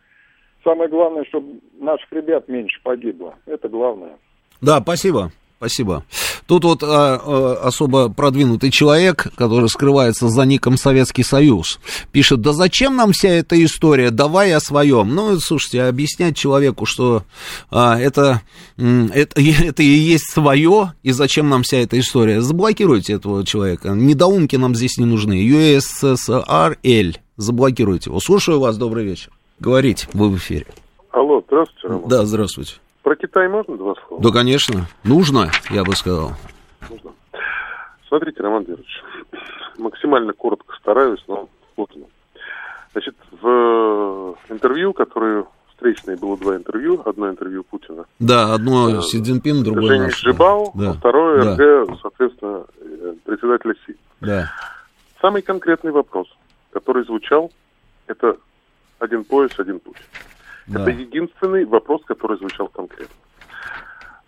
Самое 0.65 0.91
главное, 0.91 1.23
чтобы 1.27 1.61
наших 1.79 2.11
ребят 2.11 2.49
меньше 2.49 2.81
погибло. 2.83 3.37
Это 3.47 3.69
главное. 3.69 4.19
Да, 4.61 4.81
спасибо. 4.81 5.31
Спасибо. 5.61 6.05
Тут 6.47 6.65
вот 6.65 6.83
а, 6.83 7.21
а, 7.23 7.61
особо 7.65 8.09
продвинутый 8.09 8.71
человек, 8.71 9.27
который 9.37 9.69
скрывается 9.69 10.31
за 10.31 10.47
ником 10.47 10.79
Советский 10.79 11.23
Союз, 11.23 11.81
пишет, 12.13 12.41
да 12.41 12.55
зачем 12.55 12.97
нам 12.97 13.13
вся 13.13 13.29
эта 13.29 13.63
история, 13.63 14.11
давай 14.11 14.55
о 14.55 14.61
своем. 14.61 15.15
Ну, 15.15 15.39
слушайте, 15.39 15.83
объяснять 15.83 16.35
человеку, 16.35 16.87
что 16.87 17.25
а, 17.71 17.99
это, 17.99 18.41
это, 18.79 19.39
это 19.43 19.83
и 19.83 19.85
есть 19.85 20.33
свое, 20.33 20.95
и 21.03 21.11
зачем 21.11 21.51
нам 21.51 21.63
вся 21.63 21.77
эта 21.77 22.01
история. 22.01 22.41
Заблокируйте 22.41 23.13
этого 23.13 23.45
человека. 23.45 23.91
Недоумки 23.91 24.57
нам 24.57 24.75
здесь 24.75 24.97
не 24.97 25.05
нужны. 25.05 25.47
USSRL. 25.47 27.17
Заблокируйте 27.37 28.09
его. 28.09 28.19
Слушаю 28.21 28.61
вас, 28.61 28.79
добрый 28.79 29.05
вечер. 29.05 29.31
Говорите, 29.59 30.09
вы 30.15 30.31
в 30.31 30.39
эфире. 30.39 30.69
Алло, 31.11 31.43
здравствуйте, 31.47 31.89
Роман. 31.89 32.09
Да, 32.09 32.25
здравствуйте. 32.25 32.77
Про 33.11 33.17
Китай 33.17 33.49
можно 33.49 33.77
два 33.77 33.97
слова? 34.07 34.23
Да, 34.23 34.31
конечно. 34.31 34.87
Нужно, 35.03 35.51
я 35.71 35.83
бы 35.83 35.97
сказал. 35.97 36.31
Нужно. 36.89 37.11
Смотрите, 38.07 38.41
Роман 38.41 38.63
Георгиевич, 38.63 39.03
максимально 39.79 40.33
коротко 40.33 40.77
стараюсь, 40.77 41.19
но 41.27 41.49
сложно. 41.75 42.05
Значит, 42.93 43.17
в 43.33 44.37
интервью, 44.49 44.93
которое 44.93 45.45
встречное 45.71 46.17
было 46.19 46.37
два 46.39 46.55
интервью, 46.55 47.03
одно 47.05 47.31
интервью 47.31 47.65
Путина. 47.65 48.05
Да, 48.21 48.55
одно 48.55 48.99
э, 48.99 49.03
Си 49.03 49.21
Цзиньпин, 49.21 49.65
другое 49.65 49.89
Женя. 49.89 50.11
Жибау, 50.11 50.71
да. 50.77 50.91
а 50.91 50.93
второе 50.93 51.43
да. 51.43 51.57
РГ, 51.57 51.99
соответственно, 52.01 52.65
э, 52.81 53.15
председателя 53.25 53.75
Си. 53.87 53.97
Да. 54.21 54.53
Самый 55.21 55.43
конкретный 55.43 55.91
вопрос, 55.91 56.29
который 56.71 57.05
звучал, 57.05 57.51
это 58.07 58.37
один 59.01 59.25
пояс, 59.25 59.51
один 59.59 59.81
путь. 59.81 59.97
Да. 60.71 60.83
Это 60.83 60.91
единственный 60.91 61.65
вопрос, 61.65 62.03
который 62.05 62.39
звучал 62.39 62.69
конкретно. 62.69 63.15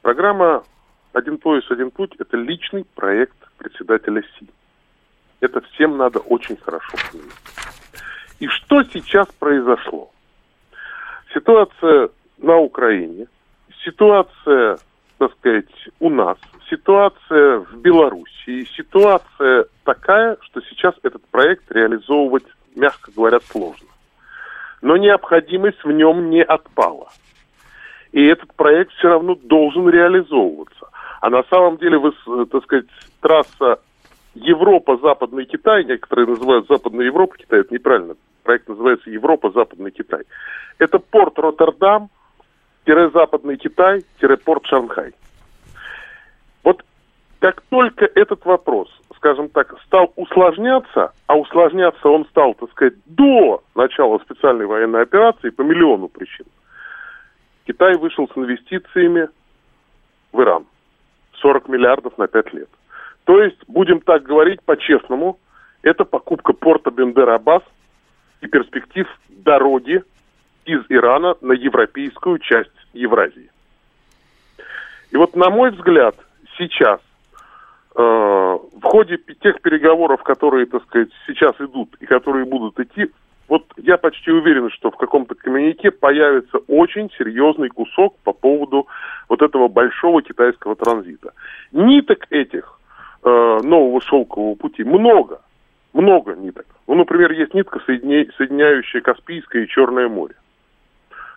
Программа 0.02 0.64
«Один 1.12 1.38
пояс, 1.38 1.64
один 1.70 1.92
путь»– 1.92 2.16
это 2.18 2.36
личный 2.36 2.84
проект 2.96 3.36
председателя 3.58 4.22
СИ. 4.22 4.48
Это 5.40 5.60
всем 5.60 5.96
надо 5.96 6.18
очень 6.18 6.56
хорошо 6.56 6.96
понимать. 7.12 7.32
И 8.40 8.48
что 8.48 8.82
сейчас 8.82 9.28
произошло? 9.38 10.10
Ситуация 11.32 12.10
на 12.38 12.56
Украине, 12.56 13.28
ситуация, 13.84 14.78
так 15.18 15.32
сказать, 15.38 15.70
у 16.00 16.10
нас, 16.10 16.38
ситуация 16.68 17.58
в 17.58 17.76
Белоруссии, 17.76 18.66
ситуация 18.76 19.66
такая, 19.84 20.38
что 20.40 20.60
сейчас 20.62 20.96
этот 21.04 21.24
проект 21.26 21.70
реализовывать, 21.70 22.46
мягко 22.74 23.12
говоря, 23.12 23.38
сложно 23.38 23.91
но 24.82 24.96
необходимость 24.96 25.82
в 25.84 25.92
нем 25.92 26.28
не 26.28 26.42
отпала. 26.42 27.08
И 28.10 28.26
этот 28.26 28.52
проект 28.54 28.92
все 28.92 29.08
равно 29.08 29.36
должен 29.36 29.88
реализовываться. 29.88 30.88
А 31.20 31.30
на 31.30 31.44
самом 31.44 31.78
деле, 31.78 31.98
вы, 31.98 32.12
так 32.46 32.64
сказать, 32.64 32.86
трасса 33.20 33.78
Европа-Западный 34.34 35.46
Китай, 35.46 35.84
некоторые 35.84 36.26
называют 36.26 36.66
Западная 36.68 37.06
Европа 37.06 37.38
Китай, 37.38 37.60
это 37.60 37.72
неправильно. 37.72 38.14
Проект 38.42 38.68
называется 38.68 39.08
Европа-Западный 39.08 39.92
Китай. 39.92 40.24
Это 40.78 40.98
порт 40.98 41.38
Роттердам, 41.38 42.10
Западный 42.84 43.56
Китай, 43.56 44.04
порт 44.44 44.66
Шанхай. 44.66 45.12
Вот 46.64 46.84
как 47.38 47.62
только 47.70 48.04
этот 48.04 48.44
вопрос 48.44 48.88
скажем 49.22 49.50
так, 49.50 49.72
стал 49.86 50.12
усложняться, 50.16 51.12
а 51.28 51.36
усложняться 51.36 52.08
он 52.08 52.26
стал, 52.26 52.54
так 52.54 52.68
сказать, 52.72 52.94
до 53.06 53.62
начала 53.76 54.18
специальной 54.18 54.66
военной 54.66 55.02
операции 55.02 55.50
по 55.50 55.62
миллиону 55.62 56.08
причин. 56.08 56.46
Китай 57.64 57.96
вышел 57.96 58.28
с 58.28 58.36
инвестициями 58.36 59.28
в 60.32 60.40
Иран. 60.40 60.66
40 61.40 61.68
миллиардов 61.68 62.18
на 62.18 62.26
5 62.26 62.52
лет. 62.52 62.68
То 63.22 63.40
есть, 63.40 63.58
будем 63.68 64.00
так 64.00 64.24
говорить 64.24 64.60
по-честному, 64.64 65.38
это 65.82 66.04
покупка 66.04 66.52
порта 66.52 66.90
Бендер-Аббас 66.90 67.62
и 68.40 68.48
перспектив 68.48 69.06
дороги 69.28 70.02
из 70.64 70.80
Ирана 70.88 71.36
на 71.40 71.52
европейскую 71.52 72.40
часть 72.40 72.70
Евразии. 72.92 73.50
И 75.12 75.16
вот, 75.16 75.36
на 75.36 75.48
мой 75.48 75.70
взгляд, 75.70 76.16
сейчас 76.58 77.00
в 77.94 78.82
ходе 78.82 79.18
тех 79.40 79.60
переговоров, 79.60 80.22
которые, 80.22 80.66
так 80.66 80.82
сказать, 80.84 81.10
сейчас 81.26 81.52
идут 81.60 81.94
и 82.00 82.06
которые 82.06 82.44
будут 82.44 82.78
идти, 82.80 83.10
вот 83.48 83.64
я 83.76 83.98
почти 83.98 84.30
уверен, 84.30 84.70
что 84.70 84.90
в 84.90 84.96
каком-то 84.96 85.34
коммюнике 85.34 85.90
появится 85.90 86.58
очень 86.68 87.10
серьезный 87.18 87.68
кусок 87.68 88.16
по 88.24 88.32
поводу 88.32 88.86
вот 89.28 89.42
этого 89.42 89.68
большого 89.68 90.22
китайского 90.22 90.74
транзита. 90.74 91.32
Ниток 91.72 92.26
этих 92.30 92.80
э, 93.22 93.28
нового 93.62 94.00
шелкового 94.00 94.54
пути 94.54 94.84
много, 94.84 95.42
много 95.92 96.34
ниток. 96.34 96.64
Ну, 96.86 96.94
например, 96.94 97.32
есть 97.32 97.52
нитка, 97.52 97.80
соединя... 97.84 98.26
соединяющая 98.38 99.02
Каспийское 99.02 99.64
и 99.64 99.68
Черное 99.68 100.08
море. 100.08 100.34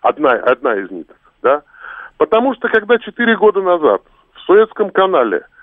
Одна, 0.02 0.32
одна 0.32 0.76
из 0.76 0.90
ниток, 0.91 1.18
да? 1.41 1.64
Потому 2.18 2.53
что 2.53 2.69
когда 2.69 2.98
четыре 2.98 3.36
года 3.36 3.61
назад 3.61 4.03
в 4.36 4.40
Суэцком 4.41 4.91
канале– 4.91 5.45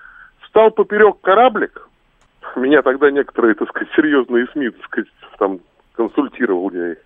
Стал 0.53 0.71
поперек 0.71 1.19
кораблик, 1.23 1.89
меня 2.57 2.83
тогда 2.83 3.11
некоторые, 3.11 3.55
так 3.55 3.71
сказать, 3.71 3.89
серьезные 3.97 4.47
СМИ, 4.53 4.69
так 4.69 4.85
сказать, 4.85 5.09
там 5.39 5.61
консультировал 5.95 6.71
я 6.73 6.93
их. 6.93 6.99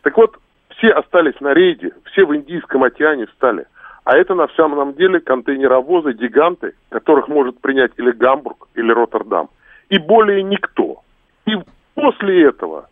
Так 0.00 0.16
вот, 0.16 0.38
все 0.70 0.88
остались 0.88 1.38
на 1.40 1.52
рейде, 1.52 1.92
все 2.10 2.24
в 2.24 2.34
Индийском 2.34 2.82
океане 2.82 3.26
встали. 3.26 3.66
А 4.04 4.16
это 4.16 4.34
на 4.34 4.48
самом 4.56 4.94
деле 4.94 5.20
контейнеровозы, 5.20 6.14
гиганты, 6.14 6.72
которых 6.88 7.28
может 7.28 7.60
принять 7.60 7.92
или 7.98 8.12
Гамбург, 8.12 8.68
или 8.74 8.90
Роттердам. 8.90 9.50
И 9.90 9.98
более 9.98 10.42
никто. 10.42 11.02
И 11.44 11.56
после 11.94 12.44
этого 12.48 12.88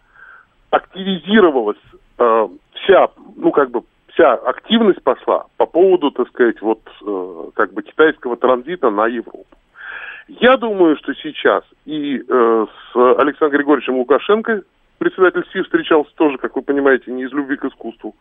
активизировалась 0.69 1.78
э, 2.19 2.48
вся, 2.74 3.09
ну 3.36 3.52
как 3.52 3.70
бы 3.70 3.85
вся 4.09 4.35
активность 4.35 5.02
пошла 5.02 5.47
по 5.56 5.65
поводу, 5.65 6.10
так 6.10 6.28
сказать, 6.28 6.60
вот 6.60 6.82
э, 7.06 7.51
как 7.55 7.73
бы 7.73 7.82
китайского 7.82 8.36
транзита 8.36 8.90
на 8.90 9.06
Европу. 9.06 9.47
Я 10.28 10.59
думаю, 10.59 10.96
что 10.98 11.14
сейчас 11.14 11.64
и 11.86 12.18
э, 12.18 12.66
с 12.92 12.96
Александром 13.18 13.59
Григорьевичем 13.59 13.96
Лукашенко 13.96 14.62
председатель 14.98 15.44
СИ 15.52 15.62
встречался 15.62 16.10
тоже, 16.16 16.36
как 16.36 16.55
вы 16.55 16.62
понимаете, 16.62 17.10
не 17.10 17.24
из 17.24 17.32
любви 17.32 17.56
к 17.56 17.64
искусству. 17.64 18.14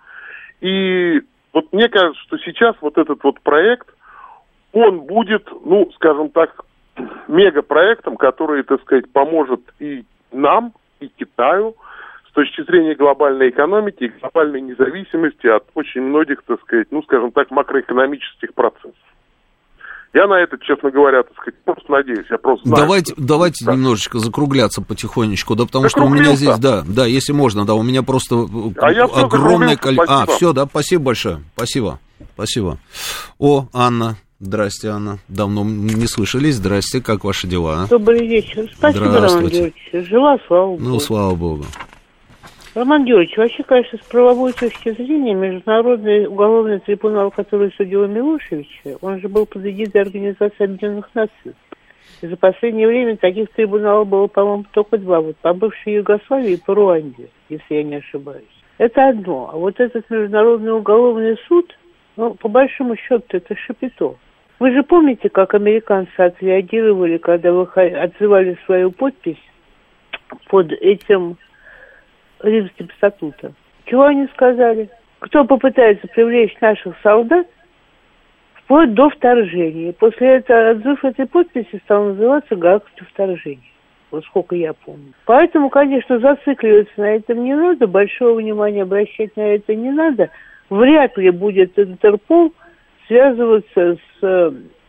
И 0.61 1.21
вот 1.53 1.73
мне 1.73 1.89
кажется, 1.89 2.21
что 2.23 2.37
сейчас 2.37 2.75
вот 2.81 2.97
этот 2.97 3.21
вот 3.23 3.41
проект, 3.41 3.87
он 4.71 5.01
будет, 5.01 5.49
ну, 5.65 5.91
скажем 5.95 6.29
так, 6.29 6.63
мегапроектом, 7.27 8.15
который, 8.15 8.63
так 8.63 8.81
сказать, 8.81 9.11
поможет 9.11 9.61
и 9.79 10.05
нам, 10.31 10.73
и 10.99 11.07
Китаю 11.09 11.75
с 12.29 12.31
точки 12.31 12.61
зрения 12.63 12.95
глобальной 12.95 13.49
экономики 13.49 14.05
и 14.05 14.19
глобальной 14.19 14.61
независимости 14.61 15.47
от 15.47 15.65
очень 15.73 16.01
многих, 16.01 16.43
так 16.43 16.61
сказать, 16.61 16.87
ну, 16.91 17.03
скажем 17.03 17.31
так, 17.31 17.51
макроэкономических 17.51 18.53
процессов. 18.53 18.95
Я 20.13 20.27
на 20.27 20.41
это, 20.41 20.57
честно 20.59 20.89
говоря, 20.89 21.23
так 21.23 21.33
сказать, 21.33 21.55
просто 21.63 21.91
надеюсь. 21.91 22.25
Я 22.29 22.37
просто 22.37 22.67
знаю, 22.67 22.83
давайте 22.83 23.13
что... 23.13 23.21
давайте 23.21 23.65
да. 23.65 23.73
немножечко 23.73 24.19
закругляться 24.19 24.81
потихонечку, 24.81 25.55
да, 25.55 25.65
потому 25.65 25.89
что 25.89 26.03
у 26.03 26.09
меня 26.09 26.35
здесь, 26.35 26.57
да, 26.57 26.83
да, 26.87 27.05
если 27.05 27.33
можно, 27.33 27.65
да, 27.65 27.73
у 27.73 27.83
меня 27.83 28.03
просто 28.03 28.35
э, 28.35 28.79
а 28.79 29.25
огромное 29.25 29.75
количество. 29.75 30.23
А, 30.23 30.25
все, 30.25 30.53
да, 30.53 30.65
спасибо 30.65 31.03
большое, 31.03 31.39
спасибо, 31.55 31.99
спасибо. 32.33 32.77
О, 33.37 33.67
Анна, 33.73 34.15
Здрасте, 34.39 34.89
Анна. 34.89 35.17
Давно 35.27 35.63
не 35.63 36.05
слышались. 36.05 36.55
Здрасте, 36.55 37.01
как 37.01 37.23
ваши 37.23 37.47
дела? 37.47 37.87
Добрый 37.89 38.27
вечер. 38.27 38.69
Спасибо, 38.71 39.05
Роман 39.05 39.47
Георгиевич. 39.47 39.89
Жила, 39.91 40.37
слава 40.47 40.67
богу. 40.67 40.83
Ну, 40.83 40.99
слава 40.99 41.35
богу. 41.35 41.65
Роман 42.77 43.05
Георгиевич, 43.05 43.37
вообще, 43.37 43.63
конечно, 43.63 43.97
с 43.97 44.05
правовой 44.05 44.53
точки 44.53 44.91
зрения, 44.91 45.33
Международный 45.33 46.27
уголовный 46.27 46.79
трибунал, 46.79 47.31
который 47.31 47.71
судил 47.71 48.07
Милошевича, 48.07 48.99
он 49.01 49.19
же 49.19 49.27
был 49.27 49.47
под 49.47 49.65
эгидой 49.65 50.03
Организации 50.03 50.63
Объединенных 50.63 51.09
Наций. 51.15 51.55
И 52.21 52.27
за 52.27 52.37
последнее 52.37 52.87
время 52.87 53.17
таких 53.17 53.49
трибуналов 53.49 54.07
было, 54.07 54.27
по-моему, 54.27 54.65
только 54.69 54.99
два. 54.99 55.21
Вот 55.21 55.37
по 55.37 55.53
бывшей 55.53 55.93
Югославии 55.93 56.51
и 56.51 56.61
по 56.61 56.75
Руанде, 56.75 57.29
если 57.49 57.73
я 57.73 57.83
не 57.83 57.95
ошибаюсь. 57.95 58.45
Это 58.77 59.09
одно. 59.09 59.49
А 59.51 59.57
вот 59.57 59.79
этот 59.79 60.07
Международный 60.11 60.73
уголовный 60.73 61.35
суд, 61.47 61.75
ну, 62.15 62.35
по 62.35 62.47
большому 62.47 62.95
счету, 62.95 63.25
это 63.31 63.55
шапито. 63.55 64.17
Вы 64.59 64.71
же 64.73 64.83
помните, 64.83 65.29
как 65.29 65.55
американцы 65.55 66.19
отреагировали, 66.19 67.17
когда 67.17 67.53
вы 67.53 67.63
отзывали 67.63 68.55
свою 68.67 68.91
подпись 68.91 69.41
под 70.47 70.71
этим 70.73 71.37
Римским 72.41 72.89
статутом. 72.97 73.55
Чего 73.85 74.05
они 74.05 74.27
сказали? 74.33 74.89
кто 75.19 75.45
попытается 75.45 76.07
привлечь 76.07 76.55
наших 76.61 76.95
солдат, 77.01 77.47
вплоть 78.55 78.93
до 78.93 79.09
вторжения. 79.09 79.93
После 79.93 80.37
этого 80.37 80.71
отзыв 80.71 81.03
этой 81.03 81.25
подписи 81.25 81.81
стал 81.85 82.05
называться 82.05 82.55
гаагское 82.55 83.07
вторжение. 83.07 83.71
Вот 84.11 84.23
сколько 84.25 84.55
я 84.55 84.73
помню. 84.73 85.13
Поэтому, 85.25 85.69
конечно, 85.69 86.19
зацикливаться 86.19 86.93
на 86.97 87.15
этом 87.15 87.43
не 87.43 87.55
надо, 87.55 87.87
большого 87.87 88.39
внимания 88.39 88.83
обращать 88.83 89.35
на 89.35 89.41
это 89.41 89.75
не 89.75 89.91
надо. 89.91 90.29
Вряд 90.69 91.17
ли 91.17 91.29
будет 91.29 91.77
Интерпол 91.77 92.53
связываться 93.07 93.97
с 94.19 94.23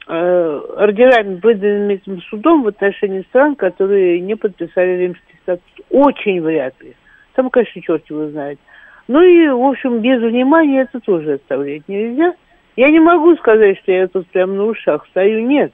э, 0.07 0.61
ордерами, 0.77 1.41
выданными 1.43 1.95
этим 1.95 2.21
судом 2.23 2.63
в 2.63 2.69
отношении 2.69 3.23
стран, 3.23 3.57
которые 3.57 4.21
не 4.21 4.37
подписали 4.37 4.99
римский 4.99 5.37
статут. 5.43 5.65
Очень 5.91 6.41
вряд 6.41 6.75
ли. 6.81 6.95
Там, 7.39 7.51
конечно, 7.51 7.81
черт 7.81 8.03
его 8.11 8.27
знает. 8.31 8.59
Ну 9.07 9.23
и, 9.23 9.47
в 9.47 9.63
общем, 9.63 10.01
без 10.01 10.21
внимания 10.21 10.81
это 10.81 10.99
тоже 10.99 11.35
оставлять 11.35 11.87
нельзя. 11.87 12.35
Я 12.75 12.91
не 12.91 12.99
могу 12.99 13.37
сказать, 13.37 13.79
что 13.79 13.93
я 13.93 14.09
тут 14.09 14.27
прям 14.27 14.57
на 14.57 14.65
ушах 14.65 15.07
стою, 15.07 15.47
нет. 15.47 15.73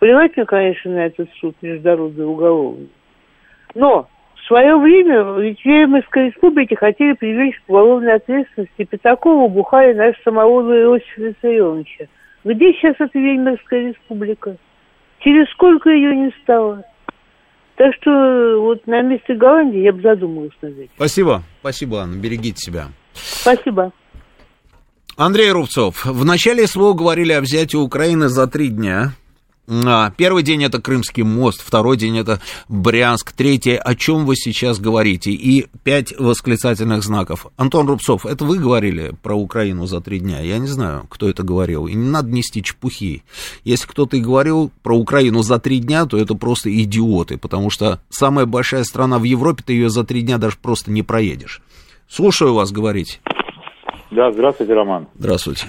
Плевать 0.00 0.36
мне, 0.36 0.44
конечно, 0.44 0.90
на 0.90 1.06
этот 1.06 1.30
суд 1.40 1.54
международный 1.62 2.26
уголовный. 2.26 2.88
Но 3.76 4.08
в 4.34 4.46
свое 4.48 4.76
время 4.76 5.38
ведь 5.38 5.64
Веймарской 5.64 6.30
республике 6.30 6.74
хотели 6.74 7.12
привлечь 7.12 7.60
к 7.60 7.70
уголовной 7.70 8.14
ответственности 8.14 8.82
Пятакова, 8.82 9.46
Бухаря, 9.46 9.94
наш 9.94 10.20
самого 10.24 10.60
Иосифа 10.72 11.22
Виссарионовича. 11.22 12.06
Где 12.42 12.72
сейчас 12.72 12.96
эта 12.98 13.16
Веймарская 13.16 13.90
республика? 13.90 14.56
Через 15.20 15.48
сколько 15.50 15.88
ее 15.90 16.16
не 16.16 16.32
стало? 16.42 16.82
Так 17.76 17.92
что 18.00 18.60
вот 18.60 18.86
на 18.86 19.02
месте 19.02 19.34
Голландии 19.34 19.80
я 19.80 19.92
бы 19.92 20.00
задумалась 20.00 20.52
над 20.62 20.78
этим. 20.78 20.90
Спасибо, 20.94 21.42
спасибо, 21.60 22.02
Анна, 22.02 22.16
берегите 22.20 22.56
себя. 22.58 22.86
Спасибо. 23.14 23.92
Андрей 25.16 25.50
Рубцов, 25.50 26.04
в 26.04 26.24
начале 26.24 26.66
СВО 26.66 26.92
говорили 26.92 27.32
о 27.32 27.40
взятии 27.40 27.76
Украины 27.76 28.28
за 28.28 28.46
три 28.46 28.68
дня. 28.68 29.12
А, 29.66 30.10
первый 30.10 30.42
день 30.42 30.62
это 30.62 30.80
Крымский 30.80 31.22
мост, 31.22 31.62
второй 31.62 31.96
день 31.96 32.18
это 32.18 32.40
Брянск, 32.68 33.32
третий, 33.32 33.76
о 33.76 33.94
чем 33.94 34.26
вы 34.26 34.36
сейчас 34.36 34.78
говорите, 34.78 35.30
и 35.30 35.66
пять 35.82 36.12
восклицательных 36.18 37.02
знаков. 37.02 37.46
Антон 37.56 37.88
Рубцов, 37.88 38.26
это 38.26 38.44
вы 38.44 38.58
говорили 38.58 39.14
про 39.22 39.34
Украину 39.34 39.86
за 39.86 40.00
три 40.00 40.20
дня? 40.20 40.40
Я 40.40 40.58
не 40.58 40.66
знаю, 40.66 41.06
кто 41.08 41.28
это 41.28 41.42
говорил, 41.42 41.86
и 41.86 41.94
не 41.94 42.08
надо 42.08 42.28
нести 42.28 42.62
чепухи. 42.62 43.22
Если 43.64 43.86
кто-то 43.86 44.16
и 44.16 44.20
говорил 44.20 44.70
про 44.82 44.96
Украину 44.96 45.42
за 45.42 45.58
три 45.58 45.78
дня, 45.78 46.04
то 46.04 46.18
это 46.18 46.34
просто 46.34 46.70
идиоты, 46.70 47.38
потому 47.38 47.70
что 47.70 48.00
самая 48.10 48.44
большая 48.44 48.84
страна 48.84 49.18
в 49.18 49.24
Европе, 49.24 49.62
ты 49.64 49.72
ее 49.72 49.88
за 49.88 50.04
три 50.04 50.20
дня 50.20 50.36
даже 50.36 50.56
просто 50.60 50.90
не 50.90 51.02
проедешь. 51.02 51.62
Слушаю 52.06 52.52
вас, 52.52 52.70
говорить. 52.70 53.20
Да, 54.10 54.30
здравствуйте, 54.30 54.74
Роман. 54.74 55.08
Здравствуйте. 55.18 55.66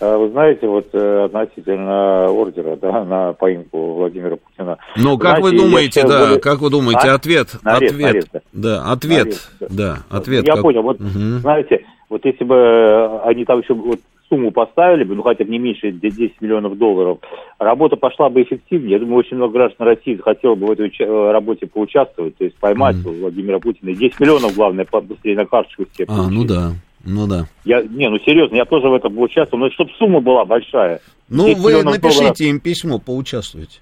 А, 0.00 0.16
вы 0.16 0.30
знаете, 0.30 0.66
вот 0.66 0.88
э, 0.92 1.24
относительно 1.24 2.26
ордера 2.26 2.76
да, 2.76 3.04
на 3.04 3.32
поимку 3.34 3.94
Владимира 3.94 4.36
Путина. 4.36 4.78
Ну, 4.96 5.18
как 5.18 5.38
знаете, 5.38 5.42
вы 5.42 5.62
думаете, 5.62 6.06
да, 6.06 6.20
более... 6.20 6.40
как 6.40 6.60
вы 6.60 6.70
думаете, 6.70 7.08
а? 7.08 7.14
ответ, 7.14 7.48
Нарез, 7.62 7.92
ответ, 7.92 8.00
нарез, 8.00 8.24
да. 8.52 8.92
ответ, 8.92 9.50
да, 9.60 9.98
ответ. 10.08 10.46
Я 10.46 10.54
как... 10.54 10.62
понял, 10.62 10.82
вот, 10.82 11.00
угу. 11.00 11.08
знаете, 11.40 11.84
вот 12.08 12.24
если 12.24 12.44
бы 12.44 13.20
они 13.24 13.44
там 13.44 13.60
еще 13.60 13.74
вот 13.74 14.00
сумму 14.30 14.52
поставили 14.52 15.04
бы, 15.04 15.14
ну, 15.14 15.22
хотя 15.22 15.44
бы 15.44 15.50
не 15.50 15.58
меньше 15.58 15.90
10 15.90 16.40
миллионов 16.40 16.78
долларов, 16.78 17.18
работа 17.58 17.96
пошла 17.96 18.30
бы 18.30 18.42
эффективнее. 18.42 18.92
Я 18.92 18.98
думаю, 19.00 19.18
очень 19.18 19.36
много 19.36 19.54
граждан 19.54 19.86
России 19.88 20.16
хотело 20.16 20.54
бы 20.54 20.68
в 20.68 20.70
этой 20.70 20.90
э, 20.98 21.30
работе 21.32 21.66
поучаствовать, 21.66 22.36
то 22.38 22.44
есть 22.44 22.56
поймать 22.56 22.96
mm. 22.96 23.20
Владимира 23.20 23.58
Путина. 23.58 23.92
10 23.94 24.18
миллионов, 24.20 24.54
главное, 24.54 24.86
быстрее 25.02 25.36
на 25.36 25.44
карточку 25.44 25.84
все 25.92 26.04
А, 26.08 26.30
ну 26.30 26.44
да. 26.44 26.72
Ну 27.04 27.26
да. 27.26 27.46
Я, 27.64 27.82
не, 27.82 28.08
ну 28.08 28.18
серьезно, 28.18 28.56
я 28.56 28.64
тоже 28.64 28.88
в 28.88 28.94
этом 28.94 29.14
был 29.14 29.22
участвовал, 29.22 29.64
но 29.64 29.70
чтобы 29.70 29.90
сумма 29.98 30.20
была 30.20 30.44
большая. 30.44 31.00
Ну, 31.28 31.54
вы 31.54 31.82
напишите 31.82 32.18
долларов. 32.18 32.40
им 32.40 32.60
письмо, 32.60 32.98
поучаствуйте. 32.98 33.80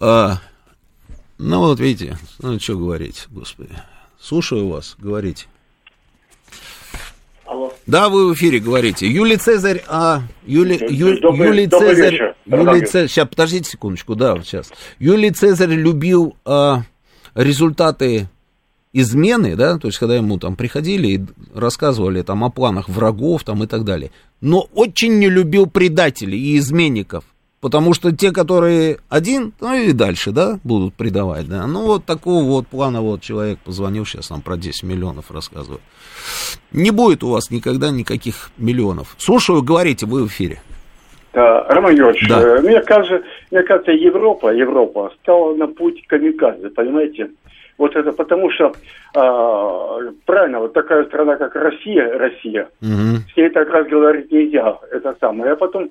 А, 0.00 0.34
ну 1.38 1.60
вот 1.60 1.80
видите, 1.80 2.16
ну 2.40 2.58
что 2.58 2.76
говорить, 2.76 3.26
господи. 3.30 3.74
Слушаю 4.20 4.68
вас, 4.68 4.96
говорите. 4.98 5.46
Алло. 7.46 7.72
Да, 7.86 8.08
вы 8.08 8.28
в 8.28 8.34
эфире 8.34 8.58
говорите. 8.58 9.06
Юлий 9.06 9.36
Цезарь, 9.36 9.82
а, 9.86 10.22
Юли, 10.44 10.78
Ю, 10.90 11.20
добрый, 11.20 11.48
Юлий 11.48 11.66
добрый 11.66 11.94
Цезарь, 11.94 12.12
вечер, 12.12 12.36
Юлий 12.46 12.80
Цезарь, 12.80 13.08
сейчас, 13.08 13.28
подождите 13.28 13.70
секундочку, 13.70 14.16
да, 14.16 14.34
вот 14.34 14.44
сейчас. 14.44 14.72
Юлий 14.98 15.30
Цезарь 15.30 15.70
любил 15.70 16.36
а, 16.44 16.82
результаты 17.36 18.28
измены, 19.00 19.56
да, 19.56 19.78
то 19.78 19.88
есть 19.88 19.98
когда 19.98 20.16
ему 20.16 20.38
там 20.38 20.56
приходили 20.56 21.06
и 21.08 21.20
рассказывали 21.54 22.22
там 22.22 22.44
о 22.44 22.50
планах 22.50 22.88
врагов 22.88 23.44
там 23.44 23.62
и 23.62 23.66
так 23.66 23.84
далее, 23.84 24.10
но 24.40 24.66
очень 24.74 25.18
не 25.18 25.28
любил 25.28 25.66
предателей 25.66 26.38
и 26.38 26.56
изменников, 26.58 27.24
потому 27.60 27.92
что 27.94 28.10
те, 28.14 28.32
которые 28.32 28.98
один, 29.08 29.52
ну 29.60 29.74
и 29.74 29.92
дальше, 29.92 30.30
да, 30.30 30.58
будут 30.64 30.94
предавать, 30.94 31.46
да, 31.48 31.66
ну 31.66 31.82
вот 31.86 32.04
такого 32.04 32.44
вот 32.44 32.66
плана 32.68 33.02
вот 33.02 33.20
человек 33.20 33.58
позвонил 33.58 34.06
сейчас 34.06 34.30
нам 34.30 34.40
про 34.40 34.56
10 34.56 34.84
миллионов 34.84 35.30
рассказывает. 35.30 35.82
Не 36.72 36.90
будет 36.90 37.22
у 37.22 37.28
вас 37.28 37.50
никогда 37.50 37.90
никаких 37.90 38.50
миллионов. 38.56 39.14
Слушаю, 39.18 39.62
говорите, 39.62 40.06
вы 40.06 40.24
в 40.24 40.28
эфире. 40.28 40.60
Да, 41.32 41.64
Роман 41.64 41.94
Георгиевич, 41.94 42.28
Да. 42.30 42.40
э, 42.40 42.60
мне 42.62 42.80
кажется, 42.80 43.20
мне 43.50 43.62
кажется, 43.62 43.92
Европа, 43.92 44.54
Европа 44.54 45.12
стала 45.20 45.54
на 45.54 45.66
путь 45.66 46.02
камикадзе, 46.06 46.70
понимаете? 46.70 47.28
Вот 47.78 47.94
это 47.94 48.12
потому 48.12 48.50
что, 48.50 48.72
а, 49.14 49.98
правильно, 50.24 50.60
вот 50.60 50.72
такая 50.72 51.04
страна, 51.04 51.36
как 51.36 51.54
Россия, 51.54 52.16
Россия, 52.18 52.68
Мгм. 52.80 53.16
с 53.32 53.36
ней 53.36 53.50
так 53.50 53.68
раз 53.68 53.86
говорить 53.86 54.32
нельзя, 54.32 54.78
это 54.90 55.14
самое. 55.20 55.52
А 55.52 55.56
потом, 55.56 55.90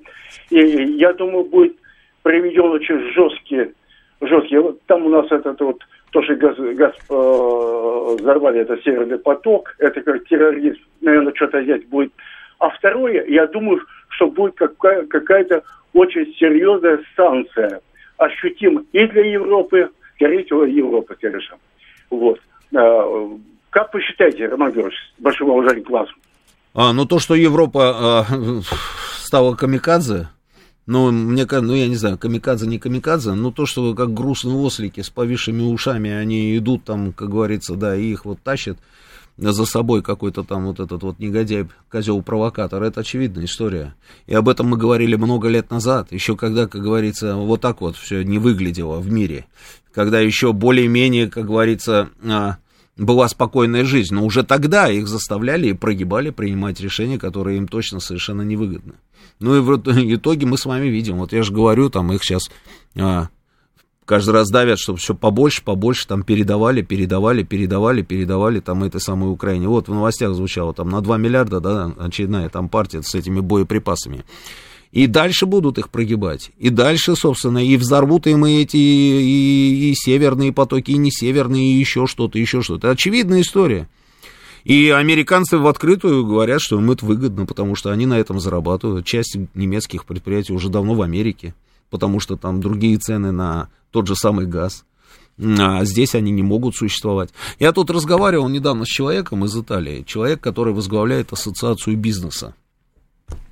и, 0.50 0.58
я 0.58 1.12
думаю, 1.12 1.44
будет 1.44 1.76
приведен 2.22 2.70
очень 2.72 3.12
жесткие, 3.12 3.72
жесткие, 4.20 4.60
вот 4.60 4.80
там 4.86 5.06
у 5.06 5.10
нас 5.10 5.26
этот 5.30 5.60
вот, 5.60 5.78
то, 6.10 6.22
что 6.22 6.34
газ, 6.34 6.56
газ 6.58 6.94
э, 7.08 8.16
взорвали, 8.20 8.60
это 8.60 8.76
Северный 8.82 9.18
поток, 9.18 9.74
это 9.78 10.00
как 10.00 10.24
терроризм, 10.26 10.80
наверное, 11.00 11.32
что-то 11.34 11.62
здесь 11.62 11.84
будет. 11.84 12.12
А 12.58 12.70
второе, 12.70 13.24
я 13.28 13.46
думаю, 13.46 13.80
что 14.08 14.26
будет 14.28 14.54
какая- 14.56 15.06
какая-то 15.06 15.62
очень 15.92 16.34
серьезная 16.34 17.00
санкция, 17.14 17.80
ощутима 18.18 18.82
и 18.92 19.06
для 19.06 19.24
Европы, 19.26 19.90
скорее 20.16 20.44
всего, 20.44 20.64
Европа, 20.64 21.14
конечно. 21.20 21.56
Вот. 22.10 22.38
А, 22.74 23.38
Как 23.70 23.92
вы 23.92 24.00
считаете, 24.02 24.46
Роман 24.46 24.72
Георгиевич, 24.72 24.98
с 25.18 25.22
большим 25.22 25.50
уважением 25.50 25.84
к 25.84 25.90
вас? 25.90 26.08
А, 26.74 26.92
ну 26.92 27.06
то, 27.06 27.18
что 27.18 27.34
Европа 27.34 28.20
а, 28.20 28.26
стала 29.18 29.54
камикадзе, 29.54 30.28
ну, 30.86 31.10
мне 31.10 31.46
ну, 31.50 31.74
я 31.74 31.88
не 31.88 31.96
знаю, 31.96 32.16
камикадзе, 32.16 32.66
не 32.66 32.78
камикадзе, 32.78 33.32
но 33.32 33.50
то, 33.50 33.66
что 33.66 33.92
как 33.94 34.14
грустные 34.14 34.56
ослики 34.56 35.00
с 35.00 35.10
повисшими 35.10 35.62
ушами, 35.62 36.10
они 36.10 36.56
идут 36.56 36.84
там, 36.84 37.12
как 37.12 37.28
говорится, 37.28 37.74
да, 37.74 37.96
и 37.96 38.12
их 38.12 38.24
вот 38.24 38.40
тащат 38.40 38.78
за 39.36 39.66
собой 39.66 40.02
какой-то 40.02 40.44
там 40.44 40.66
вот 40.66 40.80
этот 40.80 41.02
вот 41.02 41.18
негодяй, 41.18 41.66
козел-провокатор, 41.90 42.82
это 42.82 43.00
очевидная 43.00 43.44
история. 43.44 43.94
И 44.26 44.34
об 44.34 44.48
этом 44.48 44.68
мы 44.68 44.76
говорили 44.76 45.16
много 45.16 45.48
лет 45.48 45.70
назад, 45.70 46.12
еще 46.12 46.36
когда, 46.36 46.66
как 46.66 46.82
говорится, 46.82 47.34
вот 47.36 47.60
так 47.60 47.80
вот 47.80 47.96
все 47.96 48.22
не 48.22 48.38
выглядело 48.38 48.98
в 48.98 49.10
мире, 49.10 49.46
когда 49.96 50.20
еще 50.20 50.52
более-менее, 50.52 51.30
как 51.30 51.46
говорится, 51.46 52.10
а, 52.22 52.58
была 52.98 53.28
спокойная 53.28 53.86
жизнь, 53.86 54.14
но 54.14 54.26
уже 54.26 54.42
тогда 54.42 54.90
их 54.90 55.08
заставляли 55.08 55.68
и 55.68 55.72
прогибали 55.72 56.28
принимать 56.28 56.80
решения, 56.80 57.18
которые 57.18 57.56
им 57.56 57.66
точно 57.66 57.98
совершенно 57.98 58.42
невыгодны. 58.42 58.92
Ну 59.40 59.56
и 59.56 59.60
в 59.60 59.74
итоге 60.14 60.44
мы 60.44 60.58
с 60.58 60.66
вами 60.66 60.88
видим, 60.88 61.16
вот 61.16 61.32
я 61.32 61.42
же 61.42 61.50
говорю, 61.50 61.88
там 61.88 62.12
их 62.12 62.22
сейчас 62.24 62.50
а, 62.94 63.28
каждый 64.04 64.34
раз 64.34 64.50
давят, 64.50 64.78
чтобы 64.78 64.98
все 64.98 65.14
побольше, 65.14 65.64
побольше 65.64 66.06
там 66.06 66.24
передавали, 66.24 66.82
передавали, 66.82 67.42
передавали, 67.42 68.02
передавали 68.02 68.60
там 68.60 68.84
этой 68.84 69.00
самой 69.00 69.32
Украине. 69.32 69.66
Вот 69.66 69.88
в 69.88 69.94
новостях 69.94 70.34
звучало 70.34 70.74
там 70.74 70.90
на 70.90 71.00
2 71.00 71.16
миллиарда, 71.16 71.60
да, 71.60 71.90
очередная 71.98 72.50
там 72.50 72.68
партия 72.68 73.02
с 73.02 73.14
этими 73.14 73.40
боеприпасами. 73.40 74.26
И 74.92 75.06
дальше 75.06 75.46
будут 75.46 75.78
их 75.78 75.90
прогибать. 75.90 76.50
И 76.58 76.70
дальше, 76.70 77.16
собственно, 77.16 77.64
и 77.64 77.76
взорвут 77.76 78.26
им 78.26 78.44
эти 78.44 78.76
и, 78.76 79.90
и 79.90 79.94
северные 79.94 80.52
потоки, 80.52 80.92
и 80.92 80.96
не 80.96 81.10
северные, 81.10 81.72
и 81.72 81.78
еще 81.78 82.06
что-то, 82.06 82.38
еще 82.38 82.62
что-то. 82.62 82.90
Очевидная 82.90 83.42
история. 83.42 83.88
И 84.64 84.90
американцы 84.90 85.58
в 85.58 85.66
открытую 85.68 86.26
говорят, 86.26 86.60
что 86.60 86.78
им 86.80 86.90
это 86.90 87.04
выгодно, 87.06 87.46
потому 87.46 87.76
что 87.76 87.92
они 87.92 88.04
на 88.04 88.18
этом 88.18 88.40
зарабатывают. 88.40 89.06
Часть 89.06 89.36
немецких 89.54 90.04
предприятий 90.04 90.52
уже 90.52 90.70
давно 90.70 90.94
в 90.94 91.02
Америке, 91.02 91.54
потому 91.88 92.18
что 92.18 92.36
там 92.36 92.60
другие 92.60 92.98
цены 92.98 93.30
на 93.30 93.68
тот 93.92 94.08
же 94.08 94.16
самый 94.16 94.46
газ. 94.46 94.84
А 95.38 95.84
здесь 95.84 96.14
они 96.14 96.32
не 96.32 96.42
могут 96.42 96.74
существовать. 96.74 97.30
Я 97.58 97.72
тут 97.72 97.90
разговаривал 97.90 98.48
недавно 98.48 98.84
с 98.84 98.88
человеком 98.88 99.44
из 99.44 99.56
Италии, 99.56 100.02
человек, 100.06 100.40
который 100.40 100.72
возглавляет 100.72 101.32
ассоциацию 101.32 101.96
бизнеса. 101.96 102.54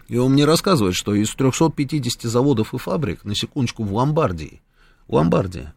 И 0.08 0.16
он 0.16 0.32
мне 0.32 0.44
рассказывает, 0.44 0.94
что 0.94 1.14
из 1.14 1.34
350 1.34 2.22
заводов 2.22 2.74
и 2.74 2.78
фабрик, 2.78 3.24
на 3.24 3.34
секундочку, 3.34 3.84
в 3.84 3.94
Ломбардии, 3.94 4.60
Ломбардия, 5.08 5.74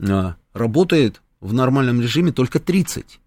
а, 0.00 0.36
работает 0.52 1.22
в 1.40 1.52
нормальном 1.52 2.00
режиме 2.00 2.32
только 2.32 2.60
30. 2.60 3.20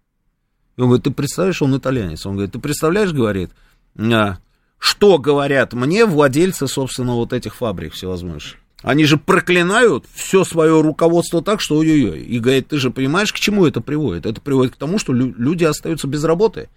И 0.76 0.80
он 0.80 0.86
говорит, 0.86 1.04
ты 1.04 1.10
представляешь, 1.10 1.62
он 1.62 1.76
итальянец. 1.76 2.24
Он 2.24 2.34
говорит, 2.34 2.52
ты 2.52 2.58
представляешь, 2.58 3.12
говорит, 3.12 3.50
а, 3.96 4.38
что 4.78 5.18
говорят 5.18 5.72
мне 5.74 6.06
владельцы, 6.06 6.66
собственно, 6.66 7.14
вот 7.14 7.32
этих 7.32 7.54
фабрик 7.54 7.92
всевозможных. 7.92 8.56
Они 8.82 9.04
же 9.04 9.16
проклинают 9.16 10.06
все 10.12 10.44
свое 10.44 10.80
руководство 10.80 11.40
так, 11.40 11.60
что 11.60 11.76
ой-ой-ой. 11.76 12.20
И 12.20 12.40
говорит, 12.40 12.68
ты 12.68 12.78
же 12.78 12.90
понимаешь, 12.90 13.32
к 13.32 13.38
чему 13.38 13.64
это 13.64 13.80
приводит? 13.80 14.26
Это 14.26 14.40
приводит 14.40 14.74
к 14.74 14.76
тому, 14.76 14.98
что 14.98 15.12
люди 15.12 15.64
остаются 15.64 16.08
без 16.08 16.24
работы. 16.24 16.68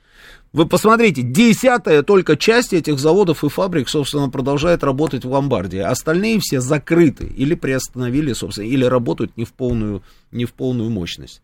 Вы 0.55 0.65
посмотрите, 0.65 1.21
десятая 1.21 2.01
только 2.01 2.37
часть 2.37 2.71
этих 2.71 2.97
заводов 2.97 3.43
и 3.43 3.49
фабрик, 3.49 3.89
собственно, 3.89 4.29
продолжает 4.29 4.85
работать 4.85 5.25
в 5.25 5.29
Ломбардии. 5.29 5.79
Остальные 5.79 6.39
все 6.39 6.61
закрыты 6.61 7.25
или 7.25 7.55
приостановили, 7.55 8.31
собственно, 8.31 8.65
или 8.65 8.85
работают 8.85 9.35
не 9.35 9.43
в 9.43 9.51
полную, 9.51 10.01
не 10.31 10.45
в 10.45 10.53
полную 10.53 10.89
мощность. 10.89 11.41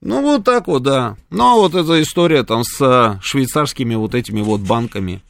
Ну, 0.00 0.22
вот 0.22 0.44
так 0.44 0.68
вот, 0.68 0.84
да. 0.84 1.18
Ну, 1.28 1.44
а 1.44 1.56
вот 1.56 1.74
эта 1.74 2.00
история 2.00 2.42
там 2.42 2.64
с 2.64 2.80
а, 2.80 3.20
швейцарскими 3.22 3.94
вот 3.94 4.14
этими 4.14 4.40
вот 4.40 4.62
банками. 4.62 5.20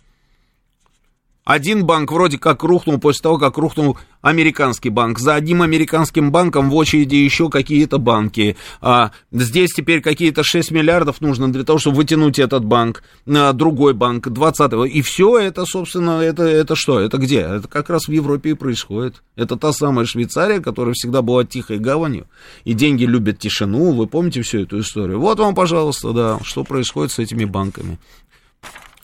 Один 1.50 1.84
банк 1.84 2.12
вроде 2.12 2.38
как 2.38 2.62
рухнул 2.62 3.00
после 3.00 3.22
того, 3.24 3.36
как 3.36 3.58
рухнул 3.58 3.98
американский 4.22 4.88
банк. 4.88 5.18
За 5.18 5.34
одним 5.34 5.62
американским 5.62 6.30
банком 6.30 6.70
в 6.70 6.76
очереди 6.76 7.16
еще 7.16 7.50
какие-то 7.50 7.98
банки. 7.98 8.56
А 8.80 9.10
здесь 9.32 9.70
теперь 9.74 10.00
какие-то 10.00 10.44
6 10.44 10.70
миллиардов 10.70 11.20
нужно 11.20 11.52
для 11.52 11.64
того, 11.64 11.80
чтобы 11.80 11.96
вытянуть 11.96 12.38
этот 12.38 12.64
банк, 12.64 13.02
а, 13.26 13.52
другой 13.52 13.94
банк, 13.94 14.28
20-го. 14.28 14.84
И 14.84 15.02
все 15.02 15.40
это, 15.40 15.66
собственно, 15.66 16.20
это, 16.20 16.44
это 16.44 16.76
что? 16.76 17.00
Это 17.00 17.18
где? 17.18 17.40
Это 17.40 17.66
как 17.66 17.90
раз 17.90 18.06
в 18.06 18.12
Европе 18.12 18.50
и 18.50 18.54
происходит. 18.54 19.20
Это 19.34 19.56
та 19.56 19.72
самая 19.72 20.06
Швейцария, 20.06 20.60
которая 20.60 20.94
всегда 20.94 21.20
была 21.20 21.44
тихой 21.44 21.80
гаванью. 21.80 22.28
И 22.62 22.74
деньги 22.74 23.02
любят 23.02 23.40
тишину. 23.40 23.90
Вы 23.90 24.06
помните 24.06 24.42
всю 24.42 24.60
эту 24.60 24.78
историю? 24.78 25.18
Вот 25.18 25.40
вам, 25.40 25.56
пожалуйста, 25.56 26.12
да, 26.12 26.38
что 26.44 26.62
происходит 26.62 27.10
с 27.10 27.18
этими 27.18 27.44
банками. 27.44 27.98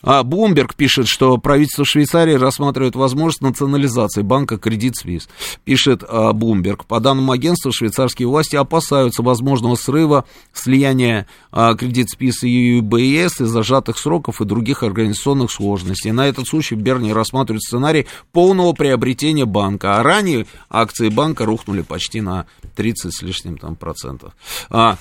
А 0.03 0.23
Блумберг 0.23 0.75
пишет, 0.75 1.07
что 1.07 1.37
правительство 1.37 1.85
Швейцарии 1.85 2.33
рассматривает 2.33 2.95
возможность 2.95 3.41
национализации 3.41 4.21
банка 4.21 4.55
Credit 4.55 4.93
Suisse. 5.03 5.27
Пишет 5.63 6.03
а, 6.07 6.33
Блумберг. 6.33 6.85
По 6.85 6.99
данным 6.99 7.31
агентства, 7.31 7.71
швейцарские 7.71 8.27
власти 8.27 8.55
опасаются 8.55 9.23
возможного 9.23 9.75
срыва, 9.75 10.25
слияния 10.53 11.27
а, 11.51 11.73
Credit 11.73 12.05
Suisse 12.17 12.47
и 12.47 12.79
UBS 12.79 13.43
из-за 13.43 13.63
сжатых 13.63 13.97
сроков 13.97 14.39
и 14.39 14.45
других 14.45 14.83
организационных 14.83 15.51
сложностей. 15.51 16.11
На 16.11 16.27
этот 16.27 16.47
случай 16.47 16.75
Берни 16.75 17.11
рассматривает 17.11 17.63
сценарий 17.63 18.05
полного 18.31 18.73
приобретения 18.73 19.45
банка. 19.45 19.97
А 19.97 20.03
ранее 20.03 20.45
акции 20.69 21.09
банка 21.09 21.45
рухнули 21.45 21.81
почти 21.81 22.21
на 22.21 22.45
30 22.75 23.13
с 23.13 23.21
лишним 23.23 23.57
там 23.57 23.75
процентов. 23.75 24.33
А, 24.69 24.97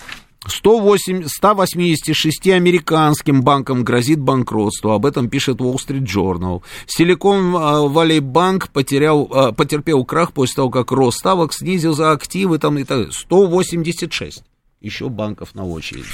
108, 0.49 1.25
186 1.27 2.49
американским 2.49 3.43
банкам 3.43 3.85
грозит 3.85 4.21
банкротство. 4.21 4.95
Об 4.95 5.07
этом 5.07 5.29
пишет 5.29 5.59
Wall 5.59 5.77
Street 5.77 6.05
Journal. 6.05 6.63
Silicon 6.87 7.93
Valley 7.93 8.21
Bank 8.21 8.71
потерял, 8.73 9.29
а, 9.33 9.53
потерпел 9.53 10.05
крах 10.05 10.33
после 10.33 10.57
того, 10.57 10.71
как 10.71 10.93
рост 10.93 11.19
ставок 11.19 11.53
снизил 11.53 11.95
за 11.95 12.13
активы. 12.13 12.59
Там, 12.59 12.79
и 12.79 12.85
так, 12.85 13.13
186 13.13 14.43
еще 14.81 15.09
банков 15.09 15.55
на 15.55 15.67
очереди. 15.67 16.07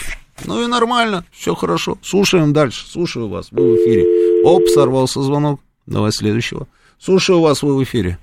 Ну 0.47 0.63
и 0.63 0.67
нормально, 0.67 1.25
все 1.31 1.55
хорошо. 1.55 1.99
Слушаем 2.03 2.53
дальше. 2.53 2.87
Слушаю 2.87 3.29
вас, 3.29 3.49
вы 3.51 3.73
в 3.73 3.77
эфире. 3.77 4.45
Оп, 4.45 4.67
сорвался 4.69 5.23
звонок. 5.23 5.61
Давай 5.87 6.11
следующего. 6.13 6.67
Слушаю 6.99 7.41
вас, 7.41 7.63
вы 7.63 7.77
в 7.77 7.83
эфире. 7.83 8.19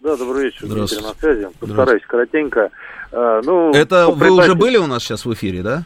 Да, 0.00 0.16
добрый 0.16 0.44
вечер, 0.44 0.68
Дмитрий 0.68 1.02
на 1.02 1.14
связи. 1.14 1.48
Постараюсь 1.58 2.02
коротенько. 2.06 2.70
А, 3.12 3.40
ну, 3.42 3.72
Это 3.72 4.08
вы 4.08 4.30
уже 4.30 4.54
были 4.54 4.76
у 4.76 4.86
нас 4.86 5.02
сейчас 5.02 5.24
в 5.24 5.32
эфире, 5.32 5.62
да? 5.62 5.84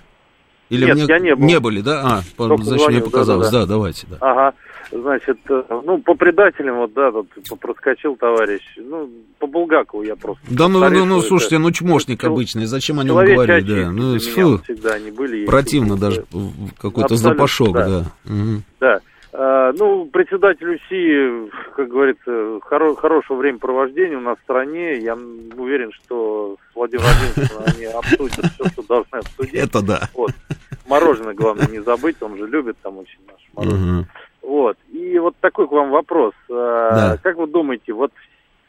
Или 0.71 0.85
Нет, 0.87 0.95
мне... 0.95 1.05
я 1.09 1.19
не 1.19 1.35
был. 1.35 1.47
Не 1.47 1.61
были, 1.61 1.81
да? 1.81 2.01
А, 2.05 2.21
Только 2.37 2.63
значит, 2.63 2.81
звонил, 2.81 3.01
мне 3.01 3.11
показалось. 3.11 3.51
Да, 3.51 3.53
да, 3.53 3.59
да. 3.61 3.67
да 3.67 3.73
давайте. 3.73 4.07
Да. 4.09 4.17
Ага. 4.21 4.55
Значит, 4.93 5.39
э, 5.49 5.63
ну, 5.69 5.99
по 5.99 6.15
предателям, 6.15 6.79
вот, 6.79 6.93
да, 6.95 7.13
тут 7.13 7.61
проскочил 7.61 8.17
товарищ. 8.17 8.63
Ну, 8.77 9.09
по 9.39 9.47
Булгакову 9.47 10.03
я 10.03 10.17
просто... 10.17 10.43
Да, 10.51 10.67
ну, 10.67 10.89
ну, 10.89 11.05
ну, 11.05 11.21
слушайте, 11.21 11.59
ну, 11.59 11.71
чмошник 11.71 12.25
обычный, 12.25 12.67
зачем 12.67 12.99
о 12.99 13.05
нем 13.05 13.15
говорить, 13.15 13.67
да? 13.67 13.91
Ну, 13.91 14.19
фу, 14.19 14.61
всегда 14.65 14.95
они 14.95 15.13
были. 15.13 15.47
Противно 15.47 15.97
даже, 15.97 16.25
какой-то 16.81 17.15
запашок, 17.15 17.73
да. 17.73 17.89
Да. 17.89 17.99
Угу. 18.25 18.63
да. 18.81 19.01
А, 19.33 19.73
ну, 19.79 20.07
председатель 20.07 20.75
УСИ, 20.75 21.51
как 21.77 21.89
говорится, 21.89 22.59
хоро 22.63 22.95
хорошего 22.97 23.37
времяпровождения 23.37 24.17
у 24.17 24.23
нас 24.23 24.39
в 24.39 24.43
стране. 24.43 24.99
Я 24.99 25.15
уверен, 25.15 25.93
что 25.93 26.57
с 26.71 26.75
Владимиром 26.75 27.07
Владимировичем 27.07 27.75
они 27.77 27.85
обсудят 27.87 28.45
все, 28.53 28.65
что 28.71 28.83
должны 28.83 29.17
обсудить. 29.19 29.55
Это 29.55 29.83
да. 29.83 30.09
Вот. 30.15 30.33
Мороженое, 30.89 31.35
главное, 31.35 31.69
не 31.69 31.81
забыть, 31.81 32.17
он 32.21 32.37
же 32.37 32.47
любит 32.47 32.77
там 32.83 32.99
очень 32.99 33.21
наше 33.27 33.47
мороженое. 33.53 34.01
Угу. 34.01 34.09
Вот. 34.51 34.77
И 34.93 35.19
вот 35.21 35.37
такой 35.41 35.69
к 35.69 35.73
вам 35.73 35.91
вопрос. 35.91 36.35
А, 36.51 36.91
да. 36.91 37.19
Как 37.23 37.37
вы 37.37 37.47
думаете, 37.47 37.93
вот 37.93 38.13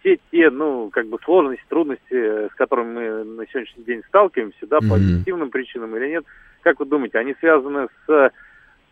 все 0.02 0.20
те, 0.32 0.52
ну, 0.52 0.90
как 0.92 1.08
бы 1.08 1.18
сложности, 1.24 1.64
трудности, 1.70 2.48
с 2.50 2.54
которыми 2.56 2.94
мы 2.94 3.24
на 3.24 3.48
сегодняшний 3.48 3.84
день 3.84 4.04
сталкиваемся, 4.08 4.68
да, 4.68 4.80
по 4.80 4.96
объективным 4.96 5.50
причинам 5.50 5.96
или 5.96 6.10
нет, 6.10 6.26
как 6.62 6.80
вы 6.80 6.86
думаете, 6.86 7.18
они 7.18 7.36
связаны 7.40 7.88
с 8.06 8.32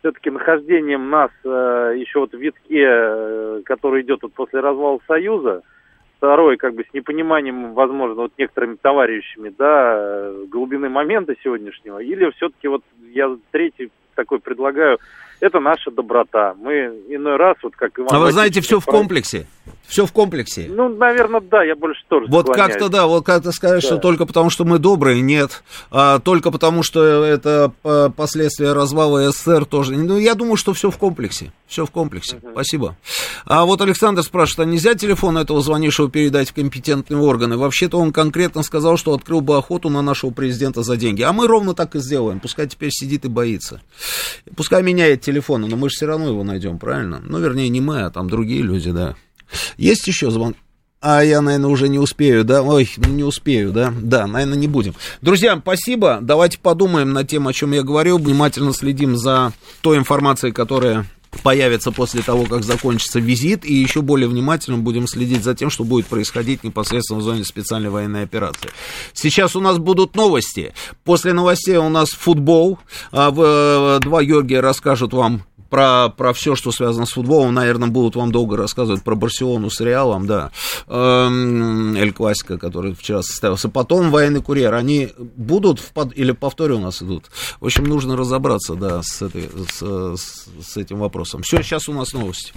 все-таки 0.00 0.30
нахождением 0.30 1.10
нас 1.10 1.30
э, 1.44 1.94
еще 1.98 2.20
вот 2.20 2.32
в 2.32 2.38
витке, 2.38 2.84
э, 2.86 3.62
который 3.64 4.02
идет 4.02 4.22
вот 4.22 4.32
после 4.32 4.60
развала 4.60 4.98
Союза, 5.06 5.62
второй, 6.16 6.56
как 6.56 6.74
бы 6.74 6.84
с 6.84 6.92
непониманием, 6.92 7.74
возможно, 7.74 8.22
вот 8.22 8.32
некоторыми 8.36 8.76
товарищами, 8.76 9.54
да, 9.56 9.94
э, 9.96 10.44
глубины 10.48 10.88
момента 10.88 11.34
сегодняшнего, 11.42 11.98
или 11.98 12.30
все-таки 12.32 12.68
вот 12.68 12.82
я 13.12 13.34
третий 13.50 13.90
такой 14.20 14.38
предлагаю, 14.38 14.98
это 15.40 15.60
наша 15.60 15.90
доброта. 15.90 16.54
Мы 16.58 16.72
иной 17.08 17.36
раз, 17.36 17.56
вот 17.62 17.74
как 17.74 17.98
Иван... 17.98 18.08
А 18.10 18.18
вы 18.18 18.32
знаете, 18.32 18.60
все 18.60 18.78
в 18.78 18.84
комплексе. 18.84 19.46
Все 19.86 20.06
в 20.06 20.12
комплексе. 20.12 20.66
Ну, 20.68 20.88
наверное, 20.88 21.40
да, 21.40 21.64
я 21.64 21.74
больше 21.74 22.02
тоже 22.08 22.26
Вот 22.28 22.46
как-то, 22.54 22.88
да, 22.88 23.06
вот 23.06 23.24
как-то 23.24 23.50
сказать, 23.50 23.82
да. 23.82 23.86
что 23.86 23.96
только 23.98 24.24
потому, 24.24 24.50
что 24.50 24.64
мы 24.64 24.78
добрые, 24.78 25.20
нет. 25.20 25.64
А, 25.90 26.20
только 26.20 26.50
потому, 26.50 26.82
что 26.82 27.24
это 27.24 27.72
последствия 28.16 28.72
развала 28.72 29.30
СССР 29.30 29.64
тоже. 29.64 29.96
Ну, 29.96 30.18
я 30.18 30.34
думаю, 30.34 30.56
что 30.56 30.74
все 30.74 30.90
в 30.90 30.98
комплексе. 30.98 31.52
Все 31.66 31.86
в 31.86 31.90
комплексе. 31.90 32.36
Угу. 32.36 32.50
Спасибо. 32.52 32.96
А 33.46 33.64
вот 33.64 33.80
Александр 33.80 34.22
спрашивает, 34.22 34.68
а 34.68 34.70
нельзя 34.70 34.94
телефон 34.94 35.38
этого 35.38 35.60
звонившего 35.60 36.10
передать 36.10 36.50
в 36.50 36.54
компетентные 36.54 37.18
органы? 37.18 37.56
Вообще-то 37.56 37.98
он 37.98 38.12
конкретно 38.12 38.62
сказал, 38.62 38.96
что 38.96 39.14
открыл 39.14 39.40
бы 39.40 39.56
охоту 39.56 39.88
на 39.88 40.02
нашего 40.02 40.30
президента 40.30 40.82
за 40.82 40.96
деньги. 40.96 41.22
А 41.22 41.32
мы 41.32 41.46
ровно 41.46 41.74
так 41.74 41.96
и 41.96 42.00
сделаем. 42.00 42.38
Пускай 42.40 42.68
теперь 42.68 42.90
сидит 42.92 43.24
и 43.24 43.28
боится. 43.28 43.80
Пускай 44.56 44.82
меняет 44.82 45.20
телефон, 45.20 45.62
но 45.62 45.76
мы 45.76 45.88
же 45.88 45.96
все 45.96 46.06
равно 46.06 46.28
его 46.28 46.44
найдем, 46.44 46.78
правильно? 46.78 47.20
Ну, 47.24 47.38
вернее, 47.38 47.68
не 47.68 47.80
мы, 47.80 48.02
а 48.02 48.10
там 48.10 48.28
другие 48.28 48.62
люди, 48.62 48.90
да. 48.90 49.16
Есть 49.76 50.06
еще 50.06 50.30
звонок? 50.30 50.56
А 51.02 51.24
я, 51.24 51.40
наверное, 51.40 51.70
уже 51.70 51.88
не 51.88 51.98
успею, 51.98 52.44
да? 52.44 52.62
Ой, 52.62 52.90
ну 52.98 53.08
не 53.08 53.24
успею, 53.24 53.72
да? 53.72 53.92
Да, 54.02 54.26
наверное, 54.26 54.58
не 54.58 54.68
будем. 54.68 54.94
Друзья, 55.22 55.58
спасибо. 55.58 56.18
Давайте 56.20 56.58
подумаем 56.58 57.14
над 57.14 57.26
тем, 57.26 57.48
о 57.48 57.54
чем 57.54 57.72
я 57.72 57.82
говорил. 57.82 58.18
Внимательно 58.18 58.74
следим 58.74 59.16
за 59.16 59.54
той 59.80 59.96
информацией, 59.96 60.52
которая 60.52 61.06
появится 61.42 61.92
после 61.92 62.22
того, 62.22 62.44
как 62.44 62.64
закончится 62.64 63.20
визит, 63.20 63.64
и 63.64 63.74
еще 63.74 64.02
более 64.02 64.28
внимательно 64.28 64.78
будем 64.78 65.06
следить 65.06 65.42
за 65.42 65.54
тем, 65.54 65.70
что 65.70 65.84
будет 65.84 66.06
происходить 66.06 66.64
непосредственно 66.64 67.20
в 67.20 67.22
зоне 67.22 67.44
специальной 67.44 67.90
военной 67.90 68.22
операции. 68.22 68.70
Сейчас 69.12 69.56
у 69.56 69.60
нас 69.60 69.78
будут 69.78 70.16
новости. 70.16 70.74
После 71.04 71.32
новостей 71.32 71.76
у 71.76 71.88
нас 71.88 72.10
футбол. 72.10 72.78
А 73.12 73.30
в, 73.30 74.00
два 74.00 74.22
Георгия 74.22 74.60
расскажут 74.60 75.12
вам 75.12 75.44
про, 75.70 76.08
про 76.10 76.32
все, 76.32 76.56
что 76.56 76.72
связано 76.72 77.06
с 77.06 77.12
футболом, 77.12 77.54
наверное, 77.54 77.88
будут 77.88 78.16
вам 78.16 78.32
долго 78.32 78.56
рассказывать 78.56 79.02
про 79.02 79.14
Барселону 79.14 79.70
с 79.70 79.80
Реалом, 79.80 80.26
да, 80.26 80.50
эм, 80.88 81.96
Эль 81.96 82.12
Классика, 82.12 82.58
который 82.58 82.94
вчера 82.94 83.22
состоялся. 83.22 83.68
Потом 83.68 84.10
военный 84.10 84.42
курьер, 84.42 84.74
они 84.74 85.10
будут, 85.36 85.80
в 85.80 85.92
под... 85.92 86.16
или 86.16 86.32
повторе 86.32 86.74
у 86.74 86.80
нас 86.80 87.02
идут. 87.02 87.26
В 87.60 87.66
общем, 87.66 87.84
нужно 87.84 88.16
разобраться, 88.16 88.74
да, 88.74 89.00
с, 89.02 89.22
этой, 89.22 89.48
с, 89.68 90.46
с 90.62 90.76
этим 90.76 90.98
вопросом. 90.98 91.42
Все, 91.42 91.62
сейчас 91.62 91.88
у 91.88 91.92
нас 91.92 92.12
новости. 92.12 92.52